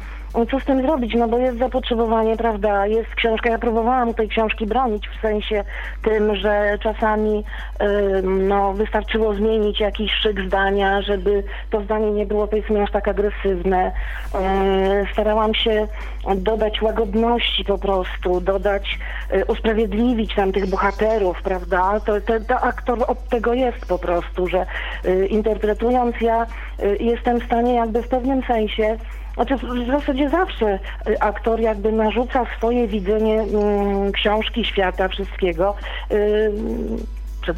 co 0.51 0.59
z 0.59 0.65
tym 0.65 0.81
zrobić, 0.81 1.13
no 1.15 1.27
bo 1.27 1.37
jest 1.37 1.57
zapotrzebowanie, 1.57 2.37
prawda, 2.37 2.87
jest 2.87 3.15
książka, 3.15 3.49
ja 3.49 3.57
próbowałam 3.57 4.13
tej 4.13 4.29
książki 4.29 4.65
bronić 4.65 5.07
w 5.07 5.21
sensie 5.21 5.63
tym, 6.03 6.35
że 6.35 6.77
czasami 6.83 7.43
ym, 7.81 8.47
no, 8.47 8.73
wystarczyło 8.73 9.33
zmienić 9.33 9.79
jakiś 9.79 10.11
szyk 10.11 10.41
zdania, 10.47 11.01
żeby 11.01 11.43
to 11.69 11.81
zdanie 11.81 12.11
nie 12.11 12.25
było 12.25 12.47
powiedzmy 12.47 12.83
aż 12.83 12.91
tak 12.91 13.07
agresywne. 13.07 13.91
Yy, 14.33 15.07
starałam 15.13 15.53
się 15.53 15.87
dodać 16.35 16.81
łagodności 16.81 17.65
po 17.65 17.77
prostu, 17.77 18.41
dodać, 18.41 18.99
y, 19.33 19.45
usprawiedliwić 19.45 20.35
tam 20.35 20.51
tych 20.51 20.69
bohaterów, 20.69 21.41
prawda, 21.41 21.99
to, 21.99 22.21
to, 22.21 22.33
to 22.47 22.61
aktor 22.61 23.03
od 23.07 23.29
tego 23.29 23.53
jest 23.53 23.85
po 23.85 23.99
prostu, 23.99 24.47
że 24.47 24.65
y, 25.05 25.27
interpretując 25.27 26.21
ja 26.21 26.45
y, 26.79 26.97
jestem 26.99 27.39
w 27.39 27.45
stanie 27.45 27.73
jakby 27.73 28.01
w 28.01 28.07
pewnym 28.07 28.43
sensie 28.43 28.97
znaczy 29.35 29.55
w 29.57 29.87
zasadzie 29.87 30.29
zawsze 30.29 30.79
y, 31.09 31.19
aktor 31.21 31.59
jakby 31.59 31.91
narzuca 31.91 32.45
swoje 32.57 32.87
widzenie 32.87 33.41
mm, 33.41 34.11
książki, 34.11 34.65
świata, 34.65 35.07
wszystkiego. 35.07 35.75
y, 36.11 36.51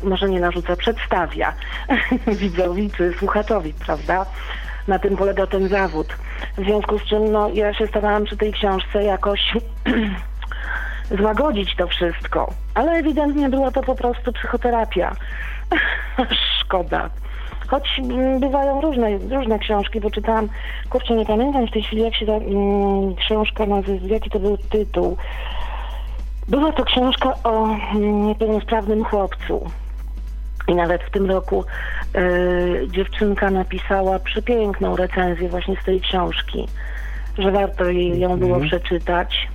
może 0.03 0.29
nie 0.29 0.39
narzuca, 0.39 0.75
przedstawia 0.75 1.53
widzowi 2.41 2.91
czy 2.97 3.13
słuchaczowi, 3.13 3.73
prawda? 3.85 4.25
Na 4.87 4.99
tym 4.99 5.17
polega 5.17 5.47
ten 5.47 5.67
zawód. 5.67 6.07
W 6.57 6.63
związku 6.63 6.99
z 6.99 7.03
czym 7.03 7.31
no, 7.31 7.49
ja 7.49 7.73
się 7.73 7.87
starałam 7.87 8.25
przy 8.25 8.37
tej 8.37 8.53
książce 8.53 9.03
jakoś 9.03 9.53
złagodzić 11.19 11.75
to 11.75 11.87
wszystko. 11.87 12.53
Ale 12.73 12.91
ewidentnie 12.91 13.49
była 13.49 13.71
to 13.71 13.83
po 13.83 13.95
prostu 13.95 14.33
psychoterapia. 14.33 15.15
Szkoda. 16.59 17.09
Choć 17.67 17.99
mm, 17.99 18.39
bywają 18.39 18.81
różne, 18.81 19.17
różne 19.17 19.59
książki, 19.59 19.99
bo 19.99 20.11
czytałam, 20.11 20.49
kurczę, 20.89 21.15
nie 21.15 21.25
pamiętam 21.25 21.67
w 21.67 21.71
tej 21.71 21.83
chwili, 21.83 22.01
jak 22.01 22.15
się 22.15 22.25
ta 22.25 22.33
mm, 22.33 23.15
książka 23.15 23.65
nazywa, 23.65 24.07
jaki 24.07 24.29
to 24.29 24.39
był 24.39 24.57
tytuł. 24.57 25.17
Była 26.47 26.71
to 26.71 26.83
książka 26.83 27.33
o 27.43 27.65
mm, 27.65 28.27
niepełnosprawnym 28.27 29.03
chłopcu. 29.03 29.71
I 30.67 30.75
nawet 30.75 31.03
w 31.03 31.11
tym 31.11 31.25
roku 31.25 31.65
y, 32.15 32.87
dziewczynka 32.91 33.51
napisała 33.51 34.19
przepiękną 34.19 34.95
recenzję 34.95 35.49
właśnie 35.49 35.75
z 35.81 35.85
tej 35.85 36.01
książki, 36.01 36.67
że 37.37 37.51
warto 37.51 37.85
jej 37.85 38.19
ją 38.19 38.39
było 38.39 38.59
przeczytać. 38.59 39.47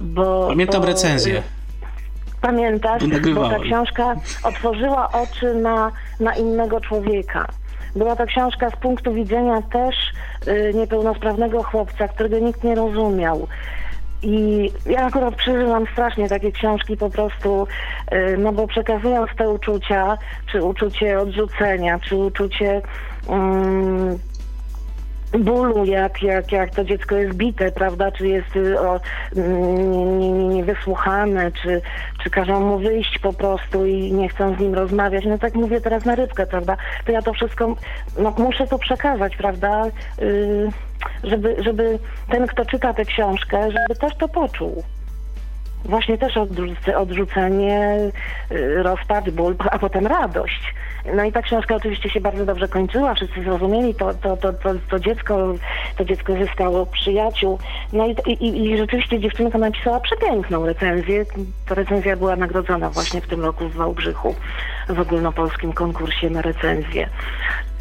Bo, 0.00 0.46
Pamiętam 0.48 0.80
bo, 0.80 0.86
recenzję. 0.86 1.42
Y, 2.42 2.46
Pamiętasz, 2.46 3.02
bo 3.34 3.48
ta 3.48 3.58
książka 3.58 4.14
otworzyła 4.44 5.08
oczy 5.12 5.54
na, 5.54 5.92
na 6.20 6.34
innego 6.34 6.80
człowieka. 6.80 7.46
Była 7.96 8.16
to 8.16 8.26
książka 8.26 8.70
z 8.70 8.76
punktu 8.76 9.14
widzenia 9.14 9.62
też 9.62 9.96
y, 10.48 10.72
niepełnosprawnego 10.74 11.62
chłopca, 11.62 12.08
którego 12.08 12.38
nikt 12.38 12.64
nie 12.64 12.74
rozumiał. 12.74 13.48
I 14.22 14.70
ja 14.86 15.06
akurat 15.06 15.34
przeżyłam 15.34 15.86
strasznie 15.92 16.28
takie 16.28 16.52
książki 16.52 16.96
po 16.96 17.10
prostu, 17.10 17.66
y, 18.12 18.36
no 18.38 18.52
bo 18.52 18.66
przekazując 18.66 19.30
te 19.38 19.48
uczucia, 19.48 20.18
czy 20.52 20.62
uczucie 20.62 21.18
odrzucenia, 21.18 21.98
czy 21.98 22.16
uczucie 22.16 22.82
mm, 23.28 24.18
bólu, 25.38 25.84
jak, 25.84 26.22
jak, 26.22 26.52
jak 26.52 26.70
to 26.74 26.84
dziecko 26.84 27.16
jest 27.16 27.34
bite, 27.36 27.72
prawda, 27.72 28.12
czy 28.12 28.28
jest 28.28 28.56
o, 28.78 29.00
mm, 29.36 29.90
nie- 29.90 30.04
nie- 30.04 30.48
niewysłuchane, 30.48 31.52
czy, 31.52 31.82
czy 32.22 32.30
każą 32.30 32.60
mu 32.60 32.78
wyjść 32.78 33.18
po 33.18 33.32
prostu 33.32 33.86
i 33.86 34.12
nie 34.12 34.28
chcą 34.28 34.56
z 34.56 34.58
nim 34.60 34.74
rozmawiać. 34.74 35.24
No 35.24 35.38
tak 35.38 35.54
mówię 35.54 35.80
teraz 35.80 36.04
na 36.04 36.14
rybkę, 36.14 36.46
prawda, 36.46 36.76
to 37.04 37.12
ja 37.12 37.22
to 37.22 37.32
wszystko, 37.32 37.76
no 38.18 38.34
muszę 38.38 38.66
to 38.66 38.78
przekazać, 38.78 39.36
prawda, 39.36 39.84
y, 40.22 40.68
żeby, 41.24 41.56
żeby 41.58 41.98
ten, 42.30 42.46
kto 42.46 42.64
czyta 42.64 42.94
tę 42.94 43.04
książkę, 43.04 43.70
żeby 43.70 44.00
też 44.00 44.16
to 44.16 44.28
poczuł. 44.28 44.82
Właśnie 45.84 46.18
też 46.18 46.36
odrzuce, 46.36 46.98
odrzucenie, 46.98 47.98
y, 48.52 48.82
rozpacz, 48.82 49.30
ból, 49.30 49.56
a 49.70 49.78
potem 49.78 50.06
radość. 50.06 50.74
No 51.14 51.24
i 51.24 51.32
ta 51.32 51.42
książka 51.42 51.74
oczywiście 51.74 52.10
się 52.10 52.20
bardzo 52.20 52.44
dobrze 52.46 52.68
kończyła, 52.68 53.14
wszyscy 53.14 53.42
zrozumieli, 53.42 53.94
to, 53.94 54.14
to, 54.14 54.36
to, 54.36 54.52
to, 54.52 54.70
to, 54.90 54.98
dziecko, 55.00 55.54
to 55.96 56.04
dziecko 56.04 56.32
zyskało 56.32 56.86
przyjaciół. 56.86 57.58
No 57.92 58.06
i, 58.06 58.14
i, 58.30 58.64
i 58.64 58.78
rzeczywiście 58.78 59.20
dziewczynka 59.20 59.58
napisała 59.58 60.00
przepiękną 60.00 60.66
recenzję. 60.66 61.24
Ta 61.68 61.74
recenzja 61.74 62.16
była 62.16 62.36
nagrodzona 62.36 62.90
właśnie 62.90 63.20
w 63.20 63.26
tym 63.26 63.40
roku 63.44 63.68
w 63.68 63.74
Wałbrzychu 63.74 64.34
w 64.88 65.00
ogólnopolskim 65.00 65.72
konkursie 65.72 66.30
na 66.30 66.42
recenzję. 66.42 67.08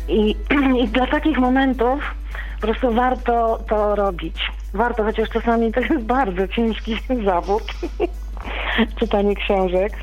I, 0.08 0.36
I 0.84 0.88
dla 0.88 1.08
takich 1.08 1.38
momentów 1.38 2.16
po 2.62 2.68
prostu 2.68 2.94
warto 2.94 3.60
to 3.70 3.96
robić. 3.96 4.52
Warto, 4.74 5.04
chociaż 5.04 5.30
czasami 5.30 5.72
to 5.72 5.80
jest 5.80 5.98
bardzo 5.98 6.48
ciężki 6.48 6.98
zawód. 7.26 7.64
Czytanie 9.00 9.36
książek. 9.36 9.94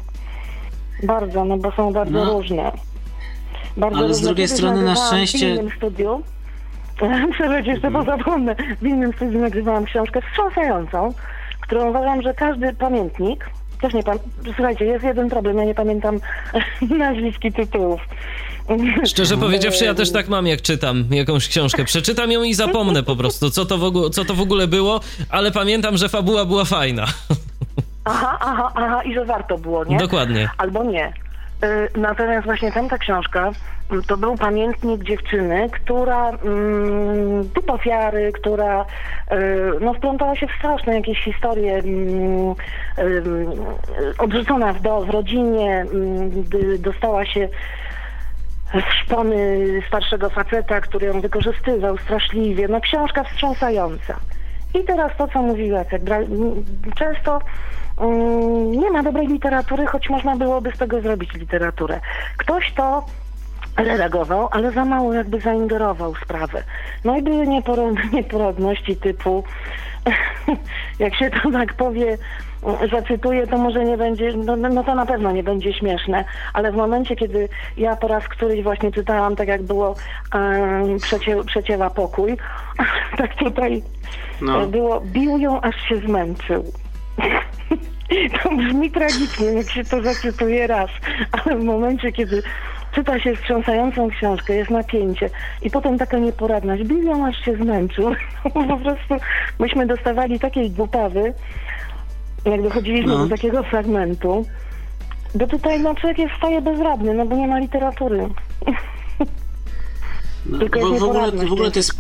Bardzo, 1.03 1.45
no 1.45 1.57
bo 1.57 1.73
są 1.73 1.93
bardzo 1.93 2.25
No. 2.25 2.33
różne. 2.33 2.73
Bardzo 3.79 3.99
Ale 3.99 4.15
z 4.15 4.21
drugiej 4.21 4.49
strony 4.49 4.83
na 4.83 4.97
szczęście- 4.97 5.39
W 5.55 5.59
innym 5.59 5.71
studiu. 5.77 6.23
Przepraszam, 7.33 7.65
jeszcze 7.65 7.91
pozapomnę. 7.91 8.57
W 8.83 8.87
innym 8.87 9.13
studiu 9.13 9.41
nagrywałam 9.41 9.85
książkę 9.85 10.21
wstrząsającą, 10.23 11.15
którą 11.61 11.91
uważam, 11.91 12.23
że 12.23 12.35
każdy 12.35 12.75
pamiętnik 12.75 13.51
też 13.81 13.95
nie 13.95 14.03
pamiętam. 14.03 14.31
Słuchajcie, 14.57 14.85
jest 14.85 15.05
jeden 15.05 15.29
problem, 15.31 15.59
ja 15.59 15.65
nie 15.65 15.75
pamiętam 15.75 16.19
nazwisk 16.99 17.45
i 17.45 17.53
tytułów. 17.53 18.01
Szczerze 19.07 19.37
powiedziawszy, 19.37 19.85
ja 19.85 19.95
też 19.95 20.13
tak 20.13 20.29
mam, 20.29 20.47
jak 20.47 20.63
czytam 20.63 21.05
jakąś 21.11 21.49
książkę. 21.49 21.85
Przeczytam 21.85 22.31
ją 22.33 22.43
i 22.43 22.55
zapomnę 22.55 23.03
po 23.03 23.17
prostu, 23.17 23.51
co 23.51 23.67
to 23.67 23.79
w 23.79 23.85
ogóle, 23.85 24.11
co 24.11 24.25
to 24.25 24.35
w 24.35 24.41
ogóle 24.41 24.67
było, 24.67 25.01
ale 25.31 25.53
pamiętam, 25.53 25.97
że 25.97 26.09
fabuła 26.09 26.45
była 26.45 26.65
fajna. 26.65 27.07
Aha, 28.05 28.39
aha, 28.41 28.73
aha, 28.75 29.03
i 29.03 29.15
że 29.15 29.25
warto 29.25 29.59
było, 29.59 29.85
nie? 29.85 29.97
Dokładnie. 29.99 30.49
Albo 30.59 30.85
nie. 30.85 31.13
Y, 31.65 31.99
Natomiast 31.99 32.47
właśnie 32.47 32.73
tamta 32.73 32.99
książka 32.99 33.51
mm, 33.91 34.03
to 34.03 34.17
był 34.17 34.37
pamiętnik 34.37 35.05
dziewczyny, 35.05 35.71
która 35.71 36.29
mm, 36.29 37.51
typ 37.51 37.71
ofiary, 37.71 38.33
która 38.33 38.83
y, 39.33 39.37
no, 39.81 39.95
wplątała 39.95 40.37
się 40.37 40.47
w 40.47 40.59
straszne 40.59 40.95
jakieś 40.95 41.25
historie, 41.25 41.75
mm, 41.75 42.55
ym, 42.99 43.65
odrzucona 44.19 44.73
w, 44.73 45.11
rodzinie, 45.11 45.87
dostała 46.79 47.27
się 47.27 47.49
w 48.75 48.95
szpony 49.05 49.59
starszego 49.89 50.31
faceta, 50.31 50.81
który 50.81 51.07
ją 51.07 51.21
wykorzystywał 51.21 51.99
straszliwie. 51.99 52.69
No 52.69 52.81
książka 52.81 53.25
wstrząsająca. 53.25 54.21
I 54.75 54.85
teraz 54.85 55.13
to, 55.19 55.29
co 55.29 55.43
mówił 55.43 55.67
Jacek. 55.67 56.03
Często 56.95 57.39
mm, 58.01 58.73
nie 58.73 58.91
ma 58.91 59.03
dobrej 59.03 59.27
literatury, 59.27 59.87
choć 59.87 60.11
można 60.11 60.37
byłoby 60.37 60.73
z 60.75 60.79
tego 60.79 61.01
zrobić 61.01 61.35
literaturę. 61.35 62.01
Ktoś 62.37 62.73
to 62.73 63.05
redagował, 63.77 64.49
ale 64.51 64.71
za 64.71 64.85
mało 64.85 65.15
jakby 65.15 65.41
zaingerował 65.41 66.15
sprawę. 66.15 66.63
No 67.05 67.17
i 67.17 67.23
były 67.23 67.47
nieporod- 67.47 68.13
nieporodności 68.13 68.97
typu, 68.97 69.45
jak 70.99 71.15
się 71.15 71.31
to 71.31 71.51
tak 71.51 71.75
powie, 71.75 72.19
zacytuję, 72.93 73.47
to 73.47 73.59
może 73.59 73.85
nie 73.85 73.97
będzie, 73.97 74.33
no, 74.37 74.57
no 74.57 74.69
no 74.69 74.85
to 74.85 74.95
na 74.95 75.07
pewno 75.07 75.33
nie 75.33 75.43
będzie 75.43 75.73
śmieszne, 75.73 76.25
ale 76.53 76.73
w 76.73 76.77
momencie, 76.77 77.17
kiedy 77.17 77.49
ja 77.77 77.97
po 77.97 78.09
raz 78.09 78.29
któryś 78.29 78.63
właśnie 78.63 78.93
czytałam, 78.93 79.37
tak 79.37 79.49
jak 79.49 79.63
było 79.63 79.95
um, 80.35 80.99
przecie, 80.99 81.45
przecięła 81.45 81.91
pokój, 81.91 82.37
tak 83.19 83.35
tutaj 83.35 83.83
No. 84.41 84.63
e, 84.63 84.67
było, 84.67 85.01
bił 85.01 85.39
ją, 85.39 85.61
aż 85.61 85.75
się 85.89 85.97
zmęczył. 85.97 86.65
To 88.43 88.57
brzmi 88.57 88.91
tragicznie, 88.91 89.47
jak 89.47 89.71
się 89.71 89.85
to 89.85 90.03
zacytuje 90.03 90.67
raz, 90.67 90.91
ale 91.33 91.57
w 91.57 91.65
momencie, 91.65 92.13
kiedy 92.13 92.43
czyta 92.95 93.21
się 93.21 93.37
wstrząsającą 93.37 94.09
książkę, 94.11 94.55
jest 94.55 94.71
napięcie 94.71 95.31
i 95.63 95.71
potem 95.71 95.99
taka 95.99 96.19
nieporadność, 96.19 96.85
bił 96.85 97.03
ją, 97.03 97.27
aż 97.27 97.45
się 97.45 97.57
zmęczył. 97.57 98.15
Po 98.43 98.77
prostu 98.77 99.15
myśmy 99.59 99.87
dostawali 99.87 100.41
takiej 100.41 100.71
głupawy, 100.71 101.35
jak 102.45 102.63
dochodziliśmy 102.63 103.07
No. 103.13 103.19
do 103.19 103.29
takiego 103.37 103.63
fragmentu, 103.63 104.47
bo 105.35 105.47
tutaj 105.47 105.81
no, 105.81 105.95
człowiek 105.95 106.19
jest 106.19 106.35
staje 106.39 106.63
bezradny, 106.63 107.15
no 107.15 107.27
bo 107.27 107.37
nie 107.37 107.47
ma 107.49 107.59
literatury. 107.59 108.29
No, 110.47 110.59
Tylko 110.59 110.79
jest 110.79 111.01
w, 111.01 111.05
ogóle, 111.05 111.33
w 111.33 111.53
ogóle 111.53 111.71
to 111.71 111.79
jest 111.79 111.95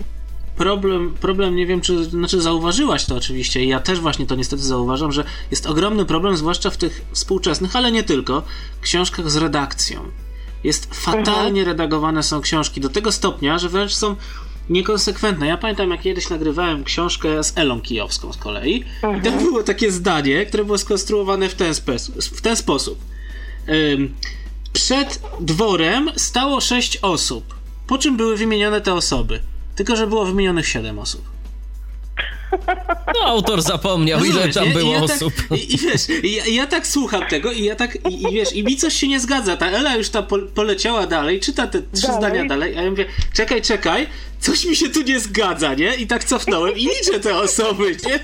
problem, 0.56 1.14
problem, 1.20 1.56
nie 1.56 1.66
wiem, 1.66 1.80
czy 1.80 2.04
znaczy 2.04 2.40
zauważyłaś 2.40 3.04
to 3.04 3.16
oczywiście, 3.16 3.64
i 3.64 3.68
ja 3.68 3.80
też 3.80 4.00
właśnie 4.00 4.26
to 4.26 4.34
niestety 4.34 4.62
zauważam, 4.62 5.12
że 5.12 5.24
jest 5.50 5.66
ogromny 5.66 6.04
problem, 6.04 6.36
zwłaszcza 6.36 6.70
w 6.70 6.76
tych 6.76 7.04
współczesnych, 7.12 7.76
ale 7.76 7.92
nie 7.92 8.02
tylko, 8.02 8.42
książkach 8.80 9.30
z 9.30 9.36
redakcją. 9.36 10.00
Jest 10.64 10.94
fatalnie 10.94 11.64
redagowane 11.64 12.22
są 12.22 12.40
książki 12.40 12.80
do 12.80 12.88
tego 12.88 13.12
stopnia, 13.12 13.58
że 13.58 13.68
wręcz 13.68 13.94
są 13.94 14.16
niekonsekwentne. 14.70 15.46
Ja 15.46 15.56
pamiętam, 15.56 15.90
jak 15.90 16.00
kiedyś 16.00 16.30
nagrywałem 16.30 16.84
książkę 16.84 17.44
z 17.44 17.52
Elą 17.58 17.80
Kijowską 17.80 18.32
z 18.32 18.36
kolei 18.36 18.84
i 19.18 19.22
tam 19.22 19.38
było 19.38 19.62
takie 19.62 19.92
zdanie, 19.92 20.46
które 20.46 20.64
było 20.64 20.78
skonstruowane 20.78 21.48
w 21.48 21.54
ten, 21.54 21.74
w 22.20 22.40
ten 22.40 22.56
sposób. 22.56 22.98
Ym, 23.68 24.14
przed 24.72 25.22
dworem 25.40 26.10
stało 26.16 26.60
sześć 26.60 26.98
osób, 27.02 27.54
po 27.86 27.98
czym 27.98 28.16
były 28.16 28.36
wymienione 28.36 28.80
te 28.80 28.94
osoby. 28.94 29.40
Tylko, 29.76 29.96
że 29.96 30.06
było 30.06 30.24
wymienionych 30.24 30.68
siedem 30.68 30.98
osób. 30.98 31.22
No, 33.14 33.26
autor 33.26 33.62
zapomniał, 33.62 34.24
ile 34.24 34.48
tam 34.48 34.72
było 34.72 34.92
ja 34.92 35.02
osób. 35.02 35.32
Tak, 35.48 35.58
i, 35.58 35.74
I 35.74 35.78
wiesz, 35.78 36.02
ja, 36.22 36.46
ja 36.46 36.66
tak 36.66 36.86
słucham 36.86 37.22
tego 37.26 37.52
i 37.52 37.64
ja 37.64 37.76
tak, 37.76 37.98
i, 38.10 38.22
i 38.22 38.32
wiesz, 38.32 38.52
i 38.52 38.64
mi 38.64 38.76
coś 38.76 38.94
się 38.94 39.08
nie 39.08 39.20
zgadza. 39.20 39.56
Ta 39.56 39.70
Ela 39.70 39.96
już 39.96 40.08
tam 40.08 40.26
po, 40.26 40.38
poleciała 40.38 41.06
dalej, 41.06 41.40
czyta 41.40 41.66
te 41.66 41.82
trzy 41.82 42.06
Dalej. 42.06 42.18
zdania 42.18 42.44
dalej, 42.44 42.78
a 42.78 42.82
ja 42.82 42.90
mówię, 42.90 43.04
czekaj, 43.34 43.62
czekaj, 43.62 44.06
coś 44.40 44.64
mi 44.64 44.76
się 44.76 44.88
tu 44.88 45.02
nie 45.02 45.20
zgadza, 45.20 45.74
nie? 45.74 45.94
I 45.94 46.06
tak 46.06 46.24
cofnąłem 46.24 46.76
i 46.76 46.80
liczę 46.80 47.20
te 47.20 47.36
osoby, 47.36 47.96
nie? 48.06 48.18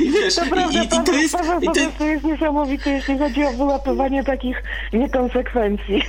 I 0.00 0.10
wiesz, 0.10 0.34
To 0.34 0.46
prawda, 0.46 0.82
i, 0.82 0.86
i, 0.86 1.04
to 1.04 1.12
jest... 1.12 1.34
I 1.62 1.66
po 1.66 1.72
to, 1.72 1.80
prostu 1.80 2.04
jest 2.04 2.24
niesamowity, 2.24 2.90
jeśli 2.90 3.18
chodzi 3.18 3.44
o 3.44 3.52
wyłapywanie 3.52 4.24
takich 4.24 4.62
niekonsekwencji. 4.92 6.02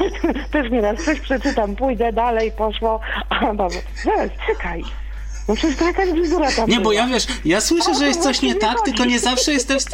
Też 0.52 0.70
nieraz 0.70 1.04
coś 1.04 1.20
przeczytam, 1.20 1.76
pójdę 1.76 2.12
dalej, 2.12 2.52
poszło, 2.52 3.00
a 3.28 3.54
Paweł, 3.54 3.80
zaraz, 4.04 4.30
czekaj. 4.46 4.82
No 5.48 5.54
przecież 5.54 5.76
to 5.76 5.84
jakaś 5.84 6.10
bzdura 6.10 6.52
tam 6.52 6.70
nie, 6.70 6.76
bo 6.76 6.82
była. 6.82 6.94
ja 6.94 7.06
wiesz, 7.06 7.26
ja 7.44 7.60
słyszę, 7.60 7.94
że 7.94 8.00
to 8.00 8.06
jest 8.06 8.22
coś 8.22 8.42
nie 8.42 8.54
tak, 8.54 8.82
tylko 8.84 9.04
nie 9.04 9.20
zawsze 9.20 9.52
jestem... 9.52 9.78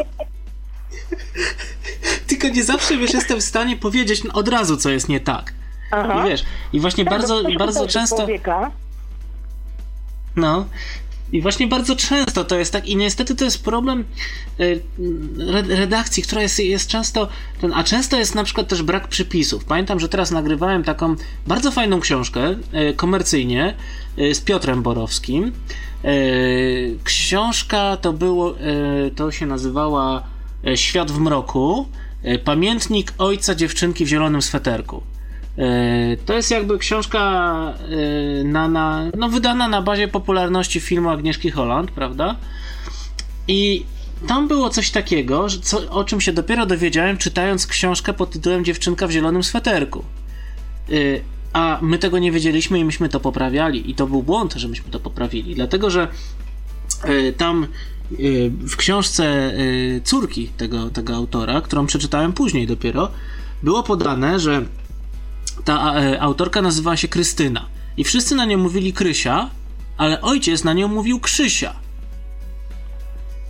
Tylko 2.28 2.48
nie 2.48 2.64
zawsze, 2.64 2.97
wiesz, 2.97 3.14
jestem 3.14 3.40
w 3.40 3.44
stanie 3.44 3.76
powiedzieć 3.76 4.22
od 4.32 4.48
razu, 4.48 4.76
co 4.76 4.90
jest 4.90 5.09
nie 5.09 5.20
tak. 5.20 5.52
Aha. 5.93 6.24
I 6.27 6.28
wiesz, 6.28 6.44
i 6.73 6.81
właśnie 6.81 7.05
Tak, 7.05 7.12
bardzo, 7.19 7.43
bardzo 7.59 7.86
często. 7.86 8.16
Człowieka, 8.16 8.70
No. 10.36 10.66
I 11.32 11.40
właśnie 11.43 11.66
bardzo 11.66 11.97
często 11.97 12.44
to 12.44 12.59
jest 12.59 12.73
tak, 12.73 12.86
i 12.86 12.97
niestety 12.97 13.35
to 13.35 13.44
jest 13.44 13.64
problem 13.64 14.05
y, 14.60 14.82
re- 15.39 15.77
redakcji, 15.77 16.23
która 16.23 16.43
jest, 16.43 16.59
jest 16.59 16.89
często, 16.89 17.28
ten, 17.60 17.73
a 17.74 17.85
często 17.85 18.19
jest 18.19 18.35
na 18.35 18.44
przykład 18.44 18.69
też 18.69 18.82
brak 18.82 19.09
przypisów. 19.09 19.64
Pamiętam, 19.64 20.01
że 20.01 20.09
teraz 20.09 20.31
nagrywałem 20.31 20.85
taką 20.85 21.16
bardzo 21.47 21.70
fajną 21.70 22.01
książkę 22.01 22.51
y, 22.90 22.94
komercyjnie 22.97 23.74
y, 24.19 24.35
z 24.35 24.40
Piotrem 24.40 24.82
Borowskim. 24.82 25.52
Książka 27.05 27.97
to 27.97 28.12
było, 28.12 28.55
to 29.16 29.32
się 29.32 29.47
nazywała 29.47 30.23
Świat 30.74 31.10
w 31.10 31.19
mroku. 31.19 31.89
Pamiętnik 32.44 33.12
ojca 33.19 33.55
dziewczynki 33.55 34.05
w 34.05 34.09
zielonym 34.09 34.43
sweterku. 34.43 35.02
E, 35.59 36.16
To 36.27 36.35
jest 36.35 36.51
jakby 36.51 36.79
książka 36.79 37.20
e, 38.41 38.45
na, 38.45 38.69
na, 38.69 39.11
no 39.16 39.29
wydana 39.29 39.69
na 39.69 39.83
bazie 39.83 40.09
popularności 40.09 40.81
filmu 40.81 41.11
Agnieszki 41.11 41.51
Holland, 41.51 41.91
prawda? 41.91 42.37
I 43.49 43.85
tam 44.27 44.49
było 44.49 44.70
coś 44.70 44.91
takiego, 44.91 45.49
że 45.49 45.61
co, 45.61 45.91
o 45.91 46.05
czym 46.05 46.20
się 46.20 46.33
dopiero 46.33 46.66
dowiedziałem, 46.66 47.16
czytając 47.19 47.66
książkę 47.66 48.12
pod 48.12 48.31
tytułem 48.31 48.65
Dziewczynka 48.65 49.07
w 49.07 49.11
zielonym 49.11 49.43
sweterku. 49.45 50.05
E, 50.89 50.93
A 51.53 51.79
my 51.83 51.99
tego 51.99 52.19
nie 52.19 52.33
wiedzieliśmy 52.33 52.79
i 52.79 52.85
myśmy 52.85 53.09
to 53.09 53.20
poprawiali. 53.20 53.91
I 53.91 53.95
to 53.95 54.07
był 54.07 54.23
błąd, 54.23 54.55
że 54.55 54.69
myśmy 54.69 54.91
to 54.91 55.01
poprawili, 55.01 55.55
dlatego 55.55 55.91
że 55.91 56.09
tam 57.37 57.66
w 58.69 58.77
książce 58.77 59.53
córki 60.05 60.49
tego, 60.49 60.91
tego 60.91 61.15
autora, 61.16 61.61
którą 61.61 61.87
przeczytałem 61.87 62.33
później 62.33 62.66
dopiero, 62.66 63.11
było 63.62 63.83
podane, 63.83 64.41
że 64.41 64.65
ta 65.65 65.95
e, 66.01 66.20
autorka 66.20 66.62
nazywała 66.62 66.97
się 66.97 67.09
Krystyna. 67.09 67.66
I 67.97 68.05
wszyscy 68.05 68.35
na 68.35 68.45
nią 68.45 68.59
mówili 68.59 68.93
Krysia, 68.93 69.51
ale 69.97 70.20
ojciec 70.20 70.65
na 70.65 70.73
nią 70.73 70.89
mówił 70.89 71.20
Krzysia. 71.20 71.74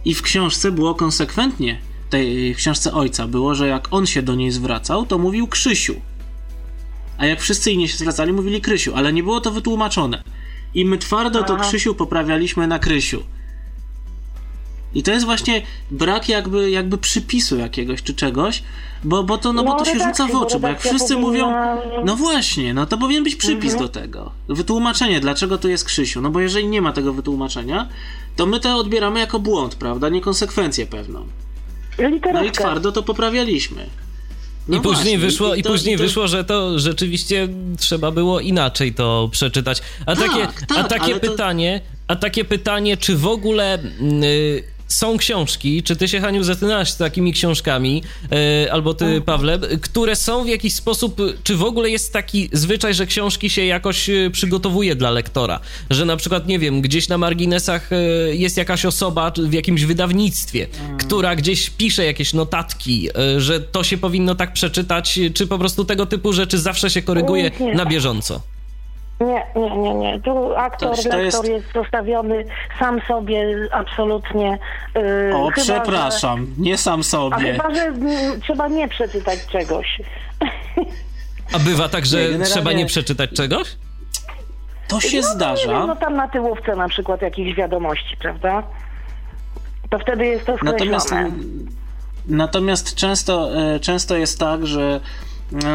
I 0.05 0.15
w 0.15 0.23
książce 0.23 0.73
było 0.73 0.95
konsekwentnie, 0.95 1.81
tej 2.11 2.55
w 2.55 2.57
książce 2.57 2.93
ojca 2.93 3.27
było, 3.27 3.55
że 3.55 3.69
jak 3.69 3.89
on 3.91 4.07
się 4.07 4.23
do 4.23 4.35
niej 4.35 4.51
zwracał, 4.51 5.07
to 5.07 5.19
mówił 5.19 5.47
Krzysiu. 5.47 5.95
A 7.19 7.27
jak 7.27 7.41
wszyscy 7.41 7.73
inni 7.73 7.89
się 7.89 7.97
zwracali, 7.97 8.33
mówili 8.33 8.61
Krysiu, 8.61 8.95
ale 8.95 9.13
nie 9.13 9.23
było 9.23 9.41
to 9.41 9.51
wytłumaczone. 9.51 10.23
I 10.75 10.85
my 10.85 10.99
twardo 10.99 11.43
to. 11.43 11.57
Krzysiu 11.57 11.95
poprawialiśmy 11.95 12.67
na 12.67 12.79
Krysiu. 12.79 13.23
I 14.95 15.03
to 15.03 15.11
jest 15.13 15.25
właśnie 15.25 15.63
brak 15.91 16.29
jakby, 16.29 16.71
jakby 16.71 16.99
przypisu 16.99 17.59
jakiegoś 17.59 18.03
czy 18.03 18.15
czegoś, 18.15 18.63
bo, 19.05 19.23
bo 19.23 19.39
to, 19.39 19.53
no, 19.53 19.65
bo 19.65 19.71
No, 19.71 19.79
to 19.79 19.85
się 19.85 19.93
redakcja, 19.93 20.27
rzuca 20.27 20.39
w 20.39 20.43
oczy, 20.43 20.59
bo 20.61 20.69
jak 20.69 20.81
wszyscy 20.81 21.17
mówią, 21.17 21.53
no 22.05 22.17
właśnie, 22.17 22.75
no 22.75 22.87
to 22.87 22.99
powinien 22.99 23.25
być 23.25 23.37
przypis 23.37 23.73
Mhm. 23.73 23.79
do 23.83 23.89
tego. 23.89 24.33
Wytłumaczenie, 24.49 25.21
dlaczego 25.21 25.59
to 25.59 25.69
jest 25.69 25.85
Krzysiu. 25.85 26.21
No 26.21 26.31
bo 26.31 26.41
jeżeli 26.41 26.67
nie 26.69 26.83
ma 26.83 26.93
tego 26.93 27.13
wytłumaczenia, 27.13 27.89
to 28.37 28.47
my 28.47 28.61
to 28.61 28.77
odbieramy 28.77 29.21
jako 29.21 29.39
błąd, 29.41 29.75
prawda? 29.75 30.09
Niekonsekwencję 30.09 30.87
pewną. 30.87 31.27
No 32.33 32.45
i 32.45 32.51
twardo 32.51 32.93
to 32.93 33.03
poprawialiśmy. 33.03 33.87
No 34.69 34.77
I 34.77 34.81
później, 34.81 34.95
właśnie, 34.95 35.19
wyszło, 35.19 35.55
i 35.55 35.63
to- 35.63 35.71
później 35.71 35.97
to- 35.97 36.03
wyszło, 36.03 36.29
że 36.29 36.45
to 36.45 36.79
rzeczywiście 36.79 37.49
trzeba 37.79 38.11
było 38.11 38.41
inaczej 38.41 38.95
to 38.95 39.29
przeczytać. 39.33 39.83
A 40.07 40.17
Tak, 40.17 40.27
takie, 40.29 40.47
tak, 40.47 40.79
a 40.79 40.85
takie 40.85 41.05
ale 41.05 41.21
to- 41.21 41.31
pytanie, 41.31 41.81
a 42.09 42.17
takie 42.17 42.45
pytanie, 42.45 42.97
czy 42.97 43.17
w 43.17 43.27
ogóle 43.27 43.79
y, 43.79 44.63
są 44.93 45.19
książki, 45.19 45.83
czy 45.83 45.97
ty 45.97 46.09
się, 46.09 46.21
Haniu, 46.21 46.45
zatynasz 46.45 46.91
z 46.91 46.97
takimi 46.97 47.33
książkami, 47.33 48.03
e, 48.33 48.73
albo 48.73 48.95
ty, 48.95 49.15
tak. 49.15 49.25
Pawle, 49.25 49.59
które 49.81 50.17
są 50.17 50.45
w 50.45 50.49
jakiś 50.49 50.75
sposób, 50.75 51.21
czy 51.43 51.57
w 51.57 51.63
ogóle 51.63 51.91
jest 51.91 52.13
taki 52.13 52.49
zwyczaj, 52.53 52.95
że 52.95 53.07
książki 53.07 53.51
się 53.51 53.65
jakoś 53.65 54.11
e, 54.11 54.31
przygotowuje 54.33 54.95
dla 54.95 55.11
lektora? 55.11 55.61
Że 55.91 56.05
na 56.05 56.17
przykład, 56.17 56.47
nie 56.47 56.59
wiem, 56.59 56.81
gdzieś 56.81 57.09
na 57.09 57.19
marginesach 57.19 57.93
e, 57.93 57.97
jest 58.35 58.57
jakaś 58.57 58.85
osoba 58.85 59.33
w 59.39 59.53
jakimś 59.53 59.85
wydawnictwie, 59.85 60.67
hmm. 60.79 60.99
która 60.99 61.37
gdzieś 61.37 61.71
pisze 61.71 62.05
jakieś 62.05 62.35
notatki, 62.35 63.09
że 63.39 63.61
to 63.61 63.85
się 63.85 63.99
powinno 63.99 64.35
tak 64.35 64.53
przeczytać, 64.53 65.21
czy 65.35 65.47
po 65.47 65.59
prostu 65.59 65.85
tego 65.85 66.07
typu 66.07 66.33
rzeczy 66.33 66.59
zawsze 66.59 66.91
się 66.91 67.03
koryguje 67.03 67.51
na 67.75 67.87
bieżąco? 67.87 68.52
Nie, 69.27 69.47
nie, 69.57 69.77
nie, 69.77 69.95
nie. 69.95 70.21
Tu 70.21 70.57
aktor, 70.57 70.97
to, 70.97 71.03
to 71.03 71.17
lektor 71.17 71.25
jest... 71.25 71.49
jest 71.49 71.73
zostawiony 71.75 72.45
sam 72.79 73.01
sobie 73.09 73.69
absolutnie. 73.73 74.59
Yy, 74.95 75.37
o, 75.37 75.51
chyba, 75.51 75.63
przepraszam, 75.63 76.47
że... 76.57 76.63
nie 76.63 76.79
sam 76.79 77.05
sobie. 77.05 77.37
A 77.37 77.39
chyba, 77.39 77.75
że 77.75 77.93
trzeba 78.43 78.69
nie 78.69 78.89
przeczytać 78.89 79.47
czegoś. 79.47 80.03
A 81.55 81.59
bywa 81.59 81.89
tak, 81.89 82.07
że 82.07 82.29
nie, 82.39 82.45
trzeba 82.45 82.73
nie 82.73 82.87
przeczytać 82.87 83.31
czegoś? 83.31 83.77
To 84.89 85.01
się 85.01 85.21
no, 85.21 85.35
zdarza. 85.35 85.81
Nie, 85.81 85.87
no 85.87 85.97
tam 85.97 86.17
na 86.17 86.29
tyłówce 86.29 86.77
na 86.77 86.89
przykład 86.89 87.23
jakichś 87.23 87.57
wiadomości, 87.57 88.17
prawda? 88.17 88.63
To 89.91 89.99
wtedy 89.99 90.27
jest 90.27 90.47
to 90.47 90.57
skreślone. 90.57 90.79
Natomiast, 90.79 91.15
natomiast 92.27 92.95
często, 92.95 93.61
e, 93.75 93.81
często 93.81 94.17
jest 94.17 94.39
tak, 94.39 94.67
że 94.67 95.01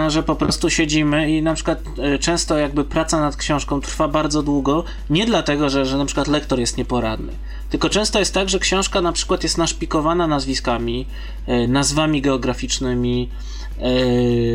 że 0.08 0.24
po 0.24 0.36
prostu 0.36 0.70
siedzimy 0.70 1.32
i 1.32 1.42
na 1.42 1.54
przykład 1.54 1.80
e, 1.98 2.20
często 2.20 2.58
jakby 2.58 2.84
praca 2.84 3.20
nad 3.20 3.36
książką 3.36 3.82
trwa 3.82 4.08
bardzo 4.08 4.44
długo, 4.44 4.84
nie 5.10 5.26
dlatego, 5.26 5.70
że, 5.70 5.86
że 5.86 5.98
na 5.98 6.06
przykład 6.06 6.28
lektor 6.28 6.60
jest 6.60 6.78
nieporadny, 6.78 7.34
tylko 7.70 7.90
często 7.90 8.20
jest 8.20 8.34
tak, 8.34 8.50
że 8.50 8.60
książka 8.60 9.02
na 9.02 9.12
przykład 9.12 9.44
jest 9.44 9.58
naszpikowana 9.58 10.28
nazwiskami, 10.28 11.06
e, 11.48 11.68
nazwami 11.68 12.22
geograficznymi, 12.22 13.30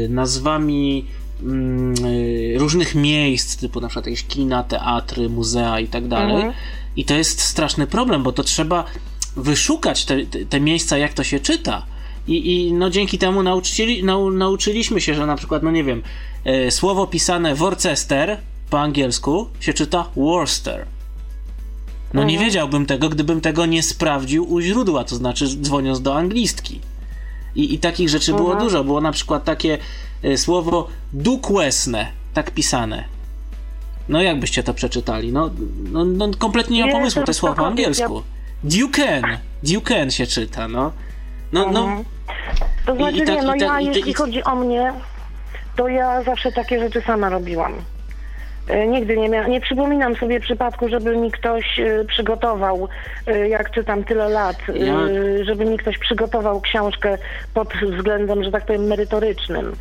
nazwami 0.09 1.07
mm, 1.43 1.95
różnych 2.57 2.95
miejsc, 2.95 3.57
typu 3.57 3.81
na 3.81 3.89
przykład 3.89 4.07
jakieś 4.07 4.25
kina, 4.25 4.63
teatry, 4.63 5.29
muzea 5.29 5.81
i 5.81 5.89
tak 5.89 6.09
dalej. 6.09 6.37
Mhm. 6.37 6.53
I 6.97 7.05
to 7.05 7.15
jest 7.15 7.41
straszny 7.41 7.87
problem, 7.87 8.23
bo 8.23 8.33
to 8.33 8.43
trzeba 8.43 8.85
wyszukać 9.37 10.05
te, 10.05 10.27
te 10.27 10.61
miejsca, 10.61 10.99
jak 10.99 11.13
to 11.13 11.25
się 11.25 11.41
czyta 11.41 11.87
i, 12.29 12.55
i 12.55 12.73
no 12.73 12.91
dzięki 12.91 13.19
temu 13.19 13.43
nauczyli, 13.43 14.05
nau, 14.05 14.31
nauczyliśmy 14.31 15.01
się, 15.01 15.15
że 15.15 15.27
na 15.27 15.37
przykład, 15.37 15.63
no 15.63 15.71
nie 15.71 15.85
wiem, 15.85 16.03
e, 16.45 16.71
słowo 16.71 17.07
pisane 17.07 17.55
Worcester 17.55 18.39
po 18.71 18.81
angielsku 18.81 19.47
się 19.61 19.75
czyta 19.75 20.09
Worcester. 20.17 20.87
No 22.15 22.25
nie 22.25 22.35
mhm. 22.35 22.49
wiedziałbym 22.49 22.87
tego, 22.87 23.09
gdybym 23.09 23.41
tego 23.41 23.67
nie 23.67 23.83
sprawdził 23.83 24.53
u 24.53 24.61
źródła, 24.61 25.05
to 25.05 25.17
znaczy 25.17 25.49
dzwoniąc 25.49 26.03
do 26.03 26.17
anglistki. 26.17 26.81
I, 27.55 27.75
i 27.75 27.79
takich 27.79 28.09
rzeczy 28.09 28.33
było 28.33 28.53
mhm. 28.53 28.65
dużo. 28.65 28.85
Było 28.85 29.01
na 29.01 29.13
przykład 29.13 29.45
takie 29.45 29.79
e, 30.23 30.39
słowo 30.39 30.89
dukwesne, 31.13 32.07
tak 32.35 32.51
pisane. 32.51 33.05
No 34.09 34.23
jakbyście 34.23 34.63
to 34.63 34.75
przeczytali? 34.75 35.33
No, 35.33 35.51
no, 35.93 36.05
no 36.05 36.31
kompletnie 36.39 36.77
nie 36.77 36.85
mam 36.85 36.93
pomysłu, 36.93 37.23
to 37.23 37.31
jest 37.31 37.41
słowo 37.41 37.55
po 37.55 37.67
angielsku. 37.67 38.23
Duken, 38.65 39.25
Duken 39.63 40.11
się 40.11 40.27
czyta, 40.27 40.69
no. 40.69 40.93
No, 41.53 41.71
no. 41.73 41.85
Mhm. 41.85 42.05
To 42.87 42.95
znaczy, 42.95 43.17
I, 43.17 43.23
i 43.23 43.27
tak, 43.27 43.37
nie, 43.37 43.43
no 43.43 43.53
tak, 43.53 43.61
ja, 43.61 43.81
i, 43.81 43.87
jeśli 43.87 44.15
chodzi 44.15 44.45
o 44.45 44.55
mnie, 44.55 44.93
to 45.77 45.89
ja 45.89 46.23
zawsze 46.23 46.53
takie 46.53 46.81
rzeczy 46.81 47.01
sama 47.01 47.29
robiłam. 47.29 47.75
E, 48.69 48.87
nigdy 48.87 49.17
nie 49.17 49.29
miałam, 49.29 49.51
nie 49.51 49.61
przypominam 49.61 50.17
sobie 50.17 50.41
przypadku, 50.41 50.89
żeby 50.89 51.17
mi 51.17 51.31
ktoś 51.31 51.81
e, 51.81 52.05
przygotował, 52.05 52.89
e, 53.27 53.49
jak 53.49 53.71
czytam 53.71 54.05
tyle 54.05 54.29
lat, 54.29 54.57
ja... 54.75 54.95
żeby 55.45 55.65
mi 55.65 55.79
ktoś 55.79 55.99
przygotował 55.99 56.61
książkę 56.61 57.19
pod 57.55 57.69
względem, 57.69 58.45
że 58.45 58.51
tak 58.51 58.67
powiem, 58.67 58.87
merytorycznym 58.87 59.77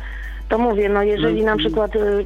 to 0.52 0.58
mówię, 0.58 0.88
no 0.88 1.02
jeżeli 1.02 1.44
na 1.44 1.56
przykład 1.56 1.96
y, 1.96 2.24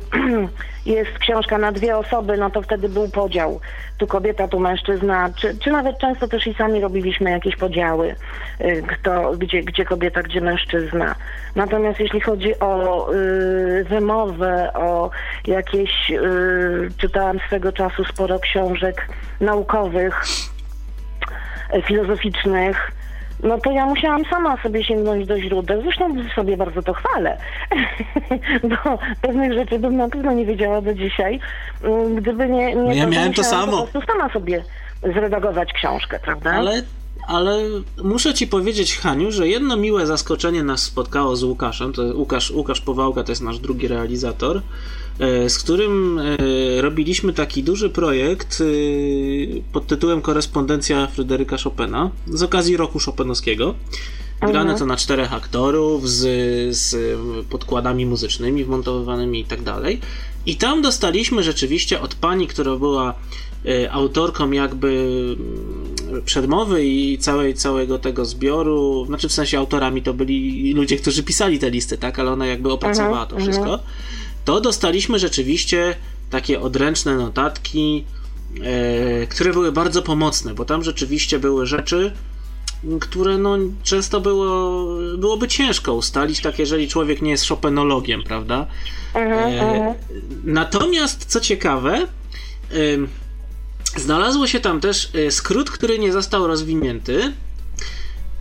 jest 0.96 1.18
książka 1.18 1.58
na 1.58 1.72
dwie 1.72 1.96
osoby, 1.96 2.36
no 2.36 2.50
to 2.50 2.62
wtedy 2.62 2.88
był 2.88 3.08
podział. 3.08 3.60
Tu 3.98 4.06
kobieta, 4.06 4.48
tu 4.48 4.60
mężczyzna, 4.60 5.30
czy, 5.36 5.58
czy 5.58 5.70
nawet 5.70 5.98
często 5.98 6.28
też 6.28 6.46
i 6.46 6.54
sami 6.54 6.80
robiliśmy 6.80 7.30
jakieś 7.30 7.56
podziały, 7.56 8.14
y, 8.60 8.82
kto, 8.88 9.32
gdzie, 9.38 9.62
gdzie 9.62 9.84
kobieta, 9.84 10.22
gdzie 10.22 10.40
mężczyzna. 10.40 11.14
Natomiast 11.54 12.00
jeśli 12.00 12.20
chodzi 12.20 12.58
o 12.60 13.06
y, 13.12 13.84
wymowę, 13.84 14.72
o 14.74 15.10
jakieś, 15.46 16.10
y, 16.10 16.88
czytałam 16.98 17.38
swego 17.46 17.72
czasu 17.72 18.04
sporo 18.04 18.38
książek 18.38 19.08
naukowych, 19.40 20.24
filozoficznych, 21.82 22.95
no 23.42 23.58
to 23.58 23.70
ja 23.70 23.86
musiałam 23.86 24.24
sama 24.24 24.62
sobie 24.62 24.84
sięgnąć 24.84 25.26
do 25.26 25.40
źródeł. 25.40 25.82
Zresztą 25.82 26.14
sobie 26.34 26.56
bardzo 26.56 26.82
to 26.82 26.92
chwalę, 26.92 27.38
bo 28.70 28.98
pewnych 29.22 29.52
rzeczy 29.52 29.78
bym 29.78 29.96
na 29.96 30.08
pewno 30.08 30.32
nie 30.32 30.46
wiedziała 30.46 30.80
do 30.80 30.94
dzisiaj, 30.94 31.40
mm, 31.82 32.14
gdyby 32.14 32.48
nie, 32.48 32.74
nie 32.74 32.82
no 32.82 32.92
ja 32.92 33.04
to, 33.04 33.10
miałem 33.10 33.32
to 33.32 33.44
samo. 33.44 33.72
po 33.72 33.86
prostu 33.86 34.12
sama 34.12 34.32
sobie 34.32 34.64
zredagować 35.02 35.72
książkę, 35.72 36.18
prawda? 36.18 36.50
Ale 36.50 36.82
ale 37.26 37.62
muszę 38.02 38.34
ci 38.34 38.46
powiedzieć, 38.46 38.98
Haniu, 38.98 39.32
że 39.32 39.48
jedno 39.48 39.76
miłe 39.76 40.06
zaskoczenie 40.06 40.62
nas 40.62 40.82
spotkało 40.82 41.36
z 41.36 41.42
Łukaszem. 41.42 41.92
To 41.92 42.02
Łukasz, 42.02 42.50
Łukasz 42.50 42.80
Powałka 42.80 43.24
to 43.24 43.32
jest 43.32 43.42
nasz 43.42 43.58
drugi 43.58 43.88
realizator. 43.88 44.62
E, 45.18 45.50
z 45.50 45.58
którym 45.58 46.18
e, 46.18 46.36
robiliśmy 46.80 47.32
taki 47.32 47.62
duży 47.62 47.90
projekt 47.90 48.60
e, 48.60 48.64
pod 49.72 49.86
tytułem 49.86 50.22
Korespondencja 50.22 51.06
Fryderyka 51.06 51.56
Chopina 51.56 52.10
z 52.26 52.42
okazji 52.42 52.76
roku 52.76 52.98
Chopinowskiego. 52.98 53.74
Grane 54.40 54.60
mhm. 54.60 54.78
to 54.78 54.86
na 54.86 54.96
czterech 54.96 55.32
aktorów 55.32 56.10
z, 56.10 56.22
z 56.76 57.18
podkładami 57.50 58.06
muzycznymi 58.06 58.64
wmontowanymi 58.64 59.40
i 59.40 59.44
tak 59.44 59.62
dalej. 59.62 60.00
I 60.46 60.56
tam 60.56 60.82
dostaliśmy 60.82 61.42
rzeczywiście 61.42 62.00
od 62.00 62.14
pani, 62.14 62.46
która 62.46 62.76
była 62.76 63.14
autorką 63.90 64.50
jakby 64.50 64.88
mm, 66.08 66.22
przedmowy 66.22 66.86
i 66.86 67.18
całej, 67.18 67.54
całego 67.54 67.98
tego 67.98 68.24
zbioru, 68.24 69.04
znaczy 69.06 69.28
w 69.28 69.32
sensie 69.32 69.58
autorami 69.58 70.02
to 70.02 70.14
byli 70.14 70.72
ludzie, 70.74 70.96
którzy 70.96 71.22
pisali 71.22 71.58
te 71.58 71.70
listy, 71.70 71.98
tak, 71.98 72.18
ale 72.18 72.30
ona 72.30 72.46
jakby 72.46 72.72
opracowała 72.72 73.22
mhm. 73.22 73.28
to 73.28 73.36
wszystko. 73.36 73.78
To 74.46 74.60
dostaliśmy 74.60 75.18
rzeczywiście 75.18 75.96
takie 76.30 76.60
odręczne 76.60 77.16
notatki, 77.16 78.04
e, 78.62 79.26
które 79.26 79.52
były 79.52 79.72
bardzo 79.72 80.02
pomocne, 80.02 80.54
bo 80.54 80.64
tam 80.64 80.82
rzeczywiście 80.82 81.38
były 81.38 81.66
rzeczy, 81.66 82.12
które 83.00 83.38
no, 83.38 83.56
często 83.82 84.20
było, 84.20 84.84
byłoby 85.18 85.48
ciężko 85.48 85.94
ustalić, 85.94 86.40
tak 86.40 86.58
jeżeli 86.58 86.88
człowiek 86.88 87.22
nie 87.22 87.30
jest 87.30 87.48
Chopinologiem, 87.48 88.22
prawda? 88.22 88.66
Mhm, 89.14 89.38
e, 89.38 89.60
mhm. 89.60 89.94
natomiast, 90.44 91.24
co 91.24 91.40
ciekawe, 91.40 91.96
e, 91.96 92.06
znalazło 93.96 94.46
się 94.46 94.60
tam 94.60 94.80
też 94.80 95.10
e, 95.14 95.30
skrót, 95.30 95.70
który 95.70 95.98
nie 95.98 96.12
został 96.12 96.46
rozwinięty. 96.46 97.32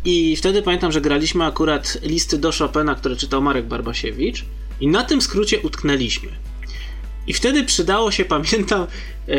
I 0.06 0.36
wtedy 0.36 0.62
pamiętam, 0.62 0.92
że 0.92 1.02
graliśmy 1.02 1.46
akurat 1.46 1.98
listy 2.02 2.38
do 2.38 2.52
Chopina, 2.52 2.96
które 2.96 3.16
czytał 3.16 3.42
Marek 3.42 3.66
Barbasiewicz. 3.66 4.46
I 4.82 4.88
na 4.88 5.04
tym 5.04 5.22
skrócie 5.22 5.60
utknęliśmy. 5.60 6.30
I 7.28 7.34
wtedy 7.34 7.64
przydało 7.64 8.12
się, 8.12 8.26
pamiętam, 8.36 8.82
e, 8.82 9.36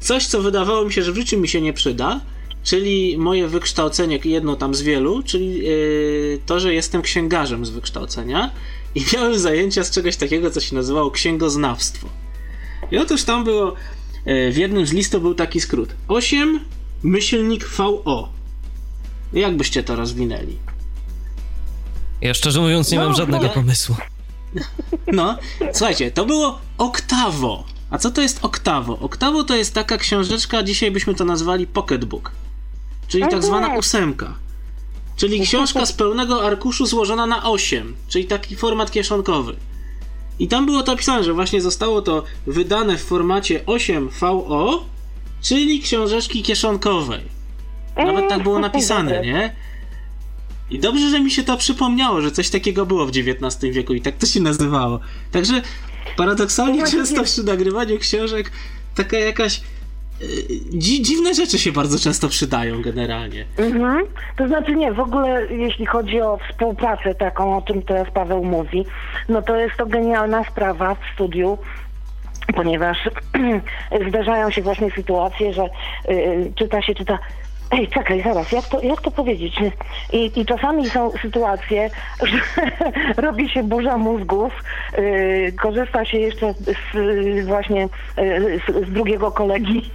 coś, 0.00 0.26
co 0.26 0.42
wydawało 0.42 0.84
mi 0.84 0.92
się, 0.92 1.02
że 1.02 1.12
w 1.12 1.16
życiu 1.16 1.40
mi 1.40 1.48
się 1.48 1.60
nie 1.60 1.72
przyda, 1.72 2.20
czyli 2.64 3.18
moje 3.18 3.48
wykształcenie, 3.48 4.18
jedno 4.24 4.56
tam 4.56 4.74
z 4.74 4.82
wielu, 4.82 5.22
czyli 5.22 5.66
e, 5.66 5.70
to, 6.46 6.60
że 6.60 6.74
jestem 6.74 7.02
księgarzem 7.02 7.66
z 7.66 7.70
wykształcenia 7.70 8.50
i 8.94 9.04
miałem 9.14 9.38
zajęcia 9.38 9.84
z 9.84 9.90
czegoś 9.90 10.16
takiego, 10.16 10.50
co 10.50 10.60
się 10.60 10.74
nazywało 10.74 11.10
księgoznawstwo. 11.10 12.08
I 12.90 12.98
otóż 12.98 13.24
tam 13.24 13.44
było, 13.44 13.74
e, 14.24 14.50
w 14.50 14.56
jednym 14.56 14.86
z 14.86 14.92
listów 14.92 15.22
był 15.22 15.34
taki 15.34 15.60
skrót. 15.60 15.88
8 16.08 16.60
myślnik 17.02 17.68
VO. 17.68 18.28
Jak 19.32 19.56
byście 19.56 19.82
to 19.82 19.96
rozwinęli? 19.96 20.56
Ja 22.20 22.34
szczerze 22.34 22.60
mówiąc 22.60 22.90
nie 22.90 22.98
no, 22.98 23.04
mam 23.04 23.14
żadnego 23.14 23.44
ale... 23.44 23.54
pomysłu. 23.54 23.96
No, 25.12 25.38
słuchajcie, 25.72 26.10
to 26.10 26.24
było 26.24 26.58
Oktawo. 26.78 27.64
A 27.90 27.98
co 27.98 28.10
to 28.10 28.20
jest 28.20 28.44
Oktawo? 28.44 28.98
Oktawo 28.98 29.44
to 29.44 29.56
jest 29.56 29.74
taka 29.74 29.98
książeczka, 29.98 30.62
dzisiaj 30.62 30.90
byśmy 30.90 31.14
to 31.14 31.24
nazwali 31.24 31.66
pocketbook, 31.66 32.32
czyli 33.08 33.24
tak 33.30 33.42
zwana 33.42 33.76
ósemka. 33.76 34.34
Czyli 35.16 35.40
książka 35.40 35.86
z 35.86 35.92
pełnego 35.92 36.46
arkuszu 36.46 36.86
złożona 36.86 37.26
na 37.26 37.50
8, 37.50 37.94
czyli 38.08 38.24
taki 38.24 38.56
format 38.56 38.90
kieszonkowy. 38.90 39.56
I 40.38 40.48
tam 40.48 40.66
było 40.66 40.82
to 40.82 40.92
napisane, 40.92 41.24
że 41.24 41.32
właśnie 41.32 41.60
zostało 41.60 42.02
to 42.02 42.24
wydane 42.46 42.96
w 42.98 43.04
formacie 43.04 43.60
8VO, 43.60 44.78
czyli 45.42 45.80
książeczki 45.80 46.42
kieszonkowej. 46.42 47.20
Nawet 47.96 48.28
tak 48.28 48.42
było 48.42 48.58
napisane, 48.58 49.20
nie? 49.20 49.54
I 50.72 50.78
dobrze, 50.78 51.10
że 51.10 51.20
mi 51.20 51.30
się 51.30 51.42
to 51.42 51.56
przypomniało, 51.56 52.20
że 52.20 52.30
coś 52.30 52.50
takiego 52.50 52.86
było 52.86 53.06
w 53.06 53.10
XIX 53.10 53.74
wieku 53.74 53.94
i 53.94 54.00
tak 54.00 54.16
to 54.16 54.26
się 54.26 54.40
nazywało. 54.40 55.00
Także 55.32 55.62
paradoksalnie 56.16 56.86
często 56.86 57.22
przy 57.24 57.44
nagrywaniu 57.44 57.98
książek 57.98 58.50
taka 58.94 59.18
jakaś 59.18 59.60
dzi 60.78 61.02
dziwne 61.02 61.34
rzeczy 61.34 61.58
się 61.58 61.72
bardzo 61.72 61.98
często 61.98 62.28
przydają 62.28 62.82
generalnie. 62.82 63.44
Mhm. 63.58 64.06
To 64.36 64.48
znaczy 64.48 64.74
nie, 64.74 64.92
w 64.92 65.00
ogóle 65.00 65.46
jeśli 65.50 65.86
chodzi 65.86 66.20
o 66.20 66.38
współpracę 66.48 67.14
taką, 67.14 67.56
o 67.56 67.62
czym 67.62 67.82
teraz 67.82 68.10
Paweł 68.10 68.44
mówi, 68.44 68.84
no 69.28 69.42
to 69.42 69.56
jest 69.56 69.76
to 69.76 69.86
genialna 69.86 70.44
sprawa 70.44 70.94
w 70.94 71.14
studiu, 71.14 71.58
ponieważ 72.54 72.98
zdarzają 74.08 74.50
się 74.50 74.62
właśnie 74.62 74.90
sytuacje, 74.90 75.52
że 75.52 75.64
y, 76.10 76.52
czyta 76.54 76.82
się, 76.82 76.94
czyta 76.94 77.18
Ej, 77.72 77.88
czekaj, 77.88 78.22
zaraz, 78.22 78.52
jak 78.52 78.64
to, 78.64 78.80
jak 78.80 79.00
to 79.00 79.10
powiedzieć? 79.10 79.54
I, 80.12 80.40
I 80.40 80.46
czasami 80.46 80.90
są 80.90 81.10
sytuacje, 81.22 81.90
że 82.30 82.38
robi 83.16 83.48
się 83.48 83.62
burza 83.62 83.98
mózgów, 83.98 84.52
yy, 84.98 85.52
korzysta 85.52 86.04
się 86.04 86.18
jeszcze 86.18 86.54
z, 86.54 86.94
y, 86.94 87.44
właśnie 87.46 87.88
yy, 88.16 88.60
z, 88.68 88.88
z, 88.88 88.92
drugiego 88.92 89.30
kolegi 89.30 89.90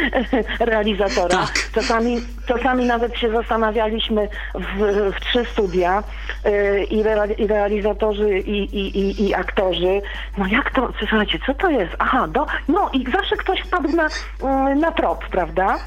realizatora. 0.60 1.28
Tak. 1.28 1.70
Czasami, 1.74 2.16
czasami 2.48 2.86
nawet 2.86 3.18
się 3.18 3.30
zastanawialiśmy 3.30 4.28
w, 4.54 4.82
w 5.16 5.20
trzy 5.20 5.44
studia 5.44 6.02
yy, 6.44 6.84
i, 6.84 7.02
re, 7.02 7.26
i, 7.38 7.46
realizatorzy 7.46 8.38
i, 8.38 8.76
i, 8.78 9.26
i, 9.28 9.34
aktorzy, 9.34 10.02
no 10.38 10.46
jak 10.46 10.70
to, 10.70 10.92
słuchajcie, 10.98 11.38
co 11.46 11.54
to 11.54 11.70
jest? 11.70 11.92
Aha, 11.98 12.28
do, 12.28 12.46
no 12.68 12.90
i 12.92 13.10
zawsze 13.12 13.36
ktoś 13.36 13.60
wpadł 13.60 13.88
na, 13.96 14.08
mm, 14.42 14.78
na 14.78 14.92
trop, 14.92 15.28
prawda? 15.28 15.78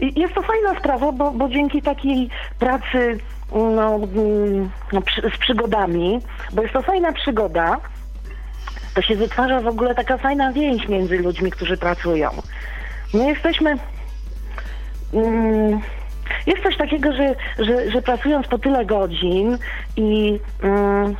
Jest 0.00 0.34
to 0.34 0.42
fajna 0.42 0.78
sprawa, 0.78 1.12
bo, 1.12 1.30
bo 1.30 1.48
dzięki 1.48 1.82
takiej 1.82 2.28
pracy 2.58 3.18
no, 3.52 3.94
mm, 3.94 4.70
no, 4.92 5.02
z 5.34 5.38
przygodami, 5.38 6.20
bo 6.52 6.62
jest 6.62 6.74
to 6.74 6.82
fajna 6.82 7.12
przygoda, 7.12 7.80
to 8.94 9.02
się 9.02 9.16
wytwarza 9.16 9.60
w 9.60 9.66
ogóle 9.66 9.94
taka 9.94 10.18
fajna 10.18 10.52
więź 10.52 10.88
między 10.88 11.18
ludźmi, 11.18 11.50
którzy 11.50 11.76
pracują. 11.76 12.30
My 13.14 13.28
jesteśmy. 13.28 13.76
Mm, 15.14 15.80
jest 16.46 16.62
coś 16.62 16.76
takiego, 16.76 17.12
że, 17.12 17.34
że, 17.58 17.90
że 17.90 18.02
pracując 18.02 18.46
po 18.46 18.58
tyle 18.58 18.84
godzin 18.84 19.58
i, 19.96 20.40
mm, 20.62 21.16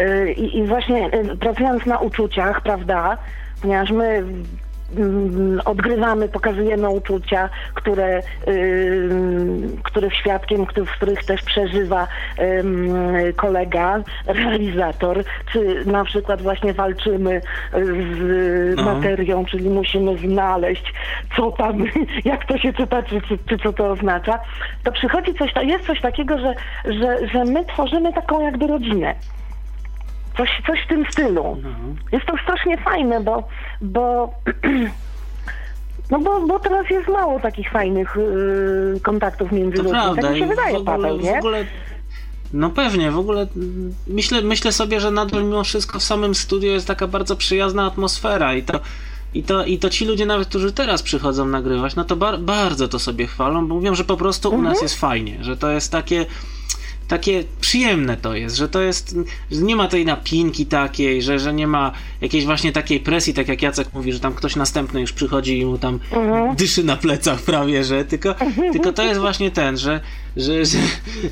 y, 0.00 0.32
i, 0.32 0.66
właśnie 0.66 1.06
y, 1.14 1.36
pracując 1.36 1.86
na 1.86 1.98
uczuciach, 1.98 2.60
prawda, 2.60 3.18
ponieważ 3.62 3.90
my 3.90 4.24
odgrywamy, 5.64 6.28
pokazujemy 6.28 6.88
uczucia, 6.88 7.50
które, 7.74 8.22
których 9.82 10.14
świadkiem, 10.14 10.66
w 10.66 10.90
których 10.96 11.24
też 11.24 11.42
przeżywa 11.42 12.08
kolega, 13.36 14.02
realizator, 14.26 15.24
czy 15.52 15.84
na 15.86 16.04
przykład 16.04 16.42
właśnie 16.42 16.72
walczymy 16.72 17.40
z 17.72 18.76
no. 18.76 18.82
materią, 18.84 19.44
czyli 19.44 19.70
musimy 19.70 20.18
znaleźć, 20.18 20.92
co 21.36 21.52
tam, 21.52 21.84
jak 22.24 22.46
to 22.46 22.58
się 22.58 22.72
czyta, 22.72 23.02
czy, 23.02 23.20
czy, 23.20 23.38
czy 23.38 23.58
co 23.58 23.72
to 23.72 23.90
oznacza, 23.90 24.38
to 24.84 24.92
przychodzi 24.92 25.34
coś, 25.34 25.52
jest 25.62 25.86
coś 25.86 26.00
takiego, 26.00 26.38
że, 26.38 26.54
że, 26.84 27.28
że 27.28 27.44
my 27.44 27.64
tworzymy 27.64 28.12
taką 28.12 28.44
jakby 28.44 28.66
rodzinę. 28.66 29.14
Coś, 30.36 30.62
coś 30.66 30.84
w 30.84 30.88
tym 30.88 31.04
stylu. 31.10 31.56
No. 31.62 31.70
Jest 32.12 32.26
to 32.26 32.36
strasznie 32.42 32.76
fajne, 32.76 33.20
bo, 33.20 33.48
bo 33.80 34.34
No 36.10 36.18
bo, 36.18 36.46
bo 36.46 36.58
teraz 36.58 36.90
jest 36.90 37.08
mało 37.08 37.40
takich 37.40 37.70
fajnych 37.70 38.16
yy, 38.16 39.00
kontaktów 39.00 39.52
między 39.52 39.76
to 39.76 39.82
ludźmi. 39.82 40.00
Prawda. 40.00 40.22
Tak 40.22 40.32
mi 40.32 40.38
się 40.38 40.46
wydaje, 40.46 40.76
ogóle, 40.76 40.96
Paweł, 40.96 41.16
nie? 41.20 41.34
W 41.34 41.38
ogóle, 41.38 41.66
no 42.52 42.70
pewnie, 42.70 43.10
w 43.10 43.18
ogóle 43.18 43.46
myślę, 44.06 44.42
myślę 44.42 44.72
sobie, 44.72 45.00
że 45.00 45.10
nadal 45.10 45.44
mimo 45.44 45.64
wszystko 45.64 45.98
w 45.98 46.02
samym 46.02 46.34
studiu 46.34 46.70
jest 46.70 46.86
taka 46.86 47.06
bardzo 47.06 47.36
przyjazna 47.36 47.86
atmosfera 47.86 48.54
i 48.54 48.62
to 48.62 48.80
i 49.34 49.42
to, 49.42 49.64
I 49.64 49.78
to 49.78 49.90
ci 49.90 50.04
ludzie 50.04 50.26
nawet, 50.26 50.48
którzy 50.48 50.72
teraz 50.72 51.02
przychodzą 51.02 51.46
nagrywać, 51.46 51.96
no 51.96 52.04
to 52.04 52.16
bar 52.16 52.38
bardzo 52.38 52.88
to 52.88 52.98
sobie 52.98 53.26
chwalą, 53.26 53.68
bo 53.68 53.74
mówią, 53.74 53.94
że 53.94 54.04
po 54.04 54.16
prostu 54.16 54.48
mhm. 54.48 54.60
u 54.60 54.64
nas 54.64 54.72
mhm. 54.72 54.84
jest 54.84 55.00
fajnie, 55.00 55.38
że 55.40 55.56
to 55.56 55.70
jest 55.70 55.92
takie 55.92 56.26
takie 57.08 57.44
przyjemne 57.60 58.16
to 58.16 58.34
jest, 58.34 58.56
że 58.56 58.68
to 58.68 58.82
jest, 58.82 59.16
że 59.50 59.62
nie 59.62 59.76
ma 59.76 59.88
tej 59.88 60.04
napinki 60.04 60.66
takiej, 60.66 61.22
że, 61.22 61.38
że 61.38 61.54
nie 61.54 61.66
ma 61.66 61.92
jakiejś 62.20 62.44
właśnie 62.44 62.72
takiej 62.72 63.00
presji, 63.00 63.34
tak 63.34 63.48
jak 63.48 63.62
Jacek 63.62 63.88
mówi, 63.92 64.12
że 64.12 64.20
tam 64.20 64.34
ktoś 64.34 64.56
następny 64.56 65.00
już 65.00 65.12
przychodzi 65.12 65.58
i 65.58 65.66
mu 65.66 65.78
tam 65.78 66.00
mhm. 66.12 66.56
dyszy 66.56 66.84
na 66.84 66.96
plecach 66.96 67.42
prawie, 67.42 67.84
że 67.84 68.04
tylko, 68.04 68.34
tylko 68.72 68.92
to 68.92 69.02
jest 69.02 69.20
właśnie 69.20 69.50
ten, 69.50 69.78
że, 69.78 70.00
że, 70.36 70.64
że, 70.64 70.78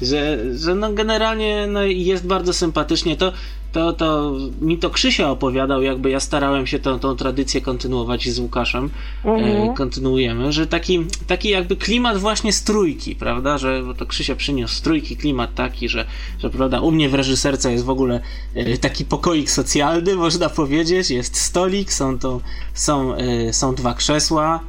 że, 0.02 0.38
że 0.58 0.74
no 0.74 0.92
generalnie 0.92 1.66
no 1.68 1.82
jest 1.82 2.26
bardzo 2.26 2.52
sympatycznie. 2.52 3.16
To, 3.16 3.32
to, 3.72 3.92
to 3.92 4.32
mi 4.60 4.78
to 4.78 4.90
Krzysia 4.90 5.30
opowiadał, 5.30 5.82
jakby 5.82 6.10
ja 6.10 6.20
starałem 6.20 6.66
się 6.66 6.78
tą, 6.78 6.98
tą 6.98 7.16
tradycję 7.16 7.60
kontynuować 7.60 8.28
z 8.28 8.38
Łukaszem. 8.38 8.90
E, 9.24 9.28
mhm. 9.28 9.70
E, 9.70 9.74
kontynuujemy, 9.74 10.52
że 10.52 10.66
taki, 10.66 11.06
taki 11.26 11.48
jakby 11.48 11.76
klimat 11.76 12.18
właśnie 12.18 12.52
strójki, 12.52 13.16
prawda? 13.16 13.58
Że 13.58 13.82
bo 13.82 13.94
to 13.94 14.06
Krzysia 14.06 14.36
przyniósł 14.36 14.74
strójki, 14.74 15.16
klimat 15.16 15.54
taki, 15.54 15.61
że, 15.86 16.06
że 16.38 16.50
prawda, 16.50 16.80
u 16.80 16.90
mnie 16.90 17.08
w 17.08 17.14
reżyserce 17.14 17.72
jest 17.72 17.84
w 17.84 17.90
ogóle 17.90 18.20
e, 18.54 18.78
taki 18.78 19.04
pokoik 19.04 19.50
socjalny, 19.50 20.14
można 20.26 20.48
powiedzieć. 20.48 21.10
Jest 21.10 21.36
stolik, 21.36 21.92
są, 21.92 22.18
to, 22.18 22.40
są, 22.74 23.14
e, 23.14 23.52
są 23.52 23.74
dwa 23.74 23.94
krzesła. 23.94 24.60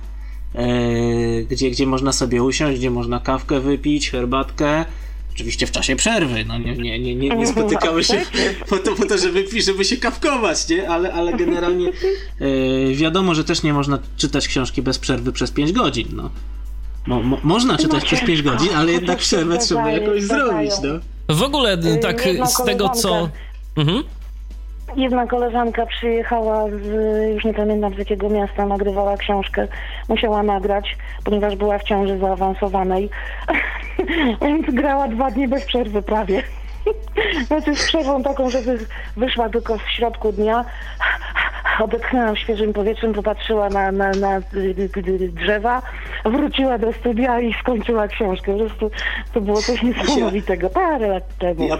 E, 0.55 1.43
gdzie, 1.43 1.71
gdzie 1.71 1.87
można 1.87 2.13
sobie 2.13 2.43
usiąść, 2.43 2.79
gdzie 2.79 2.91
można 2.91 3.19
kawkę 3.19 3.59
wypić, 3.59 4.11
herbatkę, 4.11 4.85
Oczywiście 5.33 5.67
w 5.67 5.71
czasie 5.71 5.95
przerwy, 5.95 6.45
no 6.45 6.57
nie, 6.57 6.75
nie, 6.75 6.99
nie, 6.99 7.15
nie, 7.15 7.29
nie 7.29 7.47
spotykamy 7.47 8.03
się 8.03 8.21
po 8.69 8.77
to, 8.77 8.95
po 8.95 9.05
to 9.05 9.17
żeby, 9.17 9.61
żeby 9.61 9.85
się 9.85 9.97
kawkować, 9.97 10.69
nie? 10.69 10.89
Ale, 10.89 11.13
ale 11.13 11.33
generalnie 11.33 11.87
e, 11.89 12.95
wiadomo, 12.95 13.35
że 13.35 13.43
też 13.43 13.63
nie 13.63 13.73
można 13.73 13.99
czytać 14.17 14.47
książki 14.47 14.81
bez 14.81 14.99
przerwy 14.99 15.31
przez 15.31 15.51
5 15.51 15.71
godzin, 15.71 16.07
no. 16.11 16.29
Mo, 17.07 17.23
mo, 17.23 17.37
można 17.43 17.77
czytać 17.77 18.05
przez 18.05 18.21
5 18.21 18.41
godzin, 18.41 18.69
ale 18.75 18.91
jednak 18.91 19.17
przerwę 19.17 19.57
trzeba 19.57 19.91
jakoś 19.91 20.23
zrobić, 20.23 20.71
no. 20.83 20.89
W 21.35 21.43
ogóle 21.43 21.77
tak 22.01 22.21
z 22.45 22.63
tego, 22.63 22.89
co... 22.89 23.29
Mhm. 23.77 24.03
Jedna 24.95 25.27
koleżanka 25.27 25.85
przyjechała 25.85 26.69
z, 26.69 26.85
już 27.35 27.45
nie 27.45 27.53
pamiętam 27.53 27.93
z 27.93 27.97
jakiego 27.97 28.29
miasta, 28.29 28.65
nagrywała 28.65 29.17
książkę. 29.17 29.67
Musiała 30.09 30.43
nagrać, 30.43 30.97
ponieważ 31.23 31.55
była 31.55 31.79
w 31.79 31.83
ciąży 31.83 32.17
zaawansowanej. 32.17 33.09
Więc 34.41 34.65
grała 34.67 35.07
dwa 35.07 35.31
dni 35.31 35.47
bez 35.47 35.65
przerwy 35.65 36.01
prawie. 36.01 36.43
Znaczy 37.47 37.75
z 37.75 37.85
przerwą 37.85 38.23
taką, 38.23 38.49
że 38.49 38.59
wyszła 39.17 39.49
tylko 39.49 39.77
w 39.77 39.89
środku 39.89 40.31
dnia, 40.31 40.65
odetchnęła 41.79 42.35
świeżym 42.35 42.73
powietrzem, 42.73 43.13
popatrzyła 43.13 43.69
na, 43.69 43.91
na, 43.91 44.11
na 44.11 44.41
drzewa, 45.33 45.81
wróciła 46.25 46.77
do 46.77 46.93
studia 46.93 47.41
i 47.41 47.53
skończyła 47.53 48.07
książkę. 48.07 48.51
Po 48.51 48.59
prostu 48.59 48.91
to 49.33 49.41
było 49.41 49.61
coś 49.61 49.83
niesamowitego. 49.83 50.69
Parę 50.69 51.07
lat 51.07 51.37
temu. 51.37 51.67
Ja, 51.67 51.77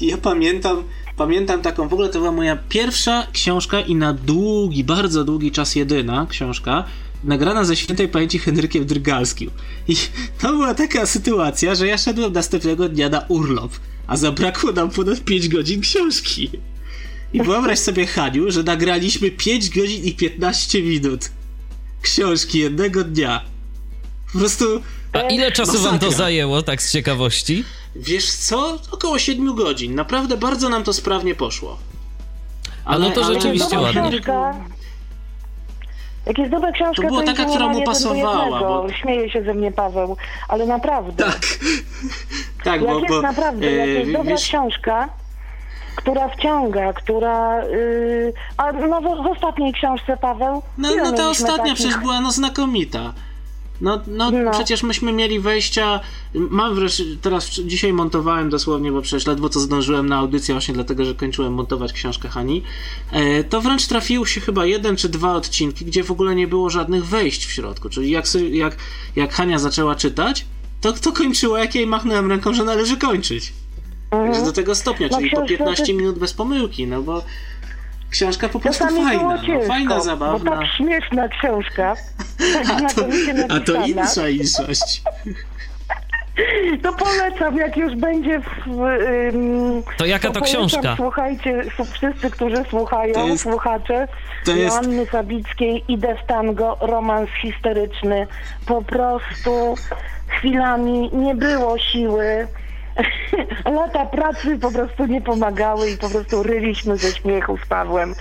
ja 0.00 0.16
pamiętam, 0.16 0.82
pamiętam 1.16 1.62
taką, 1.62 1.88
w 1.88 1.92
ogóle 1.92 2.08
to 2.08 2.18
była 2.18 2.32
moja 2.32 2.58
pierwsza 2.68 3.26
książka 3.32 3.80
i 3.80 3.94
na 3.94 4.12
długi, 4.12 4.84
bardzo 4.84 5.24
długi 5.24 5.52
czas 5.52 5.74
jedyna 5.74 6.26
książka, 6.30 6.84
nagrana 7.24 7.64
ze 7.64 7.76
świętej 7.76 8.08
pamięci 8.08 8.38
Henrykiem 8.38 8.84
Drgalskim. 8.84 9.50
I 9.88 9.96
to 10.40 10.48
była 10.48 10.74
taka 10.74 11.06
sytuacja, 11.06 11.74
że 11.74 11.86
ja 11.86 11.98
szedłem 11.98 12.32
następnego 12.32 12.88
dnia 12.88 13.08
na 13.08 13.24
urlop, 13.28 13.72
a 14.06 14.16
zabrakło 14.16 14.72
nam 14.72 14.90
ponad 14.90 15.20
5 15.20 15.48
godzin 15.48 15.80
książki. 15.80 16.50
I 17.34 17.42
wyobraź 17.42 17.78
sobie, 17.78 18.06
Haniu, 18.06 18.50
że 18.50 18.62
nagraliśmy 18.62 19.30
5 19.30 19.70
godzin 19.70 20.04
i 20.04 20.14
15 20.14 20.82
minut 20.82 21.30
książki 22.02 22.58
jednego 22.58 23.04
dnia. 23.04 23.40
Po 24.32 24.38
prostu. 24.38 24.64
A 25.12 25.20
ile 25.20 25.52
czasu 25.52 25.72
masakra. 25.72 25.90
wam 25.90 25.98
to 25.98 26.10
zajęło, 26.10 26.62
tak 26.62 26.82
z 26.82 26.92
ciekawości? 26.92 27.64
Wiesz 27.96 28.32
co? 28.32 28.78
Około 28.90 29.18
7 29.18 29.54
godzin. 29.54 29.94
Naprawdę 29.94 30.36
bardzo 30.36 30.68
nam 30.68 30.84
to 30.84 30.92
sprawnie 30.92 31.34
poszło. 31.34 31.78
Ale, 32.84 33.06
A 33.06 33.08
no 33.08 33.14
to 33.14 33.24
rzeczywiście 33.34 33.78
ładnie. 33.78 34.10
Książka, 34.10 34.54
jak 36.26 36.38
jest 36.38 36.50
dobra 36.50 36.72
książka, 36.72 37.02
to, 37.02 37.08
była 37.08 37.20
to 37.20 37.26
taka, 37.26 37.44
która 37.44 37.68
mu 37.68 37.82
pasowała. 37.82 38.60
Bo... 38.60 38.86
Śmieje 38.92 39.30
się 39.30 39.42
ze 39.42 39.54
mnie 39.54 39.72
Paweł, 39.72 40.16
ale 40.48 40.66
naprawdę. 40.66 41.24
Tak, 41.24 41.40
tak 42.64 42.82
jak 42.82 42.90
bo, 42.90 42.98
jest 42.98 43.08
bo, 43.08 43.22
naprawdę, 43.22 43.72
jak 43.72 43.88
jest 43.88 44.12
dobra 44.12 44.30
wiesz... 44.30 44.42
książka, 44.42 45.08
która 45.96 46.28
wciąga, 46.28 46.92
która... 46.92 47.64
Yy, 47.64 48.32
a 48.56 48.72
no 48.72 49.00
w, 49.00 49.04
w, 49.04 49.26
ostatniej 49.26 49.72
książce, 49.72 50.16
Paweł... 50.16 50.62
No, 50.78 50.88
no 50.96 51.12
ta 51.12 51.30
ostatnia 51.30 51.56
takich... 51.56 51.74
przecież 51.74 51.98
była 51.98 52.20
no 52.20 52.30
znakomita. 52.30 53.12
No, 53.80 54.00
no, 54.06 54.30
no, 54.30 54.50
przecież 54.50 54.82
myśmy 54.82 55.12
mieli 55.12 55.40
wejścia. 55.40 56.00
Mam 56.34 56.74
wreszcie, 56.74 57.04
teraz 57.22 57.50
dzisiaj 57.50 57.92
montowałem 57.92 58.50
dosłownie, 58.50 58.92
bo 58.92 59.02
przecież 59.02 59.26
ledwo 59.26 59.48
co 59.48 59.60
zdążyłem 59.60 60.08
na 60.08 60.16
audycję, 60.16 60.54
właśnie 60.54 60.74
dlatego, 60.74 61.04
że 61.04 61.14
kończyłem 61.14 61.54
montować 61.54 61.92
książkę 61.92 62.28
Hani. 62.28 62.62
E, 63.12 63.44
to 63.44 63.60
wręcz 63.60 63.86
trafił 63.86 64.26
się 64.26 64.40
chyba 64.40 64.66
jeden 64.66 64.96
czy 64.96 65.08
dwa 65.08 65.34
odcinki, 65.34 65.84
gdzie 65.84 66.04
w 66.04 66.10
ogóle 66.10 66.34
nie 66.34 66.46
było 66.46 66.70
żadnych 66.70 67.06
wejść 67.06 67.46
w 67.46 67.52
środku. 67.52 67.88
Czyli 67.88 68.10
jak, 68.10 68.24
jak, 68.50 68.76
jak 69.16 69.32
Hania 69.32 69.58
zaczęła 69.58 69.94
czytać, 69.94 70.46
to, 70.80 70.92
to 70.92 71.12
kończyła, 71.12 71.58
jak 71.58 71.74
jej 71.74 71.86
machnąłem 71.86 72.30
ręką, 72.30 72.54
że 72.54 72.64
należy 72.64 72.96
kończyć. 72.96 73.52
Mhm. 74.10 74.44
do 74.44 74.52
tego 74.52 74.74
stopnia, 74.74 75.08
no 75.10 75.18
czyli 75.18 75.30
po 75.30 75.42
15 75.42 75.94
minut 75.94 76.18
bez 76.18 76.32
pomyłki, 76.34 76.86
no 76.86 77.02
bo 77.02 77.22
książka 78.10 78.48
po 78.48 78.60
prostu 78.60 78.84
fajna, 78.84 79.38
no, 79.48 79.60
fajna, 79.66 80.00
zabawna. 80.00 80.50
Bo 80.50 80.56
tak 80.56 80.66
śmieszna 80.76 81.28
książka. 81.28 81.94
A 82.76 82.94
to, 82.94 83.06
a 83.48 83.60
to 83.60 83.86
insza 83.86 84.28
inszość. 84.28 85.02
To 86.82 86.92
polecam, 86.92 87.56
jak 87.56 87.76
już 87.76 87.96
będzie 87.96 88.40
w... 88.40 88.80
Ym, 89.34 89.82
to 89.96 90.06
jaka 90.06 90.28
to, 90.28 90.40
to 90.40 90.40
książka? 90.40 90.94
Słuchajcie, 90.96 91.64
wszyscy, 91.92 92.30
którzy 92.30 92.64
słuchają, 92.70 93.26
jest, 93.26 93.42
słuchacze, 93.42 94.08
to 94.44 94.56
jest... 94.56 94.76
Joanny 94.76 95.06
Sabickiej, 95.06 95.84
Idę 95.88 96.16
w 96.24 96.26
tango, 96.26 96.78
romans 96.80 97.30
historyczny. 97.42 98.26
Po 98.66 98.82
prostu 98.82 99.74
chwilami 100.26 101.10
nie 101.12 101.34
było 101.34 101.78
siły. 101.78 102.46
Lata 103.76 104.06
pracy 104.06 104.58
po 104.58 104.72
prostu 104.72 105.06
nie 105.06 105.20
pomagały 105.20 105.90
i 105.90 105.96
po 105.96 106.10
prostu 106.10 106.42
ryliśmy 106.42 106.98
ze 106.98 107.14
śmiechu 107.14 107.58
z 107.64 107.66
Pawłem, 107.66 108.14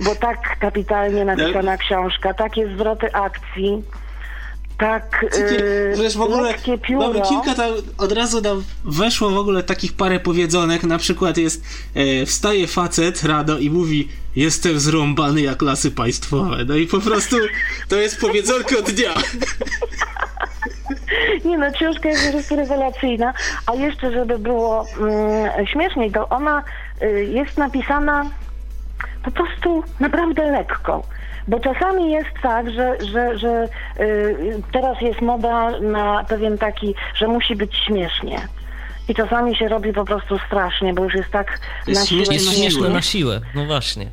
bo 0.00 0.14
tak 0.14 0.58
kapitalnie 0.58 1.24
napisana 1.24 1.76
książka, 1.76 2.34
takie 2.34 2.74
zwroty 2.74 3.12
akcji 3.12 3.84
tak, 4.80 5.26
yy, 5.38 5.94
Wiesz, 5.96 6.16
w 6.16 6.20
ogóle 6.20 6.54
mamy 6.90 7.20
kilka 7.20 7.54
tam, 7.54 7.72
od 7.98 8.12
razu 8.12 8.40
nam 8.40 8.64
weszło 8.84 9.30
w 9.30 9.38
ogóle 9.38 9.62
takich 9.62 9.92
parę 9.92 10.20
powiedzonek, 10.20 10.82
na 10.82 10.98
przykład 10.98 11.36
jest 11.36 11.64
e, 11.94 12.26
wstaje 12.26 12.66
facet 12.66 13.22
rano 13.22 13.58
i 13.58 13.70
mówi 13.70 14.08
jestem 14.36 14.80
zrąbany 14.80 15.40
jak 15.40 15.62
lasy 15.62 15.90
państwowe, 15.90 16.64
no 16.64 16.76
i 16.76 16.86
po 16.86 17.00
prostu 17.00 17.36
to 17.88 17.96
jest 17.96 18.20
powiedzonka 18.20 18.78
od 18.78 18.90
dnia. 18.90 19.14
Nie 21.44 21.58
no, 21.58 21.72
książka 21.72 22.08
jest 22.08 22.50
rewelacyjna, 22.50 23.32
a 23.66 23.74
jeszcze 23.74 24.12
żeby 24.12 24.38
było 24.38 24.86
mm, 25.00 25.66
śmieszniej, 25.66 26.12
to 26.12 26.28
ona 26.28 26.62
y, 27.02 27.24
jest 27.24 27.58
napisana 27.58 28.30
po 29.24 29.30
prostu 29.30 29.84
naprawdę 30.00 30.50
lekko. 30.50 31.02
Bo 31.48 31.60
czasami 31.60 32.12
jest 32.12 32.30
tak, 32.42 32.70
że, 32.70 32.96
że, 33.12 33.38
że 33.38 33.68
y, 34.00 34.62
teraz 34.72 35.00
jest 35.00 35.20
moda 35.20 35.80
na 35.80 36.24
pewien 36.24 36.58
taki, 36.58 36.94
że 37.14 37.28
musi 37.28 37.56
być 37.56 37.76
śmiesznie. 37.76 38.38
I 39.08 39.14
czasami 39.14 39.56
się 39.56 39.68
robi 39.68 39.92
po 39.92 40.04
prostu 40.04 40.38
strasznie, 40.46 40.94
bo 40.94 41.04
już 41.04 41.14
jest 41.14 41.30
tak 41.30 41.58
jest 41.86 42.00
na 42.00 42.06
siłę. 42.06 42.24
Jest 42.30 42.56
śmieszne 42.56 42.88
na 42.88 43.02
siłę, 43.02 43.40
no 43.54 43.64
właśnie. 43.66 44.06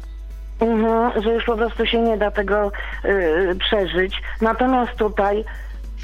Mhm, 0.59 1.23
że 1.23 1.33
już 1.33 1.45
po 1.45 1.57
prostu 1.57 1.85
się 1.85 2.01
nie 2.01 2.17
da 2.17 2.31
tego 2.31 2.71
y, 3.05 3.55
przeżyć. 3.59 4.21
Natomiast 4.41 4.95
tutaj 4.95 5.43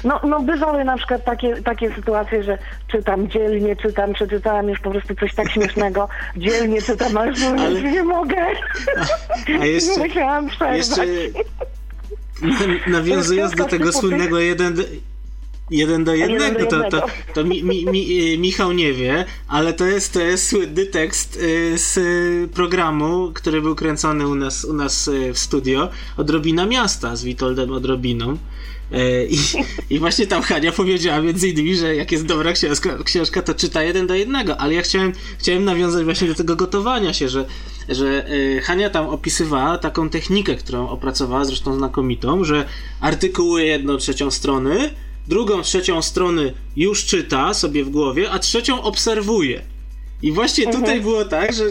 no, 0.04 0.20
no 0.28 0.42
bywały 0.42 0.84
na 0.84 0.96
przykład 0.96 1.24
takie, 1.24 1.62
takie 1.62 1.94
sytuacje, 1.94 2.42
że 2.42 2.58
czytam 2.88 3.28
dzielnie, 3.28 3.76
czytam, 3.76 4.12
przeczytałam 4.12 4.68
już 4.68 4.80
po 4.80 4.90
prostu 4.90 5.14
coś 5.14 5.34
tak 5.34 5.50
śmiesznego, 5.50 6.08
dzielnie 6.36 6.82
czytam, 6.82 7.16
ale, 7.16 7.32
ale... 7.58 7.82
nie 7.82 8.02
mogę. 8.02 8.36
A, 9.56 9.60
a 9.60 9.66
jeszcze, 9.66 9.96
nie 10.00 10.08
musiałam 10.08 10.48
przerwać. 10.48 10.76
Jeszcze 10.76 11.02
nawiązując 12.86 13.54
do 13.54 13.64
tego 13.64 13.92
słynnego 13.92 14.40
jeden, 14.40 14.76
jeden 15.70 16.04
do 16.04 16.14
jednego, 16.14 16.66
to, 16.66 16.90
to, 16.90 17.06
to 17.34 17.44
mi, 17.44 17.64
mi, 17.64 17.86
mi, 17.86 18.38
Michał 18.38 18.72
nie 18.72 18.92
wie, 18.92 19.24
ale 19.48 19.72
to 19.72 19.86
jest, 19.86 20.12
to 20.12 20.20
jest 20.20 20.48
słynny 20.48 20.86
tekst 20.86 21.36
y, 21.36 21.78
z 21.78 21.98
programu, 22.50 23.30
który 23.34 23.62
był 23.62 23.74
kręcony 23.74 24.28
u 24.28 24.34
nas, 24.34 24.64
u 24.64 24.72
nas 24.72 25.08
y, 25.08 25.32
w 25.32 25.38
studio, 25.38 25.88
Odrobina 26.16 26.66
Miasta 26.66 27.16
z 27.16 27.24
Witoldem 27.24 27.72
Odrobiną. 27.72 28.36
E, 28.94 29.24
I, 29.26 29.38
I, 29.90 29.98
właśnie 29.98 30.26
tam 30.26 30.42
Hania 30.42 30.72
powiedziała 30.72 31.20
między 31.20 31.48
innymi, 31.48 31.76
że 31.76 31.96
jak 31.96 32.12
jest 32.12 32.26
dobra 32.26 32.52
książka, 32.52 32.98
książka, 33.04 33.42
to 33.42 33.54
czyta 33.54 33.82
jeden 33.82 34.06
do 34.06 34.14
jednego, 34.14 34.56
ale 34.56 34.74
ja 34.74 34.82
chciałem, 34.82 35.12
chciałem 35.38 35.64
nawiązać 35.64 36.04
właśnie 36.04 36.28
do 36.28 36.34
tego 36.34 36.56
gotowania 36.56 37.12
się, 37.12 37.28
że, 37.28 37.46
że 37.88 38.26
e, 38.56 38.60
Hania 38.60 38.90
tam 38.90 39.08
opisywała 39.08 39.78
taką 39.78 40.10
technikę, 40.10 40.54
którą 40.54 40.88
opracowała, 40.88 41.44
zresztą 41.44 41.76
znakomitą, 41.76 42.44
że 42.44 42.64
artykułuje 43.00 43.66
jedną 43.66 43.96
trzecią 43.96 44.30
strony, 44.30 44.90
drugą 45.28 45.62
trzecią 45.62 46.02
strony 46.02 46.52
już 46.76 47.04
czyta 47.04 47.54
sobie 47.54 47.84
w 47.84 47.90
głowie, 47.90 48.30
a 48.30 48.38
trzecią 48.38 48.82
obserwuje. 48.82 49.73
I 50.24 50.32
właśnie 50.32 50.64
tutaj 50.64 50.78
mhm. 50.78 51.02
było 51.02 51.24
tak, 51.24 51.52
że 51.52 51.64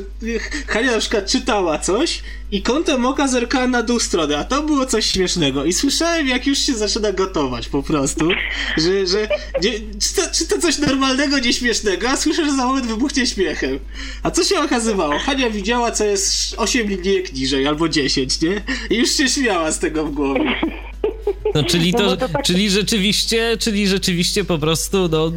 Hania 0.68 0.92
na 0.92 1.00
przykład 1.00 1.28
czytała 1.28 1.80
coś 1.80 2.22
i 2.52 2.62
kątem 2.62 3.06
oka 3.06 3.28
zerkała 3.28 3.68
na 3.68 3.84
dół 3.84 4.00
strony, 4.00 4.38
a 4.38 4.44
to 4.44 4.64
było 4.64 4.86
coś 4.86 5.06
śmiesznego. 5.06 5.66
I 5.66 5.74
słyszałem, 5.74 6.28
jak 6.28 6.48
już 6.48 6.60
się 6.60 6.74
zaczyna 6.74 7.12
gotować 7.12 7.70
po 7.70 7.84
prostu, 7.84 8.30
że, 8.78 9.08
że 9.08 9.28
nie, 9.62 9.72
czy, 9.74 10.16
to, 10.16 10.22
czy 10.34 10.48
to 10.48 10.60
coś 10.60 10.78
normalnego, 10.78 11.40
nieśmiesznego, 11.40 12.10
a 12.10 12.18
słyszę, 12.18 12.46
że 12.46 12.52
za 12.52 12.66
moment 12.66 12.86
wybuchnie 12.86 13.28
śmiechem. 13.28 13.80
A 14.24 14.32
co 14.32 14.44
się 14.44 14.60
okazywało? 14.60 15.20
Hania 15.20 15.50
widziała, 15.50 15.92
co 15.92 16.06
jest 16.06 16.56
8 16.58 16.88
linijek 16.88 17.34
niżej, 17.34 17.68
albo 17.68 17.90
10, 17.90 18.42
nie? 18.42 18.62
I 18.90 18.96
już 18.96 19.10
się 19.10 19.30
śmiała 19.30 19.72
z 19.72 19.80
tego 19.80 20.06
w 20.06 20.12
głowie. 20.12 20.56
No, 21.56 21.64
czyli, 21.64 21.92
no, 21.92 22.00
to, 22.00 22.06
no 22.06 22.18
to 22.18 22.30
tak... 22.30 22.44
czyli 22.44 22.70
rzeczywiście, 22.70 23.58
czyli 23.58 23.88
rzeczywiście 23.88 24.44
po 24.44 24.58
prostu 24.58 25.10
no, 25.12 25.32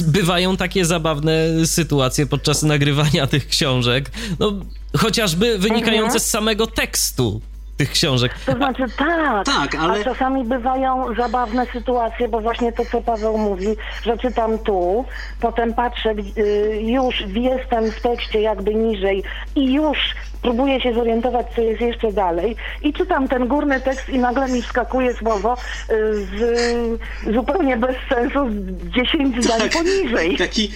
bywają 0.00 0.56
takie 0.56 0.84
zabawne 0.84 1.46
sytuacje 1.66 2.26
podczas 2.26 2.62
nagrywania 2.62 3.26
tych 3.26 3.48
książek. 3.48 4.10
No, 4.38 4.52
chociażby 4.98 5.58
wynikające 5.58 6.04
mhm. 6.04 6.20
z 6.20 6.26
samego 6.26 6.66
tekstu 6.66 7.40
tych 7.76 7.90
książek. 7.90 8.34
To 8.46 8.52
znaczy 8.52 8.82
tak, 8.98 9.46
tak 9.46 9.74
ale... 9.74 10.00
a 10.00 10.04
czasami 10.04 10.44
bywają 10.44 11.14
zabawne 11.14 11.66
sytuacje, 11.72 12.28
bo 12.28 12.40
właśnie 12.40 12.72
to, 12.72 12.84
co 12.84 13.02
Paweł 13.02 13.38
mówi, 13.38 13.66
że 14.02 14.18
czytam 14.18 14.58
tu, 14.58 15.04
potem 15.40 15.74
patrzę, 15.74 16.14
y, 16.38 16.80
już 16.82 17.24
jestem 17.34 17.90
w 17.90 18.00
tekście 18.00 18.40
jakby 18.40 18.74
niżej 18.74 19.22
i 19.56 19.72
już 19.72 19.98
próbuję 20.42 20.80
się 20.80 20.94
zorientować, 20.94 21.46
co 21.56 21.60
jest 21.60 21.80
jeszcze 21.80 22.12
dalej 22.12 22.56
i 22.82 22.92
czytam 22.92 23.28
ten 23.28 23.48
górny 23.48 23.80
tekst 23.80 24.08
i 24.08 24.18
nagle 24.18 24.48
mi 24.48 24.62
wskakuje 24.62 25.14
słowo 25.14 25.56
y, 25.90 26.14
z, 26.14 27.34
zupełnie 27.34 27.76
bez 27.76 27.96
sensu 28.08 28.38
z 28.50 28.54
10 28.94 29.44
zdań 29.44 29.60
tak, 29.60 29.72
poniżej. 29.72 30.36
Taki, 30.36 30.72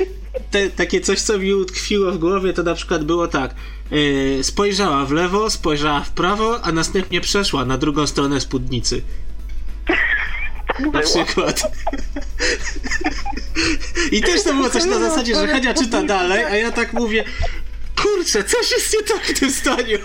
te, 0.50 0.70
takie 0.70 1.00
coś, 1.00 1.20
co 1.20 1.38
mi 1.38 1.54
utkwiło 1.54 2.12
w 2.12 2.18
głowie, 2.18 2.52
to 2.52 2.62
na 2.62 2.74
przykład 2.74 3.04
było 3.04 3.28
tak. 3.28 3.54
Yy, 3.90 4.44
spojrzała 4.44 5.04
w 5.04 5.12
lewo, 5.12 5.50
spojrzała 5.50 6.00
w 6.00 6.10
prawo, 6.10 6.60
a 6.62 6.72
następnie 6.72 7.20
przeszła 7.20 7.64
na 7.64 7.78
drugą 7.78 8.06
stronę 8.06 8.40
spódnicy. 8.40 9.02
Tak 10.66 10.92
na 10.92 11.00
przykład. 11.00 11.62
I 14.12 14.20
też 14.20 14.42
to 14.42 14.54
było 14.54 14.70
coś 14.70 14.84
na 14.84 14.98
zasadzie, 14.98 15.34
że 15.34 15.48
Hania 15.48 15.74
czyta 15.74 16.02
dalej, 16.02 16.44
a 16.44 16.56
ja 16.56 16.72
tak 16.72 16.92
mówię, 16.92 17.24
kurczę, 18.02 18.44
coś 18.44 18.70
jest 18.70 18.94
nie 18.94 19.02
tak 19.02 19.26
w 19.26 19.40
tym 19.40 19.50
zdaniu. 19.50 19.98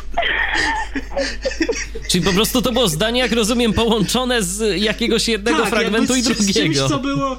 Czyli 2.09 2.23
po 2.23 2.33
prostu 2.33 2.61
to 2.61 2.71
było 2.71 2.87
zdanie, 2.87 3.19
jak 3.19 3.31
rozumiem, 3.31 3.73
połączone 3.73 4.43
z 4.43 4.81
jakiegoś 4.81 5.27
jednego 5.27 5.61
tak, 5.61 5.69
fragmentu 5.69 6.15
i 6.15 6.21
drugiego. 6.23 6.43
Z 6.43 6.53
czymś, 6.53 6.77
co 6.77 6.99
było... 6.99 7.37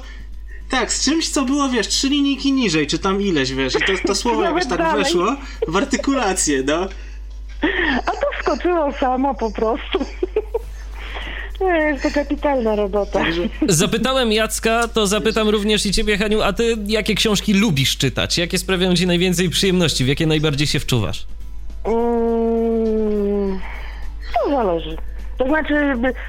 Tak, 0.69 0.93
z 0.93 1.05
czymś, 1.05 1.29
co 1.29 1.45
było, 1.45 1.69
wiesz, 1.69 1.87
trzy 1.87 2.09
linijki 2.09 2.51
niżej, 2.51 2.87
czy 2.87 2.99
tam 2.99 3.21
ileś, 3.21 3.53
wiesz, 3.53 3.75
i 3.75 3.79
to, 3.79 4.07
to 4.07 4.15
słowo 4.15 4.43
jakoś 4.43 4.65
tak 4.65 4.77
dalej. 4.77 5.03
weszło 5.03 5.35
w 5.67 5.77
artykulację, 5.77 6.63
no. 6.67 6.87
A 8.05 8.11
to 8.11 8.27
skoczyło 8.41 8.93
samo 8.99 9.35
po 9.35 9.51
prostu. 9.51 10.05
Jest 11.61 12.03
to 12.03 12.11
kapitalna 12.11 12.75
robota. 12.75 13.25
Zapytałem 13.67 14.31
Jacka, 14.31 14.87
to 14.87 15.07
zapytam 15.07 15.49
również 15.49 15.85
i 15.85 15.91
ciebie, 15.91 16.17
Haniu, 16.17 16.41
a 16.41 16.53
ty 16.53 16.77
jakie 16.87 17.15
książki 17.15 17.53
lubisz 17.53 17.97
czytać? 17.97 18.37
Jakie 18.37 18.57
sprawiają 18.57 18.95
ci 18.95 19.07
najwięcej 19.07 19.49
przyjemności? 19.49 20.03
W 20.05 20.07
jakie 20.07 20.27
najbardziej 20.27 20.67
się 20.67 20.79
wczuwasz? 20.79 21.27
Mm, 21.85 23.59
to 24.43 24.49
zależy. 24.49 24.97
To 25.37 25.47
znaczy 25.47 25.73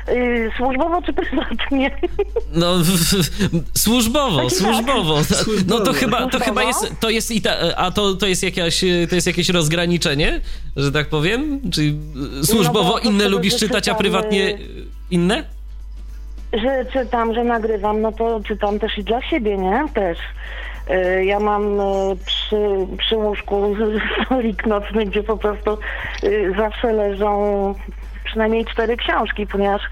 yy, 0.09 0.51
służbowo 0.57 1.03
czy 1.03 1.13
prywatnie? 1.13 1.91
No 2.53 2.75
służbowo, 3.75 4.43
tak, 4.43 4.53
służbowo. 4.53 5.17
Tak. 5.17 5.47
No 5.67 5.81
to 5.81 5.93
chyba, 5.93 6.27
to 6.27 6.39
chyba 6.39 6.63
jest, 6.63 6.93
to 7.01 7.11
jest 7.11 7.31
i 7.31 7.43
ta, 7.43 7.77
a 7.77 7.91
to, 7.91 8.15
to 8.15 8.27
jest 8.27 8.43
jakieś, 8.43 8.85
to 9.09 9.15
jest 9.15 9.27
jakieś 9.27 9.49
rozgraniczenie, 9.49 10.41
że 10.77 10.93
tak 10.93 11.09
powiem? 11.09 11.61
Czyli 11.73 11.99
służbowo 12.43 12.91
no 13.05 13.11
inne 13.11 13.29
lubisz 13.29 13.57
czytać, 13.57 13.89
a 13.89 13.95
prywatnie 13.95 14.59
inne? 15.11 15.45
Że 16.53 16.85
czytam, 16.93 17.35
że 17.35 17.45
nagrywam, 17.45 18.01
no 18.01 18.13
to 18.13 18.41
czytam 18.41 18.79
też 18.79 18.99
i 18.99 19.05
dla 19.05 19.23
siebie, 19.23 19.59
nie? 19.59 19.85
Też. 19.95 20.19
Ja 21.25 21.41
mam 21.41 21.79
przy, 22.27 22.57
przy 22.99 23.17
łóżku 23.17 23.77
stolik 24.27 24.67
nocny, 24.67 25.07
gdzie 25.07 25.23
po 25.23 25.37
prostu 25.37 25.79
zawsze 26.57 26.93
leżą 26.93 27.75
przynajmniej 28.35 28.65
cztery 28.65 28.97
książki, 28.97 29.47
ponieważ 29.47 29.83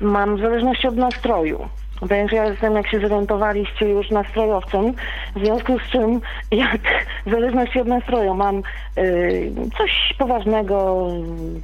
mam 0.00 0.36
w 0.36 0.40
zależności 0.40 0.88
od 0.88 0.96
nastroju. 0.96 1.68
Więc 2.02 2.32
ja 2.32 2.44
jestem, 2.44 2.74
jak 2.74 2.88
się 2.88 3.00
zorientowaliście, 3.00 3.88
już 3.88 4.10
nastrojowcem, 4.10 4.92
w 5.36 5.44
związku 5.44 5.78
z 5.78 5.82
czym, 5.82 6.20
jak 6.50 6.80
w 7.26 7.30
zależności 7.30 7.80
od 7.80 7.86
nastroju 7.88 8.34
mam 8.34 8.62
y, 8.98 9.52
coś 9.78 10.14
poważnego, 10.18 11.06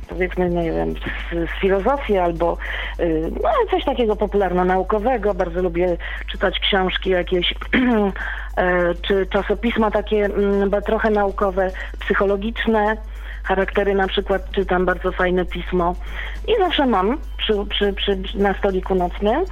powiedzmy, 0.09 0.51
nie 0.51 0.73
wiem, 0.73 0.95
z, 0.95 1.51
z 1.51 1.61
filozofii 1.61 2.19
albo 2.19 2.57
y, 3.01 3.31
no, 3.43 3.51
coś 3.71 3.85
takiego 3.85 4.17
popularno-naukowego, 4.17 5.35
bardzo 5.35 5.63
lubię 5.63 5.97
czytać 6.33 6.59
książki 6.59 7.11
jakieś, 7.11 7.53
y, 7.53 7.55
czy 9.03 9.27
czasopisma 9.27 9.91
takie 9.91 10.27
y, 10.27 10.83
trochę 10.87 11.11
naukowe, 11.11 11.71
psychologiczne, 12.01 12.97
charaktery 13.47 13.95
na 13.95 14.09
przykład 14.09 14.51
czytam 14.51 14.87
bardzo 14.87 15.13
fajne 15.13 15.45
pismo 15.45 15.95
i 16.49 16.53
zawsze 16.59 16.87
mam 16.87 17.19
przy, 17.39 17.55
przy, 17.71 17.93
przy, 17.93 18.19
na 18.35 18.55
stoliku 18.55 18.95
nocnym. 18.95 19.45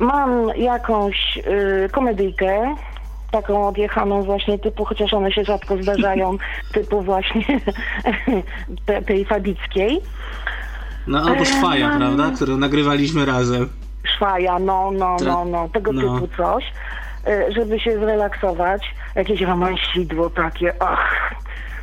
Mam 0.00 0.48
jakąś 0.56 1.38
y, 1.38 1.88
komedyjkę, 1.92 2.74
taką 3.30 3.68
odjechaną 3.68 4.22
właśnie 4.22 4.58
typu, 4.58 4.84
chociaż 4.84 5.14
one 5.14 5.32
się 5.32 5.44
rzadko 5.44 5.82
zdarzają, 5.82 6.36
typu 6.74 7.02
właśnie 7.02 7.44
te, 8.86 9.02
tej 9.02 9.24
Fabickiej. 9.24 10.00
No 11.06 11.18
albo 11.18 11.44
Szwaja, 11.44 11.92
Em, 11.92 11.98
prawda? 11.98 12.30
Którą 12.36 12.56
nagrywaliśmy 12.56 13.26
razem. 13.26 13.68
Szwaja, 14.16 14.58
no, 14.58 14.90
no, 14.90 15.16
no, 15.24 15.44
no, 15.44 15.68
tego 15.68 15.92
no. 15.92 16.00
typu 16.00 16.28
coś, 16.36 16.64
y, 17.28 17.52
żeby 17.52 17.80
się 17.80 17.98
zrelaksować. 17.98 18.94
Jakieś 19.14 19.40
romansidło 19.40 20.30
takie, 20.30 20.72
ach, 20.80 21.34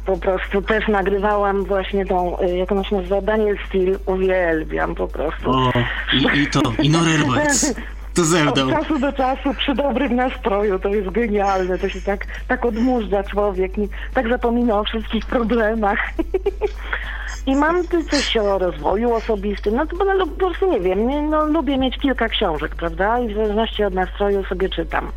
po 0.06 0.18
prostu 0.18 0.62
też 0.62 0.88
nagrywałam 0.88 1.64
właśnie 1.64 2.06
tą, 2.06 2.40
y, 2.40 2.58
jak 2.58 2.72
ona 2.72 2.84
się 2.84 2.96
nazywa, 2.96 3.22
Daniel 3.22 3.58
Steel, 3.68 4.00
uwielbiam 4.06 4.96
po 4.96 5.08
prostu. 5.08 5.52
O, 5.52 5.72
i, 6.14 6.40
i 6.40 6.48
to, 6.48 6.62
i 6.82 6.90
Norerbeitz. 6.90 7.76
To 8.14 8.24
ze 8.24 8.50
Od 8.50 8.56
czasu 8.56 9.00
do 9.00 9.14
czasu 9.14 9.54
przy 9.54 9.76
dobrym 9.76 10.16
nastroju, 10.16 10.80
to 10.80 10.90
jest 10.90 11.10
genialne, 11.10 11.78
to 11.78 11.90
się 11.90 12.02
tak, 12.02 12.26
tak 12.48 12.66
odmurza 12.66 13.24
człowiek, 13.24 13.78
nie, 13.78 13.88
tak 14.14 14.30
zapomina 14.30 14.80
o 14.80 14.84
wszystkich 14.84 15.26
problemach. 15.26 16.00
I 17.48 17.56
mam 17.56 17.88
coś 17.88 18.38
o 18.38 18.58
rozwoju 18.58 19.14
osobistym, 19.14 19.76
no 19.76 19.86
to 19.86 20.06
no, 20.06 20.28
po 20.28 20.36
prostu 20.36 20.72
nie 20.72 20.80
wiem, 20.80 21.08
nie, 21.08 21.22
no, 21.22 21.46
lubię 21.46 21.78
mieć 21.78 21.98
kilka 21.98 22.30
książek, 22.30 22.76
prawda, 22.76 23.20
i 23.20 23.34
w 23.34 23.36
zależności 23.36 23.84
od 23.84 23.94
nastroju 23.94 24.44
sobie 24.46 24.70
czytam. 24.70 25.12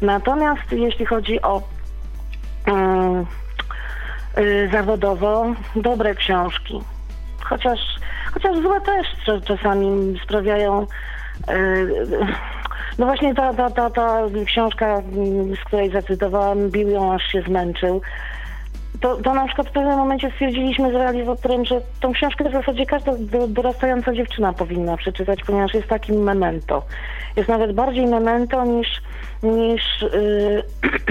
Natomiast 0.00 0.72
jeśli 0.72 1.06
chodzi 1.06 1.42
o 1.42 1.62
mm, 2.66 3.20
y, 3.20 3.45
zawodowo, 4.72 5.46
dobre 5.76 6.14
książki, 6.14 6.80
chociaż, 7.44 7.80
chociaż 8.34 8.56
złe 8.62 8.80
też 8.80 9.06
cza- 9.26 9.44
czasami 9.44 10.18
sprawiają 10.24 10.86
Yy, 11.48 12.26
No 12.98 13.06
właśnie 13.06 13.34
ta, 13.34 13.54
ta, 13.54 13.70
ta, 13.70 13.90
ta 13.90 14.20
książka, 14.46 15.02
z 15.62 15.64
której 15.64 15.90
zacytowałam, 15.90 16.70
bił 16.70 16.88
ją 16.88 17.12
aż 17.12 17.22
się 17.32 17.42
zmęczył. 17.42 18.00
To, 19.00 19.16
to 19.16 19.34
na 19.34 19.46
przykład 19.46 19.68
w 19.68 19.72
pewnym 19.72 19.98
momencie 19.98 20.30
stwierdziliśmy 20.30 20.90
z 20.90 20.94
realizatorem, 20.94 21.64
że 21.64 21.80
tą 22.00 22.12
książkę 22.12 22.48
w 22.48 22.52
zasadzie 22.52 22.86
każda 22.86 23.12
do- 23.18 23.48
dorastająca 23.48 24.12
dziewczyna 24.14 24.52
powinna 24.52 24.96
przeczytać, 24.96 25.44
ponieważ 25.46 25.74
jest 25.74 25.88
takim 25.88 26.22
memento. 26.22 26.82
Jest 27.36 27.48
nawet 27.48 27.72
bardziej 27.72 28.06
memento 28.06 28.64
niż, 28.64 29.02
niż 29.42 29.82
yy, 30.02 30.62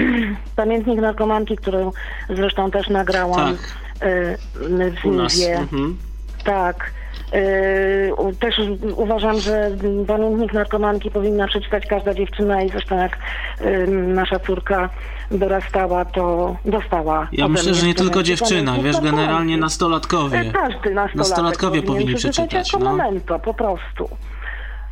pamiętnik 0.56 1.00
narkomanki, 1.00 1.56
którą 1.56 1.92
zresztą 2.30 2.70
też 2.70 2.88
nagrałam 2.88 3.56
Tak, 3.56 4.08
yy, 4.08 4.90
w. 4.90 5.04
Niwie. 5.04 5.56
Mhm. 5.56 5.96
Tak. 6.44 6.90
Yy, 7.32 8.14
u- 8.14 8.32
też 8.32 8.60
uważam, 8.96 9.40
że 9.40 9.70
pamiętnik 10.06 10.52
narkomanki 10.52 11.10
powinna 11.10 11.48
przeczytać 11.48 11.86
każda 11.86 12.14
dziewczyna 12.14 12.62
i 12.62 12.70
zresztą 12.70 12.96
jak 12.96 13.18
yy, 13.60 13.86
nasza 13.88 14.38
córka 14.38 14.88
dorastała, 15.30 16.04
to 16.04 16.56
dostała. 16.64 17.28
Ja 17.32 17.48
myślę, 17.48 17.74
że 17.74 17.86
nie 17.86 17.94
tylko 17.94 18.22
dziewczyna, 18.22 18.78
wiesz, 18.82 19.00
generalnie 19.00 19.56
nastolatkowie. 19.56 20.38
E, 20.38 20.52
Każdy 20.52 20.74
nastolatek 20.74 21.14
Nastolatkowie 21.16 21.82
powinni 21.82 22.14
przeczytać 22.14 22.72
jako 22.72 22.84
no. 22.84 22.96
memento, 22.96 23.38
po 23.38 23.54
prostu. 23.54 24.08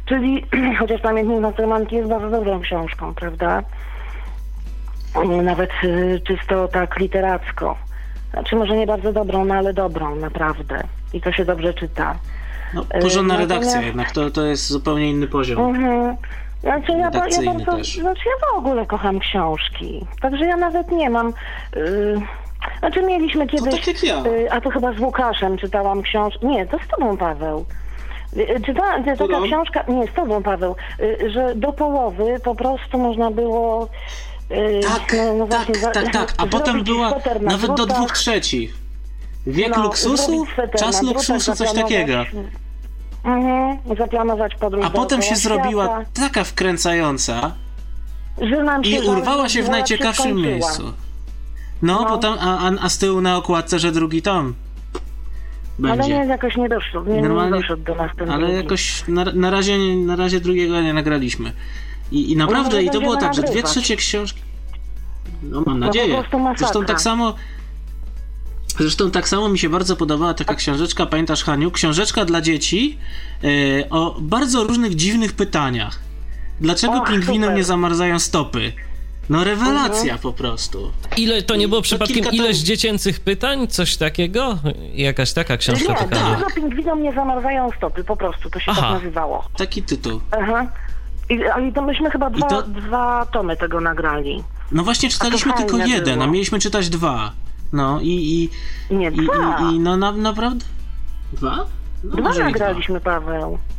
Czyli 0.07 0.47
chociaż 0.79 1.01
pamiętnik 1.01 1.41
narkomanki 1.41 1.97
jest 1.97 2.09
bardzo 2.09 2.31
dobrą 2.31 2.61
książką, 2.61 3.15
prawda? 3.15 3.63
Nawet 5.43 5.71
y, 5.85 6.21
czysto 6.27 6.69
tak 6.69 6.99
literacko. 6.99 7.77
Znaczy 8.33 8.57
może 8.57 8.77
nie 8.77 8.87
bardzo 8.87 9.13
dobrą, 9.13 9.45
no 9.45 9.55
ale 9.55 9.75
dobrą, 9.75 10.15
naprawdę. 10.17 10.83
I 11.13 11.21
to 11.21 11.33
się 11.33 11.45
dobrze 11.45 11.75
czyta. 11.75 12.19
No, 12.75 12.85
porządna 13.01 13.35
Yy, 13.35 13.41
redakcja 13.41 13.67
natomiast- 13.67 13.87
jednak, 13.87 14.11
to, 14.13 14.31
to 14.31 14.43
jest 14.43 14.67
zupełnie 14.69 15.11
inny 15.11 15.27
poziom. 15.27 15.77
Mhm. 15.77 16.17
Znaczy 16.61 16.93
ja, 16.93 16.99
ja 16.99 17.11
bardzo, 17.11 17.43
też. 17.77 17.95
znaczy 17.97 18.23
ja 18.27 18.53
w 18.53 18.59
ogóle 18.59 18.87
kocham 18.87 19.19
książki. 19.19 20.07
Także 20.21 20.45
ja 20.45 20.57
nawet 20.57 20.91
nie 20.91 21.11
mam. 21.11 21.33
Yy, 21.77 22.21
znaczy 22.79 23.03
mieliśmy 23.03 23.47
kiedyś. 23.47 23.75
tak 23.75 23.87
jak 23.87 24.03
ja. 24.03 24.21
yy, 24.21 24.53
a 24.53 24.61
to 24.61 24.71
chyba 24.71 24.93
z 24.93 25.01
Łukaszem 25.01 25.59
czytałam 25.59 26.03
książkę. 26.03 26.47
Nie, 26.47 26.67
to 26.67 26.79
z 26.79 26.89
tobą 26.89 27.17
Paweł. 27.17 27.65
Yy, 28.37 28.61
Czyta, 28.67 28.97
yy, 28.99 29.05
taka 29.05 29.15
Którą? 29.25 29.43
książka, 29.47 29.85
nie, 29.89 30.07
z 30.07 30.15
tobą 30.15 30.43
Paweł, 30.43 30.77
yy, 30.99 31.31
że 31.31 31.55
do 31.55 31.73
połowy 31.73 32.41
po 32.45 32.55
prostu 32.55 32.99
można 32.99 33.31
było. 33.31 33.89
yy, 34.51 34.81
Tak, 34.83 35.17
no, 35.17 35.35
no 35.35 35.47
tak, 35.47 35.59
właśnie, 35.67 35.75
za- 35.75 35.91
tak, 35.91 36.13
tak. 36.13 36.35
A 36.39 36.47
potem 36.57 36.85
była 36.85 37.11
na 37.11 37.51
nawet 37.51 37.75
do 37.75 37.87
dwóch 37.87 38.13
trzecich. 38.13 38.75
Wiek 39.47 39.77
No, 39.77 39.83
luksusu, 39.83 40.47
czas 40.79 41.03
luksusu, 41.03 41.55
coś 41.55 41.73
takiego. 41.73 42.13
Mhm, 43.25 43.79
zaplanować 43.99 44.55
podróż 44.55 44.85
A 44.87 44.91
potem 44.91 45.23
się 45.23 45.37
zrobiła 45.37 45.85
świata. 45.85 46.05
taka 46.15 46.45
wkręcająca 46.45 47.53
że 48.43 48.63
nam 48.63 48.85
się 48.85 48.91
i 48.91 49.09
urwała 49.09 49.49
się 49.49 49.63
w 49.63 49.69
najciekawszym 49.69 50.37
miejscu. 50.37 50.83
No, 51.83 52.01
No. 52.01 52.07
potem, 52.07 52.33
a, 52.41 52.59
a, 52.59 52.71
a 52.83 52.89
z 52.89 52.99
tyłu 52.99 53.21
na 53.21 53.37
okładce, 53.37 53.79
że 53.79 53.93
drugi 53.93 54.23
tom 54.23 54.55
Ale 55.79 55.93
nie, 55.93 55.97
będzie. 55.99 56.15
jakoś 56.15 56.57
nie 56.57 56.69
doszło, 56.69 57.05
nie, 57.05 57.23
Normalnie- 57.23 57.57
nie 57.57 57.63
doszedł 57.63 57.83
do 57.83 57.95
nas 57.95 58.11
ten 58.19 58.31
Ale 58.31 58.47
drugi. 58.47 58.55
jakoś 58.63 59.05
na, 59.09 59.25
na, 59.25 59.51
razie, 59.51 59.79
na 59.97 60.17
razie 60.17 60.41
drugiego 60.41 60.83
nie 60.83 60.93
nagraliśmy. 60.93 61.53
I, 62.13 62.33
i 62.33 62.37
naprawdę, 62.37 62.71
może 62.71 62.83
i 62.83 62.91
to 62.91 63.01
było 63.01 63.17
tak, 63.17 63.35
że 63.35 63.43
dwie 63.43 63.49
nagrywać. 63.49 63.71
trzecie 63.71 63.97
książki. 63.97 64.41
No 65.43 65.57
mam 65.57 65.65
po 65.65 65.75
nadzieję. 65.75 66.23
Zresztą 66.59 66.85
tak 66.85 67.01
samo. 67.01 67.35
Zresztą 68.79 69.11
tak 69.11 69.29
samo 69.29 69.49
mi 69.49 69.59
się 69.59 69.69
bardzo 69.69 69.97
podobała 69.97 70.35
taka 70.35 70.55
książeczka, 70.55 71.07
pamiętasz 71.07 71.45
Haniu? 71.45 71.71
Książeczka 71.71 72.25
dla 72.25 72.41
dzieci 72.41 72.99
e, 73.45 73.91
o 73.91 74.17
bardzo 74.21 74.65
różnych 74.65 74.95
dziwnych 74.95 75.33
pytaniach. 75.33 75.99
Dlaczego 76.61 76.93
Och, 76.95 77.09
pingwinom 77.09 77.43
super. 77.43 77.57
nie 77.57 77.65
zamarzają 77.65 78.19
stopy? 78.19 78.73
No 79.31 79.45
rewelacja 79.45 80.03
Mhm. 80.03 80.19
po 80.19 80.33
prostu. 80.33 80.93
Ile 81.17 81.43
to 81.43 81.57
nie 81.57 81.69
było 81.69 81.83
przypadkiem 81.83 82.15
kilka 82.15 82.31
tam- 82.31 82.37
ileś 82.39 82.57
dziecięcych 82.59 83.21
pytań? 83.21 83.69
Coś 83.69 83.97
takiego? 83.97 84.59
Jakaś 84.95 85.33
taka 85.33 85.57
książka 85.57 85.93
Nie, 85.93 85.99
taka. 85.99 86.07
dlaczego 86.17 86.51
pingwinom 86.55 87.03
nie 87.03 87.13
zamarzają 87.13 87.71
stopy, 87.77 88.05
po 88.05 88.17
prostu, 88.17 88.51
to 88.51 88.61
się 88.61 88.71
Aha. 88.71 88.81
tak 88.83 88.93
nazywało. 88.93 89.45
Taki 89.57 89.83
tytuł. 89.83 90.21
Aha. 90.31 90.67
I, 91.31 91.45
ale 91.45 91.73
to 91.73 91.83
myśmy 91.83 92.11
chyba 92.11 92.31
dwa, 92.31 92.49
to- 92.49 92.63
dwa 92.63 93.27
tomy 93.33 93.57
tego 93.57 93.81
nagrali. 93.81 94.45
No 94.73 94.83
właśnie 94.85 95.09
czytaliśmy 95.11 95.53
tylko 95.53 95.77
jeden, 95.79 96.15
było. 96.15 96.25
a 96.25 96.27
mieliśmy 96.31 96.59
czytać 96.59 96.89
dwa. 96.89 97.33
No 97.73 98.01
i, 98.01 98.09
i, 98.91 98.95
Nie, 98.95 99.09
i, 99.09 99.13
dwa. 99.13 99.59
i, 99.73 99.75
i 99.75 99.81
no 99.81 99.97
na, 99.97 100.13
naprawdę. 100.13 100.65
Dwa? 101.33 101.67
No, 102.05 102.17
dwa 102.17 102.35
nagraliśmy, 102.45 103.01
Paweł. 103.01 103.59
Dwa. 103.59 103.75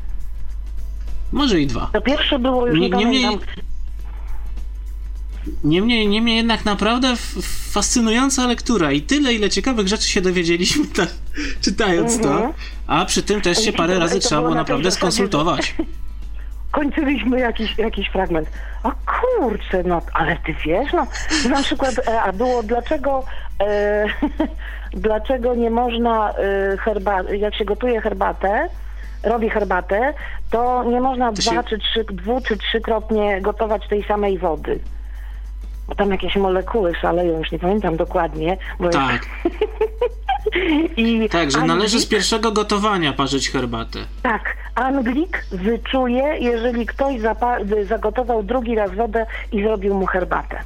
Może 1.32 1.62
i 1.62 1.68
dwa. 1.68 1.90
To 1.94 2.02
pierwsze 2.02 2.40
było 2.40 2.68
już 2.68 2.80
Nie- 2.80 2.90
nie, 2.90 2.98
niemniej- 2.98 3.24
pamiętam. 3.24 3.48
Niemniej, 5.64 6.08
niemniej 6.08 6.38
jednak 6.38 6.66
naprawdę 6.66 7.14
fascynująca 7.72 8.48
lektura 8.48 8.92
i 8.92 9.02
tyle, 9.02 9.34
ile 9.34 9.50
ciekawych 9.50 9.88
rzeczy 9.88 10.08
się 10.08 10.22
dowiedzieliśmy 10.22 10.86
tak, 10.88 11.10
czytając 11.62 12.22
to, 12.22 12.32
Mhm. 12.32 12.54
a 12.88 13.06
przy 13.06 13.24
tym 13.24 13.42
też 13.42 13.58
się 13.66 13.74
parę 13.74 13.94
to- 13.94 14.00
razy 14.00 14.20
to 14.20 14.28
trzeba 14.28 14.42
było 14.42 14.56
naprawdę 14.56 14.92
skonsultować. 14.92 15.76
kończyliśmy 16.72 17.40
jakiś, 17.40 17.78
jakiś 17.78 18.10
fragment. 18.10 18.50
A 18.84 18.92
kurczę, 18.92 19.84
no, 19.86 20.02
ale 20.14 20.38
ty 20.46 20.56
wiesz, 20.66 20.94
no, 20.94 21.08
na 21.50 21.64
przykład, 21.64 21.96
e, 22.08 22.22
a 22.22 22.34
było 22.34 22.64
dlaczego, 22.64 23.24
e, 23.62 24.06
dlaczego 24.94 25.56
nie 25.56 25.70
można 25.70 26.30
e, 26.32 26.78
herbaty, 26.78 27.38
jak 27.38 27.56
się 27.56 27.66
gotuje 27.66 28.02
herbatę, 28.02 28.70
robi 29.24 29.50
herbatę, 29.50 30.14
to 30.50 30.84
nie 30.84 31.02
można 31.02 31.26
To 31.34 31.42
dwa 31.42 31.52
się- 31.52 31.64
czy 31.70 31.78
trzy, 31.78 32.04
dwu 32.04 32.42
czy 32.48 32.58
trzykrotnie 32.58 33.42
gotować 33.42 33.88
tej 33.88 34.04
samej 34.04 34.38
wody. 34.38 34.80
Bo 35.88 35.96
tam 35.96 36.12
jakieś 36.12 36.36
molekuły 36.36 36.96
szaleją, 36.96 37.38
już 37.40 37.52
nie 37.52 37.60
pamiętam 37.60 37.96
dokładnie. 37.98 38.58
Bo 38.80 38.90
Tak, 38.90 39.26
I 40.98 41.30
tak, 41.32 41.52
że 41.52 41.62
należy 41.66 42.00
z 42.00 42.06
Anglik- 42.06 42.10
pierwszego 42.10 42.52
gotowania 42.52 43.14
parzyć 43.14 43.50
herbatę. 43.50 44.00
Tak, 44.24 44.58
Anglik 44.76 45.46
wyczuje, 45.52 46.38
jeżeli 46.40 46.86
ktoś 46.86 47.16
zagotował 47.88 48.44
drugi 48.44 48.76
raz 48.76 48.96
wodę 48.96 49.26
i 49.52 49.64
zrobił 49.64 49.96
mu 49.96 50.06
herbatę. 50.06 50.60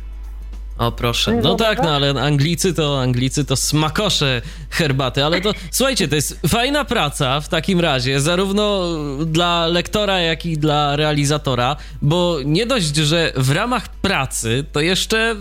O 0.80 0.92
proszę. 0.92 1.40
No 1.44 1.56
tak, 1.56 1.84
no 1.84 1.90
ale 1.90 2.10
Anglicy 2.10 2.74
to 2.74 3.02
Anglicy 3.02 3.46
to 3.46 3.56
smakosze 3.56 4.42
herbaty, 4.70 5.26
ale 5.26 5.42
to 5.42 5.54
słuchajcie, 5.72 6.08
to 6.08 6.16
jest 6.16 6.40
fajna 6.48 6.86
praca 6.86 7.42
w 7.42 7.50
takim 7.50 7.80
razie, 7.80 8.22
zarówno 8.22 8.88
dla 9.26 9.68
lektora, 9.68 10.20
jak 10.20 10.46
i 10.46 10.58
dla 10.58 10.96
realizatora, 10.96 11.76
bo 12.02 12.38
nie 12.46 12.66
dość, 12.66 12.96
że 12.96 13.32
w 13.36 13.52
ramach 13.52 13.90
pracy 13.90 14.66
to 14.72 14.80
jeszcze 14.80 15.32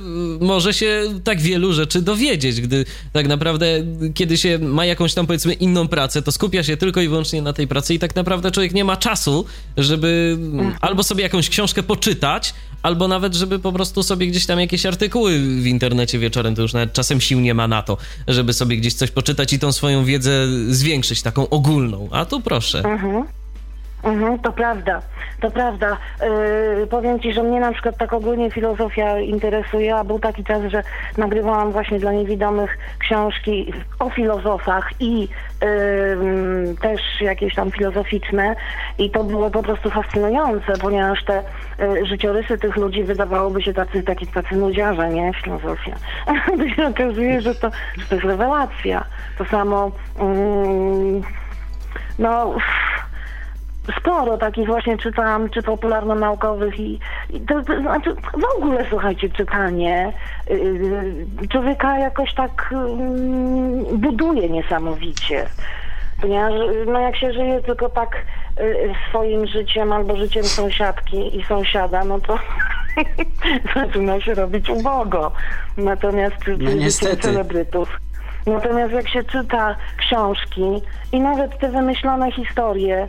y, 0.41 0.45
może 0.45 0.75
się 0.75 1.03
tak 1.25 1.41
wielu 1.41 1.73
rzeczy 1.73 2.03
dowiedzieć, 2.03 2.61
gdy 2.61 2.85
tak 3.13 3.29
naprawdę 3.29 3.67
kiedy 4.15 4.39
się 4.39 4.59
ma 4.59 4.85
jakąś 4.85 5.15
tam 5.15 5.27
powiedzmy 5.27 5.53
inną 5.53 5.89
pracę, 5.89 6.23
to 6.23 6.33
skupia 6.33 6.63
się 6.63 6.77
tylko 6.77 7.01
i 7.01 7.09
wyłącznie 7.09 7.43
na 7.43 7.53
tej 7.53 7.69
pracy 7.69 7.95
i 7.95 7.99
tak 7.99 8.17
naprawdę 8.17 8.51
człowiek 8.51 8.75
nie 8.75 8.85
ma 8.85 8.97
czasu, 8.97 9.45
żeby 9.77 10.37
mm, 10.39 10.75
albo 10.81 11.03
sobie 11.03 11.23
jakąś 11.23 11.49
książkę 11.49 11.83
poczytać, 11.83 12.55
albo 12.83 13.09
nawet, 13.09 13.35
żeby 13.35 13.59
po 13.59 13.73
prostu 13.73 14.03
sobie 14.03 14.27
gdzieś 14.27 14.47
tam 14.47 14.61
jakieś 14.61 14.87
artykuły 14.87 15.39
w 15.39 15.67
internecie 15.67 16.19
wieczorem, 16.19 16.55
to 16.55 16.63
już 16.63 16.73
nawet 16.73 16.93
czasem 16.93 17.21
sił 17.21 17.41
nie 17.41 17.55
ma 17.55 17.69
na 17.69 17.83
to, 17.83 17.97
żeby 18.29 18.53
sobie 18.53 18.77
gdzieś 18.77 18.95
coś 18.95 19.11
poczytać 19.11 19.53
i 19.53 19.59
tą 19.59 19.73
swoją 19.73 20.05
wiedzę 20.05 20.47
zwiększyć, 20.69 21.23
taką 21.23 21.49
ogólną. 21.49 22.09
A 22.13 22.25
tu 22.25 22.41
proszę. 22.41 22.79
Mhm. 22.79 23.38
Mhm, 24.03 24.39
to 24.39 24.53
prawda, 24.53 25.03
to 25.41 25.51
prawda. 25.51 25.97
Yy, 26.81 26.87
powiem 26.87 27.21
Ci, 27.21 27.33
że 27.33 27.43
mnie 27.43 27.61
na 27.61 27.73
przykład 27.73 27.97
tak 27.97 28.13
ogólnie 28.13 28.51
filozofia 28.51 29.21
interesuje, 29.21 29.97
a 29.97 30.05
był 30.05 30.19
taki 30.19 30.45
czas, 30.45 30.63
że 30.71 30.83
nagrywałam 31.17 31.73
właśnie 31.73 31.99
dla 31.99 32.13
niewidomych 32.13 32.79
książki 32.99 33.73
o 33.99 34.11
filozofach 34.11 34.91
i 35.01 35.21
yy, 35.21 35.29
też 36.81 37.01
jakieś 37.21 37.55
tam 37.55 37.71
filozoficzne 37.71 38.57
i 38.99 39.11
to 39.11 39.25
było 39.25 39.51
po 39.51 39.63
prostu 39.63 39.91
fascynujące, 39.91 40.73
ponieważ 40.81 41.25
te 41.25 41.43
yy, 41.79 42.07
życiorysy 42.07 42.59
tych 42.59 42.77
ludzi 42.77 43.05
wydawałoby 43.05 43.63
się 43.63 43.75
tacy, 43.75 44.03
tacy, 44.03 44.27
tacy 44.27 44.57
nudziarze, 44.57 45.09
nie? 45.09 45.33
Filozofia. 45.45 45.97
To 46.59 46.69
się 46.69 46.87
okazuje, 46.87 47.41
że 47.41 47.55
to, 47.55 47.71
że 47.97 48.07
to 48.07 48.15
jest 48.15 48.27
rewelacja. 48.27 49.05
To 49.39 49.45
samo, 49.45 49.91
mm, 50.19 51.23
no 52.19 52.55
sporo 53.97 54.39
takich 54.39 54.67
właśnie 54.67 54.99
czytam, 54.99 55.51
czy 55.51 55.63
popularno-naukowych 55.63 56.81
i, 56.81 57.01
i 57.31 57.41
to, 57.41 57.63
to, 57.63 57.81
znaczy 57.81 58.15
w 58.15 58.57
ogóle 58.57 58.87
słuchajcie, 58.89 59.31
czytanie 59.31 60.13
yy, 60.51 61.49
człowieka 61.49 61.99
jakoś 61.99 62.35
tak 62.35 62.75
yy, 63.91 63.99
buduje 63.99 64.49
niesamowicie. 64.49 65.47
Ponieważ 66.21 66.53
no 66.87 67.01
jak 67.01 67.17
się 67.17 67.33
żyje 67.33 67.63
tylko 67.63 67.89
tak 67.89 68.17
yy, 68.59 68.95
swoim 69.09 69.47
życiem 69.47 69.93
albo 69.93 70.17
życiem 70.17 70.45
sąsiadki 70.45 71.39
i 71.39 71.45
sąsiada, 71.45 72.05
no 72.05 72.21
to 72.21 72.39
zaczyna 73.75 74.21
się 74.21 74.35
robić 74.35 74.71
ubogo. 74.71 75.33
Natomiast 75.77 76.37
no, 76.59 76.73
niestety. 76.73 77.17
celebrytów. 77.17 78.01
Natomiast 78.47 78.93
jak 78.93 79.09
się 79.09 79.25
czyta 79.25 79.77
książki 79.97 80.83
i 81.13 81.21
nawet 81.21 81.59
te 81.59 81.69
wymyślone 81.69 82.33
historie, 82.33 83.09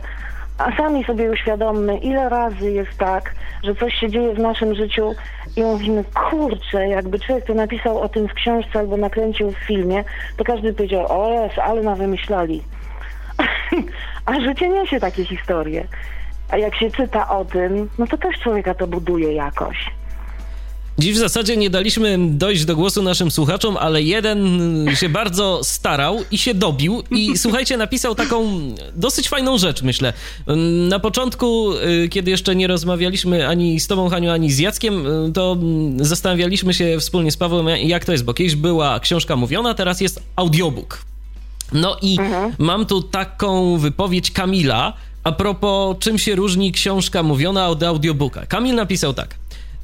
a 0.60 0.76
sami 0.76 1.04
sobie 1.04 1.30
uświadommy, 1.30 1.98
ile 1.98 2.28
razy 2.28 2.72
jest 2.72 2.98
tak, 2.98 3.34
że 3.64 3.74
coś 3.74 3.94
się 3.94 4.10
dzieje 4.10 4.34
w 4.34 4.38
naszym 4.38 4.74
życiu 4.74 5.14
i 5.56 5.62
mówimy, 5.62 6.04
kurczę, 6.30 6.88
jakby 6.88 7.18
człowiek 7.18 7.46
to 7.46 7.54
napisał 7.54 8.00
o 8.00 8.08
tym 8.08 8.28
w 8.28 8.34
książce 8.34 8.78
albo 8.78 8.96
nakręcił 8.96 9.50
w 9.50 9.66
filmie, 9.66 10.04
to 10.36 10.44
każdy 10.44 10.72
powiedział, 10.72 11.06
o 11.08 11.42
jest, 11.42 11.58
ale 11.58 11.82
na 11.82 11.94
wymyślali. 11.94 12.62
a 14.26 14.40
życie 14.40 14.68
niesie 14.68 15.00
takie 15.00 15.24
historie. 15.24 15.84
A 16.50 16.56
jak 16.56 16.76
się 16.76 16.90
czyta 16.90 17.28
o 17.28 17.44
tym, 17.44 17.90
no 17.98 18.06
to 18.06 18.18
też 18.18 18.38
człowieka 18.38 18.74
to 18.74 18.86
buduje 18.86 19.32
jakoś. 19.32 19.90
Dziś 21.00 21.14
w 21.14 21.18
zasadzie 21.18 21.56
nie 21.56 21.70
daliśmy 21.70 22.18
dojść 22.30 22.64
do 22.64 22.76
głosu 22.76 23.02
naszym 23.02 23.30
słuchaczom, 23.30 23.76
ale 23.76 24.02
jeden 24.02 24.38
się 24.94 25.08
bardzo 25.08 25.60
starał 25.64 26.18
i 26.30 26.38
się 26.38 26.54
dobił 26.54 27.02
i 27.10 27.32
słuchajcie, 27.38 27.76
napisał 27.76 28.14
taką 28.14 28.60
dosyć 28.96 29.28
fajną 29.28 29.58
rzecz, 29.58 29.82
myślę. 29.82 30.12
Na 30.88 30.98
początku, 30.98 31.72
y, 31.72 32.08
kiedy 32.08 32.30
jeszcze 32.30 32.56
nie 32.56 32.66
rozmawialiśmy 32.66 33.48
ani 33.48 33.80
z 33.80 33.86
tobą, 33.86 34.08
Haniu, 34.08 34.30
ani 34.30 34.52
z 34.52 34.58
Jackiem, 34.58 35.06
y, 35.06 35.32
to 35.32 35.56
zastanawialiśmy 35.96 36.74
się 36.74 36.96
wspólnie 37.00 37.32
z 37.32 37.36
Pawłem, 37.36 37.68
jak 37.68 38.04
to 38.04 38.12
jest, 38.12 38.24
bo 38.24 38.34
kiedyś 38.34 38.54
była 38.54 39.00
książka 39.00 39.36
mówiona, 39.36 39.74
teraz 39.74 40.00
jest 40.00 40.22
audiobook. 40.36 41.02
No 41.72 41.96
i 42.02 42.18
mhm. 42.20 42.52
mam 42.58 42.86
tu 42.86 43.02
taką 43.02 43.78
wypowiedź 43.78 44.30
Kamila, 44.30 44.92
a 45.24 45.32
propos 45.32 45.96
czym 45.98 46.18
się 46.18 46.34
różni 46.34 46.72
książka 46.72 47.22
mówiona 47.22 47.68
od 47.68 47.82
audiobooka. 47.82 48.46
Kamil 48.46 48.74
napisał 48.74 49.14
tak. 49.14 49.34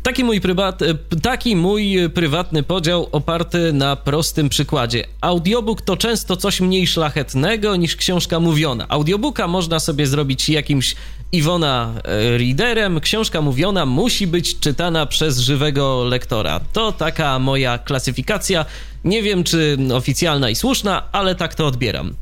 Taki 0.07 0.25
mój, 0.25 0.41
prywat, 0.41 0.83
e, 0.83 0.95
taki 1.23 1.57
mój 1.57 2.11
prywatny 2.15 2.63
podział 2.63 3.09
oparty 3.13 3.73
na 3.73 3.97
prostym 3.97 4.49
przykładzie. 4.49 5.05
Audiobook 5.21 5.83
to 5.83 5.97
często 5.97 6.37
coś 6.37 6.61
mniej 6.61 6.87
szlachetnego 6.87 7.77
niż 7.77 7.97
książka 7.97 8.41
mówiona. 8.41 8.87
Audiobooka 8.89 9.49
można 9.49 9.81
sobie 9.81 10.07
zrobić 10.07 10.49
jakimś 10.49 10.97
Iwona 11.33 11.93
e, 12.05 12.39
Readerem. 12.39 13.01
Książka 13.01 13.41
mówiona 13.41 13.87
musi 13.87 14.27
być 14.27 14.61
czytana 14.61 15.07
przez 15.07 15.39
żywego 15.39 16.05
lektora. 16.05 16.61
To 16.73 16.93
taka 16.93 17.39
moja 17.39 17.79
klasyfikacja. 17.79 18.65
Nie 19.05 19.23
wiem, 19.23 19.45
czy 19.45 19.79
oficjalna 19.95 20.51
i 20.51 20.55
słuszna, 20.55 21.03
ale 21.13 21.35
tak 21.35 21.55
to 21.55 21.67
odbieram. 21.67 22.15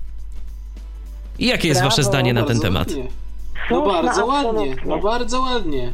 Jakie 1.39 1.69
jest 1.69 1.81
Brawo, 1.81 1.91
wasze 1.91 2.03
zdanie 2.05 2.35
na 2.35 2.43
ten 2.43 2.61
temat? 2.61 2.89
Ładnie. 2.89 3.09
No 3.71 3.83
bardzo 3.83 4.27
ładnie, 4.27 4.77
no 4.87 4.99
bardzo 4.99 5.41
ładnie. 5.41 5.93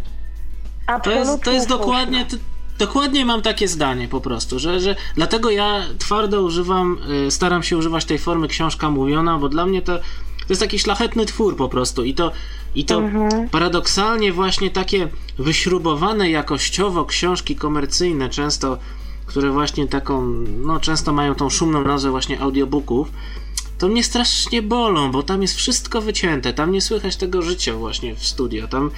To 1.03 1.11
jest, 1.11 1.43
to 1.43 1.53
jest 1.53 1.69
dokładnie, 1.69 2.27
to, 2.27 2.37
dokładnie 2.79 3.25
mam 3.25 3.43
takie 3.43 3.69
zdanie 3.69 4.09
po 4.09 4.21
prostu, 4.21 4.59
że, 4.59 4.81
że 4.81 4.97
dlatego 5.15 5.51
ja 5.51 5.83
twardo 5.99 6.43
używam, 6.43 6.99
y, 7.27 7.31
staram 7.31 7.63
się 7.63 7.77
używać 7.77 8.05
tej 8.05 8.19
formy 8.19 8.49
książka 8.49 8.91
mówiona, 8.91 9.39
bo 9.39 9.49
dla 9.49 9.67
mnie 9.67 9.83
to, 9.83 9.99
to 9.99 10.45
jest 10.49 10.61
taki 10.61 10.79
szlachetny 10.79 11.27
twór 11.27 11.57
po 11.57 11.69
prostu 11.69 12.05
i 12.05 12.15
to, 12.15 12.33
i 12.75 12.85
to 12.85 12.99
mhm. 12.99 13.49
paradoksalnie 13.49 14.33
właśnie 14.33 14.71
takie 14.71 15.09
wyśrubowane 15.39 16.31
jakościowo 16.31 17.05
książki 17.05 17.57
komercyjne 17.57 18.29
często, 18.29 18.79
które 19.27 19.51
właśnie 19.51 19.89
taką, 19.89 20.23
no 20.65 20.81
często 20.81 21.13
mają 21.13 21.35
tą 21.35 21.51
szumną 21.51 21.85
nazwę 21.85 22.11
właśnie 22.11 22.41
audiobooków, 22.41 23.13
to 23.79 23.89
mnie 23.89 24.05
strasznie 24.05 24.63
bolą, 24.63 25.11
bo 25.11 25.23
tam 25.23 25.43
jest 25.43 25.55
wszystko 25.55 26.01
wycięte, 26.01 26.53
tam 26.53 26.73
nie 26.73 26.81
słychać 26.81 27.17
tego 27.17 27.43
życia 27.43 27.75
właśnie 27.75 28.15
w 28.15 28.27
studio, 28.27 28.69
tam 28.69 28.91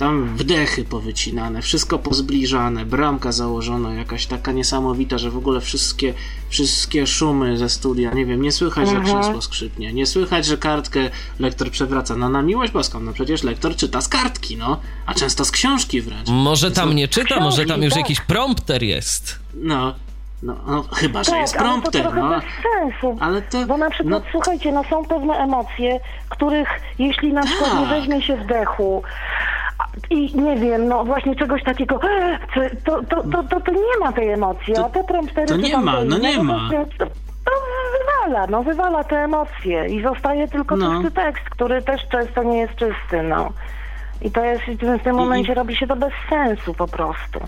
tam 0.00 0.36
wdechy 0.36 0.84
powycinane, 0.84 1.62
wszystko 1.62 1.98
pozbliżane, 1.98 2.84
bramka 2.84 3.32
założona, 3.32 3.94
jakaś 3.94 4.26
taka 4.26 4.52
niesamowita, 4.52 5.18
że 5.18 5.30
w 5.30 5.36
ogóle 5.36 5.60
wszystkie, 5.60 6.14
wszystkie 6.48 7.06
szumy 7.06 7.58
ze 7.58 7.68
studia, 7.68 8.10
nie 8.14 8.26
wiem, 8.26 8.42
nie 8.42 8.52
słychać, 8.52 8.88
że 8.88 8.96
mhm. 8.96 9.20
krzesło 9.20 9.42
skrzypnie, 9.42 9.92
nie 9.92 10.06
słychać, 10.06 10.46
że 10.46 10.58
kartkę 10.58 11.10
lektor 11.38 11.70
przewraca. 11.70 12.16
No 12.16 12.28
na 12.28 12.42
miłość 12.42 12.72
boską, 12.72 13.00
no 13.00 13.12
przecież 13.12 13.42
lektor 13.42 13.76
czyta 13.76 14.00
z 14.00 14.08
kartki, 14.08 14.56
no, 14.56 14.80
a 15.06 15.14
często 15.14 15.44
z 15.44 15.50
książki 15.50 16.00
wręcz. 16.00 16.28
Może 16.28 16.70
tam 16.70 16.96
nie 16.96 17.08
czyta, 17.08 17.40
może 17.40 17.66
tam 17.66 17.82
już 17.82 17.92
tak. 17.94 18.02
jakiś 18.02 18.20
prompter 18.20 18.82
jest. 18.82 19.38
No, 19.54 19.94
no, 20.42 20.56
no, 20.66 20.82
chyba, 20.92 21.24
że 21.24 21.30
tak, 21.30 21.40
jest 21.40 21.56
prompter. 21.56 22.06
Ale 22.06 22.10
to 22.10 22.10
trochę 22.10 22.28
no. 22.28 22.40
bez 22.40 22.44
sensu. 22.62 23.18
Ale 23.20 23.42
to, 23.42 23.66
bo 23.66 23.76
na 23.76 23.90
przykład, 23.90 24.24
no... 24.24 24.30
słuchajcie, 24.30 24.72
no 24.72 24.84
są 24.90 25.04
pewne 25.04 25.34
emocje, 25.34 26.00
których 26.28 26.68
jeśli 26.98 27.32
na 27.32 27.42
przykład 27.42 27.70
tak. 27.70 27.80
nie 27.80 27.86
weźmie 27.86 28.22
się 28.22 28.36
wdechu, 28.36 29.02
i 30.10 30.36
nie 30.36 30.56
wiem, 30.56 30.88
no 30.88 31.04
właśnie 31.04 31.36
czegoś 31.36 31.64
takiego, 31.64 32.00
to, 32.84 33.02
to, 33.02 33.22
to, 33.22 33.42
to, 33.42 33.60
to 33.60 33.72
nie 33.72 33.98
ma 34.00 34.12
tej 34.12 34.28
emocji, 34.28 34.74
to, 34.74 34.86
a 34.86 34.88
te 34.88 35.04
promptery... 35.04 35.46
To 35.46 35.56
nie 35.56 35.76
ma, 35.78 36.04
no 36.04 36.18
nie 36.18 36.42
ma. 36.42 36.70
To 36.98 37.06
wywala, 37.98 38.46
no 38.46 38.62
wywala 38.62 39.04
te 39.04 39.16
emocje 39.16 39.86
i 39.86 40.02
zostaje 40.02 40.48
tylko 40.48 40.76
no. 40.76 41.02
czysty 41.02 41.10
tekst, 41.10 41.44
który 41.44 41.82
też 41.82 42.08
często 42.08 42.42
nie 42.42 42.58
jest 42.58 42.74
czysty, 42.74 43.22
no. 43.22 43.52
I 44.22 44.30
to 44.30 44.44
jest, 44.44 44.62
w 45.00 45.02
tym 45.02 45.16
momencie 45.16 45.52
I... 45.52 45.54
robi 45.54 45.76
się 45.76 45.86
to 45.86 45.96
bez 45.96 46.12
sensu 46.28 46.74
po 46.74 46.88
prostu. 46.88 47.40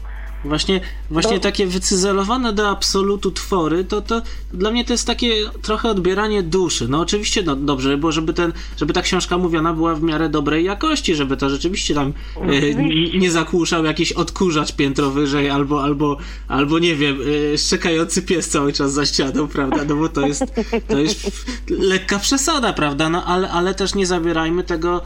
Właśnie, 0.44 0.80
właśnie 1.10 1.36
to... 1.36 1.42
takie 1.42 1.66
wycyzelowane 1.66 2.52
do 2.52 2.68
absolutu 2.68 3.30
twory, 3.30 3.84
to, 3.84 4.00
to 4.00 4.22
dla 4.52 4.70
mnie 4.70 4.84
to 4.84 4.92
jest 4.92 5.06
takie 5.06 5.34
trochę 5.62 5.88
odbieranie 5.88 6.42
duszy. 6.42 6.88
No 6.88 7.00
oczywiście 7.00 7.42
no, 7.42 7.56
dobrze 7.56 7.96
było, 7.98 8.12
żeby, 8.12 8.32
ten, 8.32 8.52
żeby 8.76 8.92
ta 8.92 9.02
książka 9.02 9.38
mówiona 9.38 9.72
była 9.72 9.94
w 9.94 10.02
miarę 10.02 10.28
dobrej 10.28 10.64
jakości, 10.64 11.14
żeby 11.14 11.36
to 11.36 11.50
rzeczywiście 11.50 11.94
tam 11.94 12.12
e, 12.36 12.74
nie 13.18 13.30
zakłuszał 13.30 13.84
jakiś 13.84 14.12
odkurzacz 14.12 14.72
piętro 14.72 15.10
wyżej 15.10 15.50
albo, 15.50 15.84
albo, 15.84 16.16
albo 16.48 16.78
nie 16.78 16.96
wiem, 16.96 17.18
e, 17.54 17.58
szczekający 17.58 18.22
pies 18.22 18.48
cały 18.48 18.72
czas 18.72 18.92
za 18.92 19.06
ścianą, 19.06 19.48
prawda? 19.48 19.84
No 19.88 19.96
bo 19.96 20.08
to 20.08 20.26
jest, 20.26 20.44
to 20.88 20.98
jest 20.98 21.46
lekka 21.70 22.18
przesada, 22.18 22.72
prawda? 22.72 23.08
No 23.08 23.24
ale, 23.24 23.50
ale 23.50 23.74
też 23.74 23.94
nie 23.94 24.06
zabierajmy 24.06 24.64
tego 24.64 25.02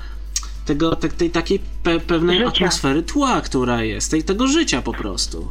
tego, 0.66 0.96
te, 0.96 1.08
tej 1.08 1.30
takiej 1.30 1.58
pe, 1.82 2.00
pewnej 2.00 2.38
życia. 2.38 2.48
atmosfery 2.48 3.02
tła, 3.02 3.40
która 3.40 3.82
jest, 3.82 4.10
tej, 4.10 4.22
tego 4.24 4.46
życia 4.46 4.82
po 4.82 4.92
prostu. 4.92 5.48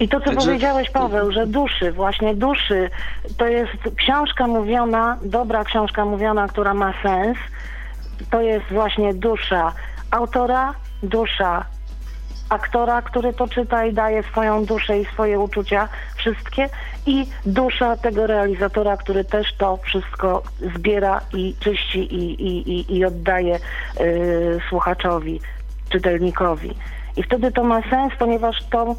I 0.00 0.08
to, 0.08 0.20
co 0.20 0.26
Także... 0.26 0.46
powiedziałeś, 0.46 0.90
Paweł, 0.90 1.32
że 1.32 1.46
duszy, 1.46 1.92
właśnie 1.92 2.34
duszy, 2.34 2.90
to 3.36 3.46
jest 3.46 3.72
książka 3.96 4.46
mówiona, 4.46 5.18
dobra 5.24 5.64
książka 5.64 6.04
mówiona, 6.04 6.48
która 6.48 6.74
ma 6.74 6.94
sens, 7.02 7.38
to 8.30 8.40
jest 8.40 8.66
właśnie 8.70 9.14
dusza 9.14 9.72
autora, 10.10 10.74
dusza 11.02 11.64
aktora, 12.48 13.02
który 13.02 13.32
to 13.32 13.48
czyta 13.48 13.86
i 13.86 13.92
daje 13.92 14.22
swoją 14.22 14.64
duszę 14.64 15.00
i 15.00 15.04
swoje 15.04 15.40
uczucia, 15.40 15.88
wszystkie, 16.16 16.68
i 17.06 17.26
dusza 17.46 17.96
tego 17.96 18.26
realizatora, 18.26 18.96
który 18.96 19.24
też 19.24 19.46
to 19.58 19.78
wszystko 19.84 20.42
zbiera 20.76 21.20
i 21.32 21.54
czyści 21.60 21.98
i, 21.98 22.42
i, 22.42 22.70
i, 22.70 22.96
i 22.96 23.04
oddaje 23.04 23.56
y, 24.00 24.60
słuchaczowi, 24.68 25.40
czytelnikowi. 25.88 26.74
I 27.16 27.22
wtedy 27.22 27.52
to 27.52 27.64
ma 27.64 27.90
sens, 27.90 28.12
ponieważ 28.18 28.56
to 28.70 28.96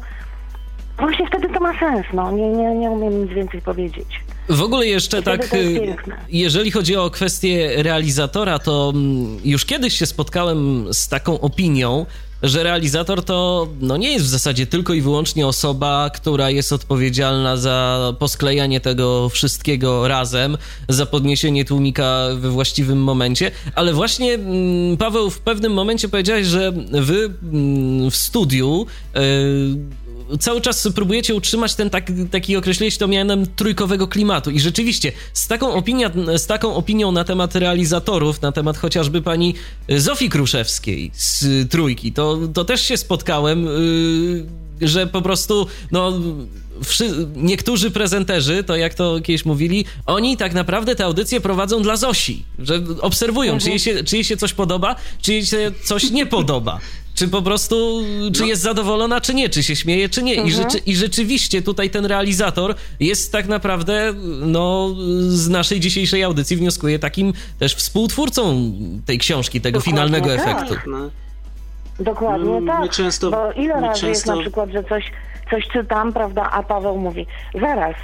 właśnie 0.98 1.26
wtedy 1.26 1.48
to 1.48 1.60
ma 1.60 1.78
sens, 1.78 2.06
no. 2.12 2.32
Nie, 2.32 2.48
nie, 2.48 2.74
nie 2.74 2.90
umiem 2.90 3.22
nic 3.22 3.32
więcej 3.32 3.62
powiedzieć. 3.62 4.08
W 4.48 4.62
ogóle 4.62 4.86
jeszcze 4.86 5.22
tak, 5.22 5.54
y, 5.54 5.96
jeżeli 6.28 6.70
chodzi 6.70 6.96
o 6.96 7.10
kwestię 7.10 7.82
realizatora, 7.82 8.58
to 8.58 8.92
mm, 8.94 9.38
już 9.44 9.64
kiedyś 9.64 9.94
się 9.98 10.06
spotkałem 10.06 10.86
z 10.94 11.08
taką 11.08 11.40
opinią, 11.40 12.06
że 12.42 12.62
realizator 12.62 13.24
to 13.24 13.68
no 13.80 13.96
nie 13.96 14.12
jest 14.12 14.24
w 14.24 14.28
zasadzie 14.28 14.66
tylko 14.66 14.94
i 14.94 15.00
wyłącznie 15.00 15.46
osoba, 15.46 16.10
która 16.14 16.50
jest 16.50 16.72
odpowiedzialna 16.72 17.56
za 17.56 18.14
posklejanie 18.18 18.80
tego 18.80 19.28
wszystkiego 19.28 20.08
razem, 20.08 20.58
za 20.88 21.06
podniesienie 21.06 21.64
tłumika 21.64 22.26
we 22.36 22.50
właściwym 22.50 23.02
momencie, 23.02 23.50
ale 23.74 23.92
właśnie 23.92 24.34
mm, 24.34 24.96
Paweł 24.96 25.30
w 25.30 25.38
pewnym 25.38 25.72
momencie 25.72 26.08
powiedziałeś, 26.08 26.46
że 26.46 26.72
wy 26.92 27.30
mm, 27.52 28.10
w 28.10 28.16
studiu 28.16 28.86
yy, 29.14 29.20
cały 30.40 30.60
czas 30.60 30.88
próbujecie 30.94 31.34
utrzymać 31.34 31.74
ten 31.74 31.90
tak, 31.90 32.12
taki, 32.30 32.56
określiłeś 32.56 32.98
to 32.98 33.08
mianem 33.08 33.46
trójkowego 33.56 34.08
klimatu 34.08 34.50
i 34.50 34.60
rzeczywiście 34.60 35.12
z 35.32 35.46
taką, 35.46 35.72
opinia, 35.72 36.10
z 36.36 36.46
taką 36.46 36.74
opinią 36.74 37.12
na 37.12 37.24
temat 37.24 37.56
realizatorów, 37.56 38.42
na 38.42 38.52
temat 38.52 38.76
chociażby 38.76 39.22
pani 39.22 39.54
Zofii 39.88 40.28
Kruszewskiej 40.28 41.10
z 41.14 41.70
Trójki, 41.70 42.12
to, 42.12 42.38
to 42.54 42.64
też 42.64 42.80
się 42.80 42.96
spotkałem, 42.96 43.64
yy, 44.80 44.88
że 44.88 45.06
po 45.06 45.22
prostu, 45.22 45.66
no 45.92 46.12
niektórzy 47.36 47.90
prezenterzy, 47.90 48.64
to 48.64 48.76
jak 48.76 48.94
to 48.94 49.20
kiedyś 49.20 49.44
mówili, 49.44 49.84
oni 50.06 50.36
tak 50.36 50.54
naprawdę 50.54 50.96
te 50.96 51.04
audycje 51.04 51.40
prowadzą 51.40 51.82
dla 51.82 51.96
Zosi, 51.96 52.44
że 52.58 52.82
obserwują, 53.00 53.52
mhm. 53.52 53.60
czy, 53.60 53.70
jej 53.70 53.78
się, 53.78 54.04
czy 54.04 54.16
jej 54.16 54.24
się 54.24 54.36
coś 54.36 54.52
podoba, 54.52 54.96
czy 55.22 55.32
jej 55.32 55.46
się 55.46 55.72
coś 55.84 56.10
nie 56.10 56.26
podoba. 56.26 56.80
Czy 57.16 57.28
po 57.28 57.42
prostu, 57.42 58.02
czy 58.34 58.40
no. 58.40 58.46
jest 58.46 58.62
zadowolona, 58.62 59.20
czy 59.20 59.34
nie, 59.34 59.48
czy 59.48 59.62
się 59.62 59.76
śmieje, 59.76 60.08
czy 60.08 60.22
nie. 60.22 60.32
Mhm. 60.32 60.48
I, 60.48 60.52
rzeczy, 60.52 60.78
I 60.78 60.96
rzeczywiście 60.96 61.62
tutaj 61.62 61.90
ten 61.90 62.06
realizator 62.06 62.74
jest 63.00 63.32
tak 63.32 63.46
naprawdę, 63.46 64.14
no, 64.40 64.94
z 65.28 65.48
naszej 65.48 65.80
dzisiejszej 65.80 66.22
audycji 66.22 66.56
wnioskuje 66.56 66.98
takim 66.98 67.32
też 67.58 67.74
współtwórcą 67.74 68.72
tej 69.06 69.18
książki, 69.18 69.60
tego 69.60 69.78
Dokładnie 69.78 69.92
finalnego 69.92 70.36
tak. 70.36 70.38
efektu. 70.38 70.90
No. 70.90 71.10
Dokładnie 72.00 72.60
no, 72.60 72.80
tak. 72.80 72.90
Często, 72.90 73.30
bo 73.30 73.52
ile 73.52 73.74
razy 73.74 74.00
często... 74.00 74.08
jest 74.08 74.26
na 74.26 74.40
przykład, 74.40 74.70
że 74.70 74.84
coś 74.84 75.04
coś 75.50 75.68
czytam, 75.68 76.12
prawda, 76.12 76.50
a 76.50 76.62
Paweł 76.62 76.96
mówi, 76.96 77.26
zaraz, 77.60 77.94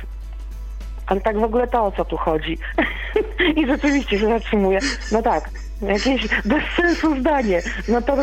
ale 1.06 1.20
tak 1.20 1.38
w 1.38 1.42
ogóle 1.42 1.68
to 1.68 1.84
o 1.84 1.92
co 1.92 2.04
tu 2.04 2.16
chodzi? 2.16 2.58
I 3.56 3.66
rzeczywiście 3.66 4.18
się 4.18 4.26
zatrzymuje. 4.26 4.78
No 5.12 5.22
tak, 5.22 5.50
jakieś 5.82 6.28
bez 6.44 6.62
sensu 6.76 7.20
zdanie. 7.20 7.62
No 7.88 8.02
to 8.02 8.16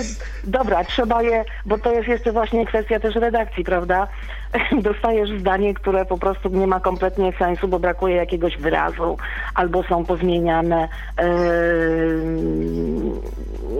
dobra, 0.43 0.83
trzeba 0.83 1.23
je, 1.23 1.45
bo 1.65 1.77
to 1.77 1.93
jest 1.93 2.07
jeszcze 2.07 2.31
właśnie 2.31 2.65
kwestia 2.65 2.99
też 2.99 3.15
redakcji, 3.15 3.63
prawda? 3.63 4.07
Dostajesz 4.81 5.39
zdanie, 5.39 5.73
które 5.73 6.05
po 6.05 6.17
prostu 6.17 6.49
nie 6.49 6.67
ma 6.67 6.79
kompletnie 6.79 7.33
sensu, 7.39 7.67
bo 7.67 7.79
brakuje 7.79 8.15
jakiegoś 8.15 8.57
wyrazu, 8.57 9.17
albo 9.55 9.83
są 9.83 10.05
pozmieniane 10.05 10.89
yy, 11.19 11.25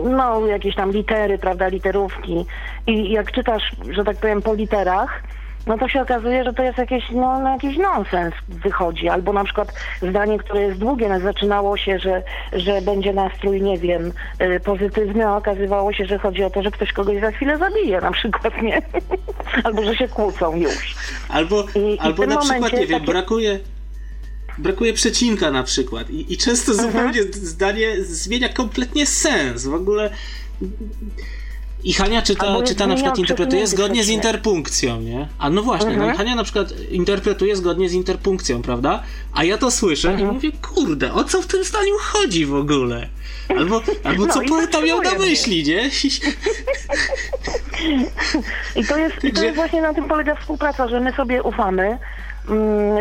no 0.04 0.46
jakieś 0.46 0.74
tam 0.74 0.90
litery, 0.90 1.38
prawda, 1.38 1.68
literówki. 1.68 2.46
I 2.86 3.10
jak 3.10 3.32
czytasz, 3.32 3.72
że 3.90 4.04
tak 4.04 4.16
powiem, 4.16 4.42
po 4.42 4.54
literach, 4.54 5.22
no 5.66 5.78
to 5.78 5.88
się 5.88 6.02
okazuje, 6.02 6.44
że 6.44 6.52
to 6.52 6.62
jest 6.62 6.78
jakiś, 6.78 7.04
no, 7.10 7.40
no, 7.40 7.50
jakiś 7.50 7.76
nonsens 7.76 8.34
wychodzi. 8.48 9.08
Albo 9.08 9.32
na 9.32 9.44
przykład 9.44 9.72
zdanie, 10.02 10.38
które 10.38 10.62
jest 10.62 10.78
długie, 10.78 11.08
no, 11.08 11.20
zaczynało 11.20 11.76
się, 11.76 11.98
że, 11.98 12.22
że 12.52 12.82
będzie 12.82 13.12
nastrój, 13.12 13.62
nie 13.62 13.78
wiem, 13.78 14.12
y, 14.42 14.60
pozytywny, 14.60 15.26
a 15.26 15.36
okazywało 15.36 15.92
się, 15.92 16.06
że 16.06 16.18
chodzi 16.18 16.44
o 16.44 16.50
to, 16.50 16.62
że 16.62 16.70
ktoś 16.70 16.92
kogoś 16.92 17.20
za 17.20 17.30
chwilę 17.30 17.58
zabije 17.58 18.00
na 18.00 18.10
przykład, 18.10 18.62
nie? 18.62 18.82
albo 19.64 19.84
że 19.84 19.96
się 19.96 20.08
kłócą 20.08 20.56
już. 20.56 20.94
Albo, 21.28 21.64
I, 21.74 21.98
albo 21.98 22.24
i 22.24 22.26
na 22.26 22.36
przykład, 22.36 22.72
nie 22.72 22.86
wiem, 22.86 23.00
takie... 23.00 23.12
brakuje 23.12 23.58
brakuje 24.58 24.92
przecinka 24.92 25.50
na 25.50 25.62
przykład 25.62 26.10
i, 26.10 26.32
i 26.32 26.36
często 26.36 26.72
mhm. 26.72 26.90
zupełnie 26.90 27.22
zdanie 27.32 28.04
zmienia 28.04 28.48
kompletnie 28.48 29.06
sens. 29.06 29.66
W 29.66 29.74
ogóle 29.74 30.10
i 31.84 31.92
Hania 31.92 32.22
czyta, 32.22 32.62
czyta 32.62 32.86
na 32.86 32.94
przykład 32.94 33.18
interpretuje 33.18 33.66
zgodnie 33.66 34.04
z 34.04 34.08
interpunkcją, 34.08 35.00
nie? 35.00 35.28
A 35.38 35.50
no 35.50 35.62
właśnie, 35.62 35.90
mhm. 35.90 36.08
no 36.08 36.14
i 36.14 36.16
Hania 36.16 36.34
na 36.34 36.44
przykład 36.44 36.72
interpretuje 36.90 37.56
zgodnie 37.56 37.88
z 37.88 37.92
interpunkcją, 37.92 38.62
prawda? 38.62 39.02
A 39.34 39.44
ja 39.44 39.58
to 39.58 39.70
słyszę 39.70 40.10
mhm. 40.10 40.30
i 40.30 40.32
mówię, 40.32 40.50
kurde, 40.74 41.12
o 41.12 41.24
co 41.24 41.42
w 41.42 41.46
tym 41.46 41.64
zdaniu 41.64 41.94
chodzi 42.00 42.46
w 42.46 42.54
ogóle? 42.54 43.08
Albo, 43.58 43.82
albo 44.04 44.26
no, 44.26 44.34
co 44.34 44.40
poeta 44.40 44.80
miał 44.80 45.02
na 45.02 45.14
myśli, 45.14 45.64
nie? 45.64 45.90
I 48.76 48.84
to 48.84 48.98
jest, 48.98 49.24
i 49.24 49.32
to 49.32 49.44
jest 49.44 49.56
właśnie 49.56 49.82
na 49.82 49.94
tym 49.94 50.08
polega 50.08 50.34
współpraca, 50.34 50.88
że 50.88 51.00
my 51.00 51.12
sobie 51.12 51.42
ufamy, 51.42 51.98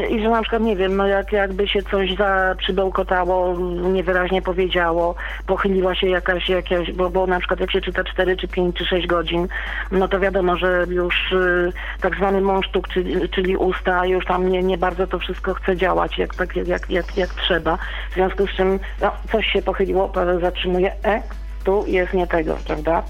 I 0.09 0.21
że 0.21 0.29
na 0.29 0.41
przykład, 0.41 0.61
nie 0.61 0.75
wiem, 0.75 0.97
no 0.97 1.07
jak, 1.07 1.31
jakby 1.31 1.67
się 1.67 1.81
coś 1.81 2.15
za 2.15 2.55
przybełkotało, 2.57 3.57
niewyraźnie 3.93 4.41
powiedziało, 4.41 5.15
pochyliła 5.47 5.95
się 5.95 6.07
jakaś, 6.07 6.49
jakaś 6.49 6.91
bo, 6.91 7.09
bo 7.09 7.27
na 7.27 7.39
przykład 7.39 7.59
jak 7.59 7.71
się 7.71 7.81
czyta 7.81 8.03
4 8.03 8.37
czy 8.37 8.47
5 8.47 8.75
czy 8.75 8.85
6 8.85 9.07
godzin, 9.07 9.47
no 9.91 10.07
to 10.07 10.19
wiadomo, 10.19 10.57
że 10.57 10.85
już 10.89 11.31
y, 11.31 11.71
tak 12.01 12.15
zwany 12.15 12.41
mążtuk, 12.41 12.87
czyli, 12.87 13.29
czyli 13.29 13.57
usta, 13.57 14.05
już 14.05 14.25
tam 14.25 14.49
nie, 14.49 14.63
nie 14.63 14.77
bardzo 14.77 15.07
to 15.07 15.19
wszystko 15.19 15.53
chce 15.53 15.77
działać 15.77 16.17
jak, 16.17 16.35
tak, 16.35 16.55
jak, 16.55 16.89
jak, 16.89 17.17
jak 17.17 17.29
trzeba. 17.29 17.77
W 18.11 18.13
związku 18.13 18.47
z 18.47 18.51
czym 18.51 18.79
no, 19.01 19.11
coś 19.31 19.45
się 19.47 19.61
pochyliło, 19.61 20.11
zatrzymuje, 20.41 20.91
e, 21.05 21.21
tu 21.63 21.83
jest 21.87 22.13
nie 22.13 22.27
tego, 22.27 22.57
prawda? 22.67 23.03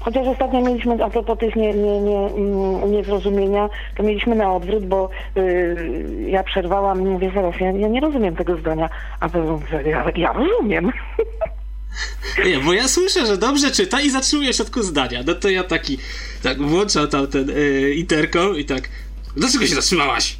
Chociaż 0.00 0.26
ostatnio 0.26 0.60
mieliśmy, 0.60 1.04
a 1.04 1.10
propos 1.10 1.38
tych 1.38 1.56
nie, 1.56 1.74
nie, 1.74 2.00
nie, 2.00 2.18
mm, 2.18 2.92
niezrozumienia, 2.92 3.68
to 3.96 4.02
mieliśmy 4.02 4.34
na 4.34 4.54
odwrót, 4.54 4.86
bo 4.86 5.10
yy, 5.34 6.30
ja 6.30 6.42
przerwałam 6.42 7.00
i 7.00 7.04
mówię, 7.04 7.32
zaraz, 7.34 7.60
ja, 7.60 7.70
ja, 7.70 7.88
nie 7.88 8.00
rozumiem 8.00 8.36
tego 8.36 8.56
zdania, 8.56 8.88
a 9.20 9.28
to 9.28 9.60
ja, 9.84 10.04
ja 10.16 10.32
rozumiem. 10.32 10.92
Nie, 12.44 12.58
bo 12.58 12.72
ja 12.72 12.88
słyszę, 12.88 13.26
że 13.26 13.36
dobrze 13.36 13.70
czyta 13.70 14.00
i 14.00 14.10
zatrzymuje 14.10 14.52
w 14.52 14.56
środku 14.56 14.82
zdania. 14.82 15.20
No 15.26 15.34
to 15.34 15.48
ja 15.48 15.64
taki, 15.64 15.98
tak 16.42 16.62
włączam 16.62 17.08
tam 17.08 17.26
ten 17.26 17.48
yy, 17.48 17.94
interkom 17.94 18.56
i 18.56 18.64
tak, 18.64 18.88
dlaczego 19.36 19.66
się 19.66 19.74
zatrzymałaś? 19.74 20.39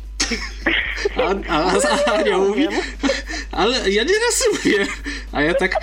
A, 1.17 1.53
a, 1.53 1.73
a 2.07 2.13
Ania 2.13 2.39
mówi, 2.39 2.69
ale 3.53 3.91
ja 3.91 4.05
nie 4.05 4.15
rozumiem. 4.27 4.89
A 5.33 5.43
ja 5.43 5.55
tak 5.55 5.77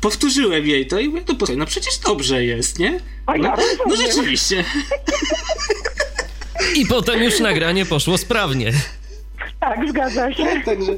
powtórzyłem 0.00 0.66
jej 0.66 0.86
to 0.86 0.98
i 0.98 1.08
mówię, 1.08 1.22
no, 1.28 1.34
no 1.56 1.66
przecież 1.66 1.98
dobrze 1.98 2.44
jest, 2.44 2.78
nie? 2.78 3.00
No, 3.38 3.56
no 3.86 3.96
rzeczywiście. 3.96 4.64
I 6.76 6.86
potem 6.86 7.22
już 7.22 7.40
nagranie 7.40 7.86
poszło 7.86 8.18
sprawnie. 8.18 8.72
Tak, 9.60 9.88
zgadza 9.88 10.32
się. 10.32 10.44
Tak, 10.44 10.64
także. 10.64 10.92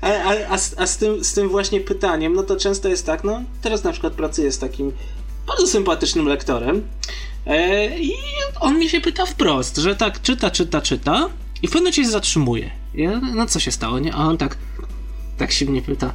A, 0.00 0.08
a, 0.08 0.34
a, 0.48 0.58
a, 0.76 0.86
z, 0.86 0.96
tym, 0.98 1.24
z 1.24 1.34
tym 1.34 1.48
właśnie 1.48 1.80
pytaniem, 1.80 2.32
no 2.32 2.42
to 2.42 2.56
często 2.56 2.88
jest 2.88 3.06
tak, 3.06 3.24
no 3.24 3.42
teraz 3.62 3.84
na 3.84 3.92
przykład 3.92 4.12
pracuję 4.12 4.52
z 4.52 4.58
takim 4.58 4.92
bardzo 5.46 5.66
sympatycznym 5.66 6.26
lektorem 6.26 6.88
e, 7.46 7.98
i 7.98 8.12
on 8.60 8.78
mi 8.78 8.88
się 8.88 9.00
pyta 9.00 9.26
wprost, 9.26 9.76
że 9.76 9.96
tak 9.96 10.22
czyta, 10.22 10.50
czyta, 10.50 10.80
czyta 10.80 11.28
i 11.62 11.68
w 11.68 11.70
pewnym 11.70 11.82
momencie 11.82 12.04
się 12.04 12.10
zatrzymuje. 12.10 12.70
Ja, 12.94 13.20
no 13.34 13.46
co 13.46 13.60
się 13.60 13.72
stało, 13.72 13.98
nie? 13.98 14.14
A 14.14 14.18
on 14.18 14.38
tak, 14.38 14.56
tak 15.38 15.52
się 15.52 15.66
mnie 15.66 15.82
pyta, 15.82 16.12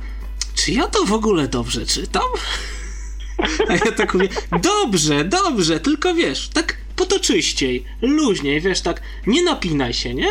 czy 0.56 0.72
ja 0.72 0.88
to 0.88 1.06
w 1.06 1.14
ogóle 1.14 1.48
dobrze 1.48 1.86
czytam? 1.86 2.30
A 3.70 3.74
ja 3.74 3.92
tak 3.92 4.14
mówię, 4.14 4.30
dobrze, 4.62 5.26
dobrze, 5.26 5.80
tylko 5.80 6.14
wiesz, 6.16 6.50
tak 6.54 6.78
potoczyściej, 6.96 7.84
luźniej, 8.02 8.62
wiesz, 8.62 8.82
tak, 8.82 9.02
nie 9.28 9.44
napinaj 9.44 9.94
się, 9.94 10.14
nie? 10.14 10.28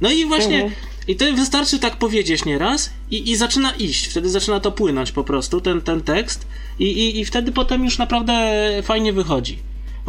No 0.00 0.10
i 0.10 0.24
właśnie, 0.24 0.62
mhm. 0.62 0.72
i 1.08 1.16
to 1.16 1.32
wystarczy 1.32 1.78
tak 1.78 1.96
powiedzieć 1.96 2.44
nieraz 2.44 2.90
i, 3.10 3.30
i 3.30 3.36
zaczyna 3.36 3.70
iść, 3.70 4.06
wtedy 4.06 4.30
zaczyna 4.30 4.60
to 4.60 4.72
płynąć 4.72 5.12
po 5.12 5.24
prostu, 5.24 5.60
ten, 5.60 5.80
ten 5.80 6.00
tekst 6.00 6.46
i, 6.78 6.84
i, 6.84 7.20
i 7.20 7.24
wtedy 7.24 7.52
potem 7.52 7.84
już 7.84 7.98
naprawdę 7.98 8.62
fajnie 8.82 9.12
wychodzi. 9.12 9.58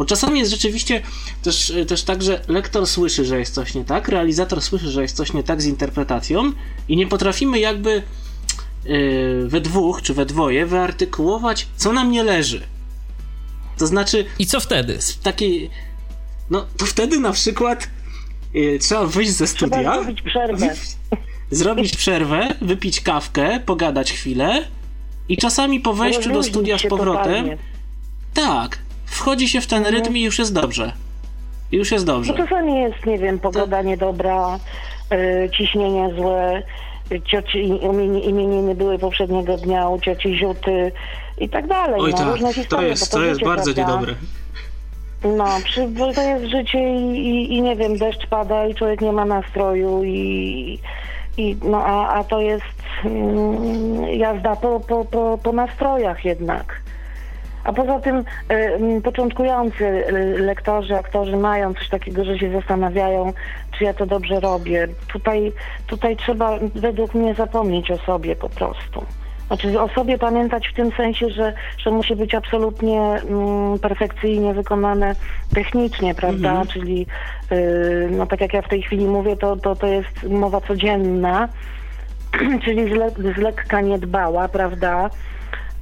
Bo 0.00 0.06
czasami 0.06 0.38
jest 0.38 0.50
rzeczywiście 0.50 1.02
też, 1.42 1.72
też 1.88 2.02
tak, 2.02 2.22
że 2.22 2.40
lektor 2.48 2.86
słyszy, 2.86 3.24
że 3.24 3.38
jest 3.38 3.54
coś 3.54 3.74
nie 3.74 3.84
tak, 3.84 4.08
realizator 4.08 4.62
słyszy, 4.62 4.90
że 4.90 5.02
jest 5.02 5.16
coś 5.16 5.32
nie 5.32 5.42
tak 5.42 5.62
z 5.62 5.66
interpretacją 5.66 6.52
i 6.88 6.96
nie 6.96 7.06
potrafimy 7.06 7.58
jakby 7.58 8.02
yy, 8.84 9.48
we 9.48 9.60
dwóch 9.60 10.02
czy 10.02 10.14
we 10.14 10.26
dwoje 10.26 10.66
wyartykułować, 10.66 11.66
co 11.76 11.92
nam 11.92 12.10
nie 12.10 12.22
leży. 12.22 12.62
To 13.78 13.86
znaczy. 13.86 14.24
I 14.38 14.46
co 14.46 14.60
wtedy? 14.60 14.98
Taki. 15.22 15.70
No, 16.50 16.66
to 16.76 16.86
wtedy 16.86 17.18
na 17.18 17.32
przykład 17.32 17.88
yy, 18.54 18.78
trzeba 18.78 19.06
wyjść 19.06 19.32
ze 19.32 19.46
studia. 19.46 19.78
Trzeba 19.78 19.94
zrobić 19.94 20.22
przerwę. 20.22 20.74
Zrobić 21.50 21.96
przerwę, 21.96 22.54
wypić 22.60 23.00
kawkę, 23.00 23.60
pogadać 23.66 24.12
chwilę 24.12 24.64
i 25.28 25.36
czasami 25.36 25.80
po 25.80 25.94
wejściu 25.94 26.32
do 26.32 26.42
studia 26.42 26.78
z 26.78 26.82
powrotem. 26.82 27.48
Tak, 28.34 28.78
wchodzi 29.10 29.48
się 29.48 29.60
w 29.60 29.66
ten 29.66 29.86
rytm 29.86 30.16
i 30.16 30.22
już 30.22 30.38
jest 30.38 30.54
dobrze. 30.54 30.92
Już 31.72 31.92
jest 31.92 32.06
dobrze. 32.06 32.32
No 32.32 32.38
czasami 32.38 32.80
jest, 32.80 33.06
nie 33.06 33.18
wiem, 33.18 33.38
pogoda 33.38 33.76
to... 33.76 33.82
niedobra, 33.82 34.58
yy, 35.10 35.50
ciśnienie 35.50 36.14
złe, 36.16 36.62
cioci, 37.24 37.58
imieniny 38.28 38.74
były 38.74 38.98
poprzedniego 38.98 39.56
dnia 39.56 39.88
u 39.88 40.00
cioci 40.00 40.38
Ziuty 40.38 40.92
i 41.38 41.48
tak 41.48 41.66
dalej. 41.66 42.00
Oj 42.00 42.10
no, 42.10 42.18
tak, 42.18 42.28
różne 42.28 42.54
historie, 42.54 42.86
to 42.86 42.90
jest, 42.90 43.10
to, 43.10 43.18
to 43.18 43.24
jest 43.24 43.44
bardzo 43.44 43.74
prawda? 43.74 43.92
niedobre. 43.92 44.14
No, 45.24 45.46
przy, 45.64 45.88
to 46.14 46.22
jest 46.22 46.44
życie 46.44 46.94
i, 46.94 47.28
i, 47.28 47.56
i, 47.56 47.62
nie 47.62 47.76
wiem, 47.76 47.98
deszcz 47.98 48.26
pada 48.26 48.66
i 48.66 48.74
człowiek 48.74 49.00
nie 49.00 49.12
ma 49.12 49.24
nastroju 49.24 50.04
i, 50.04 50.78
i 51.36 51.56
no 51.64 51.84
a, 51.84 52.14
a 52.14 52.24
to 52.24 52.40
jest 52.40 52.64
mm, 53.04 54.04
jazda 54.04 54.56
po, 54.56 54.80
po, 54.80 55.04
po, 55.04 55.38
po 55.42 55.52
nastrojach 55.52 56.24
jednak. 56.24 56.80
A 57.64 57.72
poza 57.72 58.00
tym 58.00 58.16
y, 58.18 59.00
początkujący 59.02 59.84
y, 59.84 60.38
lektorzy, 60.38 60.96
aktorzy 60.96 61.36
mają 61.36 61.74
coś 61.74 61.88
takiego, 61.88 62.24
że 62.24 62.38
się 62.38 62.52
zastanawiają, 62.52 63.32
czy 63.78 63.84
ja 63.84 63.94
to 63.94 64.06
dobrze 64.06 64.40
robię. 64.40 64.88
Tutaj, 65.12 65.52
tutaj 65.86 66.16
trzeba 66.16 66.58
według 66.74 67.14
mnie 67.14 67.34
zapomnieć 67.34 67.90
o 67.90 67.96
sobie 67.96 68.36
po 68.36 68.48
prostu. 68.48 69.04
Znaczy 69.46 69.80
o 69.80 69.88
sobie 69.88 70.18
pamiętać 70.18 70.68
w 70.68 70.74
tym 70.74 70.92
sensie, 70.92 71.30
że, 71.30 71.52
że 71.78 71.90
musi 71.90 72.16
być 72.16 72.34
absolutnie 72.34 73.00
mm, 73.00 73.78
perfekcyjnie 73.78 74.54
wykonane 74.54 75.14
technicznie, 75.54 76.14
prawda? 76.14 76.50
Mhm. 76.50 76.66
Czyli 76.66 77.06
y, 77.52 78.08
no 78.10 78.26
tak 78.26 78.40
jak 78.40 78.54
ja 78.54 78.62
w 78.62 78.68
tej 78.68 78.82
chwili 78.82 79.04
mówię, 79.06 79.36
to, 79.36 79.56
to, 79.56 79.76
to 79.76 79.86
jest 79.86 80.22
mowa 80.28 80.60
codzienna, 80.60 81.48
czyli 82.64 82.94
z, 82.94 82.96
le, 82.96 83.10
z 83.10 83.36
lekka 83.36 83.80
niedbała, 83.80 84.48
prawda? 84.48 85.10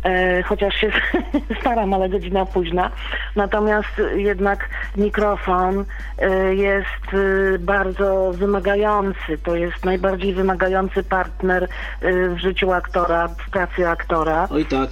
E, 0.05 0.43
chociaż 0.43 0.75
się 0.75 0.91
staram, 1.61 1.95
ale 1.95 2.09
godzina 2.09 2.47
późna. 2.47 2.91
Natomiast 3.37 4.03
jednak 4.15 4.69
mikrofon 4.97 5.85
e, 6.19 6.55
jest 6.55 7.15
e, 7.55 7.59
bardzo 7.59 8.33
wymagający. 8.33 9.39
To 9.45 9.57
jest 9.57 9.85
najbardziej 9.85 10.35
wymagający 10.35 11.03
partner 11.03 11.69
w 12.03 12.37
życiu 12.39 12.73
aktora, 12.73 13.29
w 13.29 13.51
pracy 13.51 13.89
aktora. 13.89 14.49
Oj 14.51 14.65
tak. 14.65 14.91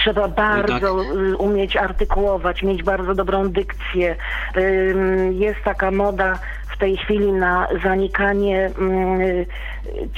Trzeba 0.00 0.28
bardzo 0.28 1.04
y, 1.14 1.36
umieć 1.36 1.76
artykułować, 1.76 2.62
mieć 2.62 2.82
bardzo 2.82 3.14
dobrą 3.14 3.48
dykcję. 3.48 4.16
Jest 5.30 5.58
taka 5.64 5.90
moda 5.90 6.38
tej 6.82 6.96
chwili 6.96 7.32
na 7.32 7.68
zanikanie, 7.82 8.70
y, 9.20 9.46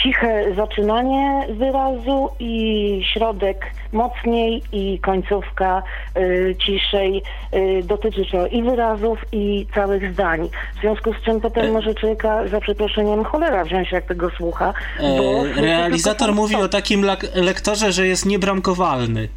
ciche 0.03 0.55
zaczynanie 0.57 1.47
wyrazu 1.59 2.29
i 2.39 3.03
środek 3.13 3.67
mocniej 3.93 4.63
i 4.73 4.99
końcówka 4.99 5.83
y, 6.17 6.57
ciszej. 6.67 7.23
Y, 7.55 7.83
Dotyczy 7.85 8.25
to 8.33 8.47
i 8.47 8.63
wyrazów 8.63 9.19
i 9.33 9.67
całych 9.75 10.13
zdań. 10.13 10.49
W 10.77 10.81
związku 10.81 11.13
z 11.15 11.23
czym 11.25 11.41
potem 11.41 11.65
E- 11.67 11.73
może 11.73 11.95
człowieka 11.95 12.49
za 12.49 12.61
przeproszeniem 12.61 13.25
cholera 13.25 13.65
wziąć 13.65 13.93
jak 13.93 14.05
tego 14.05 14.31
słucha. 14.31 14.73
bo 15.01 15.47
E, 15.47 15.61
realizator 15.61 16.35
mówi 16.35 16.57
o 16.57 16.69
takim 16.69 17.07
lektorze, 17.35 17.93
że 17.93 18.07
jest 18.07 18.27
niebramkowalny. 18.27 19.29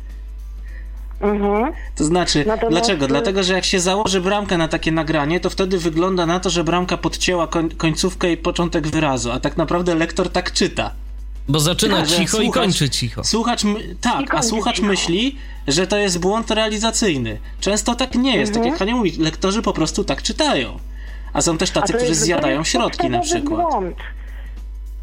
Mhm. 1.21 1.73
To 1.95 2.03
znaczy, 2.05 2.45
Natomiast- 2.47 2.69
dlaczego? 2.69 3.07
Dlatego, 3.07 3.43
że 3.43 3.53
jak 3.53 3.65
się 3.65 3.79
założy 3.79 4.21
bramkę 4.21 4.57
na 4.57 4.67
takie 4.67 4.91
nagranie, 4.91 5.39
to 5.39 5.49
wtedy 5.49 5.77
wygląda 5.77 6.25
na 6.25 6.39
to, 6.39 6.49
że 6.49 6.63
bramka 6.63 6.97
podcięła 6.97 7.47
koń- 7.47 7.75
końcówkę 7.77 8.31
i 8.31 8.37
początek 8.37 8.87
wyrazu, 8.87 9.31
a 9.31 9.39
tak 9.39 9.57
naprawdę 9.57 9.95
lektor 9.95 10.29
tak 10.29 10.51
czyta. 10.53 10.91
Bo 11.49 11.59
zaczyna 11.59 11.97
Tak, 11.97 12.07
cicho 12.07 12.37
i 12.41 12.45
słuchacz- 12.45 12.53
kończy 12.63 12.89
cicho. 12.89 13.23
Słuchacz, 13.23 13.63
I 13.63 13.95
tak, 14.01 14.33
a 14.35 14.41
słuchacz 14.41 14.75
cicho. 14.75 14.87
myśli, 14.87 15.35
że 15.67 15.87
to 15.87 15.97
jest 15.97 16.19
błąd 16.19 16.51
realizacyjny. 16.51 17.37
Często 17.59 17.95
tak 17.95 18.15
nie 18.15 18.37
jest, 18.37 18.53
tak 18.53 18.65
jak 18.65 18.77
Hania 18.79 18.95
mówi, 18.95 19.11
lektorzy 19.19 19.61
po 19.61 19.73
prostu 19.73 20.03
tak 20.03 20.21
czytają. 20.23 20.79
A 21.33 21.41
są 21.41 21.57
też 21.57 21.71
tacy, 21.71 21.93
którzy 21.93 22.15
zjadają 22.15 22.63
środki 22.63 23.09
na 23.09 23.19
przykład. 23.19 23.61
Błąd. 23.71 23.95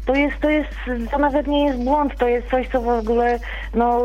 To 0.05 0.15
jest, 0.15 0.39
to 0.39 0.49
jest, 0.49 0.69
to 1.11 1.17
nawet 1.17 1.47
nie 1.47 1.65
jest 1.65 1.83
błąd, 1.83 2.15
to 2.15 2.27
jest 2.27 2.49
coś, 2.49 2.69
co 2.69 2.81
w 2.81 2.87
ogóle, 2.87 3.39
no, 3.73 4.01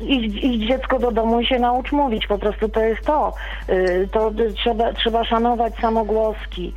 y, 0.00 0.04
idź, 0.04 0.68
dziecko 0.68 0.98
do 0.98 1.12
domu 1.12 1.40
i 1.40 1.46
się 1.46 1.58
naucz 1.58 1.92
mówić, 1.92 2.26
po 2.26 2.38
prostu 2.38 2.68
to 2.68 2.80
jest 2.80 3.04
to. 3.06 3.34
Y, 3.68 4.08
To 4.12 4.30
trzeba, 4.56 4.92
trzeba 4.92 5.24
szanować 5.24 5.74
samogłoski. 5.74 6.74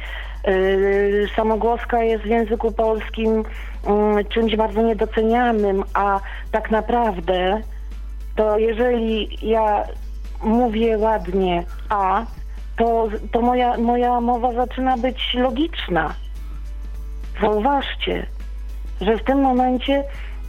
Y, 0.47 1.27
Samogłoska 1.35 2.03
jest 2.03 2.23
w 2.23 2.27
języku 2.27 2.71
polskim 2.71 3.43
czymś 4.29 4.55
bardzo 4.55 4.81
niedocenianym, 4.81 5.83
a 5.93 6.19
tak 6.51 6.71
naprawdę 6.71 7.61
to 8.35 8.57
jeżeli 8.57 9.37
ja 9.49 9.83
mówię 10.43 10.97
ładnie 10.97 11.63
A, 11.89 12.25
to, 12.77 13.07
to 13.31 13.41
moja, 13.41 13.77
moja 13.77 14.21
mowa 14.21 14.53
zaczyna 14.53 14.97
być 14.97 15.33
logiczna. 15.33 16.13
Zauważcie, 17.41 18.25
że 19.01 19.17
w 19.17 19.23
tym 19.23 19.41
momencie, 19.41 20.03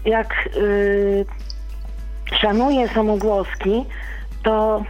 jak 0.04 0.48
yy, 0.56 1.24
szanuję 2.40 2.88
samogłoski, 2.88 3.84
to, 4.42 4.84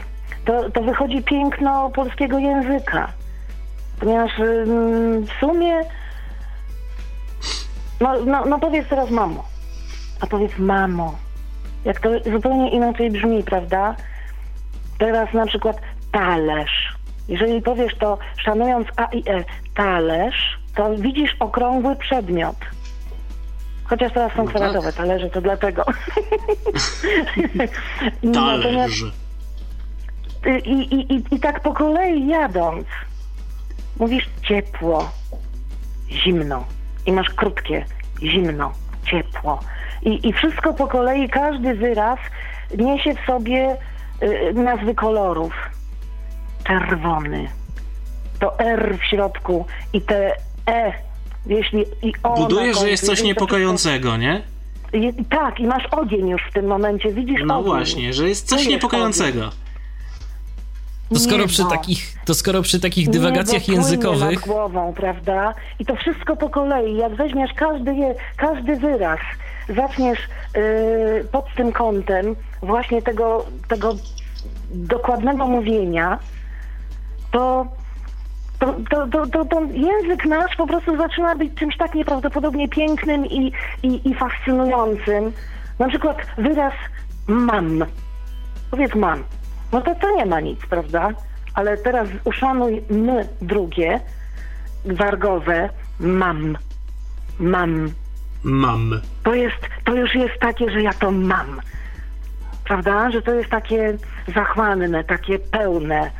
to, 0.44 0.70
to 0.70 0.82
wychodzi 0.82 1.22
piękno 1.22 1.90
polskiego 1.90 2.39
języka. 2.39 3.12
Ponieważ 4.01 4.39
ym, 4.39 5.26
w 5.26 5.32
sumie, 5.40 5.80
no, 8.01 8.24
no, 8.26 8.44
no 8.44 8.59
powiedz 8.59 8.89
teraz 8.89 9.10
mamo, 9.10 9.44
a 10.20 10.26
powiedz 10.26 10.59
mamo. 10.59 11.14
Jak 11.84 12.01
to 12.01 12.09
zupełnie 12.32 12.70
inaczej 12.70 13.10
brzmi, 13.10 13.43
prawda? 13.43 13.97
Teraz 14.98 15.32
na 15.32 15.47
przykład 15.47 15.76
talerz. 16.12 16.97
Jeżeli 17.28 17.62
powiesz 17.62 17.94
to 17.94 18.18
szanując 18.36 18.89
A 18.97 19.05
i 19.05 19.22
E, 19.28 19.44
talerz, 19.74 20.59
to 20.74 20.97
widzisz 20.97 21.36
okrągły 21.40 21.97
przedmiot. 21.97 22.56
Chociaż 23.85 24.13
teraz 24.13 24.33
są 24.33 24.39
No 24.39 24.45
tak. 24.45 24.55
kwadratowe 24.55 24.93
talerze, 24.93 25.31
to 25.31 25.41
dlatego. 25.41 25.85
Talerz. 28.35 29.05
i, 30.65 30.71
i, 30.73 31.13
i, 31.15 31.25
I 31.31 31.41
tak 31.41 31.61
po 31.61 31.73
kolei 31.73 32.27
jadąc, 32.27 32.87
mówisz 33.99 34.29
ciepło, 34.49 35.11
zimno. 36.11 36.65
I 37.07 37.13
masz 37.13 37.31
krótkie 37.31 37.85
zimno, 38.23 38.73
ciepło. 39.11 39.61
I, 40.03 40.29
I 40.29 40.33
wszystko 40.33 40.75
po 40.75 40.87
kolei, 40.87 41.29
każdy 41.29 41.75
wyraz 41.75 42.19
niesie 42.79 43.15
w 43.15 43.27
sobie 43.27 43.77
y, 44.23 44.53
nazwy 44.55 44.95
kolorów. 44.95 45.55
Czerwony. 46.65 47.49
To 48.39 48.59
R 48.59 48.99
w 48.99 49.05
środku 49.05 49.67
i 49.93 50.01
te 50.01 50.37
E, 50.67 50.93
jeśli 51.47 51.85
i 52.02 52.12
O. 52.23 52.28
na 52.28 52.36
Budujesz, 52.36 52.78
że 52.78 52.90
jest 52.90 53.06
coś 53.06 53.23
niepokojącego, 53.23 54.16
nie? 54.16 54.43
tak, 55.31 55.60
i 55.60 55.66
masz 55.66 55.86
ogień 55.86 56.28
już 56.28 56.43
w 56.51 56.52
tym 56.52 56.66
momencie, 56.66 57.12
widzisz 57.12 57.40
No 57.47 57.59
ogień. 57.59 57.73
właśnie, 57.73 58.12
że 58.12 58.28
jest 58.28 58.48
coś 58.48 58.66
niepokojącego. 58.66 59.51
To 61.14 61.19
skoro, 61.19 61.47
przy 61.47 61.64
takich, 61.64 62.14
to 62.24 62.35
skoro 62.35 62.62
przy 62.62 62.81
takich 62.81 63.10
dywagacjach 63.10 63.69
językowych... 63.69 64.39
nad 64.40 64.47
głową, 64.48 64.93
prawda? 64.97 65.55
I 65.78 65.86
to 65.86 65.97
wszystko 65.97 66.36
po 66.36 66.48
kolei. 66.51 66.97
Jak 66.97 67.14
weźmiesz 67.14 67.51
każdy, 67.56 67.94
je, 67.94 68.14
każdy 68.36 68.77
wyraz, 68.77 69.19
zaczniesz 69.69 70.19
yy, 70.56 71.24
pod 71.32 71.55
tym 71.56 71.73
kątem 71.73 72.36
właśnie 72.62 73.02
tego, 73.02 73.47
tego 73.69 73.94
dokładnego 74.70 75.47
mówienia, 75.47 76.19
to, 77.32 77.66
to, 78.90 79.06
to, 79.06 79.26
to, 79.26 79.44
to, 79.44 79.60
język 79.60 80.24
nasz 80.24 80.56
po 80.56 80.66
prostu 80.66 80.97
zaczyna 80.97 81.36
być 81.36 81.55
czymś 81.55 81.76
tak 81.76 81.94
nieprawdopodobnie 81.94 82.68
pięknym 82.68 83.26
i, 83.26 83.52
i, 83.82 84.10
i 84.10 84.14
fascynującym. 84.14 85.32
Na 85.78 85.89
przykład 85.89 86.16
wyraz 86.39 86.74
mam. 87.26 87.84
Powiedz 88.70 88.94
mam. 88.94 89.24
No 89.72 89.80
to 89.80 89.94
to 89.94 90.16
nie 90.16 90.26
ma 90.26 90.40
nic, 90.40 90.60
prawda? 90.70 91.09
Ale 91.55 91.76
teraz 91.76 92.09
uszanuj 92.24 92.82
m 92.90 93.10
drugie, 93.40 94.01
wargowe, 94.84 95.68
mam. 96.01 96.56
Mam. 97.39 97.90
Mam. 98.43 99.01
To 99.22 99.34
jest, 99.34 99.68
to 99.84 99.94
już 99.94 100.14
jest 100.14 100.40
takie, 100.40 100.70
że 100.70 100.82
ja 100.82 100.93
to 100.93 101.10
mam. 101.10 101.60
Prawda? 102.64 103.10
Że 103.10 103.22
to 103.22 103.34
jest 103.34 103.51
takie 103.51 103.97
zachłanne, 104.34 105.05
takie 105.05 105.39
pełne. 105.39 106.10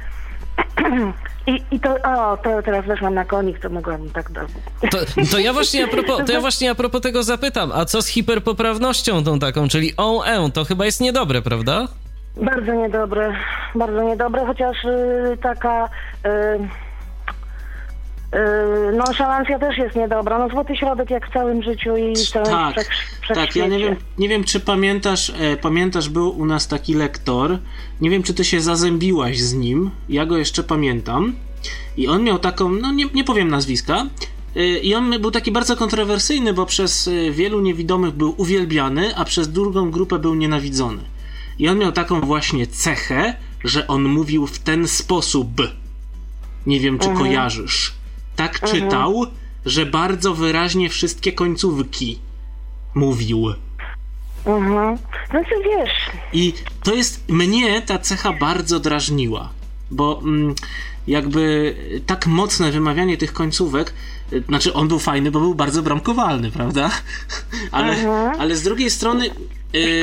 I, 1.47 1.63
i 1.71 1.81
to, 1.81 1.95
o, 1.95 2.37
to 2.37 2.63
teraz 2.63 2.87
weszłam 2.87 3.15
na 3.15 3.25
konik, 3.25 3.59
to 3.59 3.71
mogłabym 3.71 4.11
tak 4.11 4.33
do... 4.33 4.41
To, 4.91 4.99
to, 5.31 5.39
ja 5.39 5.53
właśnie 5.53 5.85
a 5.85 5.89
propos, 5.89 6.27
to 6.27 6.33
ja 6.33 6.41
właśnie 6.41 6.71
a 6.71 6.75
propos 6.75 7.01
tego 7.01 7.23
zapytam, 7.23 7.73
a 7.75 7.85
co 7.85 8.03
z 8.03 8.07
hiperpoprawnością 8.07 9.25
tą 9.25 9.39
taką, 9.39 9.69
czyli 9.69 9.93
on, 9.97 10.47
e, 10.47 10.51
to 10.51 10.65
chyba 10.65 10.85
jest 10.85 11.01
niedobre, 11.01 11.43
prawda? 11.43 11.89
Bardzo 12.37 12.75
niedobre, 12.75 13.35
bardzo 13.75 14.03
niedobre, 14.03 14.47
chociaż 14.47 14.85
y, 14.85 15.39
taka 15.43 15.85
y, 15.85 15.89
nonszalancja 18.93 19.59
też 19.59 19.79
jest 19.79 19.97
niedobra. 19.97 20.39
No 20.39 20.49
złoty 20.49 20.77
środek 20.77 21.11
jak 21.11 21.29
w 21.29 21.33
całym 21.33 21.63
życiu 21.63 21.97
i 21.97 22.17
w 22.17 22.31
całym 22.31 22.51
Tak, 22.51 22.91
wszech, 23.21 23.37
tak, 23.37 23.57
ja 23.57 23.67
nie 23.67 23.79
wiem, 23.79 23.97
nie 24.19 24.29
wiem 24.29 24.45
czy 24.45 24.61
pamiętasz, 24.61 25.33
e, 25.41 25.57
pamiętasz, 25.57 26.09
był 26.09 26.39
u 26.39 26.47
nas 26.47 26.69
taki 26.69 26.95
lektor, 26.95 27.59
nie 28.01 28.11
wiem 28.11 28.23
czy 28.23 28.35
ty 28.35 28.45
się 28.45 28.61
zazębiłaś 28.61 29.41
z 29.41 29.55
nim, 29.55 29.91
ja 30.09 30.27
go 30.27 30.37
jeszcze 30.37 30.63
pamiętam 30.63 31.35
i 31.97 32.09
on 32.09 32.23
miał 32.23 32.39
taką, 32.39 32.69
no 32.69 32.93
nie, 32.93 33.05
nie 33.15 33.25
powiem 33.25 33.49
nazwiska, 33.49 34.07
e, 34.57 34.79
i 34.79 34.95
on 34.95 35.21
był 35.21 35.31
taki 35.31 35.53
bardzo 35.53 35.77
kontrowersyjny, 35.77 36.55
bo 36.55 36.67
przez 36.67 37.09
e, 37.09 37.31
wielu 37.31 37.61
niewidomych 37.61 38.15
był 38.15 38.35
uwielbiany, 38.37 39.17
a 39.17 39.25
przez 39.25 39.53
drugą 39.53 39.91
grupę 39.91 40.19
był 40.19 40.35
nienawidzony. 40.35 41.03
I 41.59 41.69
on 41.69 41.79
miał 41.79 41.93
taką 41.93 42.21
właśnie 42.21 42.67
cechę, 42.67 43.35
że 43.65 43.87
on 43.87 44.03
mówił 44.03 44.47
w 44.47 44.59
ten 44.59 44.89
sposób. 44.89 45.49
Nie 46.67 46.81
wiem, 46.81 46.99
czy 46.99 47.09
kojarzysz. 47.09 48.02
Tak 48.37 48.61
czytał, 48.71 49.27
że 49.67 49.87
bardzo 49.87 50.35
wyraźnie 50.35 50.89
wszystkie 50.89 51.33
końcówki 51.33 52.19
mówił. 52.95 53.47
Mhm. 54.47 54.99
Znaczy 55.31 55.55
wiesz. 55.65 55.91
I 56.33 56.53
to 56.83 56.95
jest, 56.95 57.29
mnie 57.29 57.83
ta 57.83 57.99
cecha 57.99 58.33
bardzo 58.33 58.81
drażniła, 58.81 59.51
bo 59.91 60.21
mm, 60.25 60.55
jakby 61.07 61.75
tak 62.07 62.27
mocne 62.27 62.71
wymawianie 62.71 63.17
tych 63.17 63.33
końcówek, 63.33 63.95
znaczy 64.49 64.75
on 64.75 64.89
był 64.89 64.99
fajny, 64.99 65.31
bo 65.31 65.41
był 65.41 65.55
bardzo 65.55 65.83
bramkowalny, 65.83 66.51
prawda? 66.51 66.91
Ale, 67.73 67.93
Mhm. 67.93 68.41
ale 68.41 68.57
z 68.57 68.63
drugiej 68.63 68.91
strony 68.91 69.31
y, 69.75 70.03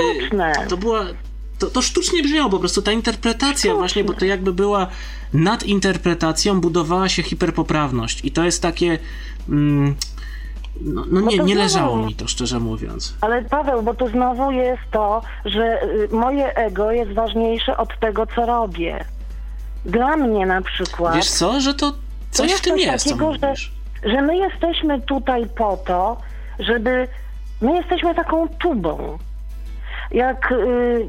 to 0.69 0.77
była, 0.77 1.06
to, 1.60 1.68
to 1.68 1.81
sztucznie 1.81 2.23
brzmiało 2.23 2.49
po 2.49 2.60
prostu, 2.60 2.81
ta 2.81 2.91
interpretacja 2.91 3.73
właśnie, 3.76 4.03
bo 4.03 4.14
to 4.14 4.26
jakby 4.26 4.53
była 4.53 4.88
nad 5.34 5.64
interpretacją 5.64 6.61
budowała 6.61 7.10
się 7.10 7.23
hiperpoprawność 7.23 8.26
i 8.26 8.31
to 8.31 8.44
jest 8.44 8.61
takie 8.61 8.99
mm, 9.49 9.95
no, 10.81 11.03
no 11.11 11.22
nie, 11.22 11.38
to 11.38 11.44
nie 11.44 11.53
znowu- 11.56 11.64
leżało 11.64 11.98
mi 11.98 12.15
to, 12.15 12.27
szczerze 12.27 12.60
mówiąc. 12.60 13.15
Ale 13.22 13.41
Paweł, 13.44 13.84
bo 13.84 13.94
tu 13.94 14.07
znowu 14.10 14.52
jest 14.52 14.81
to, 14.91 15.22
że 15.45 15.84
y, 15.84 16.07
moje 16.11 16.56
ego 16.56 16.91
jest 16.91 17.11
ważniejsze 17.14 17.77
od 17.77 17.99
tego, 17.99 18.26
co 18.36 18.45
robię. 18.45 19.06
Dla 19.86 20.18
mnie 20.18 20.45
na 20.45 20.61
przykład. 20.61 21.15
Wiesz 21.15 21.30
co, 21.30 21.61
że 21.61 21.73
to 21.73 21.94
coś 22.31 22.49
jest 22.49 22.61
w 22.61 22.64
tym 22.64 22.73
coś 22.73 22.86
jest, 22.86 23.06
takiego, 23.06 23.34
że- 23.34 23.53
że 24.10 24.22
my 24.22 24.38
jesteśmy 24.38 25.02
tutaj 25.02 25.45
po 25.57 25.77
to, 25.77 26.18
żeby. 26.60 27.07
My 27.61 27.76
jesteśmy 27.76 28.15
taką 28.15 28.48
tubą. 28.48 29.18
Jak 30.11 30.52
y, 30.52 31.07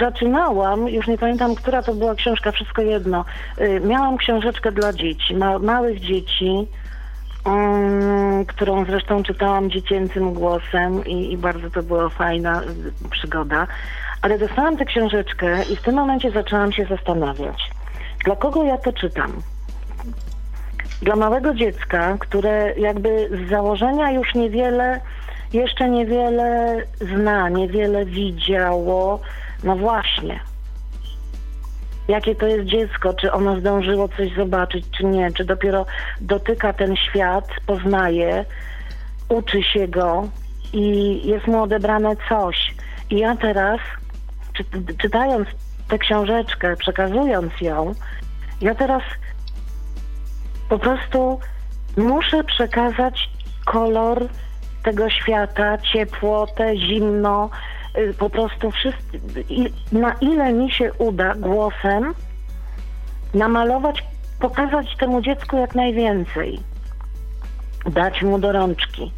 zaczynałam, 0.00 0.88
już 0.88 1.06
nie 1.06 1.18
pamiętam, 1.18 1.54
która 1.54 1.82
to 1.82 1.94
była 1.94 2.14
książka, 2.14 2.52
wszystko 2.52 2.82
jedno. 2.82 3.24
Y, 3.60 3.80
miałam 3.80 4.16
książeczkę 4.16 4.72
dla 4.72 4.92
dzieci, 4.92 5.34
ma, 5.34 5.58
małych 5.58 6.00
dzieci, 6.00 6.66
mm, 7.44 8.46
którą 8.46 8.84
zresztą 8.84 9.22
czytałam 9.22 9.70
dziecięcym 9.70 10.34
głosem 10.34 11.04
i, 11.06 11.32
i 11.32 11.36
bardzo 11.36 11.70
to 11.70 11.82
była 11.82 12.08
fajna 12.08 12.62
y, 12.62 13.08
przygoda. 13.10 13.66
Ale 14.22 14.38
dostałam 14.38 14.76
tę 14.76 14.84
książeczkę 14.84 15.64
i 15.72 15.76
w 15.76 15.82
tym 15.82 15.94
momencie 15.94 16.30
zaczęłam 16.30 16.72
się 16.72 16.84
zastanawiać, 16.84 17.70
dla 18.24 18.36
kogo 18.36 18.64
ja 18.64 18.78
to 18.78 18.92
czytam 18.92 19.32
dla 21.02 21.16
małego 21.16 21.54
dziecka, 21.54 22.16
które 22.20 22.74
jakby 22.78 23.28
z 23.30 23.50
założenia 23.50 24.10
już 24.10 24.34
niewiele, 24.34 25.00
jeszcze 25.52 25.90
niewiele 25.90 26.76
zna, 27.00 27.48
niewiele 27.48 28.04
widziało, 28.04 29.20
no 29.64 29.76
właśnie. 29.76 30.40
Jakie 32.08 32.34
to 32.34 32.46
jest 32.46 32.64
dziecko, 32.64 33.14
czy 33.14 33.32
ono 33.32 33.60
zdążyło 33.60 34.08
coś 34.08 34.34
zobaczyć, 34.34 34.86
czy 34.90 35.04
nie, 35.04 35.32
czy 35.32 35.44
dopiero 35.44 35.86
dotyka 36.20 36.72
ten 36.72 36.96
świat, 36.96 37.48
poznaje, 37.66 38.44
uczy 39.28 39.62
się 39.62 39.88
go 39.88 40.28
i 40.72 41.20
jest 41.28 41.46
mu 41.46 41.62
odebrane 41.62 42.16
coś. 42.28 42.74
I 43.10 43.18
ja 43.18 43.36
teraz, 43.36 43.80
czy, 44.52 44.64
czytając 44.98 45.48
tę 45.88 45.98
książeczkę, 45.98 46.76
przekazując 46.76 47.60
ją, 47.60 47.94
ja 48.60 48.74
teraz 48.74 49.02
po 50.68 50.78
prostu 50.78 51.40
muszę 51.96 52.44
przekazać 52.44 53.30
kolor 53.64 54.28
tego 54.82 55.10
świata, 55.10 55.78
ciepło, 55.78 56.46
te 56.46 56.76
zimno, 56.76 57.50
po 58.18 58.30
prostu 58.30 58.70
wszystko, 58.70 59.02
i- 59.48 59.72
na 59.92 60.12
ile 60.20 60.52
mi 60.52 60.70
się 60.70 60.92
uda 60.92 61.34
głosem 61.34 62.14
namalować, 63.34 64.04
pokazać 64.40 64.96
temu 64.96 65.22
dziecku 65.22 65.56
jak 65.56 65.74
najwięcej. 65.74 66.60
Dać 67.86 68.22
mu 68.22 68.38
do 68.38 68.52
rączki. 68.52 69.12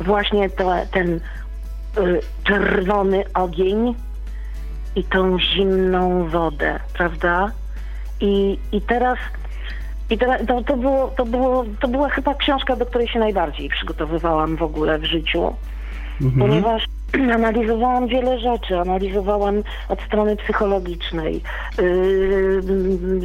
Właśnie 0.00 0.50
to, 0.50 0.72
ten 0.92 1.08
y, 1.14 1.20
czerwony 2.44 3.24
ogień 3.34 3.94
i 4.96 5.04
tą 5.04 5.40
zimną 5.40 6.28
wodę, 6.28 6.80
prawda? 6.92 7.50
I, 8.20 8.58
i 8.72 8.80
teraz 8.80 9.18
i 10.10 10.18
to, 10.18 10.26
to, 10.48 10.62
to, 10.62 10.76
było, 10.76 11.08
to, 11.16 11.24
było, 11.26 11.64
to 11.80 11.88
była 11.88 12.08
chyba 12.08 12.34
książka, 12.34 12.76
do 12.76 12.86
której 12.86 13.08
się 13.08 13.18
najbardziej 13.18 13.68
przygotowywałam 13.68 14.56
w 14.56 14.62
ogóle 14.62 14.98
w 14.98 15.04
życiu, 15.04 15.54
ponieważ 16.38 16.84
analizowałam 17.34 18.06
wiele 18.06 18.38
rzeczy. 18.38 18.78
Analizowałam 18.78 19.62
od 19.88 20.00
strony 20.00 20.36
psychologicznej. 20.36 21.42
Yy, 21.78 22.62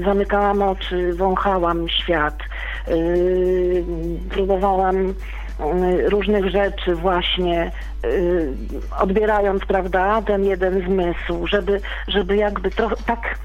zamykałam 0.05 0.61
oczy, 0.61 1.13
wąchałam 1.13 1.89
świat. 1.89 2.39
Yy, 2.87 3.83
próbowałam 4.29 5.07
yy, 5.07 6.09
różnych 6.09 6.49
rzeczy 6.49 6.95
właśnie 6.95 7.71
odbierając, 8.99 9.65
prawda, 9.65 10.21
ten 10.21 10.45
jeden 10.45 10.85
zmysł, 10.85 11.47
żeby, 11.47 11.81
żeby 12.07 12.35
jakby 12.35 12.71
trochę 12.71 12.95
tak 13.05 13.35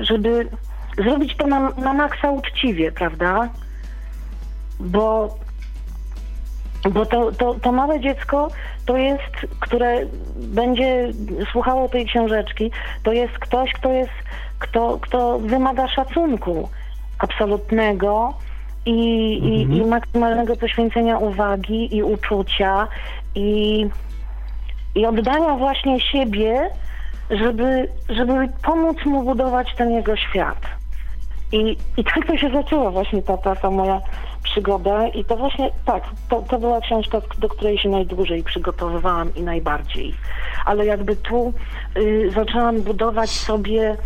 żeby 0.00 0.48
zrobić 0.98 1.36
to 1.36 1.46
na, 1.46 1.70
na 1.70 1.94
maksa 1.94 2.30
uczciwie, 2.30 2.92
prawda? 2.92 3.48
Bo, 4.80 5.38
bo 6.90 7.06
to, 7.06 7.32
to, 7.32 7.54
to 7.54 7.72
małe 7.72 8.00
dziecko 8.00 8.48
to 8.86 8.96
jest, 8.96 9.32
które 9.60 10.06
będzie 10.36 11.08
słuchało 11.52 11.88
tej 11.88 12.06
książeczki, 12.06 12.70
to 13.02 13.12
jest 13.12 13.32
ktoś, 13.32 13.72
kto 13.72 13.92
jest, 13.92 14.12
kto, 14.58 14.98
kto 15.00 15.38
wymaga 15.38 15.88
szacunku 15.88 16.68
absolutnego 17.18 18.34
i, 18.86 19.32
i, 19.32 19.76
i 19.76 19.84
maksymalnego 19.84 20.56
poświęcenia 20.56 21.18
uwagi 21.18 21.96
i 21.96 22.02
uczucia 22.02 22.88
i, 23.34 23.86
i 24.94 25.06
oddania 25.06 25.54
właśnie 25.54 26.00
siebie 26.00 26.70
żeby, 27.30 27.88
żeby 28.08 28.48
pomóc 28.62 28.96
mu 29.04 29.22
budować 29.22 29.74
ten 29.76 29.90
jego 29.90 30.16
świat. 30.16 30.58
I, 31.52 31.76
i 31.96 32.04
tak 32.04 32.26
to 32.26 32.36
się 32.36 32.50
zaczęła 32.50 32.90
właśnie 32.90 33.22
ta, 33.22 33.36
ta, 33.36 33.56
ta 33.56 33.70
moja 33.70 34.00
przygoda 34.42 35.08
i 35.08 35.24
to 35.24 35.36
właśnie, 35.36 35.70
tak, 35.84 36.02
to, 36.28 36.42
to 36.42 36.58
była 36.58 36.80
książka, 36.80 37.20
do 37.38 37.48
której 37.48 37.78
się 37.78 37.88
najdłużej 37.88 38.42
przygotowywałam 38.42 39.34
i 39.34 39.42
najbardziej. 39.42 40.14
Ale 40.64 40.86
jakby 40.86 41.16
tu 41.16 41.52
y, 41.96 42.30
zaczęłam 42.34 42.80
budować 42.80 43.30
sobie 43.30 43.92
y, 43.92 43.96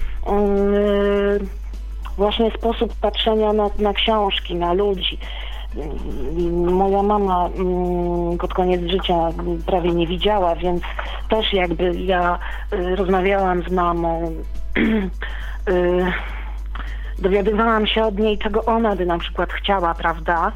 właśnie 2.16 2.50
sposób 2.50 2.94
patrzenia 3.00 3.52
na, 3.52 3.70
na 3.78 3.92
książki, 3.92 4.54
na 4.54 4.72
ludzi. 4.72 5.18
Moja 6.66 7.02
mama 7.02 7.46
mm, 7.46 8.38
pod 8.38 8.54
koniec 8.54 8.90
życia 8.90 9.14
prawie 9.66 9.92
nie 9.92 10.06
widziała, 10.06 10.56
więc 10.56 10.82
też 11.28 11.52
jakby 11.52 11.94
ja 12.00 12.38
y, 12.72 12.96
rozmawiałam 12.96 13.62
z 13.62 13.70
mamą, 13.70 14.32
y, 15.68 16.12
dowiadywałam 17.22 17.86
się 17.86 18.04
od 18.04 18.18
niej, 18.18 18.38
czego 18.38 18.64
ona 18.64 18.96
by 18.96 19.06
na 19.06 19.18
przykład 19.18 19.52
chciała, 19.52 19.94
prawda? 19.94 20.52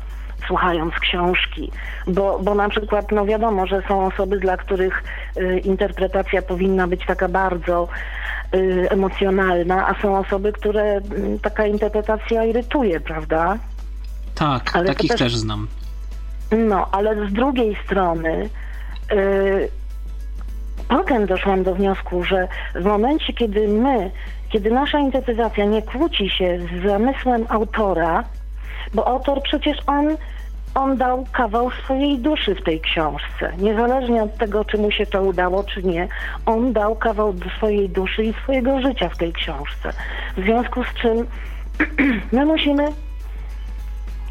Słuchając 0.47 0.95
książki, 0.95 1.71
bo, 2.07 2.39
bo 2.43 2.55
na 2.55 2.69
przykład, 2.69 3.13
no 3.13 3.27
wiadomo, 3.27 3.67
że 3.67 3.83
są 3.89 4.07
osoby, 4.07 4.41
dla 4.41 4.57
których 4.57 5.05
y, 5.37 5.59
interpretacja 5.59 6.43
powinna 6.43 6.87
być 6.87 7.07
taka 7.07 7.29
bardzo 7.29 7.89
y, 8.55 8.87
emocjonalna, 8.91 9.89
a 9.89 10.03
są 10.03 10.19
osoby, 10.19 10.53
które 10.53 10.97
y, 10.99 11.03
taka 11.43 11.67
interpretacja 11.67 12.45
irytuje, 12.45 13.01
prawda? 13.01 13.59
Tak, 14.35 14.71
Ale 14.77 14.87
takich 14.87 15.11
też- 15.11 15.19
też 15.21 15.37
znam. 15.37 15.69
No, 16.53 16.89
ale 16.93 17.29
z 17.29 17.33
drugiej 17.33 17.77
strony 17.85 18.49
yy, 19.11 19.69
potem 20.89 21.27
doszłam 21.27 21.63
do 21.63 21.75
wniosku, 21.75 22.25
że 22.25 22.49
w 22.75 22.85
momencie, 22.85 23.33
kiedy 23.33 23.69
my, 23.69 24.11
kiedy 24.57 24.71
nasza 24.71 24.99
interpretacja 24.99 25.65
nie 25.65 25.83
kłóci 25.83 26.31
się 26.31 26.59
z 26.59 26.87
zamysłem 26.87 27.47
autora, 27.49 28.25
bo 28.95 29.07
autor 29.07 29.43
przecież 29.43 29.77
on, 29.87 30.17
on 30.75 30.97
dał 30.97 31.27
kawał 31.33 31.71
swojej 31.71 32.19
duszy 32.19 32.55
w 32.55 32.63
tej 32.63 32.81
książce. 32.81 33.53
Niezależnie 33.59 34.23
od 34.23 34.37
tego, 34.37 34.65
czy 34.65 34.79
mu 34.79 34.91
się 34.91 35.07
to 35.07 35.23
udało, 35.23 35.65
czy 35.65 35.83
nie, 35.83 36.09
on 36.47 36.73
dał 36.73 36.97
kawał 36.97 37.35
swojej 37.57 37.89
duszy 37.89 38.25
i 38.25 38.33
swojego 38.33 38.81
życia 38.81 39.09
w 39.09 39.17
tej 39.17 39.33
książce. 39.33 39.93
W 40.37 40.43
związku 40.43 40.85
z 40.85 40.95
czym 40.95 41.27
my 42.33 42.47
musimy 42.47 42.89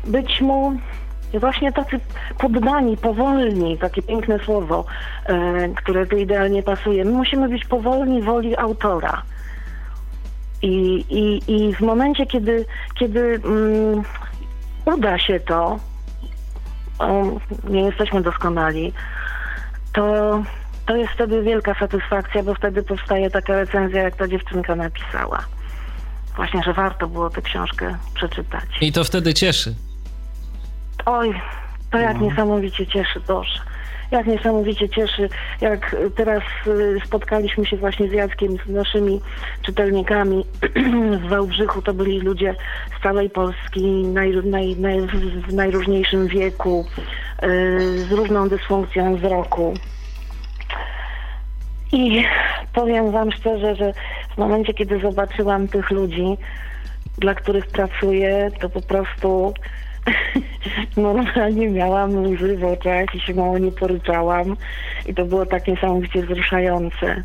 być 0.06 0.42
mu 0.42 0.74
właśnie 1.34 1.72
tacy 1.72 2.00
poddani, 2.38 2.98
powolni, 2.98 3.78
takie 3.78 4.02
piękne 4.02 4.40
słowo, 4.40 4.86
e, 5.26 5.70
które 5.70 6.06
tu 6.06 6.18
idealnie 6.18 6.64
pasuje. 6.64 7.06
My 7.06 7.12
musimy 7.12 7.50
być 7.50 7.66
powolni 7.66 8.22
woli 8.22 8.58
autora. 8.58 9.24
I, 10.66 11.06
i, 11.10 11.52
i 11.52 11.76
w 11.76 11.82
momencie, 11.82 12.26
kiedy, 12.26 12.66
kiedy 12.96 13.42
mm, 13.46 14.04
uda 14.86 15.20
się 15.20 15.40
to, 15.40 15.80
o, 17.00 17.24
nie 17.70 17.82
jesteśmy 17.82 18.22
doskonali, 18.22 18.94
to, 19.94 20.44
to 20.86 20.96
jest 20.96 21.14
wtedy 21.14 21.44
wielka 21.44 21.76
satysfakcja, 21.80 22.44
bo 22.44 22.56
wtedy 22.56 22.84
powstaje 22.84 23.30
taka 23.30 23.56
recenzja, 23.56 24.02
jak 24.02 24.16
ta 24.16 24.28
dziewczynka 24.28 24.76
napisała. 24.76 25.40
Właśnie, 26.36 26.64
że 26.64 26.74
warto 26.74 27.08
było 27.08 27.30
tę 27.30 27.42
książkę 27.42 27.98
przeczytać. 28.14 28.66
I 28.82 28.92
to 28.92 29.04
wtedy 29.04 29.34
cieszy. 29.34 29.76
Oj, 31.06 31.42
to 31.92 31.98
jak 31.98 32.22
niesamowicie 32.22 32.88
cieszy, 32.88 33.20
Boże. 33.28 33.60
Jak 34.12 34.28
niesamowicie 34.28 34.90
cieszy, 34.90 35.30
jak 35.62 35.96
teraz 36.16 36.44
y, 36.68 37.00
spotkaliśmy 37.06 37.66
się 37.66 37.78
właśnie 37.78 38.10
z 38.10 38.12
Jackiem, 38.12 38.58
z 38.66 38.70
naszymi 38.70 39.22
czytelnikami 39.62 40.46
w 41.24 41.30
Wałbrzychu, 41.30 41.82
to 41.82 41.94
byli 41.94 42.20
ludzie 42.20 42.56
z 43.00 43.04
całej 43.04 43.30
Polski, 43.30 43.86
naj, 44.08 44.36
naj, 44.44 44.76
naj, 44.76 45.02
w 45.48 45.54
najróżniejszym 45.54 46.28
wieku, 46.28 46.86
y, 47.44 48.06
z 48.08 48.12
różną 48.12 48.50
dysfunkcją 48.50 49.16
wzroku. 49.16 49.74
I 51.92 52.24
powiem 52.74 53.12
Wam 53.12 53.32
szczerze, 53.32 53.76
że 53.76 53.94
w 54.36 54.38
momencie, 54.38 54.74
kiedy 54.74 55.00
zobaczyłam 55.00 55.68
tych 55.68 55.92
ludzi, 55.92 56.38
dla 57.18 57.36
których 57.36 57.68
pracuję, 57.68 58.52
to 58.60 58.70
po 58.70 58.82
prostu 58.82 59.54
normalnie 60.98 61.70
miałam 61.70 62.26
łzy 62.26 62.58
w 62.58 62.64
oczach 62.64 63.16
i 63.16 63.20
się 63.20 63.34
mało 63.34 63.58
nie 63.58 63.72
poryczałam. 63.72 64.58
I 65.06 65.14
to 65.14 65.26
było 65.26 65.46
tak 65.46 65.68
niesamowicie 65.68 66.24
wzruszające. 66.24 67.24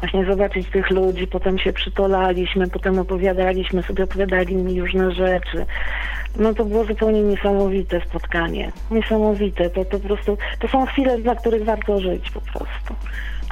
Właśnie 0.00 0.24
zobaczyć 0.24 0.70
tych 0.70 0.90
ludzi, 0.90 1.26
potem 1.26 1.58
się 1.58 1.72
przytolaliśmy, 1.72 2.70
potem 2.70 2.98
opowiadaliśmy 2.98 3.82
sobie, 3.82 4.04
opowiadali 4.04 4.56
mi 4.56 4.80
różne 4.80 5.12
rzeczy. 5.12 5.66
No 6.38 6.54
to 6.54 6.64
było 6.64 6.84
zupełnie 6.84 7.22
niesamowite 7.22 8.00
spotkanie. 8.00 8.72
Niesamowite. 8.90 9.70
To, 9.70 9.84
to 9.84 9.98
po 9.98 10.08
prostu, 10.08 10.38
to 10.58 10.68
są 10.68 10.86
chwile, 10.86 11.18
dla 11.18 11.34
których 11.34 11.64
warto 11.64 12.00
żyć 12.00 12.30
po 12.30 12.40
prostu. 12.40 12.94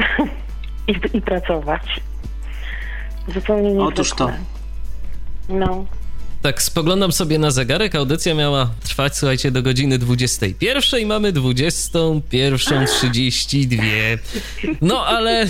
I, 0.88 1.16
I 1.16 1.20
pracować. 1.20 2.00
Zupełnie 3.28 3.62
niezwykłe. 3.62 3.88
Otóż 3.88 4.12
to. 4.12 4.30
No. 5.48 5.84
Tak, 6.42 6.62
spoglądam 6.62 7.12
sobie 7.12 7.38
na 7.38 7.50
zegarek. 7.50 7.94
Audycja 7.94 8.34
miała 8.34 8.70
trwać, 8.84 9.16
słuchajcie, 9.16 9.50
do 9.50 9.62
godziny 9.62 9.98
21 9.98 11.00
i 11.00 11.06
mamy 11.06 11.32
21.32. 11.32 14.18
No 14.80 15.06
ale 15.06 15.46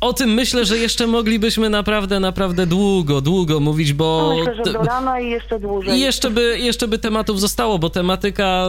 o 0.00 0.12
tym 0.12 0.34
myślę, 0.34 0.64
że 0.64 0.78
jeszcze 0.78 1.06
moglibyśmy 1.06 1.70
naprawdę, 1.70 2.20
naprawdę 2.20 2.66
długo, 2.66 3.20
długo 3.20 3.60
mówić, 3.60 3.92
bo. 3.92 4.28
No 4.28 4.38
myślę, 4.38 4.64
że 4.64 4.72
do 4.72 4.82
rana 4.82 5.20
i 5.20 5.30
jeszcze 5.30 5.60
dłużej. 5.60 5.98
I 5.98 6.00
jeszcze 6.00 6.30
by, 6.30 6.58
jeszcze 6.58 6.88
by 6.88 6.98
tematów 6.98 7.40
zostało, 7.40 7.78
bo 7.78 7.90
tematyka 7.90 8.66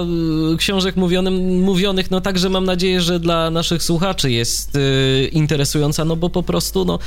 y, 0.53 0.57
książek 0.57 0.95
mówionym, 0.95 1.63
mówionych, 1.63 2.11
no 2.11 2.21
także 2.21 2.49
mam 2.49 2.65
nadzieję, 2.65 3.01
że 3.01 3.19
dla 3.19 3.49
naszych 3.49 3.83
słuchaczy 3.83 4.31
jest 4.31 4.75
y, 4.75 5.29
interesująca, 5.31 6.05
no 6.05 6.15
bo 6.15 6.29
po 6.29 6.43
prostu, 6.43 6.85
no. 6.85 6.99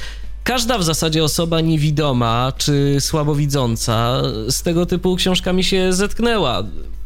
Każda 0.44 0.78
w 0.78 0.84
zasadzie 0.84 1.24
osoba 1.24 1.60
niewidoma 1.60 2.52
czy 2.58 2.97
słabowidząca 3.00 4.23
z 4.48 4.62
tego 4.62 4.86
typu 4.86 5.16
książkami 5.16 5.64
się 5.64 5.92
zetknęła. 5.92 6.62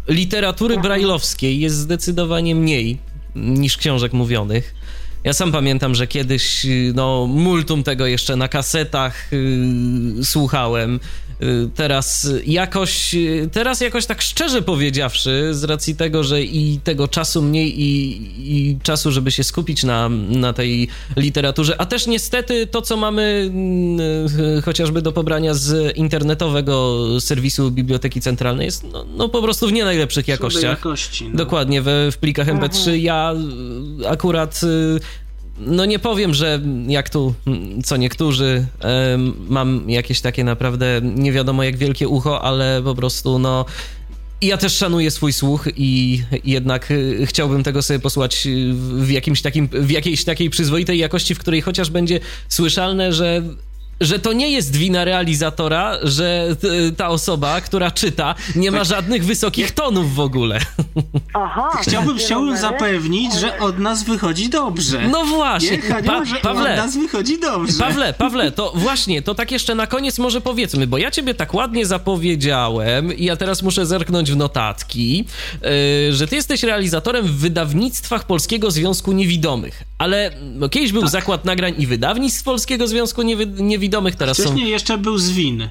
Literatury 0.09 0.79
brajlowskiej 0.79 1.61
jest 1.61 1.77
zdecydowanie 1.77 2.55
mniej 2.55 2.99
niż 3.37 3.77
książek 3.77 4.13
mówionych. 4.13 4.75
Ja 5.25 5.33
sam 5.33 5.53
pamiętam, 5.53 5.95
że 5.95 6.07
kiedyś 6.07 6.65
y, 6.65 6.93
no, 6.95 7.27
multum 7.27 7.83
tego 7.83 8.07
jeszcze 8.07 8.37
na 8.37 8.49
kasetach 8.49 9.29
yy, 9.33 10.25
słuchałem. 10.25 11.01
Yy, 11.41 11.71
teraz 11.75 12.29
jakoś, 12.47 13.15
yy, 13.15 13.49
teraz 13.53 13.81
jakoś 13.81 14.07
tak 14.07 14.23
szczerze 14.23 14.63
powiedziawszy, 14.63 15.49
z 15.55 15.65
racji 15.65 15.97
tego, 15.97 16.25
że 16.25 16.43
i 16.43 16.81
tego 16.85 17.09
czasu 17.09 17.43
mniej 17.43 17.81
i, 17.81 18.21
i 18.71 18.79
czasu, 18.83 19.13
żeby 19.13 19.31
się 19.31 19.45
skupić 19.45 19.85
na, 19.85 20.09
na 20.29 20.53
tej 20.53 20.89
literaturze, 21.17 21.81
a 21.81 21.87
też 21.87 22.07
niestety 22.07 22.67
to, 22.67 22.83
co 22.83 22.97
mamy 22.97 23.51
yy, 24.55 24.63
chociażby 24.63 25.03
do 25.03 25.13
pobrania 25.13 25.55
z 25.55 25.97
internetowego 25.97 27.07
serwisu 27.21 27.71
Biblioteki 27.71 28.21
Centralnej 28.21 28.65
jest 28.65 28.85
no, 28.93 29.05
no 29.17 29.29
po 29.29 29.43
prostu 29.43 29.69
w 29.69 29.73
nie 29.73 29.85
najlepszych 29.85 30.29
jakościach. 30.29 30.63
jakości. 30.63 31.29
No. 31.29 31.37
Dokładnie, 31.37 31.83
we, 31.83 32.13
w 32.13 32.19
plikach 32.19 32.47
MP3 32.47 32.91
ja 32.91 33.35
y, 34.03 34.09
akurat 34.09 34.61
y, 34.63 35.01
no 35.61 35.85
nie 35.85 35.99
powiem, 35.99 36.35
że 36.35 36.61
jak 36.87 37.11
tu 37.11 37.35
co 37.85 37.97
niektórzy 37.97 38.67
mam 39.49 39.91
jakieś 39.91 40.21
takie 40.21 40.45
naprawdę 40.45 41.01
nie 41.03 41.33
wiadomo 41.33 41.63
jak 41.63 41.77
wielkie 41.77 42.09
ucho, 42.09 42.43
ale 42.43 42.83
po 42.85 42.95
prostu 42.95 43.39
no 43.39 43.65
ja 44.43 44.57
też 44.57 44.77
szanuję 44.77 45.11
swój 45.11 45.33
słuch 45.33 45.69
i 45.77 46.23
jednak 46.45 46.91
y, 46.91 47.27
chciałbym 47.27 47.63
tego 47.63 47.83
sobie 47.83 48.01
posłać 48.01 48.47
y, 48.47 48.75
w 48.75 49.11
jakimś 49.11 49.43
takim, 49.43 49.69
w 49.73 49.91
jakiejś 49.91 50.25
takiej 50.25 50.51
przyzwoitej 50.51 50.99
jakości, 50.99 51.35
w 51.35 51.39
której 51.39 51.61
chociaż 51.61 51.91
będzie 51.91 52.21
słyszalne, 52.49 53.13
że 53.13 53.43
że 54.01 54.19
to 54.19 54.33
nie 54.33 54.51
jest 54.51 54.77
wina 54.77 55.05
realizatora, 55.05 55.95
że 56.03 56.57
y, 56.89 56.93
ta 56.93 57.09
osoba, 57.09 57.61
która 57.61 57.91
czyta, 57.91 58.35
nie 58.57 58.71
ma 58.71 58.85
żadnych 58.85 59.25
wysokich 59.25 59.71
tonów 59.73 60.15
w 60.15 60.21
ogóle. 60.21 60.59
Aha. 61.35 61.69
Chciałbym, 61.83 62.19
chciałbym 62.19 62.57
zapewnić, 62.57 63.35
że 63.35 63.59
od 63.59 63.79
nas 63.79 64.05
wychodzi 64.05 64.49
dobrze. 64.49 65.09
No 65.09 65.25
właśnie, 65.25 65.71
Nie, 65.77 66.03
pa- 66.03 66.25
że 66.25 66.37
od 66.37 66.43
Pawle, 66.43 66.77
nas 66.77 66.97
wychodzi 66.97 67.41
dobrze. 67.41 67.79
Pawle, 67.79 68.13
Pawle, 68.15 68.53
to 68.53 68.73
właśnie, 68.75 69.23
to 69.23 69.35
tak 69.35 69.51
jeszcze 69.53 69.75
na 69.75 69.87
koniec 69.87 70.19
może 70.19 70.41
powiedzmy, 70.41 70.87
bo 70.87 70.99
ja 70.99 71.11
ciebie 71.11 71.35
tak 71.35 71.55
ładnie 71.55 71.87
zapowiedziałem 71.87 73.17
i 73.17 73.25
ja 73.25 73.37
teraz 73.37 73.63
muszę 73.63 73.87
zerknąć 73.87 74.33
w 74.33 74.37
notatki, 74.37 75.25
yy, 75.63 75.69
że 76.13 76.27
ty 76.27 76.37
jesteś 76.37 76.63
realizatorem 76.63 77.27
w 77.27 77.33
wydawnictwach 77.39 78.25
Polskiego 78.27 78.71
Związku 78.71 79.13
Niewidomych, 79.13 79.83
ale 79.99 80.31
no, 80.55 80.69
kiedyś 80.69 80.93
był 80.93 81.09
Zakład 81.09 81.45
Nagrań 81.45 81.75
i 81.79 81.87
Wydawnictw 81.87 82.43
Polskiego 82.45 82.87
Związku 82.89 83.23
Niewi- 83.23 83.63
Niewidomych, 83.89 84.17
teraz 84.17 84.37
są... 84.37 84.43
Wcześniej 84.43 84.71
jeszcze 84.71 84.99
był 84.99 85.19
Zwin. 85.19 85.69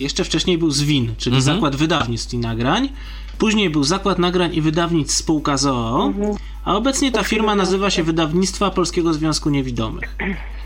Jeszcze 0.00 0.24
wcześniej 0.24 0.58
był 0.58 0.70
Zwin, 0.70 1.14
czyli 1.18 1.36
Mhm. 1.36 1.54
Zakład 1.54 1.76
Wydawnictw 1.76 2.34
i 2.34 2.38
Nagrań. 2.38 2.88
Później 3.38 3.70
był 3.70 3.84
Zakład 3.84 4.18
Nagrań 4.18 4.54
i 4.54 4.60
Wydawnictw 4.60 5.16
Spółka 5.16 5.56
ZOO, 5.56 6.12
a 6.64 6.76
obecnie 6.76 7.12
ta 7.12 7.22
firma 7.22 7.54
nazywa 7.54 7.90
się 7.90 8.02
Wydawnictwa 8.02 8.70
Polskiego 8.70 9.14
Związku 9.14 9.50
Niewidomych. 9.50 10.16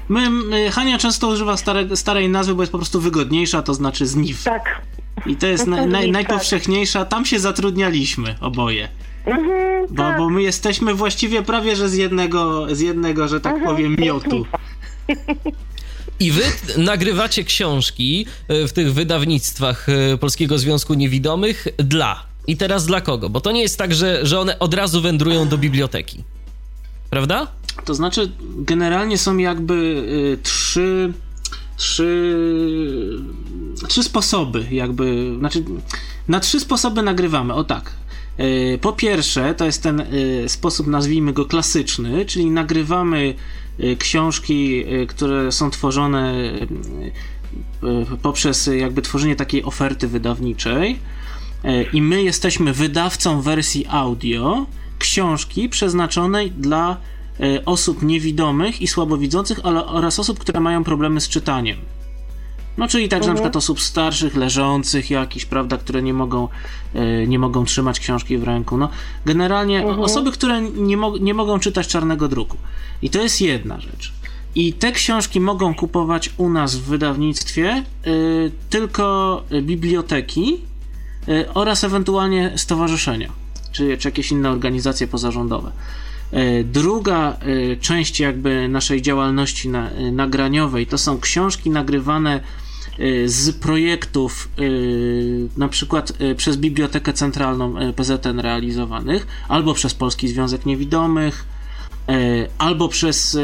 My, 0.09 0.31
my, 0.31 0.71
Hania 0.71 0.99
często 0.99 1.29
używa 1.29 1.57
stare, 1.57 1.97
starej 1.97 2.29
nazwy, 2.29 2.55
bo 2.55 2.63
jest 2.63 2.73
po 2.73 2.79
prostu 2.79 3.01
wygodniejsza, 3.01 3.63
to 3.63 3.75
znaczy 3.75 4.07
ZNIW. 4.07 4.45
Tak. 4.45 4.83
I 5.27 5.37
to 5.37 5.47
jest 5.47 5.67
na, 5.67 5.83
ZNIW, 5.83 6.13
najpowszechniejsza. 6.13 7.05
Tam 7.05 7.25
się 7.25 7.39
zatrudnialiśmy 7.41 8.35
oboje. 8.41 8.89
Mhm, 9.27 9.87
Bo, 9.91 10.03
tak. 10.03 10.19
bo 10.19 10.31
my 10.31 10.43
jesteśmy 10.43 10.95
właściwie 10.95 11.43
prawie, 11.43 11.77
że 11.77 11.89
z 11.89 11.95
jednego, 11.95 12.67
z 12.75 12.81
jednego 12.81 13.29
że 13.29 13.41
tak 13.41 13.53
Mhm, 13.55 13.71
powiem, 13.77 13.97
miotu. 13.99 14.47
I 16.21 16.33
wy 16.33 16.43
nagrywacie 16.77 17.45
książki 17.45 18.27
e, 18.49 18.69
w 18.69 18.73
tych 18.73 18.95
wydawnictwach 18.95 19.89
e, 19.89 20.19
Polskiego 20.19 20.59
Związku 20.59 20.95
Niewidomych 20.95 21.69
dla. 21.79 22.27
I 22.47 22.57
teraz 22.57 22.87
dla 22.87 23.01
kogo? 23.01 23.31
Bo 23.31 23.41
to 23.41 23.53
nie 23.53 23.63
jest 23.63 23.79
tak, 23.79 23.95
że, 23.95 24.27
że 24.27 24.41
one 24.41 24.59
od 24.59 24.75
razu 24.75 25.03
wędrują 25.03 25.49
do 25.49 25.59
biblioteki. 25.59 26.25
Prawda? 27.11 27.47
To 27.85 27.95
znaczy, 27.95 28.31
generalnie 28.57 29.19
są 29.19 29.37
jakby 29.37 29.75
y, 29.75 30.39
trzy, 30.43 31.13
trzy, 31.77 32.35
trzy 33.89 34.03
sposoby, 34.03 34.67
jakby, 34.71 35.35
znaczy, 35.39 35.65
na 36.29 36.41
trzy 36.41 36.61
sposoby 36.61 37.03
nagrywamy, 37.03 37.55
o 37.55 37.65
tak. 37.65 37.93
Y, 38.41 38.79
Po 38.83 38.93
pierwsze, 38.93 39.55
to 39.55 39.65
jest 39.65 39.83
ten 39.83 40.01
y, 40.01 40.45
sposób, 40.49 40.87
nazwijmy 40.87 41.33
go 41.33 41.45
klasyczny, 41.45 42.27
czyli 42.27 42.51
nagrywamy 42.51 43.35
książki, 43.99 44.85
y, 45.03 45.07
które 45.07 45.53
są 45.53 45.71
tworzone 45.71 46.35
y, 46.35 46.67
y, 47.87 48.17
poprzez 48.23 48.69
y, 48.69 48.77
jakby 48.77 49.03
tworzenie 49.03 49.37
takiej 49.37 49.65
oferty 49.65 50.09
wydawniczej. 50.09 50.99
I 51.93 52.03
my 52.03 52.23
jesteśmy 52.23 52.73
wydawcą 52.73 53.43
wersji 53.43 53.87
audio 53.89 54.67
książki 54.99 55.69
przeznaczonej 55.69 56.51
dla 56.51 56.97
osób 57.67 58.03
niewidomych 58.03 58.83
i 58.83 58.87
słabowidzących, 58.87 59.61
ale 59.63 59.87
oraz 59.87 60.19
osób, 60.19 60.39
które 60.39 60.61
mają 60.61 60.85
problemy 60.85 61.21
z 61.21 61.29
czytaniem. 61.29 61.77
No, 62.79 62.89
czyli 62.89 63.09
także 63.09 63.29
na 63.29 63.35
przykład 63.35 63.57
osób 63.57 63.81
starszych, 63.81 64.37
leżących 64.37 65.11
jakichś, 65.11 65.45
prawda, 65.45 65.79
które 65.79 66.03
nie 66.03 66.15
mogą, 66.15 66.49
e, 66.95 67.27
nie 67.27 67.39
mogą 67.39 67.65
trzymać 67.65 68.01
książki 68.01 68.39
w 68.39 68.43
ręku. 68.45 68.77
No, 68.77 68.89
generalnie 69.27 69.87
o- 69.87 70.03
osoby, 70.03 70.33
które 70.33 70.63
nie, 70.63 70.97
mo- 70.97 71.17
nie 71.19 71.35
mogą 71.35 71.59
czytać 71.59 71.87
czarnego 71.89 72.29
druku. 72.29 72.57
I 73.03 73.11
to 73.11 73.23
jest 73.23 73.41
jedna 73.41 73.81
rzecz. 73.81 74.13
I 74.55 74.73
te 74.73 74.93
książki 74.93 75.41
mogą 75.41 75.75
kupować 75.75 76.31
u 76.37 76.49
nas 76.51 76.77
w 76.77 76.83
wydawnictwie 76.83 77.69
e, 77.71 77.83
tylko 78.71 79.43
biblioteki, 79.63 80.61
e, 81.29 81.55
oraz 81.55 81.85
ewentualnie 81.85 82.53
stowarzyszenia, 82.57 83.29
czy, 83.73 83.99
czy 83.99 84.09
jakieś 84.09 84.31
inne 84.33 84.51
organizacje 84.51 85.07
pozarządowe. 85.07 85.73
Druga 86.65 87.37
część 87.81 88.21
jakby 88.21 88.69
naszej 88.69 89.03
działalności 89.03 89.69
na, 89.69 89.91
nagraniowej 90.13 90.87
to 90.87 90.99
są 90.99 91.21
książki 91.21 91.71
nagrywane 91.71 92.41
z 93.27 93.53
projektów 93.53 94.49
e, 94.59 94.63
na 95.57 95.69
przykład 95.69 96.13
e, 96.19 96.35
przez 96.35 96.57
Bibliotekę 96.57 97.13
Centralną 97.13 97.75
PZN 97.97 98.41
realizowanych, 98.41 99.27
albo 99.49 99.75
przez 99.75 99.95
Polski 99.95 100.29
Związek 100.29 100.67
Niewidomych, 100.67 101.45
albo 102.59 102.89
przez 102.89 103.39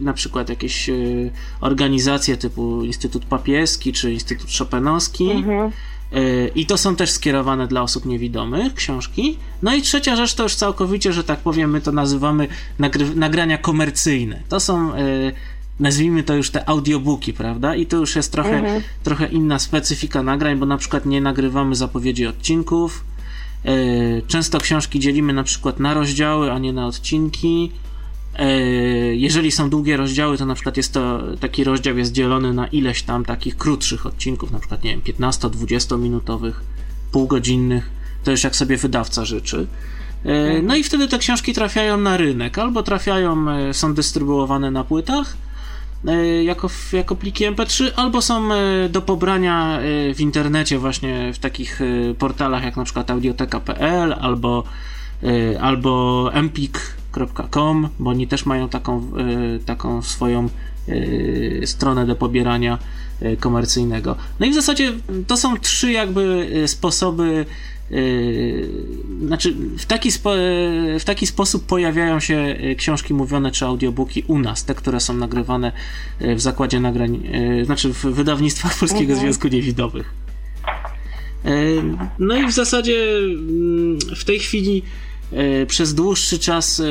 na 0.00 0.12
przykład 0.12 0.48
jakieś 0.48 0.90
organizacje 1.60 2.36
typu 2.36 2.84
Instytut 2.84 3.24
Papieski 3.24 3.92
czy 3.92 4.12
Instytut 4.12 4.50
Chopinowski. 4.58 5.30
Mhm. 5.30 5.70
I 6.54 6.66
to 6.66 6.78
są 6.78 6.96
też 6.96 7.10
skierowane 7.10 7.66
dla 7.66 7.82
osób 7.82 8.06
niewidomych 8.06 8.74
książki. 8.74 9.38
No 9.62 9.74
i 9.74 9.82
trzecia 9.82 10.16
rzecz 10.16 10.34
to 10.34 10.42
już 10.42 10.54
całkowicie, 10.54 11.12
że 11.12 11.24
tak 11.24 11.38
powiem, 11.38 11.70
my 11.70 11.80
to 11.80 11.92
nazywamy 11.92 12.48
nagrania 13.14 13.58
komercyjne. 13.58 14.42
To 14.48 14.60
są 14.60 14.92
nazwijmy 15.80 16.22
to 16.22 16.34
już 16.34 16.50
te 16.50 16.68
audiobooki, 16.68 17.32
prawda? 17.32 17.74
I 17.74 17.86
to 17.86 17.96
już 17.96 18.16
jest 18.16 18.32
trochę, 18.32 18.56
mhm. 18.58 18.82
trochę 19.02 19.26
inna 19.26 19.58
specyfika 19.58 20.22
nagrań, 20.22 20.58
bo 20.58 20.66
na 20.66 20.76
przykład 20.76 21.06
nie 21.06 21.20
nagrywamy 21.20 21.76
zapowiedzi 21.76 22.26
odcinków. 22.26 23.04
E, 23.64 23.72
często 24.22 24.60
książki 24.60 25.00
dzielimy 25.00 25.32
na 25.32 25.44
przykład 25.44 25.80
na 25.80 25.94
rozdziały, 25.94 26.52
a 26.52 26.58
nie 26.58 26.72
na 26.72 26.86
odcinki. 26.86 27.72
E, 28.38 28.50
jeżeli 29.14 29.50
są 29.52 29.70
długie 29.70 29.96
rozdziały, 29.96 30.38
to 30.38 30.46
na 30.46 30.54
przykład 30.54 30.76
jest 30.76 30.92
to 30.92 31.22
taki 31.40 31.64
rozdział 31.64 31.98
jest 31.98 32.12
dzielony 32.12 32.52
na 32.52 32.66
ileś 32.66 33.02
tam 33.02 33.24
takich 33.24 33.56
krótszych 33.56 34.06
odcinków, 34.06 34.50
na 34.50 34.58
przykład 34.58 34.84
nie 34.84 34.90
wiem, 34.90 35.00
15-20 35.00 35.98
minutowych, 35.98 36.60
półgodzinnych. 37.12 37.90
To 38.24 38.30
już 38.30 38.44
jak 38.44 38.56
sobie 38.56 38.76
wydawca 38.76 39.24
życzy. 39.24 39.66
E, 40.24 40.28
mhm. 40.28 40.66
No 40.66 40.76
i 40.76 40.82
wtedy 40.82 41.08
te 41.08 41.18
książki 41.18 41.54
trafiają 41.54 41.96
na 41.96 42.16
rynek, 42.16 42.58
albo 42.58 42.82
trafiają, 42.82 43.46
są 43.72 43.94
dystrybuowane 43.94 44.70
na 44.70 44.84
płytach, 44.84 45.36
jako, 46.44 46.70
jako 46.92 47.16
pliki 47.16 47.46
MP3, 47.46 47.90
albo 47.96 48.22
są 48.22 48.52
e, 48.52 48.88
do 48.88 49.02
pobrania 49.02 49.78
e, 49.78 50.14
w 50.14 50.20
internecie 50.20 50.78
właśnie 50.78 51.32
w 51.32 51.38
takich 51.38 51.80
portalach 52.18 52.64
jak 52.64 52.76
na 52.76 52.84
przykład 52.84 53.10
audioteka.pl 53.10 54.14
albo, 54.20 54.64
albo 55.60 56.30
empik.com, 56.32 57.88
bo 57.98 58.10
oni 58.10 58.26
też 58.26 58.46
mają 58.46 58.68
taką, 58.68 59.10
taką 59.66 60.02
swoją 60.02 60.48
stronę 61.64 62.06
do 62.06 62.16
pobierania 62.16 62.78
komercyjnego. 63.40 64.16
No 64.40 64.46
i 64.46 64.50
w 64.50 64.54
zasadzie 64.54 64.92
to 65.26 65.36
są 65.36 65.56
trzy 65.56 65.92
jakby 65.92 66.50
sposoby 66.66 67.46
znaczy, 69.26 69.54
w 69.78 69.86
taki, 69.86 70.12
spo, 70.12 70.30
w 70.98 71.04
taki 71.04 71.26
sposób 71.26 71.66
pojawiają 71.66 72.20
się 72.20 72.34
yy, 72.34 72.76
książki 72.76 73.14
mówione 73.14 73.50
czy 73.50 73.64
audiobooki 73.64 74.24
u 74.26 74.38
nas, 74.38 74.64
te, 74.64 74.74
które 74.74 75.00
są 75.00 75.14
nagrywane 75.14 75.72
yy, 76.20 76.34
w 76.34 76.40
zakładzie 76.40 76.80
nagrań, 76.80 77.22
znaczy 77.64 77.92
w 77.92 78.04
wydawnictwach 78.04 78.74
Polskiego 78.80 79.12
mhm. 79.12 79.20
Związku 79.20 79.48
Niewidomych. 79.48 80.14
No 82.18 82.36
i 82.36 82.46
w 82.46 82.52
zasadzie 82.52 83.08
mm, 83.18 83.98
w 84.16 84.24
tej 84.24 84.38
chwili 84.38 84.82
przez 85.66 85.94
dłuższy 85.94 86.38
czas 86.38 86.82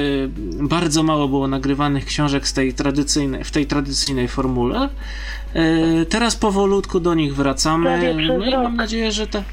bardzo 0.61 1.03
mało 1.03 1.27
było 1.27 1.47
nagrywanych 1.47 2.05
książek 2.05 2.47
z 2.47 2.53
tej 2.53 2.73
tradycyjnej, 2.73 3.43
w 3.43 3.51
tej 3.51 3.65
tradycyjnej 3.65 4.27
formule. 4.27 4.89
Teraz 6.09 6.35
powolutku 6.35 6.99
do 6.99 7.13
nich 7.13 7.35
wracamy. 7.35 8.15
No 8.37 8.45
i 8.45 8.51
mam 8.51 8.75
nadzieję, 8.75 9.11
że 9.11 9.27
te. 9.27 9.43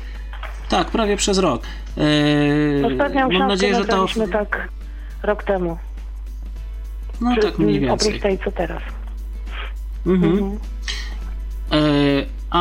Tak, 0.72 0.90
prawie 0.90 1.16
przez 1.16 1.38
rok. 1.38 1.62
Eee, 1.96 2.84
Ostatnią 2.84 3.30
mam 3.30 3.48
nadzieję, 3.48 3.74
że 3.74 3.84
to. 3.84 4.06
tak 4.32 4.68
rok 5.22 5.42
temu. 5.42 5.78
No 7.20 7.34
Czy, 7.34 7.42
tak 7.42 7.58
mniej 7.58 7.80
więcej. 7.80 8.08
Oprócz 8.08 8.22
tej, 8.22 8.38
co 8.38 8.52
teraz. 8.52 8.82
Mhm. 10.06 10.32
mhm. 10.32 10.58
Eee, 11.70 12.26
a 12.50 12.60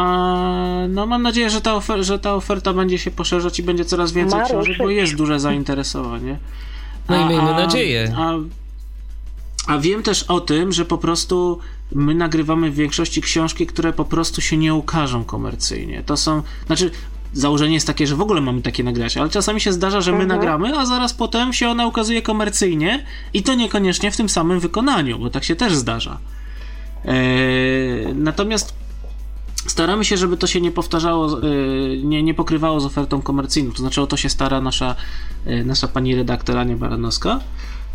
no 0.90 1.06
mam 1.06 1.22
nadzieję, 1.22 1.50
że 1.50 1.62
ta, 1.62 1.72
ofer- 1.72 2.04
że 2.04 2.20
ta 2.20 2.36
oferta 2.36 2.74
będzie 2.74 2.98
się 2.98 3.12
poszerzać 3.12 3.60
i 3.60 3.64
będzie 3.64 3.86
coraz 3.86 4.12
więcej 4.12 4.40
Ma 4.40 4.46
książek, 4.46 4.78
bo 4.78 4.90
jest 4.90 5.16
duże 5.16 5.40
zainteresowanie. 5.40 6.38
No 7.10 7.22
i 7.22 7.26
miejmy 7.26 7.52
nadzieję. 7.52 8.16
A, 8.18 8.34
a 9.68 9.78
wiem 9.78 10.04
też 10.04 10.24
o 10.24 10.40
tym, 10.40 10.72
że 10.72 10.86
po 10.86 10.98
prostu 10.98 11.60
my 11.92 12.16
nagrywamy 12.16 12.72
w 12.72 12.76
większości 12.76 13.22
książki, 13.22 13.68
które 13.68 13.94
po 13.94 14.06
prostu 14.06 14.42
się 14.42 14.58
nie 14.58 14.74
ukażą 14.74 15.24
komercyjnie. 15.24 16.04
To 16.06 16.18
są, 16.18 16.42
znaczy 16.68 16.92
założenie 17.34 17.74
jest 17.74 17.88
takie, 17.88 18.08
że 18.08 18.16
w 18.16 18.22
ogóle 18.22 18.42
mamy 18.42 18.62
takie 18.62 18.84
nagrać, 18.84 19.18
ale 19.18 19.30
czasami 19.30 19.62
się 19.62 19.74
zdarza, 19.74 20.02
że 20.02 20.12
my 20.12 20.24
mhm. 20.24 20.40
nagramy, 20.40 20.78
a 20.80 20.86
zaraz 20.86 21.14
potem 21.14 21.54
się 21.54 21.70
ona 21.70 21.88
ukazuje 21.88 22.22
komercyjnie 22.22 23.06
i 23.34 23.44
to 23.44 23.56
niekoniecznie 23.56 24.12
w 24.12 24.18
tym 24.18 24.30
samym 24.30 24.60
wykonaniu, 24.60 25.20
bo 25.20 25.30
tak 25.30 25.44
się 25.44 25.56
też 25.56 25.76
zdarza. 25.76 26.18
Eee, 27.06 28.14
natomiast 28.16 28.74
staramy 29.68 30.06
się, 30.06 30.18
żeby 30.18 30.38
to 30.38 30.48
się 30.48 30.62
nie 30.62 30.72
powtarzało, 30.72 31.42
e, 31.42 31.48
nie, 31.98 32.24
nie 32.24 32.34
pokrywało 32.34 32.80
z 32.80 32.86
ofertą 32.86 33.22
komercyjną. 33.22 33.72
To 33.72 33.78
znaczy 33.78 34.02
o 34.02 34.08
to 34.08 34.18
się 34.18 34.30
stara 34.30 34.62
nasza, 34.62 34.96
e, 35.46 35.64
nasza 35.64 35.88
pani 35.88 36.16
redaktor 36.16 36.58
Ania 36.58 36.78
Baranowska. 36.78 37.40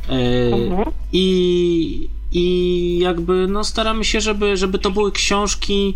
E, 0.08 0.12
mhm. 0.54 0.90
I, 1.12 2.08
I 2.32 2.98
jakby 2.98 3.46
no 3.48 3.64
staramy 3.64 4.04
się, 4.04 4.20
żeby, 4.20 4.56
żeby 4.56 4.78
to 4.78 4.90
były 4.90 5.12
książki 5.12 5.94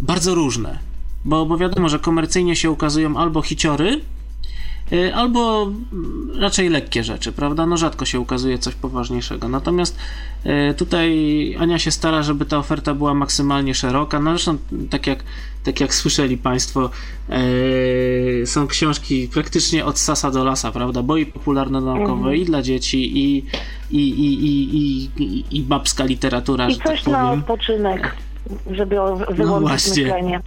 bardzo 0.00 0.34
różne 0.34 0.89
bo, 1.24 1.46
bo 1.46 1.58
wiadomo, 1.58 1.88
że 1.88 1.98
komercyjnie 1.98 2.56
się 2.56 2.70
ukazują 2.70 3.16
albo 3.16 3.42
hiciory, 3.42 4.00
y, 4.92 5.14
albo 5.14 5.70
raczej 6.38 6.68
lekkie 6.68 7.04
rzeczy, 7.04 7.32
prawda? 7.32 7.66
No 7.66 7.76
rzadko 7.76 8.04
się 8.04 8.20
ukazuje 8.20 8.58
coś 8.58 8.74
poważniejszego. 8.74 9.48
Natomiast 9.48 9.98
y, 10.70 10.74
tutaj 10.74 11.10
Ania 11.58 11.78
się 11.78 11.90
stara, 11.90 12.22
żeby 12.22 12.44
ta 12.44 12.58
oferta 12.58 12.94
była 12.94 13.14
maksymalnie 13.14 13.74
szeroka. 13.74 14.20
No 14.20 14.30
zresztą 14.30 14.58
tak 14.90 15.06
jak, 15.06 15.24
tak 15.64 15.80
jak 15.80 15.94
słyszeli 15.94 16.38
Państwo, 16.38 16.90
y, 18.42 18.46
są 18.46 18.66
książki 18.66 19.28
praktycznie 19.28 19.84
od 19.84 19.98
sasa 19.98 20.30
do 20.30 20.44
lasa, 20.44 20.72
prawda? 20.72 21.02
Bo 21.02 21.16
i 21.16 21.26
popularno-naukowe, 21.26 22.30
mhm. 22.30 22.36
i 22.36 22.44
dla 22.44 22.62
dzieci, 22.62 23.18
i, 23.18 23.46
i, 23.90 24.08
i, 24.08 25.10
i, 25.22 25.44
i, 25.50 25.62
babska 25.62 26.04
literatura, 26.04 26.68
I 26.68 26.74
że 26.74 26.78
coś 26.78 27.02
tak 27.02 27.12
na 27.12 27.32
odpoczynek, 27.32 28.16
żeby 28.70 28.96
wyłączyć 29.30 29.86
no 29.86 29.94
myślenie. 29.94 30.40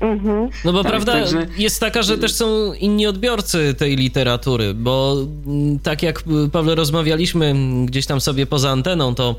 Mhm. 0.00 0.48
No 0.64 0.72
bo 0.72 0.82
tak, 0.82 0.92
prawda 0.92 1.12
także... 1.12 1.46
jest 1.58 1.80
taka, 1.80 2.02
że 2.02 2.18
też 2.18 2.32
są 2.32 2.72
inni 2.72 3.06
odbiorcy 3.06 3.74
tej 3.74 3.96
literatury, 3.96 4.74
bo 4.74 5.16
mm, 5.46 5.78
tak 5.78 6.02
jak 6.02 6.22
y, 6.46 6.50
Pawle 6.50 6.74
rozmawialiśmy 6.74 7.54
gdzieś 7.86 8.06
tam 8.06 8.20
sobie 8.20 8.46
poza 8.46 8.70
anteną, 8.70 9.14
to 9.14 9.34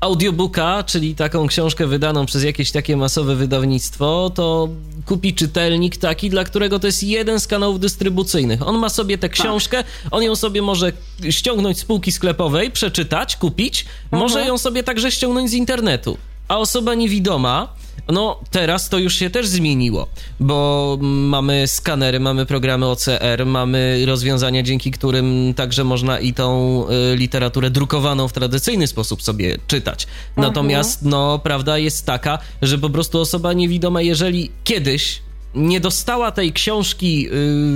audiobooka, 0.00 0.84
czyli 0.86 1.14
taką 1.14 1.46
książkę 1.46 1.86
wydaną 1.86 2.26
przez 2.26 2.44
jakieś 2.44 2.70
takie 2.70 2.96
masowe 2.96 3.36
wydawnictwo, 3.36 4.32
to 4.34 4.68
kupi 5.06 5.34
czytelnik 5.34 5.96
taki, 5.96 6.30
dla 6.30 6.44
którego 6.44 6.78
to 6.78 6.86
jest 6.86 7.02
jeden 7.02 7.40
z 7.40 7.46
kanałów 7.46 7.80
dystrybucyjnych. 7.80 8.68
On 8.68 8.78
ma 8.78 8.88
sobie 8.88 9.18
tę 9.18 9.28
tak. 9.28 9.32
książkę, 9.32 9.84
on 10.10 10.22
ją 10.22 10.36
sobie 10.36 10.62
może 10.62 10.92
ściągnąć 11.30 11.78
z 11.78 11.84
półki 11.84 12.12
sklepowej, 12.12 12.70
przeczytać, 12.70 13.36
kupić, 13.36 13.86
mhm. 14.04 14.22
może 14.22 14.46
ją 14.46 14.58
sobie 14.58 14.82
także 14.82 15.10
ściągnąć 15.12 15.50
z 15.50 15.54
internetu. 15.54 16.18
A 16.48 16.58
osoba 16.58 16.94
niewidoma, 16.94 17.68
no, 18.08 18.40
teraz 18.50 18.88
to 18.88 18.98
już 18.98 19.14
się 19.14 19.30
też 19.30 19.48
zmieniło, 19.48 20.06
bo 20.40 20.98
mamy 21.00 21.68
skanery, 21.68 22.20
mamy 22.20 22.46
programy 22.46 22.86
OCR, 22.86 23.46
mamy 23.46 24.02
rozwiązania, 24.06 24.62
dzięki 24.62 24.90
którym 24.90 25.54
także 25.56 25.84
można 25.84 26.18
i 26.20 26.34
tą 26.34 26.84
y, 27.12 27.16
literaturę 27.16 27.70
drukowaną 27.70 28.28
w 28.28 28.32
tradycyjny 28.32 28.86
sposób 28.86 29.22
sobie 29.22 29.58
czytać. 29.66 30.06
Natomiast, 30.36 31.02
mhm. 31.02 31.10
no, 31.10 31.38
prawda 31.38 31.78
jest 31.78 32.06
taka, 32.06 32.38
że 32.62 32.78
po 32.78 32.90
prostu 32.90 33.20
osoba 33.20 33.52
niewidoma, 33.52 34.02
jeżeli 34.02 34.50
kiedyś 34.64 35.20
nie 35.54 35.80
dostała 35.80 36.30
tej 36.32 36.52
książki 36.52 37.26
y, 37.26 37.30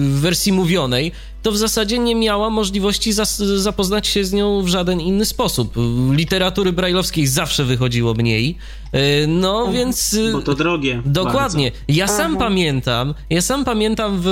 w 0.08 0.20
wersji 0.20 0.52
mówionej, 0.52 1.12
to 1.42 1.52
w 1.52 1.56
zasadzie 1.56 1.98
nie 1.98 2.14
miała 2.14 2.50
możliwości 2.50 3.12
zapoznać 3.56 4.06
się 4.06 4.24
z 4.24 4.32
nią 4.32 4.62
w 4.62 4.68
żaden 4.68 5.00
inny 5.00 5.24
sposób. 5.24 5.74
Literatury 6.10 6.72
brajlowskiej 6.72 7.26
zawsze 7.26 7.64
wychodziło 7.64 8.14
mniej, 8.14 8.56
y, 8.94 9.26
no 9.26 9.58
mhm. 9.58 9.76
więc... 9.76 10.14
Y, 10.14 10.32
Bo 10.32 10.42
to 10.42 10.54
drogie. 10.54 11.02
Dokładnie. 11.04 11.70
Bardzo. 11.70 11.84
Ja 11.88 12.08
sam 12.08 12.30
Aha. 12.30 12.44
pamiętam, 12.44 13.14
ja 13.30 13.42
sam 13.42 13.64
pamiętam 13.64 14.20
w 14.22 14.28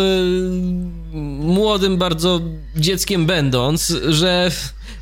młodym 1.40 1.96
bardzo 1.96 2.40
dzieckiem 2.76 3.26
będąc, 3.26 3.94
że 4.08 4.50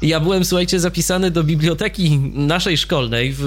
ja 0.02 0.20
byłem, 0.20 0.44
słuchajcie, 0.44 0.81
zapisany 0.81 1.31
do 1.31 1.44
biblioteki 1.44 2.18
naszej 2.35 2.78
szkolnej 2.78 3.33
w, 3.33 3.41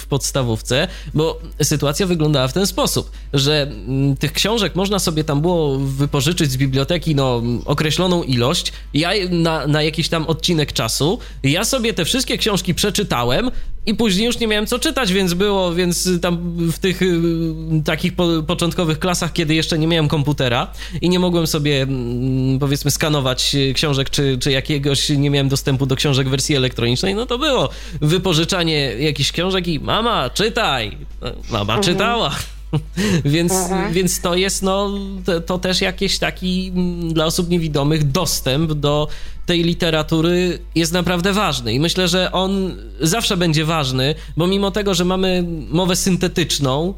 w 0.00 0.06
podstawówce, 0.06 0.88
bo 1.14 1.40
sytuacja 1.62 2.06
wyglądała 2.06 2.48
w 2.48 2.52
ten 2.52 2.66
sposób, 2.66 3.10
że 3.32 3.62
mm, 3.62 4.16
tych 4.16 4.32
książek 4.32 4.74
można 4.74 4.98
sobie 4.98 5.24
tam 5.24 5.40
było 5.40 5.78
wypożyczyć 5.78 6.50
z 6.50 6.56
biblioteki, 6.56 7.14
no, 7.14 7.42
określoną 7.64 8.22
ilość, 8.22 8.72
ja 8.94 9.10
na, 9.30 9.66
na 9.66 9.82
jakiś 9.82 10.08
tam 10.08 10.26
odcinek 10.26 10.72
czasu, 10.72 11.18
ja 11.42 11.64
sobie 11.64 11.94
te 11.94 12.04
wszystkie 12.04 12.38
książki 12.38 12.74
przeczytałem, 12.74 13.50
i 13.86 13.94
później 13.94 14.26
już 14.26 14.38
nie 14.38 14.46
miałem 14.46 14.66
co 14.66 14.78
czytać, 14.78 15.12
więc 15.12 15.34
było, 15.34 15.74
więc 15.74 16.08
tam 16.22 16.38
w 16.72 16.78
tych 16.78 17.02
y, 17.02 17.14
takich 17.84 18.16
po, 18.16 18.28
początkowych 18.46 18.98
klasach, 18.98 19.32
kiedy 19.32 19.54
jeszcze 19.54 19.78
nie 19.78 19.86
miałem 19.86 20.08
komputera 20.08 20.72
i 21.00 21.08
nie 21.08 21.18
mogłem 21.18 21.46
sobie 21.46 21.82
mm, 21.82 22.58
powiedzmy 22.58 22.90
skanować 22.90 23.56
książek, 23.74 24.10
czy, 24.10 24.38
czy 24.40 24.50
jakiegoś 24.50 25.08
nie 25.08 25.30
miałem 25.30 25.48
dostępu 25.48 25.86
do 25.86 25.96
książek 25.96 26.26
w 26.26 26.30
wersji 26.30 26.56
elektronicznej, 26.56 27.14
no 27.14 27.26
to 27.26 27.38
było 27.38 27.68
wypożyczanie 28.00 28.80
jakichś 28.98 29.32
książek 29.32 29.68
i 29.68 29.80
mama, 29.80 30.30
czytaj! 30.30 30.96
Mama 31.50 31.74
mhm. 31.76 31.82
czytała. 31.82 32.36
więc, 33.24 33.52
mhm. 33.52 33.92
więc 33.92 34.20
to 34.20 34.34
jest 34.34 34.62
no, 34.62 34.90
to, 35.24 35.40
to, 35.40 35.58
też 35.58 35.80
jakiś 35.80 36.18
taki 36.18 36.72
mm, 36.74 37.14
dla 37.14 37.24
osób 37.26 37.48
niewidomych 37.48 38.10
dostęp 38.10 38.72
do 38.72 39.08
tej 39.46 39.62
literatury 39.62 40.58
jest 40.74 40.92
naprawdę 40.92 41.32
ważny 41.32 41.74
i 41.74 41.80
myślę, 41.80 42.08
że 42.08 42.32
on 42.32 42.76
zawsze 43.00 43.36
będzie 43.36 43.64
ważny, 43.64 44.14
bo 44.36 44.46
mimo 44.46 44.70
tego, 44.70 44.94
że 44.94 45.04
mamy 45.04 45.44
mowę 45.70 45.96
syntetyczną, 45.96 46.94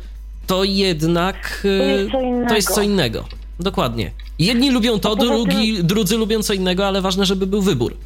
to 0.47 0.65
jednak 0.65 1.61
to 1.63 1.69
jest 1.69 2.11
co 2.13 2.23
innego. 2.23 2.49
To 2.49 2.57
jest 2.57 2.75
co 2.75 2.83
innego. 2.83 3.25
dokładnie. 3.61 4.11
Jedni 4.39 4.71
lubią 4.71 4.99
to, 4.99 5.17
drugi, 5.17 5.85
drudzy 5.85 6.17
lubią 6.17 6.43
co 6.43 6.55
innego, 6.55 6.87
ale 6.87 7.01
ważne, 7.01 7.27
żeby 7.27 7.47
był 7.47 7.63
wybór. 7.63 7.97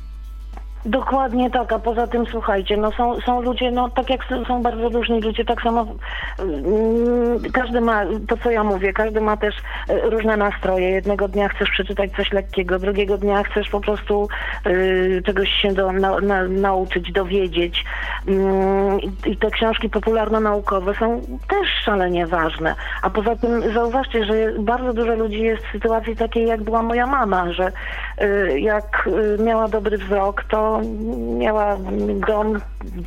Dokładnie 0.85 1.51
tak, 1.51 1.73
a 1.73 1.79
poza 1.79 2.07
tym 2.07 2.27
słuchajcie, 2.27 2.77
no 2.77 2.93
są, 2.93 3.21
są 3.21 3.43
ludzie, 3.43 3.71
no 3.71 3.89
tak 3.89 4.11
jak 4.11 4.21
są 4.47 4.63
bardzo 4.63 4.89
różni 4.89 5.21
ludzie, 5.21 5.45
tak 5.45 5.63
samo 5.63 5.87
mm, 6.39 7.39
każdy 7.53 7.81
ma, 7.81 8.03
to 8.29 8.37
co 8.37 8.51
ja 8.51 8.65
mówię, 8.65 8.93
każdy 8.93 9.21
ma 9.21 9.37
też 9.37 9.55
e, 9.89 10.11
różne 10.11 10.37
nastroje. 10.37 10.91
Jednego 10.91 11.29
dnia 11.29 11.49
chcesz 11.49 11.71
przeczytać 11.71 12.11
coś 12.13 12.33
lekkiego, 12.33 12.79
drugiego 12.79 13.19
dnia 13.19 13.43
chcesz 13.43 13.69
po 13.69 13.81
prostu 13.81 14.29
y, 14.67 15.23
czegoś 15.27 15.49
się 15.49 15.73
do, 15.73 15.93
na, 15.93 16.21
na, 16.21 16.49
nauczyć, 16.49 17.13
dowiedzieć. 17.13 17.85
Mm, 18.29 19.01
I 19.27 19.37
te 19.37 19.51
książki 19.51 19.91
popularno-naukowe 19.91 20.95
są 20.95 21.21
też 21.49 21.69
szalenie 21.85 22.27
ważne. 22.27 22.75
A 23.03 23.11
poza 23.11 23.37
tym 23.37 23.75
zauważcie, 23.75 24.25
że 24.25 24.35
bardzo 24.59 24.93
dużo 24.93 25.15
ludzi 25.15 25.43
jest 25.43 25.65
w 25.67 25.73
sytuacji 25.73 26.17
takiej, 26.17 26.47
jak 26.47 26.63
była 26.63 26.83
moja 26.83 27.07
mama, 27.07 27.53
że 27.53 27.73
y, 28.23 28.61
jak 28.61 29.09
y, 29.39 29.43
miała 29.43 29.69
dobry 29.69 29.99
wzrok, 29.99 30.45
to 30.45 30.72
miała 31.39 31.77
dom, 32.27 32.61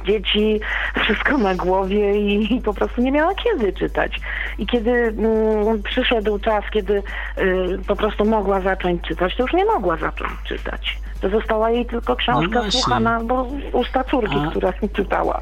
dzieci, 0.06 0.60
wszystko 1.04 1.38
na 1.38 1.56
głowie 1.56 2.18
i, 2.20 2.56
i 2.56 2.62
po 2.62 2.74
prostu 2.74 3.02
nie 3.02 3.12
miała 3.12 3.34
kiedy 3.36 3.74
czytać. 3.74 4.20
I 4.58 4.66
kiedy 4.66 4.92
mm, 4.92 5.84
przyszedł 5.84 6.40
czas, 6.40 6.64
kiedy 6.72 7.04
y, 7.38 7.80
po 7.88 7.96
prostu 7.96 8.26
mogła 8.26 8.62
zacząć 8.62 9.02
czytać, 9.02 9.36
to 9.36 9.44
już 9.44 9.54
nie 9.54 9.66
mogła 9.66 9.98
zacząć 9.98 10.32
czytać. 10.44 11.00
To 11.22 11.30
została 11.30 11.72
jej 11.72 11.86
tylko 11.86 12.16
książka 12.16 12.64
no 12.64 12.72
słuchana, 12.72 13.20
bo 13.24 13.48
usta 13.74 14.04
córki, 14.04 14.36
a... 14.48 14.50
która 14.50 14.74
czytała. 14.94 15.42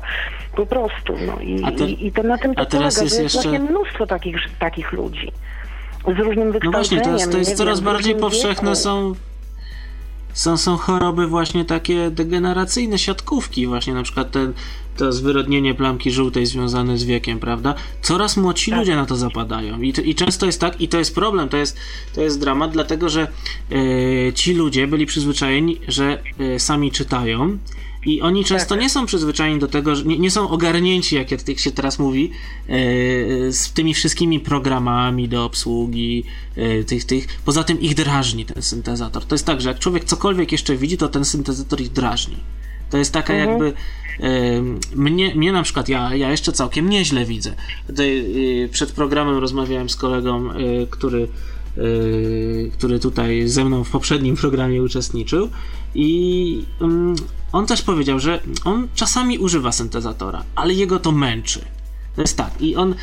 Po 0.56 0.66
prostu. 0.66 1.16
No. 1.28 1.40
I, 1.42 1.76
te, 1.76 1.86
i, 1.86 2.08
i 2.08 2.12
to 2.12 2.24
na 2.24 2.38
tym 2.38 2.56
to 2.56 2.66
polega, 2.66 2.86
jest 2.86 3.02
jest 3.02 3.20
jeszcze... 3.20 3.60
mnóstwo 3.60 4.08
takich, 4.08 4.38
takich 4.60 4.92
ludzi. 4.92 5.32
Z 6.18 6.20
różnym 6.20 6.52
wykształceniem. 6.52 6.64
No 6.64 6.72
właśnie, 6.72 7.02
to 7.02 7.10
jest, 7.10 7.32
to 7.32 7.38
jest 7.38 7.58
coraz 7.58 7.80
bardziej 7.80 8.16
powszechne 8.16 8.76
są 8.76 9.14
są, 10.34 10.58
są 10.58 10.78
choroby 10.78 11.28
właśnie 11.28 11.66
takie 11.66 12.12
degeneracyjne, 12.12 12.98
siatkówki, 12.98 13.68
właśnie 13.68 13.94
na 13.94 14.04
przykład 14.04 14.32
ten, 14.32 14.54
to 14.98 15.12
zwyrodnienie 15.12 15.76
plamki 15.76 16.12
żółtej 16.12 16.46
związane 16.46 16.98
z 16.98 17.04
wiekiem, 17.04 17.40
prawda? 17.40 17.76
Coraz 18.02 18.38
młodsi 18.38 18.72
tak. 18.72 18.80
ludzie 18.80 18.96
na 18.96 19.06
to 19.06 19.16
zapadają 19.16 19.82
I, 19.82 19.94
i 20.04 20.16
często 20.16 20.46
jest 20.46 20.62
tak, 20.62 20.82
i 20.82 20.88
to 20.88 20.98
jest 20.98 21.16
problem, 21.16 21.50
to 21.50 21.58
jest, 21.58 21.78
to 22.16 22.22
jest 22.22 22.40
dramat, 22.40 22.72
dlatego 22.72 23.10
że 23.10 23.28
e, 23.72 24.34
ci 24.34 24.54
ludzie 24.54 24.88
byli 24.88 25.06
przyzwyczajeni, 25.06 25.80
że 25.88 26.22
e, 26.40 26.60
sami 26.60 26.92
czytają, 26.92 27.58
i 28.06 28.22
oni 28.22 28.46
często 28.46 28.70
tak. 28.70 28.80
nie 28.80 28.90
są 28.90 29.06
przyzwyczajeni 29.06 29.60
do 29.60 29.68
tego, 29.68 29.96
że 29.96 30.04
nie, 30.04 30.20
nie 30.20 30.32
są 30.32 30.50
ogarnięci, 30.50 31.16
jak, 31.16 31.32
jak 31.32 31.60
się 31.60 31.72
teraz 31.72 32.00
mówi, 32.00 32.32
e, 32.70 32.74
z 33.52 33.74
tymi 33.74 33.94
wszystkimi 33.94 34.40
programami 34.40 35.30
do 35.30 35.46
obsługi, 35.46 36.24
e, 36.56 36.84
tych, 36.84 37.06
tych. 37.06 37.28
Poza 37.46 37.64
tym 37.64 37.82
ich 37.82 37.96
drażni 37.96 38.46
ten 38.46 38.62
syntezator. 38.62 39.26
To 39.26 39.36
jest 39.36 39.46
tak, 39.46 39.62
że 39.62 39.70
jak 39.70 39.80
człowiek 39.80 40.04
cokolwiek 40.04 40.52
jeszcze 40.52 40.78
widzi, 40.78 40.98
to 40.98 41.08
ten 41.08 41.26
syntezator 41.26 41.82
ich 41.82 41.92
drażni. 41.92 42.38
To 42.90 42.98
jest 42.98 43.12
taka 43.12 43.34
mhm. 43.34 43.50
jakby. 43.50 43.74
Mnie, 44.96 45.36
mnie 45.36 45.52
na 45.52 45.64
przykład, 45.64 45.90
ja, 45.90 46.16
ja 46.16 46.32
jeszcze 46.32 46.52
całkiem 46.52 46.90
nieźle 46.90 47.26
widzę. 47.26 47.56
Tutaj, 47.88 48.26
e, 48.64 48.68
przed 48.68 48.92
programem 48.92 49.38
rozmawiałem 49.38 49.90
z 49.90 49.96
kolegą, 49.96 50.52
e, 50.52 50.56
który 50.90 51.24
Y, 51.24 51.53
który 52.74 53.00
tutaj 53.00 53.48
ze 53.48 53.66
mną 53.66 53.84
w 53.84 53.90
poprzednim 53.90 54.36
programie 54.36 54.84
uczestniczył 54.84 55.50
i 55.96 56.66
um, 56.80 57.16
on 57.52 57.66
też 57.66 57.82
powiedział, 57.82 58.20
że 58.20 58.40
on 58.66 58.88
czasami 58.96 59.40
używa 59.40 59.72
syntezatora, 59.72 60.44
ale 60.56 60.74
jego 60.74 61.00
to 61.00 61.12
męczy. 61.12 61.66
To 62.16 62.22
jest 62.22 62.38
tak. 62.38 62.62
I 62.62 62.76
on, 62.76 62.94
y, 62.94 62.96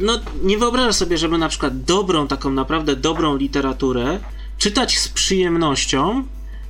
no 0.00 0.20
nie 0.42 0.58
wyobraża 0.58 0.92
sobie, 0.92 1.18
żeby 1.18 1.38
na 1.38 1.48
przykład 1.48 1.82
dobrą, 1.82 2.28
taką 2.28 2.50
naprawdę 2.50 2.96
dobrą 2.96 3.36
literaturę 3.36 4.18
czytać 4.58 4.98
z 4.98 5.08
przyjemnością 5.08 6.24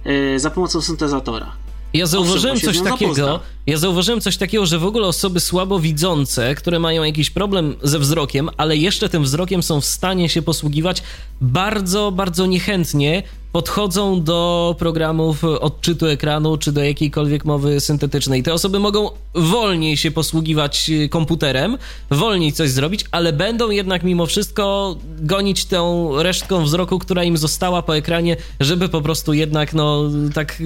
yy, 0.04 0.40
za 0.40 0.50
pomocą 0.50 0.80
syntezatora. 0.80 1.52
Ja 1.94 2.06
zauważyłem 2.06 2.56
Owszem, 2.56 2.72
coś 2.72 2.82
takiego, 2.82 3.40
ja 3.66 3.78
zauważyłem 3.78 4.20
coś 4.20 4.36
takiego, 4.36 4.66
że 4.66 4.78
w 4.78 4.84
ogóle 4.84 5.06
osoby 5.06 5.40
słabowidzące, 5.40 6.54
które 6.54 6.78
mają 6.78 7.02
jakiś 7.02 7.30
problem 7.30 7.76
ze 7.82 7.98
wzrokiem, 7.98 8.50
ale 8.56 8.76
jeszcze 8.76 9.08
tym 9.08 9.22
wzrokiem 9.22 9.62
są 9.62 9.80
w 9.80 9.84
stanie 9.84 10.28
się 10.28 10.42
posługiwać 10.42 11.02
bardzo, 11.40 12.12
bardzo 12.12 12.46
niechętnie 12.46 13.22
podchodzą 13.56 14.22
do 14.22 14.74
programów 14.78 15.44
odczytu 15.44 16.06
ekranu 16.06 16.56
czy 16.56 16.72
do 16.72 16.84
jakiejkolwiek 16.84 17.44
mowy 17.44 17.80
syntetycznej. 17.80 18.42
Te 18.42 18.52
osoby 18.52 18.78
mogą 18.78 19.10
wolniej 19.34 19.96
się 19.96 20.10
posługiwać 20.10 20.90
y, 20.90 21.08
komputerem, 21.08 21.78
wolniej 22.10 22.52
coś 22.52 22.70
zrobić, 22.70 23.04
ale 23.10 23.32
będą 23.32 23.70
jednak 23.70 24.02
mimo 24.02 24.26
wszystko 24.26 24.96
gonić 25.18 25.64
tą 25.64 26.12
resztką 26.22 26.64
wzroku, 26.64 26.98
która 26.98 27.24
im 27.24 27.36
została 27.36 27.82
po 27.82 27.96
ekranie, 27.96 28.36
żeby 28.60 28.88
po 28.88 29.00
prostu 29.02 29.32
jednak, 29.32 29.74
no, 29.74 30.10
tak, 30.34 30.62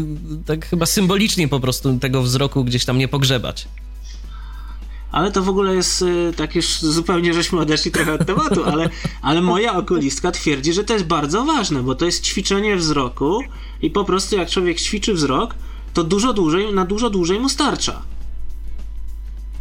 tak 0.47 0.67
chyba 0.67 0.87
symbolicznie 0.87 1.49
po 1.49 1.61
prostu 1.61 1.99
tego 1.99 2.23
wzroku 2.23 2.65
gdzieś 2.65 2.85
tam 2.85 2.90
nie 2.99 3.09
pogrzebać. 3.09 3.69
Ale 5.13 5.33
to 5.33 5.43
w 5.43 5.49
ogóle 5.49 5.75
jest 5.75 6.03
y, 6.03 6.33
tak 6.37 6.55
już 6.55 6.81
zupełnie 6.81 7.35
żeśmy 7.35 7.61
odeszli 7.61 7.91
trochę 7.91 8.15
od 8.15 8.27
tematu, 8.27 8.65
ale, 8.65 8.91
ale 9.23 9.41
moja 9.41 9.77
okulistka 9.77 10.33
twierdzi, 10.33 10.73
że 10.73 10.85
to 10.85 10.93
jest 10.93 11.07
bardzo 11.07 11.45
ważne, 11.45 11.83
bo 11.83 11.95
to 11.95 12.05
jest 12.05 12.25
ćwiczenie 12.25 12.77
wzroku 12.77 13.41
i 13.83 13.91
po 13.91 14.05
prostu 14.05 14.37
jak 14.37 14.51
człowiek 14.51 14.81
ćwiczy 14.81 15.15
wzrok, 15.15 15.55
to 15.95 16.05
dużo 16.05 16.33
dłużej, 16.33 16.75
na 16.75 16.85
dużo 16.85 17.11
dłużej 17.11 17.41
mu 17.41 17.49
starcza. 17.49 18.03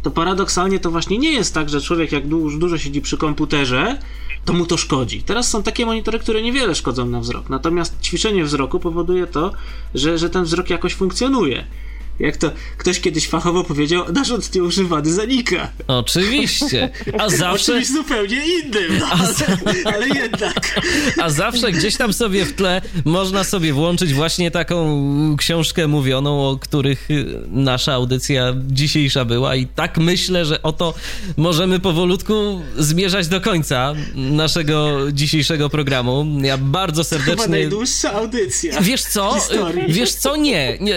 To 0.02 0.10
paradoksalnie 0.10 0.80
to 0.80 0.90
właśnie 0.90 1.18
nie 1.18 1.32
jest 1.32 1.54
tak, 1.54 1.68
że 1.68 1.80
człowiek 1.80 2.12
jak 2.12 2.28
dużo, 2.28 2.58
dużo 2.58 2.78
siedzi 2.78 3.00
przy 3.00 3.16
komputerze, 3.16 3.98
to 4.44 4.52
mu 4.52 4.66
to 4.66 4.76
szkodzi. 4.76 5.22
Teraz 5.22 5.48
są 5.48 5.62
takie 5.62 5.86
monitory, 5.86 6.18
które 6.18 6.42
niewiele 6.42 6.74
szkodzą 6.74 7.06
na 7.06 7.20
wzrok. 7.20 7.48
Natomiast 7.48 8.00
ćwiczenie 8.02 8.44
wzroku 8.44 8.80
powoduje 8.80 9.26
to, 9.26 9.52
że, 9.94 10.18
że 10.18 10.30
ten 10.30 10.44
wzrok 10.44 10.70
jakoś 10.70 10.94
funkcjonuje 10.94 11.66
jak 12.20 12.36
to 12.36 12.52
ktoś 12.78 13.00
kiedyś 13.00 13.28
fachowo 13.28 13.64
powiedział, 13.64 14.12
narząd 14.12 14.54
nieużywany 14.54 15.12
zanika. 15.12 15.70
Oczywiście. 15.86 16.90
A 17.18 17.28
zawsze... 17.46 17.78
O 17.78 17.84
zupełnie 17.84 18.36
innym, 18.46 18.98
no, 19.00 19.06
ale, 19.06 19.94
ale 19.94 20.08
jednak. 20.08 20.80
A 21.22 21.30
zawsze 21.30 21.72
gdzieś 21.72 21.96
tam 21.96 22.12
sobie 22.12 22.44
w 22.44 22.52
tle 22.52 22.82
można 23.04 23.44
sobie 23.44 23.72
włączyć 23.72 24.14
właśnie 24.14 24.50
taką 24.50 25.36
książkę 25.38 25.88
mówioną, 25.88 26.48
o 26.48 26.56
których 26.56 27.08
nasza 27.48 27.92
audycja 27.92 28.54
dzisiejsza 28.66 29.24
była 29.24 29.56
i 29.56 29.66
tak 29.66 29.98
myślę, 29.98 30.44
że 30.44 30.62
oto 30.62 30.94
możemy 31.36 31.78
powolutku 31.78 32.62
zmierzać 32.78 33.28
do 33.28 33.40
końca 33.40 33.94
naszego 34.14 34.98
dzisiejszego 35.12 35.70
programu. 35.70 36.26
Ja 36.42 36.58
bardzo 36.58 37.04
serdecznie... 37.04 37.42
Chyba 37.42 37.48
najdłuższa 37.48 38.12
audycja. 38.12 38.80
Wiesz 38.80 39.02
co? 39.02 39.36
Wiesz 39.88 40.12
co? 40.12 40.36
Nie. 40.36 40.78
Nie, 40.80 40.96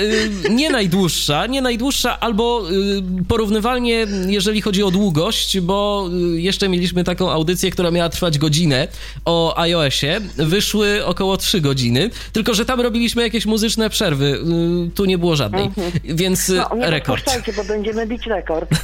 nie 0.50 0.70
najdłuższa 0.70 1.13
najdłuższa, 1.14 1.48
nie 1.48 1.62
najdłuższa, 1.62 2.20
albo 2.20 2.72
y, 2.72 3.26
porównywalnie, 3.28 4.08
jeżeli 4.28 4.62
chodzi 4.62 4.84
o 4.84 4.92
długość, 4.92 5.60
bo 5.60 6.10
y, 6.36 6.42
jeszcze 6.42 6.70
mieliśmy 6.70 7.04
taką 7.04 7.32
audycję, 7.32 7.72
która 7.72 7.92
miała 7.92 8.10
trwać 8.10 8.38
godzinę 8.38 8.88
o 9.26 9.58
iOSie. 9.58 10.22
Wyszły 10.38 11.06
około 11.06 11.38
3 11.38 11.62
godziny, 11.62 12.10
tylko 12.32 12.54
że 12.54 12.66
tam 12.66 12.82
robiliśmy 12.82 13.22
jakieś 13.22 13.46
muzyczne 13.46 13.90
przerwy. 13.90 14.40
Y, 14.88 14.92
tu 14.96 15.06
nie 15.06 15.18
było 15.18 15.36
żadnej, 15.36 15.66
mhm. 15.66 15.92
więc 16.04 16.50
no, 16.50 16.76
nie 16.76 16.90
rekord. 16.90 17.26
bo 17.58 17.64
będziemy 17.64 18.08
bić 18.08 18.26
rekord. 18.28 18.70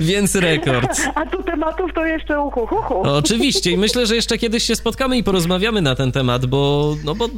Więc 0.00 0.34
rekord. 0.34 1.00
A 1.14 1.26
tu 1.26 1.42
tematów 1.42 1.90
to 1.94 2.06
jeszcze 2.06 2.40
uchu, 2.40 2.66
hu, 2.66 3.02
Oczywiście 3.02 3.70
i 3.70 3.76
myślę, 3.76 4.06
że 4.06 4.16
jeszcze 4.16 4.38
kiedyś 4.38 4.64
się 4.64 4.76
spotkamy 4.76 5.16
i 5.16 5.24
porozmawiamy 5.24 5.82
na 5.82 5.94
ten 5.94 6.12
temat, 6.12 6.46
bo, 6.46 6.96
no 7.04 7.14
bo 7.14 7.28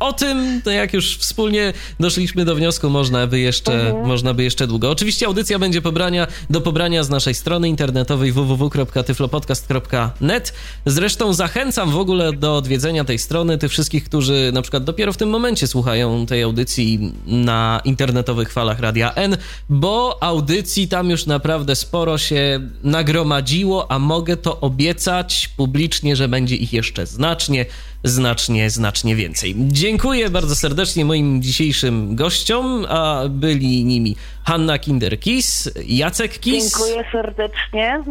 o 0.00 0.12
tym, 0.12 0.62
no 0.66 0.72
jak 0.72 0.92
już 0.92 1.16
wspólnie 1.16 1.72
doszliśmy 2.00 2.44
do 2.44 2.54
wniosku, 2.54 2.90
można 2.90 3.26
by 3.26 3.40
jeszcze, 3.40 3.72
mhm. 3.72 4.06
można 4.06 4.34
by 4.34 4.44
jeszcze 4.44 4.66
długo. 4.66 4.90
Oczywiście 4.90 5.26
audycja 5.26 5.58
będzie 5.58 5.82
pobrania, 5.82 6.26
do 6.50 6.60
pobrania 6.60 7.04
z 7.04 7.10
naszej 7.10 7.34
strony 7.34 7.68
internetowej 7.68 8.32
www.tyflopodcast.net. 8.32 10.52
Zresztą 10.86 11.32
zachęcam 11.32 11.90
w 11.90 11.96
ogóle 11.96 12.32
do 12.32 12.56
odwiedzenia 12.56 13.04
tej 13.04 13.18
strony 13.18 13.58
tych 13.58 13.70
wszystkich, 13.70 14.04
którzy 14.04 14.50
na 14.54 14.62
przykład 14.62 14.84
dopiero 14.84 15.12
w 15.12 15.16
tym 15.16 15.30
momencie 15.30 15.66
słuchają 15.66 16.26
tej 16.26 16.42
audycji 16.42 17.12
na 17.26 17.80
internetowych 17.84 18.52
falach 18.52 18.80
Radia 18.80 19.14
N, 19.14 19.36
bo 19.68 20.22
audycji 20.22 20.88
tam 20.88 21.10
już 21.10 21.26
naprawdę 21.26 21.76
sporo 21.76 22.18
się 22.18 22.60
nagromadziło, 22.84 23.90
a 23.90 23.98
mogę 23.98 24.36
to 24.36 24.60
obiecać 24.60 25.50
publicznie, 25.56 26.16
że 26.16 26.28
będzie 26.28 26.56
ich 26.56 26.72
jeszcze 26.72 27.06
znacznie, 27.06 27.66
znacznie, 28.04 28.70
znacznie 28.70 29.16
więcej. 29.16 29.54
Dziękuję 29.58 30.30
bardzo 30.30 30.56
serdecznie 30.56 31.04
moim 31.04 31.42
dzisiejszym 31.42 32.16
gościom, 32.16 32.86
a 32.88 33.22
byli 33.30 33.84
nimi 33.84 34.16
Hanna 34.44 34.78
Kinder-Kis, 34.78 35.70
Jacek 35.86 36.38
Kis. 36.38 36.70
Dziękuję 36.70 37.04
serdecznie. 37.12 38.04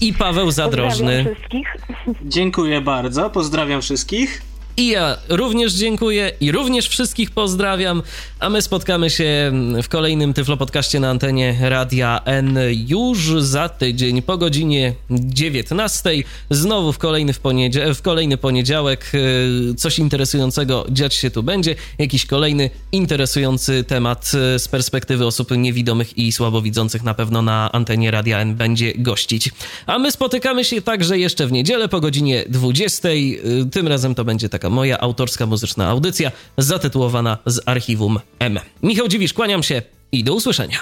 I 0.00 0.14
Paweł 0.14 0.50
Zadrożny. 0.50 1.24
Pozdrawiam 1.24 1.34
wszystkich. 1.34 1.76
Dziękuję 2.22 2.80
bardzo, 2.80 3.30
pozdrawiam 3.30 3.82
wszystkich. 3.82 4.42
I 4.76 4.88
ja 4.88 5.16
również 5.28 5.72
dziękuję 5.72 6.32
i 6.40 6.52
również 6.52 6.88
wszystkich 6.88 7.30
pozdrawiam, 7.30 8.02
a 8.40 8.50
my 8.50 8.62
spotkamy 8.62 9.10
się 9.10 9.52
w 9.82 9.88
kolejnym 9.88 10.34
Tyflo 10.34 10.56
na 11.00 11.10
antenie 11.10 11.56
Radia 11.60 12.20
N 12.24 12.58
już 12.88 13.32
za 13.42 13.68
tydzień 13.68 14.22
po 14.22 14.38
godzinie 14.38 14.94
19. 15.10 16.10
Znowu 16.50 16.92
w 16.92 16.98
kolejny, 16.98 17.32
w, 17.32 17.40
poniedzie- 17.40 17.94
w 17.94 18.02
kolejny 18.02 18.36
poniedziałek 18.36 19.12
y, 19.14 19.74
coś 19.74 19.98
interesującego 19.98 20.86
dziać 20.90 21.14
się 21.14 21.30
tu 21.30 21.42
będzie, 21.42 21.74
jakiś 21.98 22.26
kolejny 22.26 22.70
interesujący 22.92 23.84
temat 23.84 24.32
y, 24.54 24.58
z 24.58 24.68
perspektywy 24.68 25.26
osób 25.26 25.50
niewidomych 25.56 26.18
i 26.18 26.32
słabowidzących 26.32 27.02
na 27.02 27.14
pewno 27.14 27.42
na 27.42 27.72
antenie 27.72 28.10
Radia 28.10 28.38
N 28.38 28.54
będzie 28.54 28.92
gościć. 28.94 29.50
A 29.86 29.98
my 29.98 30.12
spotykamy 30.12 30.64
się 30.64 30.82
także 30.82 31.18
jeszcze 31.18 31.46
w 31.46 31.52
niedzielę 31.52 31.88
po 31.88 32.00
godzinie 32.00 32.44
20. 32.48 33.08
Y, 33.08 33.40
Tym 33.72 33.88
razem 33.88 34.14
to 34.14 34.24
będzie 34.24 34.48
taka 34.60 34.70
moja 34.70 35.00
autorska 35.00 35.46
muzyczna 35.46 35.88
audycja 35.88 36.30
zatytułowana 36.58 37.38
z 37.46 37.60
archiwum 37.66 38.20
M. 38.38 38.58
Michał 38.82 39.08
Dziwisz, 39.08 39.32
kłaniam 39.32 39.62
się 39.62 39.82
i 40.12 40.24
do 40.24 40.34
usłyszenia. 40.34 40.78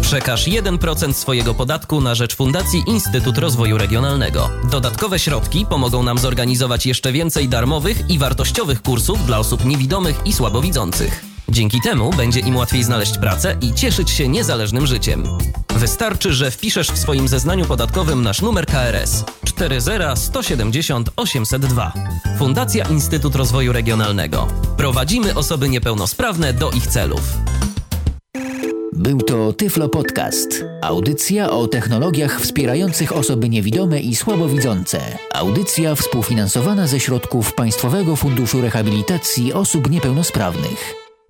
Przekaż 0.00 0.48
1% 0.48 1.12
swojego 1.12 1.54
podatku 1.54 2.00
na 2.00 2.14
rzecz 2.14 2.36
Fundacji 2.36 2.82
Instytut 2.86 3.38
Rozwoju 3.38 3.78
Regionalnego. 3.78 4.50
Dodatkowe 4.70 5.18
środki 5.18 5.66
pomogą 5.70 6.02
nam 6.02 6.18
zorganizować 6.18 6.86
jeszcze 6.86 7.12
więcej 7.12 7.48
darmowych 7.48 8.10
i 8.10 8.18
wartościowych 8.18 8.82
kursów 8.82 9.26
dla 9.26 9.38
osób 9.38 9.64
niewidomych 9.64 10.20
i 10.24 10.32
słabowidzących. 10.32 11.35
Dzięki 11.48 11.80
temu 11.80 12.10
będzie 12.16 12.40
im 12.40 12.56
łatwiej 12.56 12.84
znaleźć 12.84 13.18
pracę 13.18 13.56
i 13.60 13.74
cieszyć 13.74 14.10
się 14.10 14.28
niezależnym 14.28 14.86
życiem. 14.86 15.24
Wystarczy, 15.76 16.32
że 16.32 16.50
wpiszesz 16.50 16.90
w 16.90 16.98
swoim 16.98 17.28
zeznaniu 17.28 17.64
podatkowym 17.64 18.22
nasz 18.22 18.42
numer 18.42 18.66
KRS 18.66 19.24
40170 19.44 21.10
802. 21.16 21.92
Fundacja 22.38 22.84
Instytut 22.88 23.34
Rozwoju 23.34 23.72
Regionalnego. 23.72 24.48
Prowadzimy 24.76 25.34
osoby 25.34 25.68
niepełnosprawne 25.68 26.52
do 26.52 26.70
ich 26.70 26.86
celów. 26.86 27.20
Był 28.92 29.20
to 29.20 29.52
Tyflo 29.52 29.88
Podcast. 29.88 30.64
Audycja 30.82 31.50
o 31.50 31.66
technologiach 31.66 32.40
wspierających 32.40 33.12
osoby 33.12 33.48
niewidome 33.48 34.00
i 34.00 34.16
słabowidzące. 34.16 35.00
Audycja 35.34 35.94
współfinansowana 35.94 36.86
ze 36.86 37.00
środków 37.00 37.54
Państwowego 37.54 38.16
Funduszu 38.16 38.60
Rehabilitacji 38.60 39.52
Osób 39.52 39.90
Niepełnosprawnych. 39.90 41.05